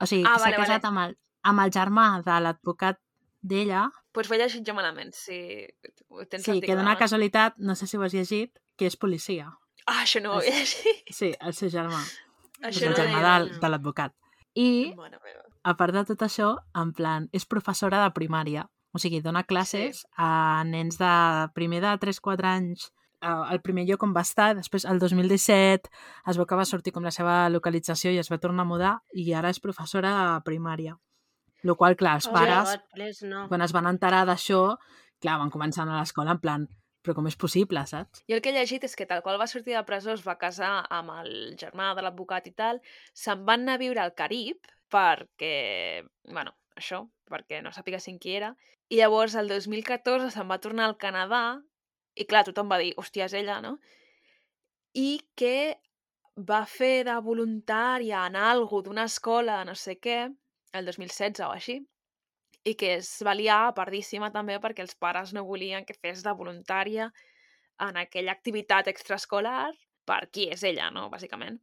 O 0.00 0.04
sigui, 0.06 0.24
Ah, 0.28 0.36
s'ha 0.38 0.44
vale, 0.50 0.56
vale. 0.58 0.66
casat 0.66 0.84
amb, 0.84 0.98
el, 1.06 1.14
amb 1.42 1.60
el 1.64 1.70
germà 1.72 2.06
de 2.24 2.40
l'advocat 2.44 2.98
d'ella, 3.40 3.86
Doncs 4.16 4.30
ho 4.30 4.34
he 4.34 4.38
llegit 4.40 4.66
jo 4.66 4.74
malament, 4.74 5.12
si 5.14 5.38
tens 6.30 6.42
sí, 6.44 6.60
que 6.60 6.74
davant. 6.74 6.98
casualitat, 6.98 7.56
no 7.58 7.74
sé 7.76 7.86
si 7.86 7.96
ho 7.96 8.02
has 8.02 8.12
llegit, 8.16 8.58
que 8.76 8.86
és 8.90 8.96
policia. 8.96 9.50
Ah, 9.86 10.02
això 10.02 10.20
no 10.24 10.34
ho 10.36 10.40
he 10.42 10.50
llegit. 10.50 11.12
Sí, 11.12 11.32
el 11.40 11.54
seu 11.54 11.68
germà. 11.70 12.00
és 12.02 12.76
Això 12.76 12.86
el 12.88 12.90
no 12.92 12.96
germà 12.96 13.20
del, 13.38 13.50
de 13.60 13.68
l'advocat. 13.68 14.14
I, 14.56 14.92
Mare 14.96 15.20
meva. 15.22 15.44
A 15.66 15.74
part 15.78 15.94
de 15.96 16.04
tot 16.06 16.22
això, 16.22 16.52
en 16.78 16.92
plan, 16.94 17.26
és 17.34 17.46
professora 17.48 18.04
de 18.04 18.12
primària. 18.14 18.66
O 18.94 19.00
sigui, 19.02 19.20
dona 19.20 19.42
classes 19.44 20.04
sí. 20.04 20.06
a 20.22 20.62
nens 20.64 21.00
de 21.00 21.14
primer 21.58 21.82
de 21.84 21.96
3-4 22.06 22.48
anys 22.48 22.90
el 23.26 23.60
primer 23.64 23.86
lloc 23.88 24.04
on 24.04 24.12
va 24.14 24.22
estar, 24.26 24.50
després 24.54 24.84
el 24.86 25.00
2017 25.00 25.90
es 26.30 26.38
veu 26.38 26.46
que 26.46 26.58
va 26.58 26.66
sortir 26.68 26.92
com 26.94 27.04
la 27.04 27.12
seva 27.14 27.48
localització 27.50 28.12
i 28.12 28.20
es 28.20 28.30
va 28.30 28.38
tornar 28.38 28.66
a 28.66 28.70
mudar 28.70 28.92
i 29.12 29.32
ara 29.34 29.50
és 29.50 29.60
professora 29.62 30.12
de 30.14 30.26
primària. 30.46 30.96
Lo 31.66 31.74
qual, 31.80 31.96
clar, 31.96 32.18
els 32.20 32.28
pares, 32.30 32.76
please, 32.94 33.26
no. 33.26 33.46
quan 33.48 33.64
es 33.64 33.72
van 33.74 33.88
enterar 33.90 34.24
d'això, 34.28 34.76
clar, 35.22 35.38
van 35.40 35.50
començar 35.50 35.86
a 35.86 35.96
l'escola 35.96 36.36
en 36.36 36.42
plan, 36.42 36.68
però 37.02 37.16
com 37.16 37.26
és 37.26 37.38
possible, 37.40 37.82
saps? 37.88 38.22
Jo 38.28 38.36
el 38.36 38.44
que 38.44 38.52
he 38.52 38.54
llegit 38.54 38.84
és 38.86 38.94
que 38.98 39.08
tal 39.08 39.24
qual 39.24 39.40
va 39.40 39.48
sortir 39.50 39.74
de 39.74 39.82
presó 39.88 40.12
es 40.14 40.22
va 40.26 40.36
casar 40.38 40.84
amb 40.92 41.16
el 41.16 41.32
germà 41.58 41.94
de 41.96 42.04
l'advocat 42.04 42.46
i 42.46 42.54
tal, 42.54 42.82
se'n 43.14 43.42
van 43.48 43.64
anar 43.64 43.80
a 43.80 43.82
viure 43.82 44.04
al 44.04 44.14
Carib 44.14 44.75
perquè, 44.92 46.04
bueno, 46.28 46.54
això, 46.78 47.02
perquè 47.30 47.62
no 47.62 47.72
sapiguessin 47.74 48.20
qui 48.22 48.36
era, 48.38 48.52
i 48.88 49.00
llavors 49.00 49.34
el 49.38 49.48
2014 49.50 50.30
se'n 50.34 50.50
va 50.50 50.60
tornar 50.62 50.86
al 50.86 50.98
Canadà 51.00 51.58
i 52.16 52.24
clar, 52.24 52.44
tothom 52.46 52.70
va 52.72 52.78
dir, 52.80 52.94
hòstia, 52.96 53.26
és 53.26 53.34
ella, 53.36 53.58
no? 53.64 53.76
I 54.96 55.20
que 55.36 55.76
va 56.48 56.62
fer 56.68 57.04
de 57.08 57.16
voluntària 57.24 58.24
en 58.28 58.36
algú 58.40 58.82
d'una 58.84 59.04
escola, 59.10 59.62
no 59.68 59.74
sé 59.76 59.96
què, 60.00 60.24
el 60.76 60.88
2016 60.88 61.44
o 61.44 61.52
així, 61.52 61.80
i 62.66 62.74
que 62.74 62.96
es 62.98 63.10
va 63.26 63.36
liar 63.36 63.74
pardíssima 63.76 64.32
també 64.34 64.58
perquè 64.62 64.84
els 64.84 64.96
pares 64.98 65.32
no 65.36 65.44
volien 65.46 65.84
que 65.86 65.96
fes 65.96 66.24
de 66.26 66.32
voluntària 66.34 67.10
en 67.86 68.00
aquella 68.00 68.32
activitat 68.32 68.88
extraescolar 68.90 69.70
per 70.08 70.22
qui 70.32 70.48
és 70.54 70.64
ella, 70.64 70.88
no?, 70.94 71.06
bàsicament. 71.12 71.60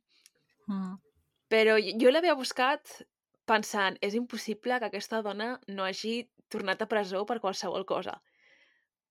Mm. 0.69 0.95
Però 1.51 1.75
jo, 1.81 1.97
jo 1.99 2.13
l'havia 2.13 2.37
buscat 2.39 3.01
pensant, 3.49 3.97
és 4.01 4.15
impossible 4.17 4.79
que 4.79 4.89
aquesta 4.89 5.21
dona 5.25 5.53
no 5.67 5.85
hagi 5.87 6.23
tornat 6.53 6.83
a 6.83 6.89
presó 6.89 7.23
per 7.29 7.39
qualsevol 7.43 7.85
cosa. 7.89 8.19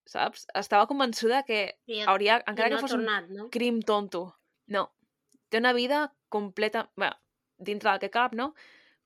Saps? 0.08 0.46
Estava 0.58 0.88
convençuda 0.90 1.42
que 1.46 1.60
I, 1.86 2.02
hauria, 2.10 2.40
encara 2.50 2.72
no 2.72 2.78
que 2.80 2.86
fos 2.86 2.96
un 2.96 3.04
tornat, 3.04 3.28
no? 3.30 3.48
crim 3.54 3.80
tonto. 3.86 4.24
No. 4.66 4.88
Té 5.50 5.60
una 5.62 5.74
vida 5.76 6.06
completa... 6.32 6.88
Bé, 6.98 7.12
dintre 7.62 7.92
del 7.92 8.02
que 8.02 8.10
cap, 8.10 8.34
no? 8.34 8.52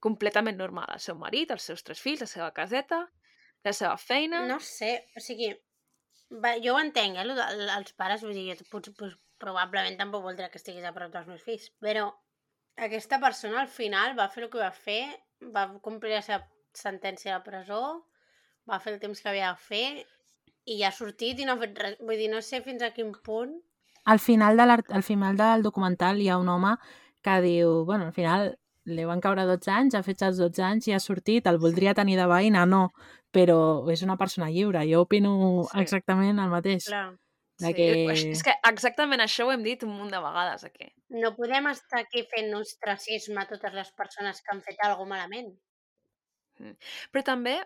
Completament 0.01 0.57
normal. 0.57 0.89
El 0.97 1.03
seu 1.05 1.19
marit, 1.21 1.53
els 1.53 1.67
seus 1.69 1.85
tres 1.85 2.01
fills, 2.01 2.23
la 2.25 2.31
seva 2.31 2.51
caseta, 2.57 3.03
la 3.67 3.75
seva 3.77 3.97
feina... 4.01 4.45
No 4.49 4.59
sé, 4.63 4.93
o 5.17 5.23
sigui, 5.23 5.51
va, 6.43 6.55
jo 6.63 6.77
ho 6.77 6.81
entenc, 6.81 7.19
eh, 7.21 7.47
els 7.77 7.93
pares, 7.99 8.25
vull 8.25 8.37
dir, 8.37 8.55
jo 8.55 8.69
potser, 8.71 8.95
pues, 8.99 9.17
probablement 9.43 9.99
tampoc 10.01 10.25
voldrà 10.25 10.49
que 10.53 10.61
estiguis 10.61 10.87
a 10.87 10.95
prop 10.97 11.13
dels 11.13 11.29
meus 11.29 11.45
fills, 11.45 11.69
però 11.83 12.09
aquesta 12.77 13.19
persona 13.21 13.63
al 13.63 13.69
final 13.73 14.17
va 14.19 14.29
fer 14.33 14.45
el 14.45 14.51
que 14.53 14.61
va 14.61 14.73
fer, 14.73 15.01
va 15.55 15.67
complir 15.85 16.15
la 16.15 16.23
seva 16.25 16.43
sentència 16.77 17.33
a 17.35 17.39
la 17.39 17.45
presó, 17.45 17.81
va 18.69 18.79
fer 18.83 18.95
el 18.95 19.01
temps 19.01 19.21
que 19.23 19.31
havia 19.31 19.53
de 19.55 19.63
fer 19.69 19.87
i 20.67 20.79
ja 20.81 20.91
ha 20.91 20.97
sortit 20.97 21.41
i 21.41 21.47
no 21.47 21.55
ha 21.55 21.63
fet 21.63 21.79
res. 21.79 21.97
Vull 22.03 22.21
dir, 22.21 22.29
no 22.33 22.43
sé 22.43 22.61
fins 22.65 22.83
a 22.83 22.93
quin 22.93 23.15
punt... 23.25 23.57
Al 24.07 24.21
final, 24.23 24.57
de 24.57 24.63
al 24.95 25.03
final 25.03 25.37
del 25.37 25.65
documental 25.65 26.21
hi 26.23 26.29
ha 26.31 26.39
un 26.39 26.49
home 26.49 26.77
que 27.27 27.41
diu, 27.43 27.85
bueno, 27.85 28.07
al 28.07 28.15
final 28.15 28.53
li 28.87 29.05
van 29.05 29.21
caure 29.21 29.43
12 29.49 29.73
anys, 29.75 29.97
ha 29.99 30.03
fet 30.07 30.23
els 30.23 30.39
12 30.39 30.63
anys 30.63 30.87
i 30.87 30.95
ha 30.95 31.01
sortit, 31.03 31.47
el 31.51 31.59
voldria 31.59 31.95
tenir 31.99 32.15
de 32.21 32.27
veïna, 32.31 32.63
no, 32.71 32.93
però 33.35 33.59
és 33.91 34.05
una 34.07 34.15
persona 34.17 34.47
lliure, 34.51 34.85
jo 34.87 35.01
opino 35.03 35.65
Sí. 35.73 35.81
exactament 35.83 36.39
el 36.39 36.53
mateix. 36.53 36.87
Clar, 36.87 37.17
De 37.59 37.67
Sí, 37.71 37.75
que... 37.75 37.87
és- 38.13 38.25
És 38.37 38.43
que 38.45 38.53
exactament 38.69 39.23
això 39.25 39.47
ho 39.47 39.53
hem 39.53 39.63
dit 39.65 39.83
un 39.87 39.95
munt 39.97 40.11
de 40.13 40.19
vegades 40.21 40.65
aquí. 40.65 40.91
no 41.09 41.31
podem 41.37 41.67
estar 41.71 42.01
aquí 42.03 42.23
fent 42.29 42.53
ostracisme 42.55 43.41
a 43.41 43.47
totes 43.49 43.73
les 43.73 43.93
persones 43.93 44.43
que 44.43 44.53
han 44.53 44.61
fet 44.63 44.77
alguna 44.85 45.15
malament. 45.17 45.55
Però 47.13 47.23
també, 47.25 47.57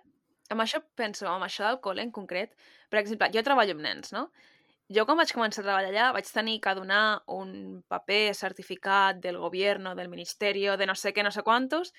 amb 0.50 0.62
això 0.64 0.80
penso, 0.98 1.26
amb 1.30 1.44
això 1.46 1.66
del 1.68 1.80
col·le 1.84 2.02
en 2.02 2.10
concret, 2.14 2.54
per 2.90 2.98
exemple, 3.00 3.30
jo 3.34 3.42
treballo 3.46 3.76
amb 3.76 3.84
nens, 3.86 4.12
no? 4.12 4.30
Jo 4.90 5.04
quan 5.06 5.16
vaig 5.20 5.30
començar 5.30 5.62
a 5.62 5.66
treballar 5.68 5.90
allà 5.92 6.06
vaig 6.16 6.26
tenir 6.34 6.56
que 6.60 6.72
donar 6.74 7.22
un 7.30 7.82
paper 7.88 8.34
certificat 8.34 9.20
del 9.22 9.38
govern, 9.38 9.92
del 9.94 10.08
ministeri, 10.10 10.64
de 10.76 10.86
no 10.90 10.96
sé 10.98 11.12
què, 11.14 11.22
no 11.22 11.30
sé 11.30 11.44
quantos, 11.46 11.92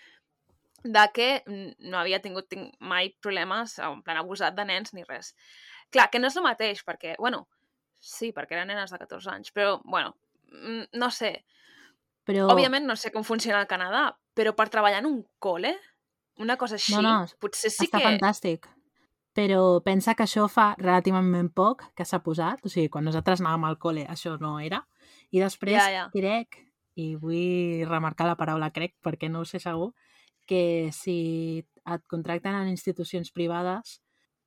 de 0.83 1.05
que 1.13 1.29
mm, 1.45 1.87
no 1.91 1.97
havia 2.01 2.19
tingut 2.19 2.51
mai 2.79 3.13
problemes, 3.23 3.77
en 3.79 4.01
plan 4.03 4.17
abusat 4.19 4.55
de 4.57 4.65
nens 4.65 4.91
ni 4.93 5.03
res. 5.07 5.33
Clar, 5.91 6.09
que 6.11 6.19
no 6.19 6.27
és 6.27 6.35
el 6.35 6.43
mateix, 6.43 6.83
perquè, 6.83 7.15
bueno, 7.19 7.45
sí, 8.01 8.33
perquè 8.35 8.57
eren 8.57 8.71
nenes 8.73 8.91
de 8.91 8.99
14 8.99 9.31
anys, 9.31 9.53
però, 9.55 9.77
bueno, 9.85 10.15
mm, 10.51 10.91
no 10.99 11.11
sé, 11.13 11.35
Però... 12.27 12.47
Òbviament 12.53 12.85
no 12.87 12.97
sé 12.99 13.11
com 13.13 13.25
funciona 13.25 13.61
al 13.61 13.69
Canadà, 13.69 14.11
però 14.37 14.53
per 14.57 14.69
treballar 14.73 15.01
en 15.01 15.09
un 15.09 15.17
col·le, 15.41 15.73
una 16.41 16.57
cosa 16.57 16.77
així, 16.77 16.95
no, 17.01 17.15
potser 17.41 17.71
sí 17.73 17.87
està 17.87 17.99
que... 17.99 18.05
fantàstic. 18.07 18.69
Però 19.37 19.79
pensa 19.83 20.13
que 20.17 20.25
això 20.25 20.45
fa 20.51 20.73
relativament 20.77 21.49
poc 21.55 21.85
que 21.95 22.05
s'ha 22.07 22.19
posat, 22.23 22.65
o 22.67 22.71
sigui, 22.71 22.89
quan 22.91 23.05
nosaltres 23.07 23.41
anàvem 23.41 23.69
al 23.69 23.79
col·le 23.79 24.03
això 24.11 24.35
no 24.41 24.57
era, 24.59 24.81
i 25.31 25.39
després 25.39 25.77
Ja, 25.79 25.87
ja. 25.93 26.05
crec, 26.11 26.59
i 26.99 27.13
vull 27.15 27.85
remarcar 27.87 28.27
la 28.27 28.35
paraula 28.39 28.73
crec 28.75 28.97
perquè 29.03 29.31
no 29.31 29.41
ho 29.41 29.47
sé 29.47 29.61
segur, 29.63 29.93
que 30.45 30.91
si 30.91 31.63
et 31.87 32.03
contracten 32.11 32.57
en 32.57 32.69
institucions 32.69 33.31
privades 33.31 34.00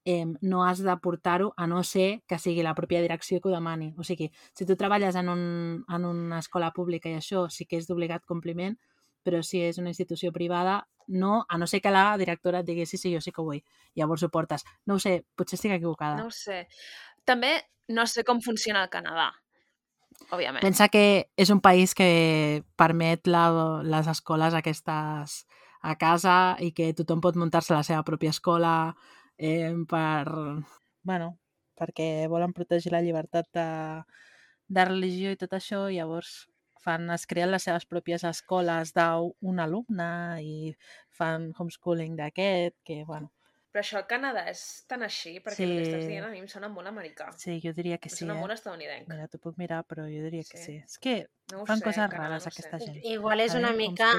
eh, 0.04 0.26
no 0.40 0.64
has 0.64 0.82
de 0.84 0.96
portar-ho 0.98 1.52
a 1.56 1.66
no 1.66 1.82
ser 1.82 2.22
que 2.28 2.38
sigui 2.38 2.62
la 2.62 2.74
pròpia 2.74 3.00
direcció 3.02 3.40
que 3.40 3.48
ho 3.48 3.54
demani. 3.54 3.94
O 3.98 4.04
sigui, 4.04 4.30
si 4.52 4.66
tu 4.66 4.76
treballes 4.76 5.16
en, 5.16 5.28
un, 5.28 5.84
en 5.88 6.04
una 6.04 6.38
escola 6.38 6.72
pública 6.72 7.08
i 7.08 7.16
això 7.18 7.48
sí 7.50 7.66
que 7.66 7.80
és 7.80 7.88
d'obligat 7.88 8.24
compliment, 8.28 8.76
però 9.24 9.40
si 9.42 9.62
és 9.64 9.78
una 9.80 9.88
institució 9.88 10.32
privada, 10.32 10.82
no, 11.08 11.44
a 11.48 11.58
no 11.58 11.66
ser 11.66 11.80
que 11.80 11.92
la 11.92 12.16
directora 12.20 12.60
et 12.60 12.68
digui 12.68 12.84
sí, 12.86 13.00
sí, 13.00 13.12
jo 13.14 13.20
sí 13.24 13.32
que 13.32 13.40
ho 13.40 13.46
vull. 13.48 13.62
Llavors 13.96 14.22
ho 14.22 14.28
portes. 14.28 14.64
No 14.84 14.96
ho 14.96 15.00
sé, 15.00 15.22
potser 15.36 15.56
estic 15.56 15.72
equivocada. 15.72 16.20
No 16.20 16.28
ho 16.28 16.34
sé. 16.34 16.66
També 17.24 17.56
no 17.88 18.06
sé 18.06 18.24
com 18.24 18.40
funciona 18.44 18.84
el 18.84 18.92
Canadà, 18.92 19.30
òbviament. 20.30 20.62
Pensa 20.64 20.88
que 20.92 21.30
és 21.36 21.50
un 21.52 21.60
país 21.64 21.94
que 21.96 22.62
permet 22.76 23.28
la, 23.28 23.48
les 23.84 24.08
escoles 24.08 24.56
aquestes 24.56 25.44
a 25.84 25.96
casa 26.00 26.56
i 26.64 26.72
que 26.72 26.92
tothom 26.96 27.20
pot 27.20 27.36
muntar-se 27.36 27.74
la 27.76 27.84
seva 27.84 28.04
pròpia 28.04 28.32
escola 28.32 28.94
eh, 29.38 29.72
per... 29.88 30.26
Bueno, 31.02 31.38
perquè 31.76 32.26
volen 32.32 32.52
protegir 32.56 32.92
la 32.92 33.02
llibertat 33.02 33.46
de, 33.52 33.68
de 34.68 34.84
religió 34.88 35.30
i 35.34 35.36
tot 35.40 35.52
això, 35.56 35.86
i 35.92 35.98
llavors 35.98 36.46
fan, 36.84 37.08
es 37.10 37.26
creen 37.26 37.50
les 37.50 37.62
seves 37.64 37.86
pròpies 37.88 38.24
escoles 38.28 38.92
d'un 38.96 39.60
alumne 39.60 40.10
i 40.44 40.74
fan 41.10 41.50
homeschooling 41.58 42.16
d'aquest, 42.16 42.76
que, 42.84 43.04
bueno, 43.04 43.32
Però 43.74 43.82
això 43.82 43.96
al 43.98 44.04
Canadà 44.06 44.44
és 44.52 44.60
tan 44.86 45.02
així, 45.02 45.40
perquè 45.42 45.64
el 45.66 45.72
que 45.74 45.82
estàs 45.82 46.04
Sí. 46.04 46.10
dient 46.12 46.24
a 46.24 46.28
mi 46.30 46.38
em 46.38 46.46
sona 46.46 46.68
molt 46.70 46.86
americà. 46.86 47.32
sí, 47.36 47.56
jo 47.60 47.72
diria 47.74 47.98
que 47.98 48.06
em 48.08 48.12
sí, 48.14 48.20
sona 48.22 48.34
molt 48.38 48.52
eh? 48.52 48.54
estadounidenc. 48.54 49.08
Mira, 49.08 49.26
t'ho 49.26 49.40
puc 49.42 49.58
mirar, 49.58 49.80
però 49.84 50.04
jo 50.06 50.22
diria 50.22 50.44
que 50.46 50.58
Sí. 50.58 50.64
sí. 50.64 50.76
És 50.84 50.98
que 51.00 51.26
No 51.50 51.66
fan 51.66 51.78
sé, 51.80 51.84
coses 51.84 51.96
Canadà, 51.96 52.18
rares 52.28 52.46
no 52.46 52.52
aquesta 52.52 52.78
sé. 52.78 52.86
gent. 52.86 53.00
Igual 53.04 53.40
és 53.40 53.54
una 53.54 53.72
veure, 53.72 53.88
mica 53.88 54.12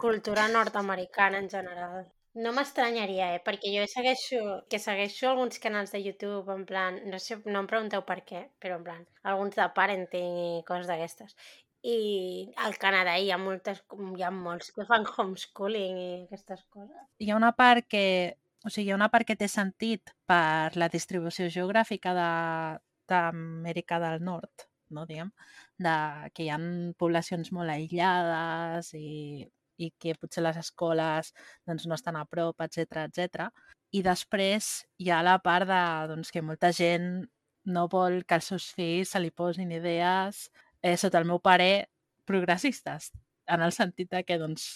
cultura 0.00 0.48
nord-americana 0.48 1.38
en 1.44 1.50
general. 1.50 2.06
No 2.36 2.52
m'estranyaria, 2.52 3.30
eh? 3.34 3.42
Perquè 3.44 3.70
jo 3.72 3.84
segueixo, 3.88 4.40
que 4.68 4.80
segueixo 4.82 5.30
alguns 5.30 5.60
canals 5.62 5.92
de 5.94 6.02
YouTube, 6.04 6.52
en 6.52 6.66
plan, 6.68 6.98
no 7.08 7.20
sé, 7.22 7.38
no 7.46 7.62
em 7.62 7.68
pregunteu 7.70 8.02
per 8.04 8.18
què, 8.28 8.42
però 8.60 8.76
en 8.76 8.84
plan, 8.84 9.06
alguns 9.32 9.56
de 9.56 9.68
parenting 9.78 10.36
i 10.42 10.50
coses 10.68 10.90
d'aquestes. 10.90 11.32
I 11.86 11.96
al 12.66 12.76
Canadà 12.82 13.14
hi 13.16 13.30
ha, 13.32 13.38
moltes, 13.40 13.80
hi 14.18 14.26
ha 14.26 14.32
molts 14.34 14.72
que 14.76 14.84
fan 14.88 15.06
homeschooling 15.08 15.96
i 16.02 16.10
aquestes 16.26 16.66
coses. 16.68 17.08
Hi 17.22 17.30
ha 17.30 17.40
una 17.40 17.54
part 17.56 17.88
que... 17.88 18.04
O 18.66 18.72
sigui, 18.72 18.88
hi 18.88 18.92
ha 18.92 18.98
una 18.98 19.08
part 19.12 19.28
que 19.28 19.38
té 19.38 19.46
sentit 19.48 20.12
per 20.28 20.74
la 20.76 20.90
distribució 20.92 21.46
geogràfica 21.54 22.12
de, 22.16 22.30
d'Amèrica 23.08 24.00
del 24.02 24.24
Nord, 24.26 24.66
no, 24.90 25.04
diguem, 25.06 25.30
de, 25.78 25.94
que 26.34 26.44
hi 26.44 26.50
ha 26.50 26.58
poblacions 26.98 27.52
molt 27.54 27.72
aïllades 27.72 28.92
i, 28.98 29.46
i 29.76 29.92
que 30.00 30.16
potser 30.18 30.44
les 30.44 30.58
escoles 30.60 31.32
doncs, 31.66 31.86
no 31.86 31.96
estan 31.96 32.16
a 32.16 32.24
prop, 32.24 32.60
etc 32.64 33.06
etc. 33.06 33.48
I 33.92 34.02
després 34.06 34.86
hi 34.98 35.10
ha 35.10 35.22
la 35.24 35.38
part 35.44 35.68
de 35.68 35.82
doncs, 36.12 36.32
que 36.32 36.42
molta 36.42 36.72
gent 36.72 37.26
no 37.66 37.86
vol 37.90 38.22
que 38.24 38.38
els 38.38 38.48
seus 38.52 38.70
fills 38.76 39.12
se 39.12 39.20
li 39.20 39.32
posin 39.34 39.72
idees, 39.74 40.46
eh, 40.82 40.96
sota 40.96 41.18
el 41.18 41.28
meu 41.28 41.40
pare, 41.42 41.88
progressistes, 42.26 43.12
en 43.46 43.62
el 43.62 43.72
sentit 43.74 44.10
de 44.10 44.22
que 44.26 44.38
doncs, 44.38 44.66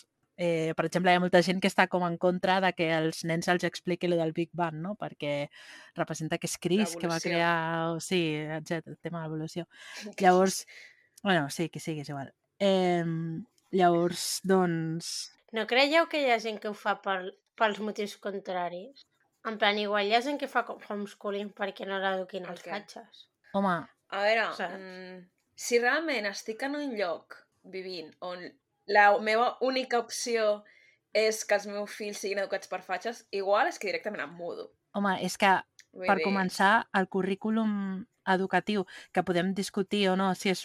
eh, 0.40 0.72
per 0.76 0.86
exemple, 0.86 1.12
hi 1.12 1.18
ha 1.18 1.22
molta 1.22 1.42
gent 1.44 1.60
que 1.62 1.68
està 1.70 1.86
com 1.92 2.04
en 2.06 2.16
contra 2.18 2.60
de 2.64 2.72
que 2.72 2.88
els 2.96 3.24
nens 3.28 3.50
els 3.52 3.66
expliqui 3.68 4.08
lo 4.08 4.16
del 4.16 4.32
Big 4.32 4.50
Bang, 4.56 4.78
no? 4.80 4.94
perquè 4.98 5.34
representa 5.98 6.38
que 6.38 6.48
és 6.48 6.56
Cris 6.58 6.96
que 6.96 7.10
va 7.10 7.20
crear... 7.20 7.90
O 7.92 8.00
sí, 8.00 8.22
etc 8.58 8.88
el 8.94 8.98
tema 8.98 9.20
de 9.20 9.28
l'evolució. 9.28 9.66
Llavors, 10.22 10.64
bueno, 11.22 11.50
sí, 11.50 11.68
que 11.68 11.82
sigui, 11.82 12.06
és 12.06 12.10
igual. 12.10 12.32
Eh, 12.58 13.04
llavors, 13.72 14.40
doncs... 14.44 15.12
No 15.56 15.62
creieu 15.70 16.06
que 16.12 16.20
hi 16.22 16.30
ha 16.32 16.38
gent 16.44 16.58
que 16.62 16.70
ho 16.70 16.76
fa 16.82 16.92
per, 17.04 17.16
pels 17.60 17.80
motius 17.86 18.14
contraris? 18.26 19.04
En 19.50 19.56
plan, 19.62 19.78
igual 19.82 20.08
hi 20.08 20.14
ha 20.16 20.22
gent 20.26 20.38
que 20.42 20.48
fa 20.54 20.62
com 20.68 20.80
homeschooling 20.88 21.50
perquè 21.60 21.86
no 21.88 21.98
l'eduquin 22.02 22.48
els 22.52 22.64
què? 22.66 22.72
fatxes. 22.74 23.26
Home, 23.54 23.76
A 24.18 24.22
veure, 24.26 24.46
mm, 24.66 25.18
si 25.66 25.78
realment 25.82 26.26
estic 26.30 26.62
en 26.68 26.76
un 26.80 26.94
lloc 26.98 27.38
vivint 27.76 28.10
on 28.32 28.44
la 28.96 29.06
meva 29.30 29.48
única 29.70 30.00
opció 30.04 30.46
és 31.24 31.44
que 31.44 31.56
els 31.58 31.66
meus 31.70 31.94
fills 32.00 32.20
siguin 32.22 32.42
educats 32.42 32.70
per 32.70 32.82
fatxes, 32.86 33.24
igual 33.42 33.70
és 33.70 33.78
que 33.78 33.90
directament 33.90 34.24
em 34.26 34.34
mudo. 34.42 34.70
home, 34.94 35.14
és 35.26 35.36
que 35.38 35.50
Vull 35.92 36.10
per 36.10 36.16
dir, 36.20 36.24
començar, 36.24 36.70
el 36.98 37.08
currículum 37.08 37.72
educatiu, 38.34 38.84
que 39.12 39.22
podem 39.26 39.54
discutir 39.54 40.08
o 40.10 40.16
no 40.20 40.32
si 40.34 40.50
és 40.54 40.64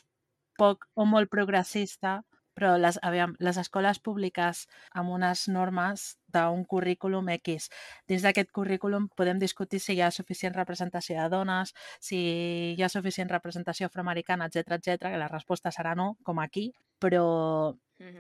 poc 0.61 0.87
o 0.95 1.05
molt 1.05 1.29
progressista, 1.29 2.21
però 2.55 2.75
les, 2.81 2.99
aviam, 3.03 3.35
les 3.39 3.59
escoles 3.61 3.99
públiques 3.99 4.65
amb 4.95 5.13
unes 5.17 5.45
normes 5.51 6.07
d'un 6.35 6.65
currículum 6.65 7.29
X. 7.35 7.69
Dins 8.09 8.25
d'aquest 8.25 8.51
currículum 8.55 9.09
podem 9.15 9.39
discutir 9.39 9.79
si 9.83 9.95
hi 9.95 10.01
ha 10.01 10.11
suficient 10.11 10.55
representació 10.55 11.21
de 11.21 11.29
dones, 11.35 11.75
si 11.99 12.19
hi 12.73 12.83
ha 12.83 12.91
suficient 12.91 13.31
representació 13.31 13.91
afroamericana, 13.91 14.47
etc 14.47 14.79
etc. 14.79 15.11
que 15.11 15.21
la 15.21 15.31
resposta 15.31 15.71
serà 15.71 15.95
no, 15.95 16.15
com 16.23 16.39
aquí, 16.43 16.71
però 16.99 17.25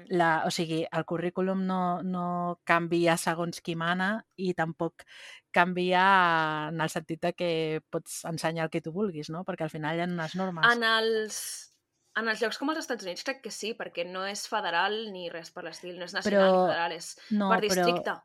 la, 0.07 0.43
o 0.47 0.51
sigui, 0.51 0.85
el 0.87 1.03
currículum 1.05 1.65
no, 1.67 2.01
no 2.03 2.27
canvia 2.63 3.17
segons 3.19 3.59
qui 3.61 3.75
mana 3.75 4.09
i 4.39 4.53
tampoc 4.55 5.03
canvia 5.55 6.03
en 6.69 6.79
el 6.79 6.91
sentit 6.91 7.21
de 7.25 7.33
que 7.35 7.49
pots 7.91 8.21
ensenyar 8.29 8.67
el 8.67 8.71
que 8.71 8.83
tu 8.85 8.93
vulguis, 8.95 9.29
no? 9.33 9.43
Perquè 9.43 9.67
al 9.67 9.73
final 9.73 9.97
hi 9.97 10.05
ha 10.05 10.07
unes 10.07 10.35
normes. 10.39 10.67
En 10.71 10.87
els, 10.87 11.37
en 12.15 12.29
els 12.31 12.41
llocs 12.41 12.57
com 12.59 12.71
els 12.71 12.79
Estats 12.81 13.03
Units 13.05 13.25
crec 13.27 13.41
que 13.43 13.51
sí, 13.51 13.73
perquè 13.77 14.05
no 14.07 14.25
és 14.27 14.45
federal 14.47 14.95
ni 15.13 15.29
res 15.33 15.51
per 15.51 15.65
l'estil, 15.67 15.97
no 15.99 16.07
és 16.07 16.13
nacional 16.15 16.47
Però- 16.47 16.61
ni 16.61 16.69
federal, 16.69 16.91
és 16.95 17.09
no, 17.31 17.49
per 17.51 17.61
districte. 17.63 18.15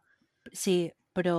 Sí, 0.53 0.77
però 1.15 1.39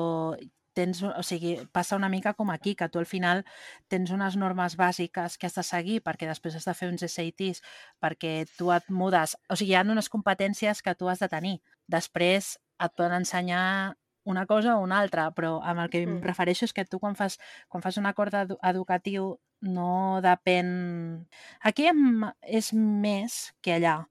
tens, 0.73 1.01
o 1.03 1.23
sigui, 1.23 1.57
passa 1.71 1.97
una 1.97 2.09
mica 2.09 2.33
com 2.33 2.51
aquí, 2.51 2.75
que 2.75 2.87
tu 2.89 2.99
al 2.99 3.07
final 3.09 3.43
tens 3.91 4.11
unes 4.11 4.37
normes 4.39 4.77
bàsiques 4.79 5.37
que 5.37 5.47
has 5.49 5.57
de 5.57 5.63
seguir 5.67 5.99
perquè 6.03 6.29
després 6.29 6.55
has 6.55 6.67
de 6.67 6.75
fer 6.77 6.87
uns 6.91 7.03
SATs, 7.03 7.61
perquè 7.99 8.45
tu 8.57 8.71
et 8.71 8.87
mudes... 8.89 9.35
O 9.49 9.57
sigui, 9.59 9.73
hi 9.73 9.79
ha 9.79 9.83
unes 9.83 10.09
competències 10.09 10.81
que 10.81 10.95
tu 10.95 11.09
has 11.11 11.19
de 11.19 11.27
tenir. 11.31 11.57
Després 11.91 12.57
et 12.81 12.95
poden 12.95 13.19
ensenyar 13.19 13.97
una 14.23 14.45
cosa 14.45 14.77
o 14.77 14.83
una 14.83 14.99
altra, 14.99 15.31
però 15.33 15.59
amb 15.63 15.79
el 15.81 15.89
que 15.89 16.03
em 16.03 16.17
Mm. 16.17 16.23
refereixo 16.23 16.65
és 16.65 16.73
que 16.73 16.85
tu 16.85 16.99
quan 16.99 17.15
fas, 17.15 17.39
quan 17.67 17.81
fas 17.81 17.97
un 17.97 18.05
acord 18.05 18.33
edu 18.33 18.57
educatiu 18.61 19.39
no 19.61 20.21
depèn... 20.21 21.27
Aquí 21.61 21.85
em, 21.87 22.23
és 22.41 22.73
més 22.73 23.53
que 23.61 23.75
allà 23.75 24.07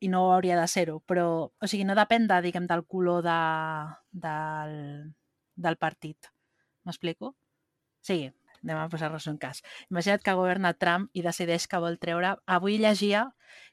i 0.00 0.08
no 0.08 0.32
hauria 0.32 0.58
de 0.58 0.66
ser-ho, 0.68 1.00
però 1.00 1.52
o 1.52 1.66
sigui, 1.66 1.84
no 1.84 1.94
depèn 1.94 2.26
de, 2.26 2.40
diguem, 2.40 2.66
del 2.66 2.86
color 2.86 3.22
de, 3.22 3.38
del, 4.12 5.12
del 5.56 5.76
partit. 5.76 6.30
M'explico? 6.84 7.34
Sí, 8.00 8.32
anem 8.64 8.78
a 8.78 8.88
posar-nos 8.92 9.26
un 9.30 9.38
cas. 9.40 9.62
Imagina't 9.90 10.22
que 10.24 10.36
governa 10.38 10.74
Trump 10.74 11.10
i 11.12 11.24
decideix 11.26 11.66
que 11.66 11.80
vol 11.82 11.98
treure... 12.02 12.36
Avui 12.46 12.78
llegia 12.78 13.28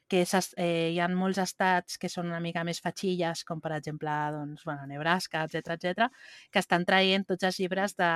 que 0.08 0.24
eh, 0.24 0.90
hi 0.94 0.98
ha 1.00 1.08
molts 1.12 1.38
estats 1.42 1.98
que 2.00 2.08
són 2.08 2.30
una 2.32 2.40
mica 2.40 2.64
més 2.64 2.80
fatxilles, 2.80 3.44
com 3.44 3.60
per 3.60 3.74
exemple 3.76 4.12
doncs, 4.34 4.64
bueno, 4.64 4.86
Nebraska, 4.88 5.44
etc 5.44 5.74
etc, 5.76 6.08
que 6.50 6.62
estan 6.64 6.86
traient 6.88 7.26
tots 7.28 7.44
els 7.44 7.60
llibres 7.60 7.94
de... 8.00 8.12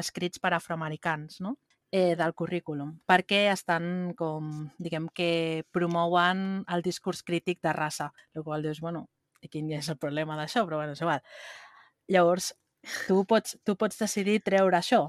escrits 0.00 0.38
per 0.38 0.52
afroamericans, 0.52 1.40
no? 1.40 1.56
eh, 1.94 2.16
del 2.18 2.34
currículum, 2.34 2.88
perquè 3.06 3.44
estan 3.52 4.12
com, 4.18 4.50
diguem 4.82 5.06
que 5.14 5.64
promouen 5.70 6.64
el 6.66 6.82
discurs 6.82 7.22
crític 7.22 7.60
de 7.62 7.72
raça, 7.72 8.08
el 8.34 8.42
qual 8.42 8.66
dius, 8.66 8.80
bueno, 8.82 9.06
quin 9.50 9.70
és 9.76 9.88
el 9.92 10.00
problema 10.02 10.34
d'això? 10.34 10.64
Però 10.66 10.80
bueno, 10.80 10.96
és 10.96 11.02
igual. 11.04 11.22
Llavors, 12.10 12.50
tu 13.06 13.22
pots, 13.30 13.54
tu 13.62 13.76
pots 13.78 14.00
decidir 14.00 14.40
treure 14.42 14.80
això, 14.80 15.06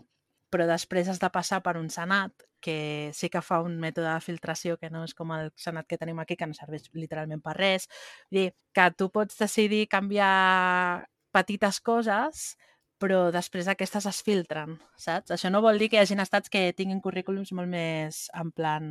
però 0.56 0.64
després 0.70 1.10
has 1.12 1.20
de 1.20 1.28
passar 1.34 1.60
per 1.66 1.76
un 1.76 1.90
senat 1.92 2.32
que 2.64 3.12
sí 3.14 3.28
que 3.30 3.42
fa 3.44 3.60
un 3.62 3.76
mètode 3.82 4.08
de 4.08 4.22
filtració 4.24 4.78
que 4.80 4.88
no 4.90 5.04
és 5.06 5.14
com 5.14 5.34
el 5.36 5.52
senat 5.60 5.86
que 5.86 6.00
tenim 6.00 6.22
aquí, 6.24 6.38
que 6.40 6.48
no 6.48 6.56
serveix 6.56 6.88
literalment 6.96 7.44
per 7.44 7.58
res. 7.60 7.90
Vull 8.32 8.40
dir, 8.40 8.54
que 8.74 8.86
tu 8.98 9.10
pots 9.14 9.38
decidir 9.38 9.84
canviar 9.92 11.04
petites 11.36 11.82
coses, 11.84 12.56
però 12.98 13.28
després 13.36 13.68
aquestes 13.68 14.08
es 14.08 14.24
filtren, 14.24 14.80
saps? 14.98 15.36
Això 15.36 15.52
no 15.52 15.60
vol 15.62 15.78
dir 15.78 15.92
que 15.92 16.00
hi 16.00 16.06
hagin 16.06 16.24
estats 16.24 16.50
que 16.50 16.70
tinguin 16.74 17.04
currículums 17.04 17.52
molt 17.54 17.70
més 17.70 18.26
en 18.34 18.54
plan 18.56 18.90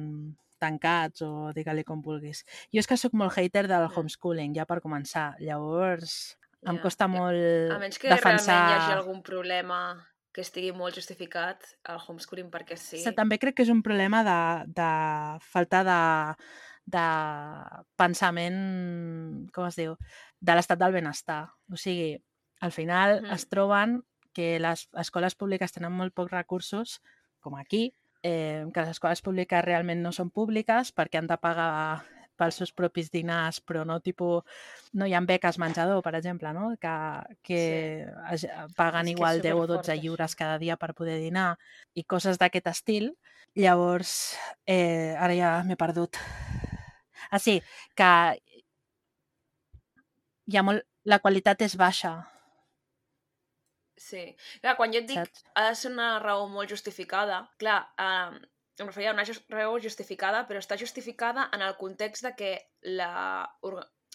tancats 0.61 1.25
o 1.25 1.51
digue-li 1.57 1.83
com 1.89 2.03
vulguis. 2.05 2.45
Jo 2.73 2.85
és 2.85 2.87
que 2.89 3.01
sóc 3.01 3.17
molt 3.17 3.35
hater 3.41 3.65
del 3.67 3.89
homeschooling, 3.89 4.55
ja 4.55 4.69
per 4.69 4.83
començar. 4.85 5.33
Llavors, 5.41 6.37
em 6.65 6.77
Ja. 6.77 6.83
costa 6.83 7.09
molt 7.09 7.73
A 7.73 7.79
menys 7.81 7.99
que 7.99 8.09
defensar... 8.13 8.55
realment 8.55 8.71
hi 8.71 8.85
hagi 8.85 8.99
algun 9.01 9.23
problema 9.23 9.81
que 10.35 10.43
estigui 10.43 10.73
molt 10.75 10.97
justificat, 10.99 11.63
el 11.89 12.01
homeschooling 12.03 12.51
perquè 12.51 12.77
sí. 12.77 12.99
Sí. 13.05 13.13
També 13.15 13.39
crec 13.39 13.55
que 13.57 13.63
és 13.63 13.71
un 13.71 13.85
problema 13.87 14.25
de, 14.27 14.39
de 14.75 14.89
falta 15.47 15.85
de, 15.87 15.99
de 16.91 17.05
pensament, 18.01 18.59
com 19.55 19.69
es 19.69 19.79
diu, 19.79 19.95
de 20.41 20.57
l'estat 20.57 20.81
del 20.81 20.95
benestar. 20.97 21.45
O 21.73 21.79
sigui, 21.81 22.17
al 22.61 22.73
final 22.73 23.21
Mhm. 23.23 23.33
es 23.33 23.49
troben 23.49 24.03
que 24.35 24.59
les 24.59 24.89
escoles 24.99 25.37
públiques 25.39 25.73
tenen 25.73 25.93
molt 25.93 26.13
pocs 26.15 26.33
recursos, 26.33 27.01
com 27.41 27.55
aquí, 27.55 27.95
eh, 28.23 28.65
que 28.73 28.81
les 28.81 28.91
escoles 28.91 29.23
públiques 29.23 29.65
realment 29.65 30.03
no 30.03 30.11
són 30.13 30.31
públiques 30.31 30.91
perquè 30.95 31.19
han 31.19 31.29
de 31.29 31.39
pagar 31.39 32.03
pels 32.39 32.59
seus 32.61 32.73
propis 32.73 33.11
dinars, 33.13 33.61
però 33.61 33.85
no 33.89 34.01
tipus... 34.05 34.43
No 34.95 35.07
hi 35.07 35.15
ha 35.15 35.23
beques 35.27 35.59
menjador, 35.59 36.03
per 36.03 36.15
exemple, 36.19 36.53
no? 36.57 36.73
que, 36.81 36.95
que 37.43 37.61
sí. 38.39 38.49
paguen 38.77 39.11
És 39.11 39.15
igual 39.15 39.43
10 39.43 39.55
o 39.55 39.65
superfort, 39.65 39.87
12 39.89 39.99
lliures 40.03 40.31
això. 40.31 40.41
cada 40.43 40.59
dia 40.63 40.77
per 40.81 40.93
poder 40.95 41.19
dinar 41.23 41.55
i 41.95 42.05
coses 42.05 42.39
d'aquest 42.39 42.71
estil. 42.73 43.13
Llavors, 43.55 44.35
eh, 44.67 45.15
ara 45.15 45.35
ja 45.39 45.57
m'he 45.67 45.79
perdut. 45.79 46.19
Ah, 47.31 47.39
sí, 47.39 47.61
que 47.95 48.11
hi 50.47 50.59
ha 50.59 50.63
molt... 50.63 50.85
la 51.05 51.19
qualitat 51.21 51.63
és 51.67 51.75
baixa, 51.77 52.15
Sí. 54.05 54.25
Clar, 54.61 54.75
quan 54.77 54.93
jo 54.93 55.01
et 55.01 55.07
dic 55.09 55.21
saps? 55.21 55.45
ha 55.55 55.69
de 55.69 55.77
ser 55.79 55.93
una 55.93 56.09
raó 56.23 56.49
molt 56.51 56.71
justificada, 56.71 57.39
clar, 57.63 57.79
eh, 58.07 58.41
em 58.79 58.87
referia 58.87 59.11
a 59.11 59.15
una 59.15 59.25
raó 59.49 59.79
justificada, 59.81 60.47
però 60.49 60.59
està 60.59 60.79
justificada 60.79 61.49
en 61.53 61.63
el 61.63 61.77
context 61.77 62.25
de 62.25 62.35
que 62.35 62.53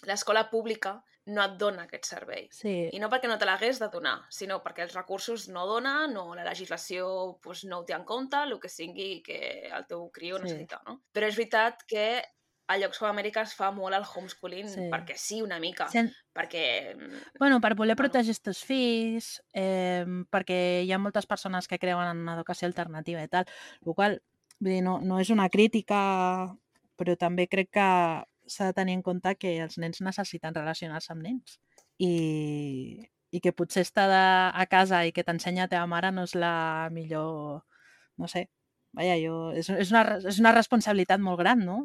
l'escola 0.06 0.48
pública 0.50 1.02
no 1.30 1.42
et 1.44 1.56
dona 1.60 1.84
aquest 1.84 2.08
servei. 2.08 2.48
Sí, 2.54 2.88
I 2.92 2.98
no 2.98 3.10
perquè 3.12 3.28
no 3.28 3.36
te 3.38 3.46
l'hagués 3.46 3.78
de 3.78 3.90
donar, 3.92 4.16
sinó 4.32 4.58
perquè 4.64 4.86
els 4.86 4.96
recursos 4.96 5.48
no 5.52 5.66
donen 5.68 6.16
o 6.18 6.34
la 6.34 6.46
legislació 6.48 7.38
pues, 7.44 7.64
no 7.68 7.80
ho 7.80 7.84
té 7.86 7.94
en 7.94 8.04
compte, 8.08 8.40
el 8.42 8.56
que 8.58 8.70
sigui 8.72 9.22
que 9.22 9.68
el 9.68 9.86
teu 9.86 10.08
criu 10.10 10.38
Sí. 10.38 10.44
necessita, 10.44 10.80
no? 10.86 11.02
Però 11.12 11.28
és 11.28 11.36
veritat 11.36 11.84
que 11.86 12.22
a 12.70 12.76
llocs 12.78 13.00
com 13.02 13.08
Amèrica 13.10 13.42
es 13.42 13.52
fa 13.58 13.72
molt 13.74 13.94
el 13.94 14.04
homeschooling 14.06 14.68
Sí. 14.70 14.88
perquè 14.90 15.16
sí, 15.18 15.42
una 15.42 15.58
mica. 15.60 15.88
Sen... 15.90 16.10
Perquè... 16.32 16.96
Bueno, 17.38 17.60
per 17.60 17.74
voler 17.74 17.96
protegir 17.98 18.30
els 18.30 18.40
teus 18.40 18.64
fills, 18.64 19.42
eh, 19.52 20.06
perquè 20.30 20.82
hi 20.84 20.92
ha 20.92 20.98
moltes 21.02 21.26
persones 21.26 21.66
que 21.68 21.78
creuen 21.82 22.06
en 22.06 22.20
una 22.22 22.36
educació 22.38 22.66
alternativa 22.70 23.22
i 23.22 23.28
tal, 23.28 23.44
el 23.84 23.94
qual 23.94 24.22
vull 24.60 24.74
dir, 24.74 24.82
no, 24.86 24.98
no 25.00 25.20
és 25.20 25.30
una 25.34 25.48
crítica, 25.52 26.00
però 27.00 27.16
també 27.16 27.48
crec 27.48 27.70
que 27.78 27.88
s'ha 28.50 28.70
de 28.70 28.76
tenir 28.76 28.98
en 28.98 29.02
compte 29.06 29.34
que 29.38 29.56
els 29.64 29.78
nens 29.78 30.02
necessiten 30.04 30.56
relacionar-se 30.56 31.12
amb 31.14 31.24
nens 31.26 31.58
i, 32.02 32.12
i 33.30 33.40
que 33.40 33.54
potser 33.56 33.84
estar 33.86 34.08
de, 34.10 34.24
a 34.62 34.66
casa 34.70 35.04
i 35.06 35.12
que 35.16 35.24
t'ensenya 35.24 35.66
la 35.68 35.74
teva 35.74 35.90
mare 35.90 36.10
no 36.12 36.26
és 36.28 36.34
la 36.34 36.54
millor, 36.92 37.62
no 38.18 38.28
sé, 38.28 38.48
Vaja, 38.98 39.14
jo, 39.22 39.34
és, 39.54 39.68
és, 39.70 39.90
una, 39.92 40.16
és 40.26 40.38
una 40.42 40.50
responsabilitat 40.50 41.20
molt 41.22 41.38
gran, 41.38 41.60
no? 41.62 41.76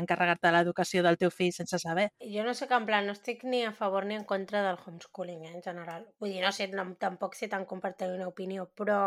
Encarregar-te 0.00 0.46
de 0.46 0.52
l'educació 0.54 1.02
del 1.02 1.18
teu 1.18 1.32
fill 1.34 1.50
sense 1.56 1.80
saber. 1.82 2.04
Jo 2.34 2.44
no 2.46 2.54
sé 2.54 2.68
que 2.70 2.78
en 2.78 2.86
plan, 2.86 3.08
no 3.10 3.14
estic 3.16 3.42
ni 3.42 3.64
a 3.66 3.72
favor 3.74 4.06
ni 4.06 4.14
en 4.14 4.22
contra 4.28 4.62
del 4.62 4.78
homeschooling, 4.78 5.42
eh, 5.48 5.54
en 5.56 5.64
general. 5.64 6.06
Vull 6.22 6.30
dir, 6.30 6.44
no 6.44 6.52
sé, 6.54 6.68
no, 6.70 6.86
tampoc 7.00 7.34
sé 7.34 7.48
tant 7.50 7.66
compartir 7.66 8.12
una 8.12 8.30
opinió, 8.30 8.68
però 8.78 9.00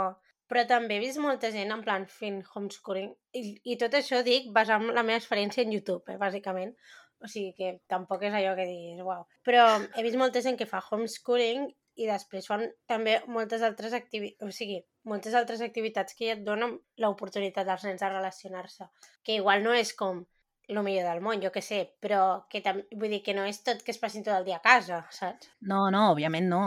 però 0.51 0.63
també 0.67 0.97
he 0.97 1.03
vist 1.03 1.19
molta 1.23 1.51
gent 1.53 1.73
en 1.75 1.83
plan 1.85 2.05
fent 2.11 2.39
homeschooling 2.53 3.09
i, 3.39 3.41
i 3.73 3.75
tot 3.81 3.97
això 3.99 4.21
dic 4.27 4.51
basant 4.55 4.87
la 4.95 5.03
meva 5.07 5.19
experiència 5.21 5.65
en 5.65 5.73
YouTube, 5.75 6.03
eh, 6.13 6.19
bàsicament. 6.21 6.73
O 7.17 7.27
sigui 7.31 7.53
que 7.57 7.71
tampoc 7.89 8.23
és 8.27 8.35
allò 8.37 8.53
que 8.57 8.67
diguis, 8.69 9.01
uau. 9.01 9.23
Però 9.47 9.65
he 9.97 10.03
vist 10.05 10.19
molta 10.21 10.43
gent 10.45 10.57
que 10.59 10.69
fa 10.69 10.83
homeschooling 10.85 11.65
i 11.97 12.05
després 12.05 12.45
fan 12.45 12.67
també 12.89 13.17
moltes 13.33 13.63
altres 13.65 13.95
activitats, 13.97 14.45
o 14.45 14.53
sigui, 14.53 14.77
moltes 15.09 15.33
altres 15.39 15.63
activitats 15.65 16.13
que 16.17 16.29
ja 16.29 16.35
et 16.37 16.43
donen 16.45 16.75
l'oportunitat 17.01 17.69
als 17.73 17.87
nens 17.87 18.03
de 18.03 18.11
relacionar-se. 18.11 18.89
Que 19.25 19.39
igual 19.41 19.65
no 19.65 19.73
és 19.73 19.95
com 19.97 20.21
el 20.67 20.83
millor 20.83 21.07
del 21.07 21.21
món, 21.23 21.41
jo 21.43 21.51
que 21.51 21.61
sé, 21.63 21.79
però 22.03 22.47
que 22.51 22.61
tam... 22.61 22.81
vull 22.99 23.13
dir 23.13 23.21
que 23.23 23.35
no 23.35 23.45
és 23.47 23.61
tot 23.63 23.83
que 23.85 23.93
es 23.93 23.99
passin 24.01 24.25
tot 24.25 24.35
el 24.35 24.45
dia 24.47 24.57
a 24.59 24.63
casa, 24.63 25.05
saps? 25.15 25.49
No, 25.61 25.87
no, 25.93 26.11
òbviament 26.11 26.49
no. 26.51 26.63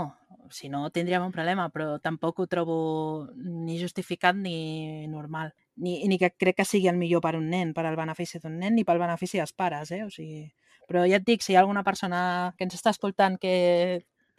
Si 0.50 0.70
no, 0.72 0.88
tindríem 0.90 1.22
un 1.22 1.34
problema, 1.34 1.68
però 1.70 1.98
tampoc 2.02 2.40
ho 2.40 2.46
trobo 2.50 2.78
ni 3.36 3.78
justificat 3.78 4.34
ni 4.34 5.06
normal. 5.06 5.52
Ni, 5.76 6.00
ni 6.08 6.18
que 6.18 6.32
crec 6.32 6.58
que 6.62 6.66
sigui 6.66 6.88
el 6.90 6.98
millor 6.98 7.22
per 7.22 7.36
un 7.38 7.50
nen, 7.52 7.74
per 7.76 7.84
al 7.86 7.98
benefici 7.98 8.40
d'un 8.40 8.56
nen, 8.58 8.74
ni 8.74 8.86
pel 8.88 9.02
benefici 9.02 9.38
dels 9.38 9.54
pares, 9.54 9.92
eh? 9.94 10.02
O 10.06 10.10
sigui... 10.10 10.48
Però 10.90 11.04
ja 11.06 11.20
et 11.20 11.26
dic, 11.26 11.44
si 11.44 11.52
hi 11.52 11.56
ha 11.56 11.60
alguna 11.62 11.84
persona 11.86 12.20
que 12.58 12.66
ens 12.66 12.74
està 12.74 12.90
escoltant 12.90 13.36
que 13.38 13.52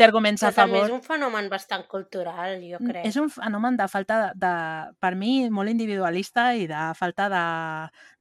arguments 0.05 0.43
Però 0.43 0.51
a 0.51 0.55
favor... 0.55 0.85
és 0.85 0.95
un 0.95 1.03
fenomen 1.05 1.49
bastant 1.51 1.85
cultural, 1.91 2.57
jo 2.63 2.79
crec. 2.83 3.03
És 3.07 3.17
un 3.21 3.29
fenomen 3.33 3.77
de 3.79 3.87
falta 3.91 4.21
de, 4.21 4.31
de, 4.45 4.55
per 5.03 5.13
mi, 5.19 5.33
molt 5.49 5.71
individualista 5.71 6.51
i 6.55 6.65
de 6.71 6.87
falta 6.97 7.27
de, 7.31 7.45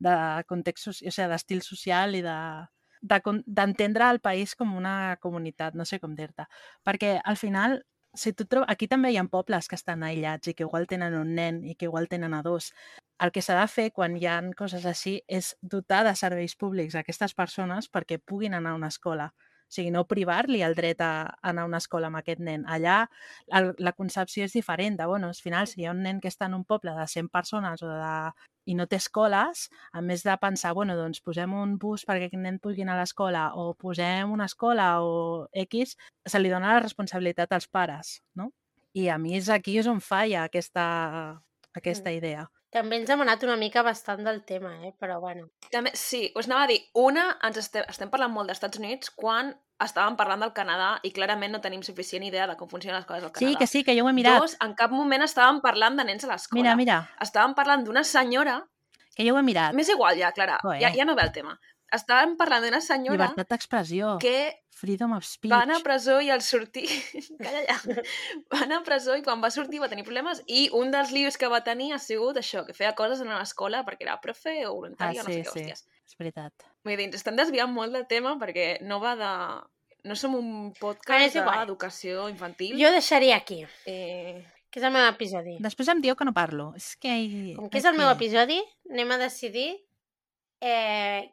de 0.08 0.18
context, 0.50 0.90
o 0.90 0.94
sigui, 0.96 1.30
d'estil 1.30 1.64
social 1.66 2.18
i 2.18 2.22
de 2.26 2.36
de 3.00 3.20
d'entendre 3.46 4.10
el 4.10 4.20
país 4.20 4.54
com 4.54 4.76
una 4.76 5.16
comunitat, 5.20 5.74
no 5.74 5.84
sé 5.84 5.98
com 6.00 6.14
dir-te. 6.14 6.44
Perquè 6.84 7.20
al 7.24 7.36
final, 7.36 7.80
si 8.14 8.32
tu 8.32 8.44
trobes... 8.44 8.68
aquí 8.68 8.88
també 8.88 9.10
hi 9.12 9.16
ha 9.16 9.24
pobles 9.24 9.68
que 9.68 9.78
estan 9.78 10.02
aïllats 10.02 10.48
i 10.48 10.54
que 10.54 10.64
igual 10.64 10.86
tenen 10.86 11.14
un 11.16 11.34
nen 11.34 11.64
i 11.64 11.74
que 11.74 11.88
igual 11.88 12.08
tenen 12.08 12.34
a 12.34 12.42
dos. 12.42 12.72
El 13.18 13.32
que 13.32 13.42
s'ha 13.42 13.58
de 13.58 13.66
fer 13.68 13.90
quan 13.92 14.16
hi 14.16 14.26
ha 14.26 14.40
coses 14.56 14.84
així 14.86 15.20
és 15.28 15.54
dotar 15.60 16.04
de 16.04 16.14
serveis 16.14 16.56
públics 16.56 16.94
a 16.94 17.04
aquestes 17.04 17.34
persones 17.34 17.88
perquè 17.88 18.18
puguin 18.18 18.54
anar 18.54 18.72
a 18.72 18.80
una 18.80 18.92
escola. 18.92 19.32
O 19.70 19.72
sigui, 19.72 19.92
no 19.94 20.02
privar-li 20.10 20.64
el 20.66 20.74
dret 20.74 20.98
a 21.06 21.30
anar 21.46 21.62
a 21.62 21.70
una 21.70 21.78
escola 21.78 22.08
amb 22.10 22.18
aquest 22.18 22.40
nen. 22.42 22.64
Allà 22.66 23.04
el, 23.54 23.70
la 23.78 23.92
concepció 23.94 24.42
és 24.48 24.56
diferent. 24.56 24.96
De, 24.98 25.06
bueno, 25.06 25.28
al 25.30 25.38
final, 25.38 25.68
si 25.70 25.82
hi 25.82 25.86
ha 25.86 25.94
un 25.94 26.02
nen 26.02 26.18
que 26.20 26.30
està 26.32 26.48
en 26.50 26.56
un 26.58 26.64
poble 26.66 26.96
de 26.96 27.06
100 27.06 27.30
persones 27.30 27.84
o 27.86 27.92
de, 27.92 28.14
i 28.66 28.74
no 28.74 28.88
té 28.90 28.98
escoles, 28.98 29.68
a 29.94 30.02
més 30.02 30.26
de 30.26 30.34
pensar, 30.42 30.74
bueno, 30.74 30.96
doncs 30.98 31.22
posem 31.22 31.54
un 31.54 31.76
bus 31.78 32.04
perquè 32.08 32.26
aquest 32.28 32.42
nen 32.42 32.58
pugui 32.58 32.82
anar 32.82 32.98
a 32.98 33.04
l'escola 33.04 33.44
o 33.54 33.70
posem 33.78 34.34
una 34.34 34.50
escola 34.50 34.92
o 35.06 35.46
X, 35.66 35.96
se 36.26 36.42
li 36.42 36.50
dona 36.52 36.74
la 36.74 36.82
responsabilitat 36.82 37.54
als 37.54 37.70
pares, 37.70 38.18
no? 38.34 38.50
I 38.98 39.06
a 39.08 39.18
mi 39.22 39.36
és 39.38 39.48
aquí 39.54 39.78
és 39.78 39.86
on 39.86 40.02
falla 40.02 40.48
aquesta, 40.48 40.86
aquesta 41.78 42.10
idea. 42.10 42.48
També 42.70 43.00
ens 43.00 43.10
hem 43.10 43.24
anat 43.24 43.42
una 43.42 43.56
mica 43.58 43.82
bastant 43.82 44.22
del 44.22 44.44
tema, 44.46 44.70
eh? 44.86 44.92
però 44.98 45.18
bueno. 45.22 45.48
També, 45.72 45.90
sí, 45.98 46.28
us 46.38 46.46
anava 46.46 46.68
a 46.68 46.70
dir, 46.70 46.78
una, 46.94 47.24
ens 47.46 47.58
estem, 47.58 47.82
estem 47.90 48.12
parlant 48.12 48.30
molt 48.30 48.50
dels 48.50 48.60
Estats 48.60 48.78
Units 48.78 49.10
quan 49.18 49.50
estàvem 49.82 50.14
parlant 50.18 50.44
del 50.44 50.52
Canadà 50.54 50.90
i 51.02 51.10
clarament 51.16 51.56
no 51.56 51.60
tenim 51.64 51.82
suficient 51.82 52.22
idea 52.26 52.46
de 52.46 52.54
com 52.60 52.70
funcionen 52.70 53.00
les 53.00 53.08
coses 53.08 53.26
al 53.26 53.32
Canadà. 53.34 53.56
Sí, 53.56 53.58
que 53.58 53.66
sí, 53.66 53.82
que 53.86 53.96
jo 53.98 54.04
ho 54.06 54.10
he 54.10 54.14
mirat. 54.14 54.38
Dos, 54.44 54.54
en 54.62 54.76
cap 54.78 54.94
moment 54.94 55.26
estàvem 55.26 55.58
parlant 55.64 55.98
de 55.98 56.06
nens 56.06 56.26
a 56.26 56.30
l'escola. 56.30 56.60
Mira, 56.60 56.76
mira, 56.78 57.00
Estàvem 57.24 57.56
parlant 57.58 57.82
d'una 57.86 58.04
senyora... 58.06 58.60
que 59.16 59.26
jo 59.26 59.34
ho 59.34 59.40
he 59.40 59.42
mirat. 59.44 59.74
M'és 59.74 59.90
igual 59.90 60.20
ja, 60.20 60.30
Clara, 60.36 60.60
Joder. 60.62 60.78
ja, 60.84 60.94
ja 60.94 61.04
no 61.08 61.16
ve 61.18 61.26
el 61.26 61.32
tema. 61.34 61.58
Estàvem 61.90 62.36
parlant 62.38 62.62
d'una 62.62 62.78
senyora 62.84 63.16
Llibertat 63.30 63.48
d'expressió, 63.50 64.12
que 64.22 64.34
freedom 64.80 65.12
of 65.16 65.24
speech. 65.26 65.50
va 65.52 65.62
anar 65.64 65.80
a 65.80 65.82
presó 65.84 66.20
i 66.22 66.30
al 66.30 66.40
sortir... 66.46 66.84
Calla 67.42 67.64
ja. 67.66 67.76
Va 68.52 68.60
anar 68.64 68.78
a 68.80 68.84
presó 68.86 69.16
i 69.18 69.24
quan 69.26 69.42
va 69.42 69.50
sortir 69.50 69.80
va 69.82 69.88
tenir 69.90 70.04
problemes 70.06 70.40
i 70.46 70.68
un 70.78 70.92
dels 70.94 71.10
lius 71.12 71.36
que 71.36 71.50
va 71.50 71.60
tenir 71.66 71.90
ha 71.92 71.98
sigut 71.98 72.38
això, 72.40 72.62
que 72.68 72.76
feia 72.78 72.94
coses 72.94 73.20
en 73.24 73.32
l'escola 73.34 73.82
perquè 73.84 74.06
era 74.06 74.20
profe 74.22 74.54
o 74.66 74.70
Ah, 74.70 74.76
voluntari 74.76 75.18
o 75.18 75.24
no 75.26 75.28
sí, 75.28 75.34
sé 75.34 75.42
què, 75.42 75.50
sí, 75.50 75.64
hòsties. 75.66 75.84
és 76.08 76.16
veritat. 76.22 76.64
Vull 76.86 76.96
dir, 76.96 77.08
ens 77.10 77.18
estem 77.20 77.36
desviant 77.36 77.74
molt 77.74 77.92
del 77.92 78.06
tema 78.08 78.36
perquè 78.40 78.78
no 78.86 79.00
va 79.02 79.16
de... 79.18 79.32
No 80.08 80.14
som 80.16 80.32
un 80.38 80.70
podcast 80.80 81.34
d'educació 81.36 82.30
infantil. 82.30 82.78
Jo 82.80 82.88
deixaria 82.94 83.36
aquí, 83.36 83.58
Eh, 83.84 84.38
que 84.70 84.78
és 84.80 84.86
el 84.86 84.94
meu 84.94 85.04
episodi. 85.10 85.58
Després 85.60 85.90
em 85.92 86.00
diu 86.00 86.14
que 86.16 86.24
no 86.24 86.32
parlo. 86.32 86.70
És 86.78 86.94
que... 86.96 87.10
Com 87.58 87.68
que 87.68 87.82
és 87.82 87.84
el 87.90 87.98
meu 87.98 88.08
episodi, 88.08 88.56
anem 88.88 89.10
a 89.12 89.18
decidir 89.20 89.66
eh, 90.62 91.28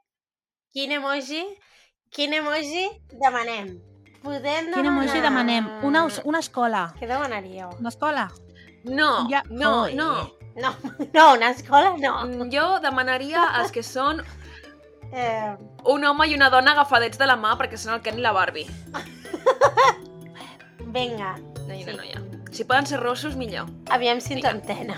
quin 0.78 0.91
emoji, 0.94 1.41
quin 2.14 2.34
emoji 2.38 2.84
demanem. 3.18 3.80
Podem 4.22 4.44
demanar... 4.70 4.76
Quin 4.76 4.86
emoji 4.91 5.22
demanem? 5.24 5.70
Una, 5.88 6.04
una 6.30 6.40
escola. 6.44 6.84
Què 6.99 7.08
demanaríeu? 7.10 7.72
Una 7.80 7.90
escola. 7.90 8.28
no, 8.86 9.08
Ja- 9.32 9.41
no, 9.49 9.88
no. 9.90 10.10
No, 10.58 10.70
no, 11.16 11.34
una 11.34 11.49
escola 11.49 11.95
no. 11.98 12.14
Mm, 12.28 12.52
Jo 12.54 12.80
demanaria 12.80 13.48
els 13.62 13.72
que 13.72 13.82
són 13.84 14.22
Eh, 15.14 15.56
un 15.88 16.04
home 16.04 16.26
i 16.28 16.34
una 16.36 16.49
dona 16.52 16.74
agafadets 16.76 17.18
de 17.18 17.26
la 17.30 17.38
mà 17.40 17.54
perquè 17.58 17.78
són 17.80 17.94
el 17.95 18.02
Ken 18.04 18.18
i 18.20 18.22
la 18.22 18.34
Barbie. 18.36 18.68
vinga, 20.94 21.38
No 21.68 21.74
i 21.74 21.84
una 21.84 21.91
Sí. 21.94 21.98
noia. 21.98 22.22
Si 22.52 22.64
poden 22.66 22.86
ser 22.86 22.99
rossos, 22.99 23.36
millor. 23.36 23.68
aviam 23.90 24.20
si 24.22 24.34
ens 24.34 24.45
entenen. 24.45 24.98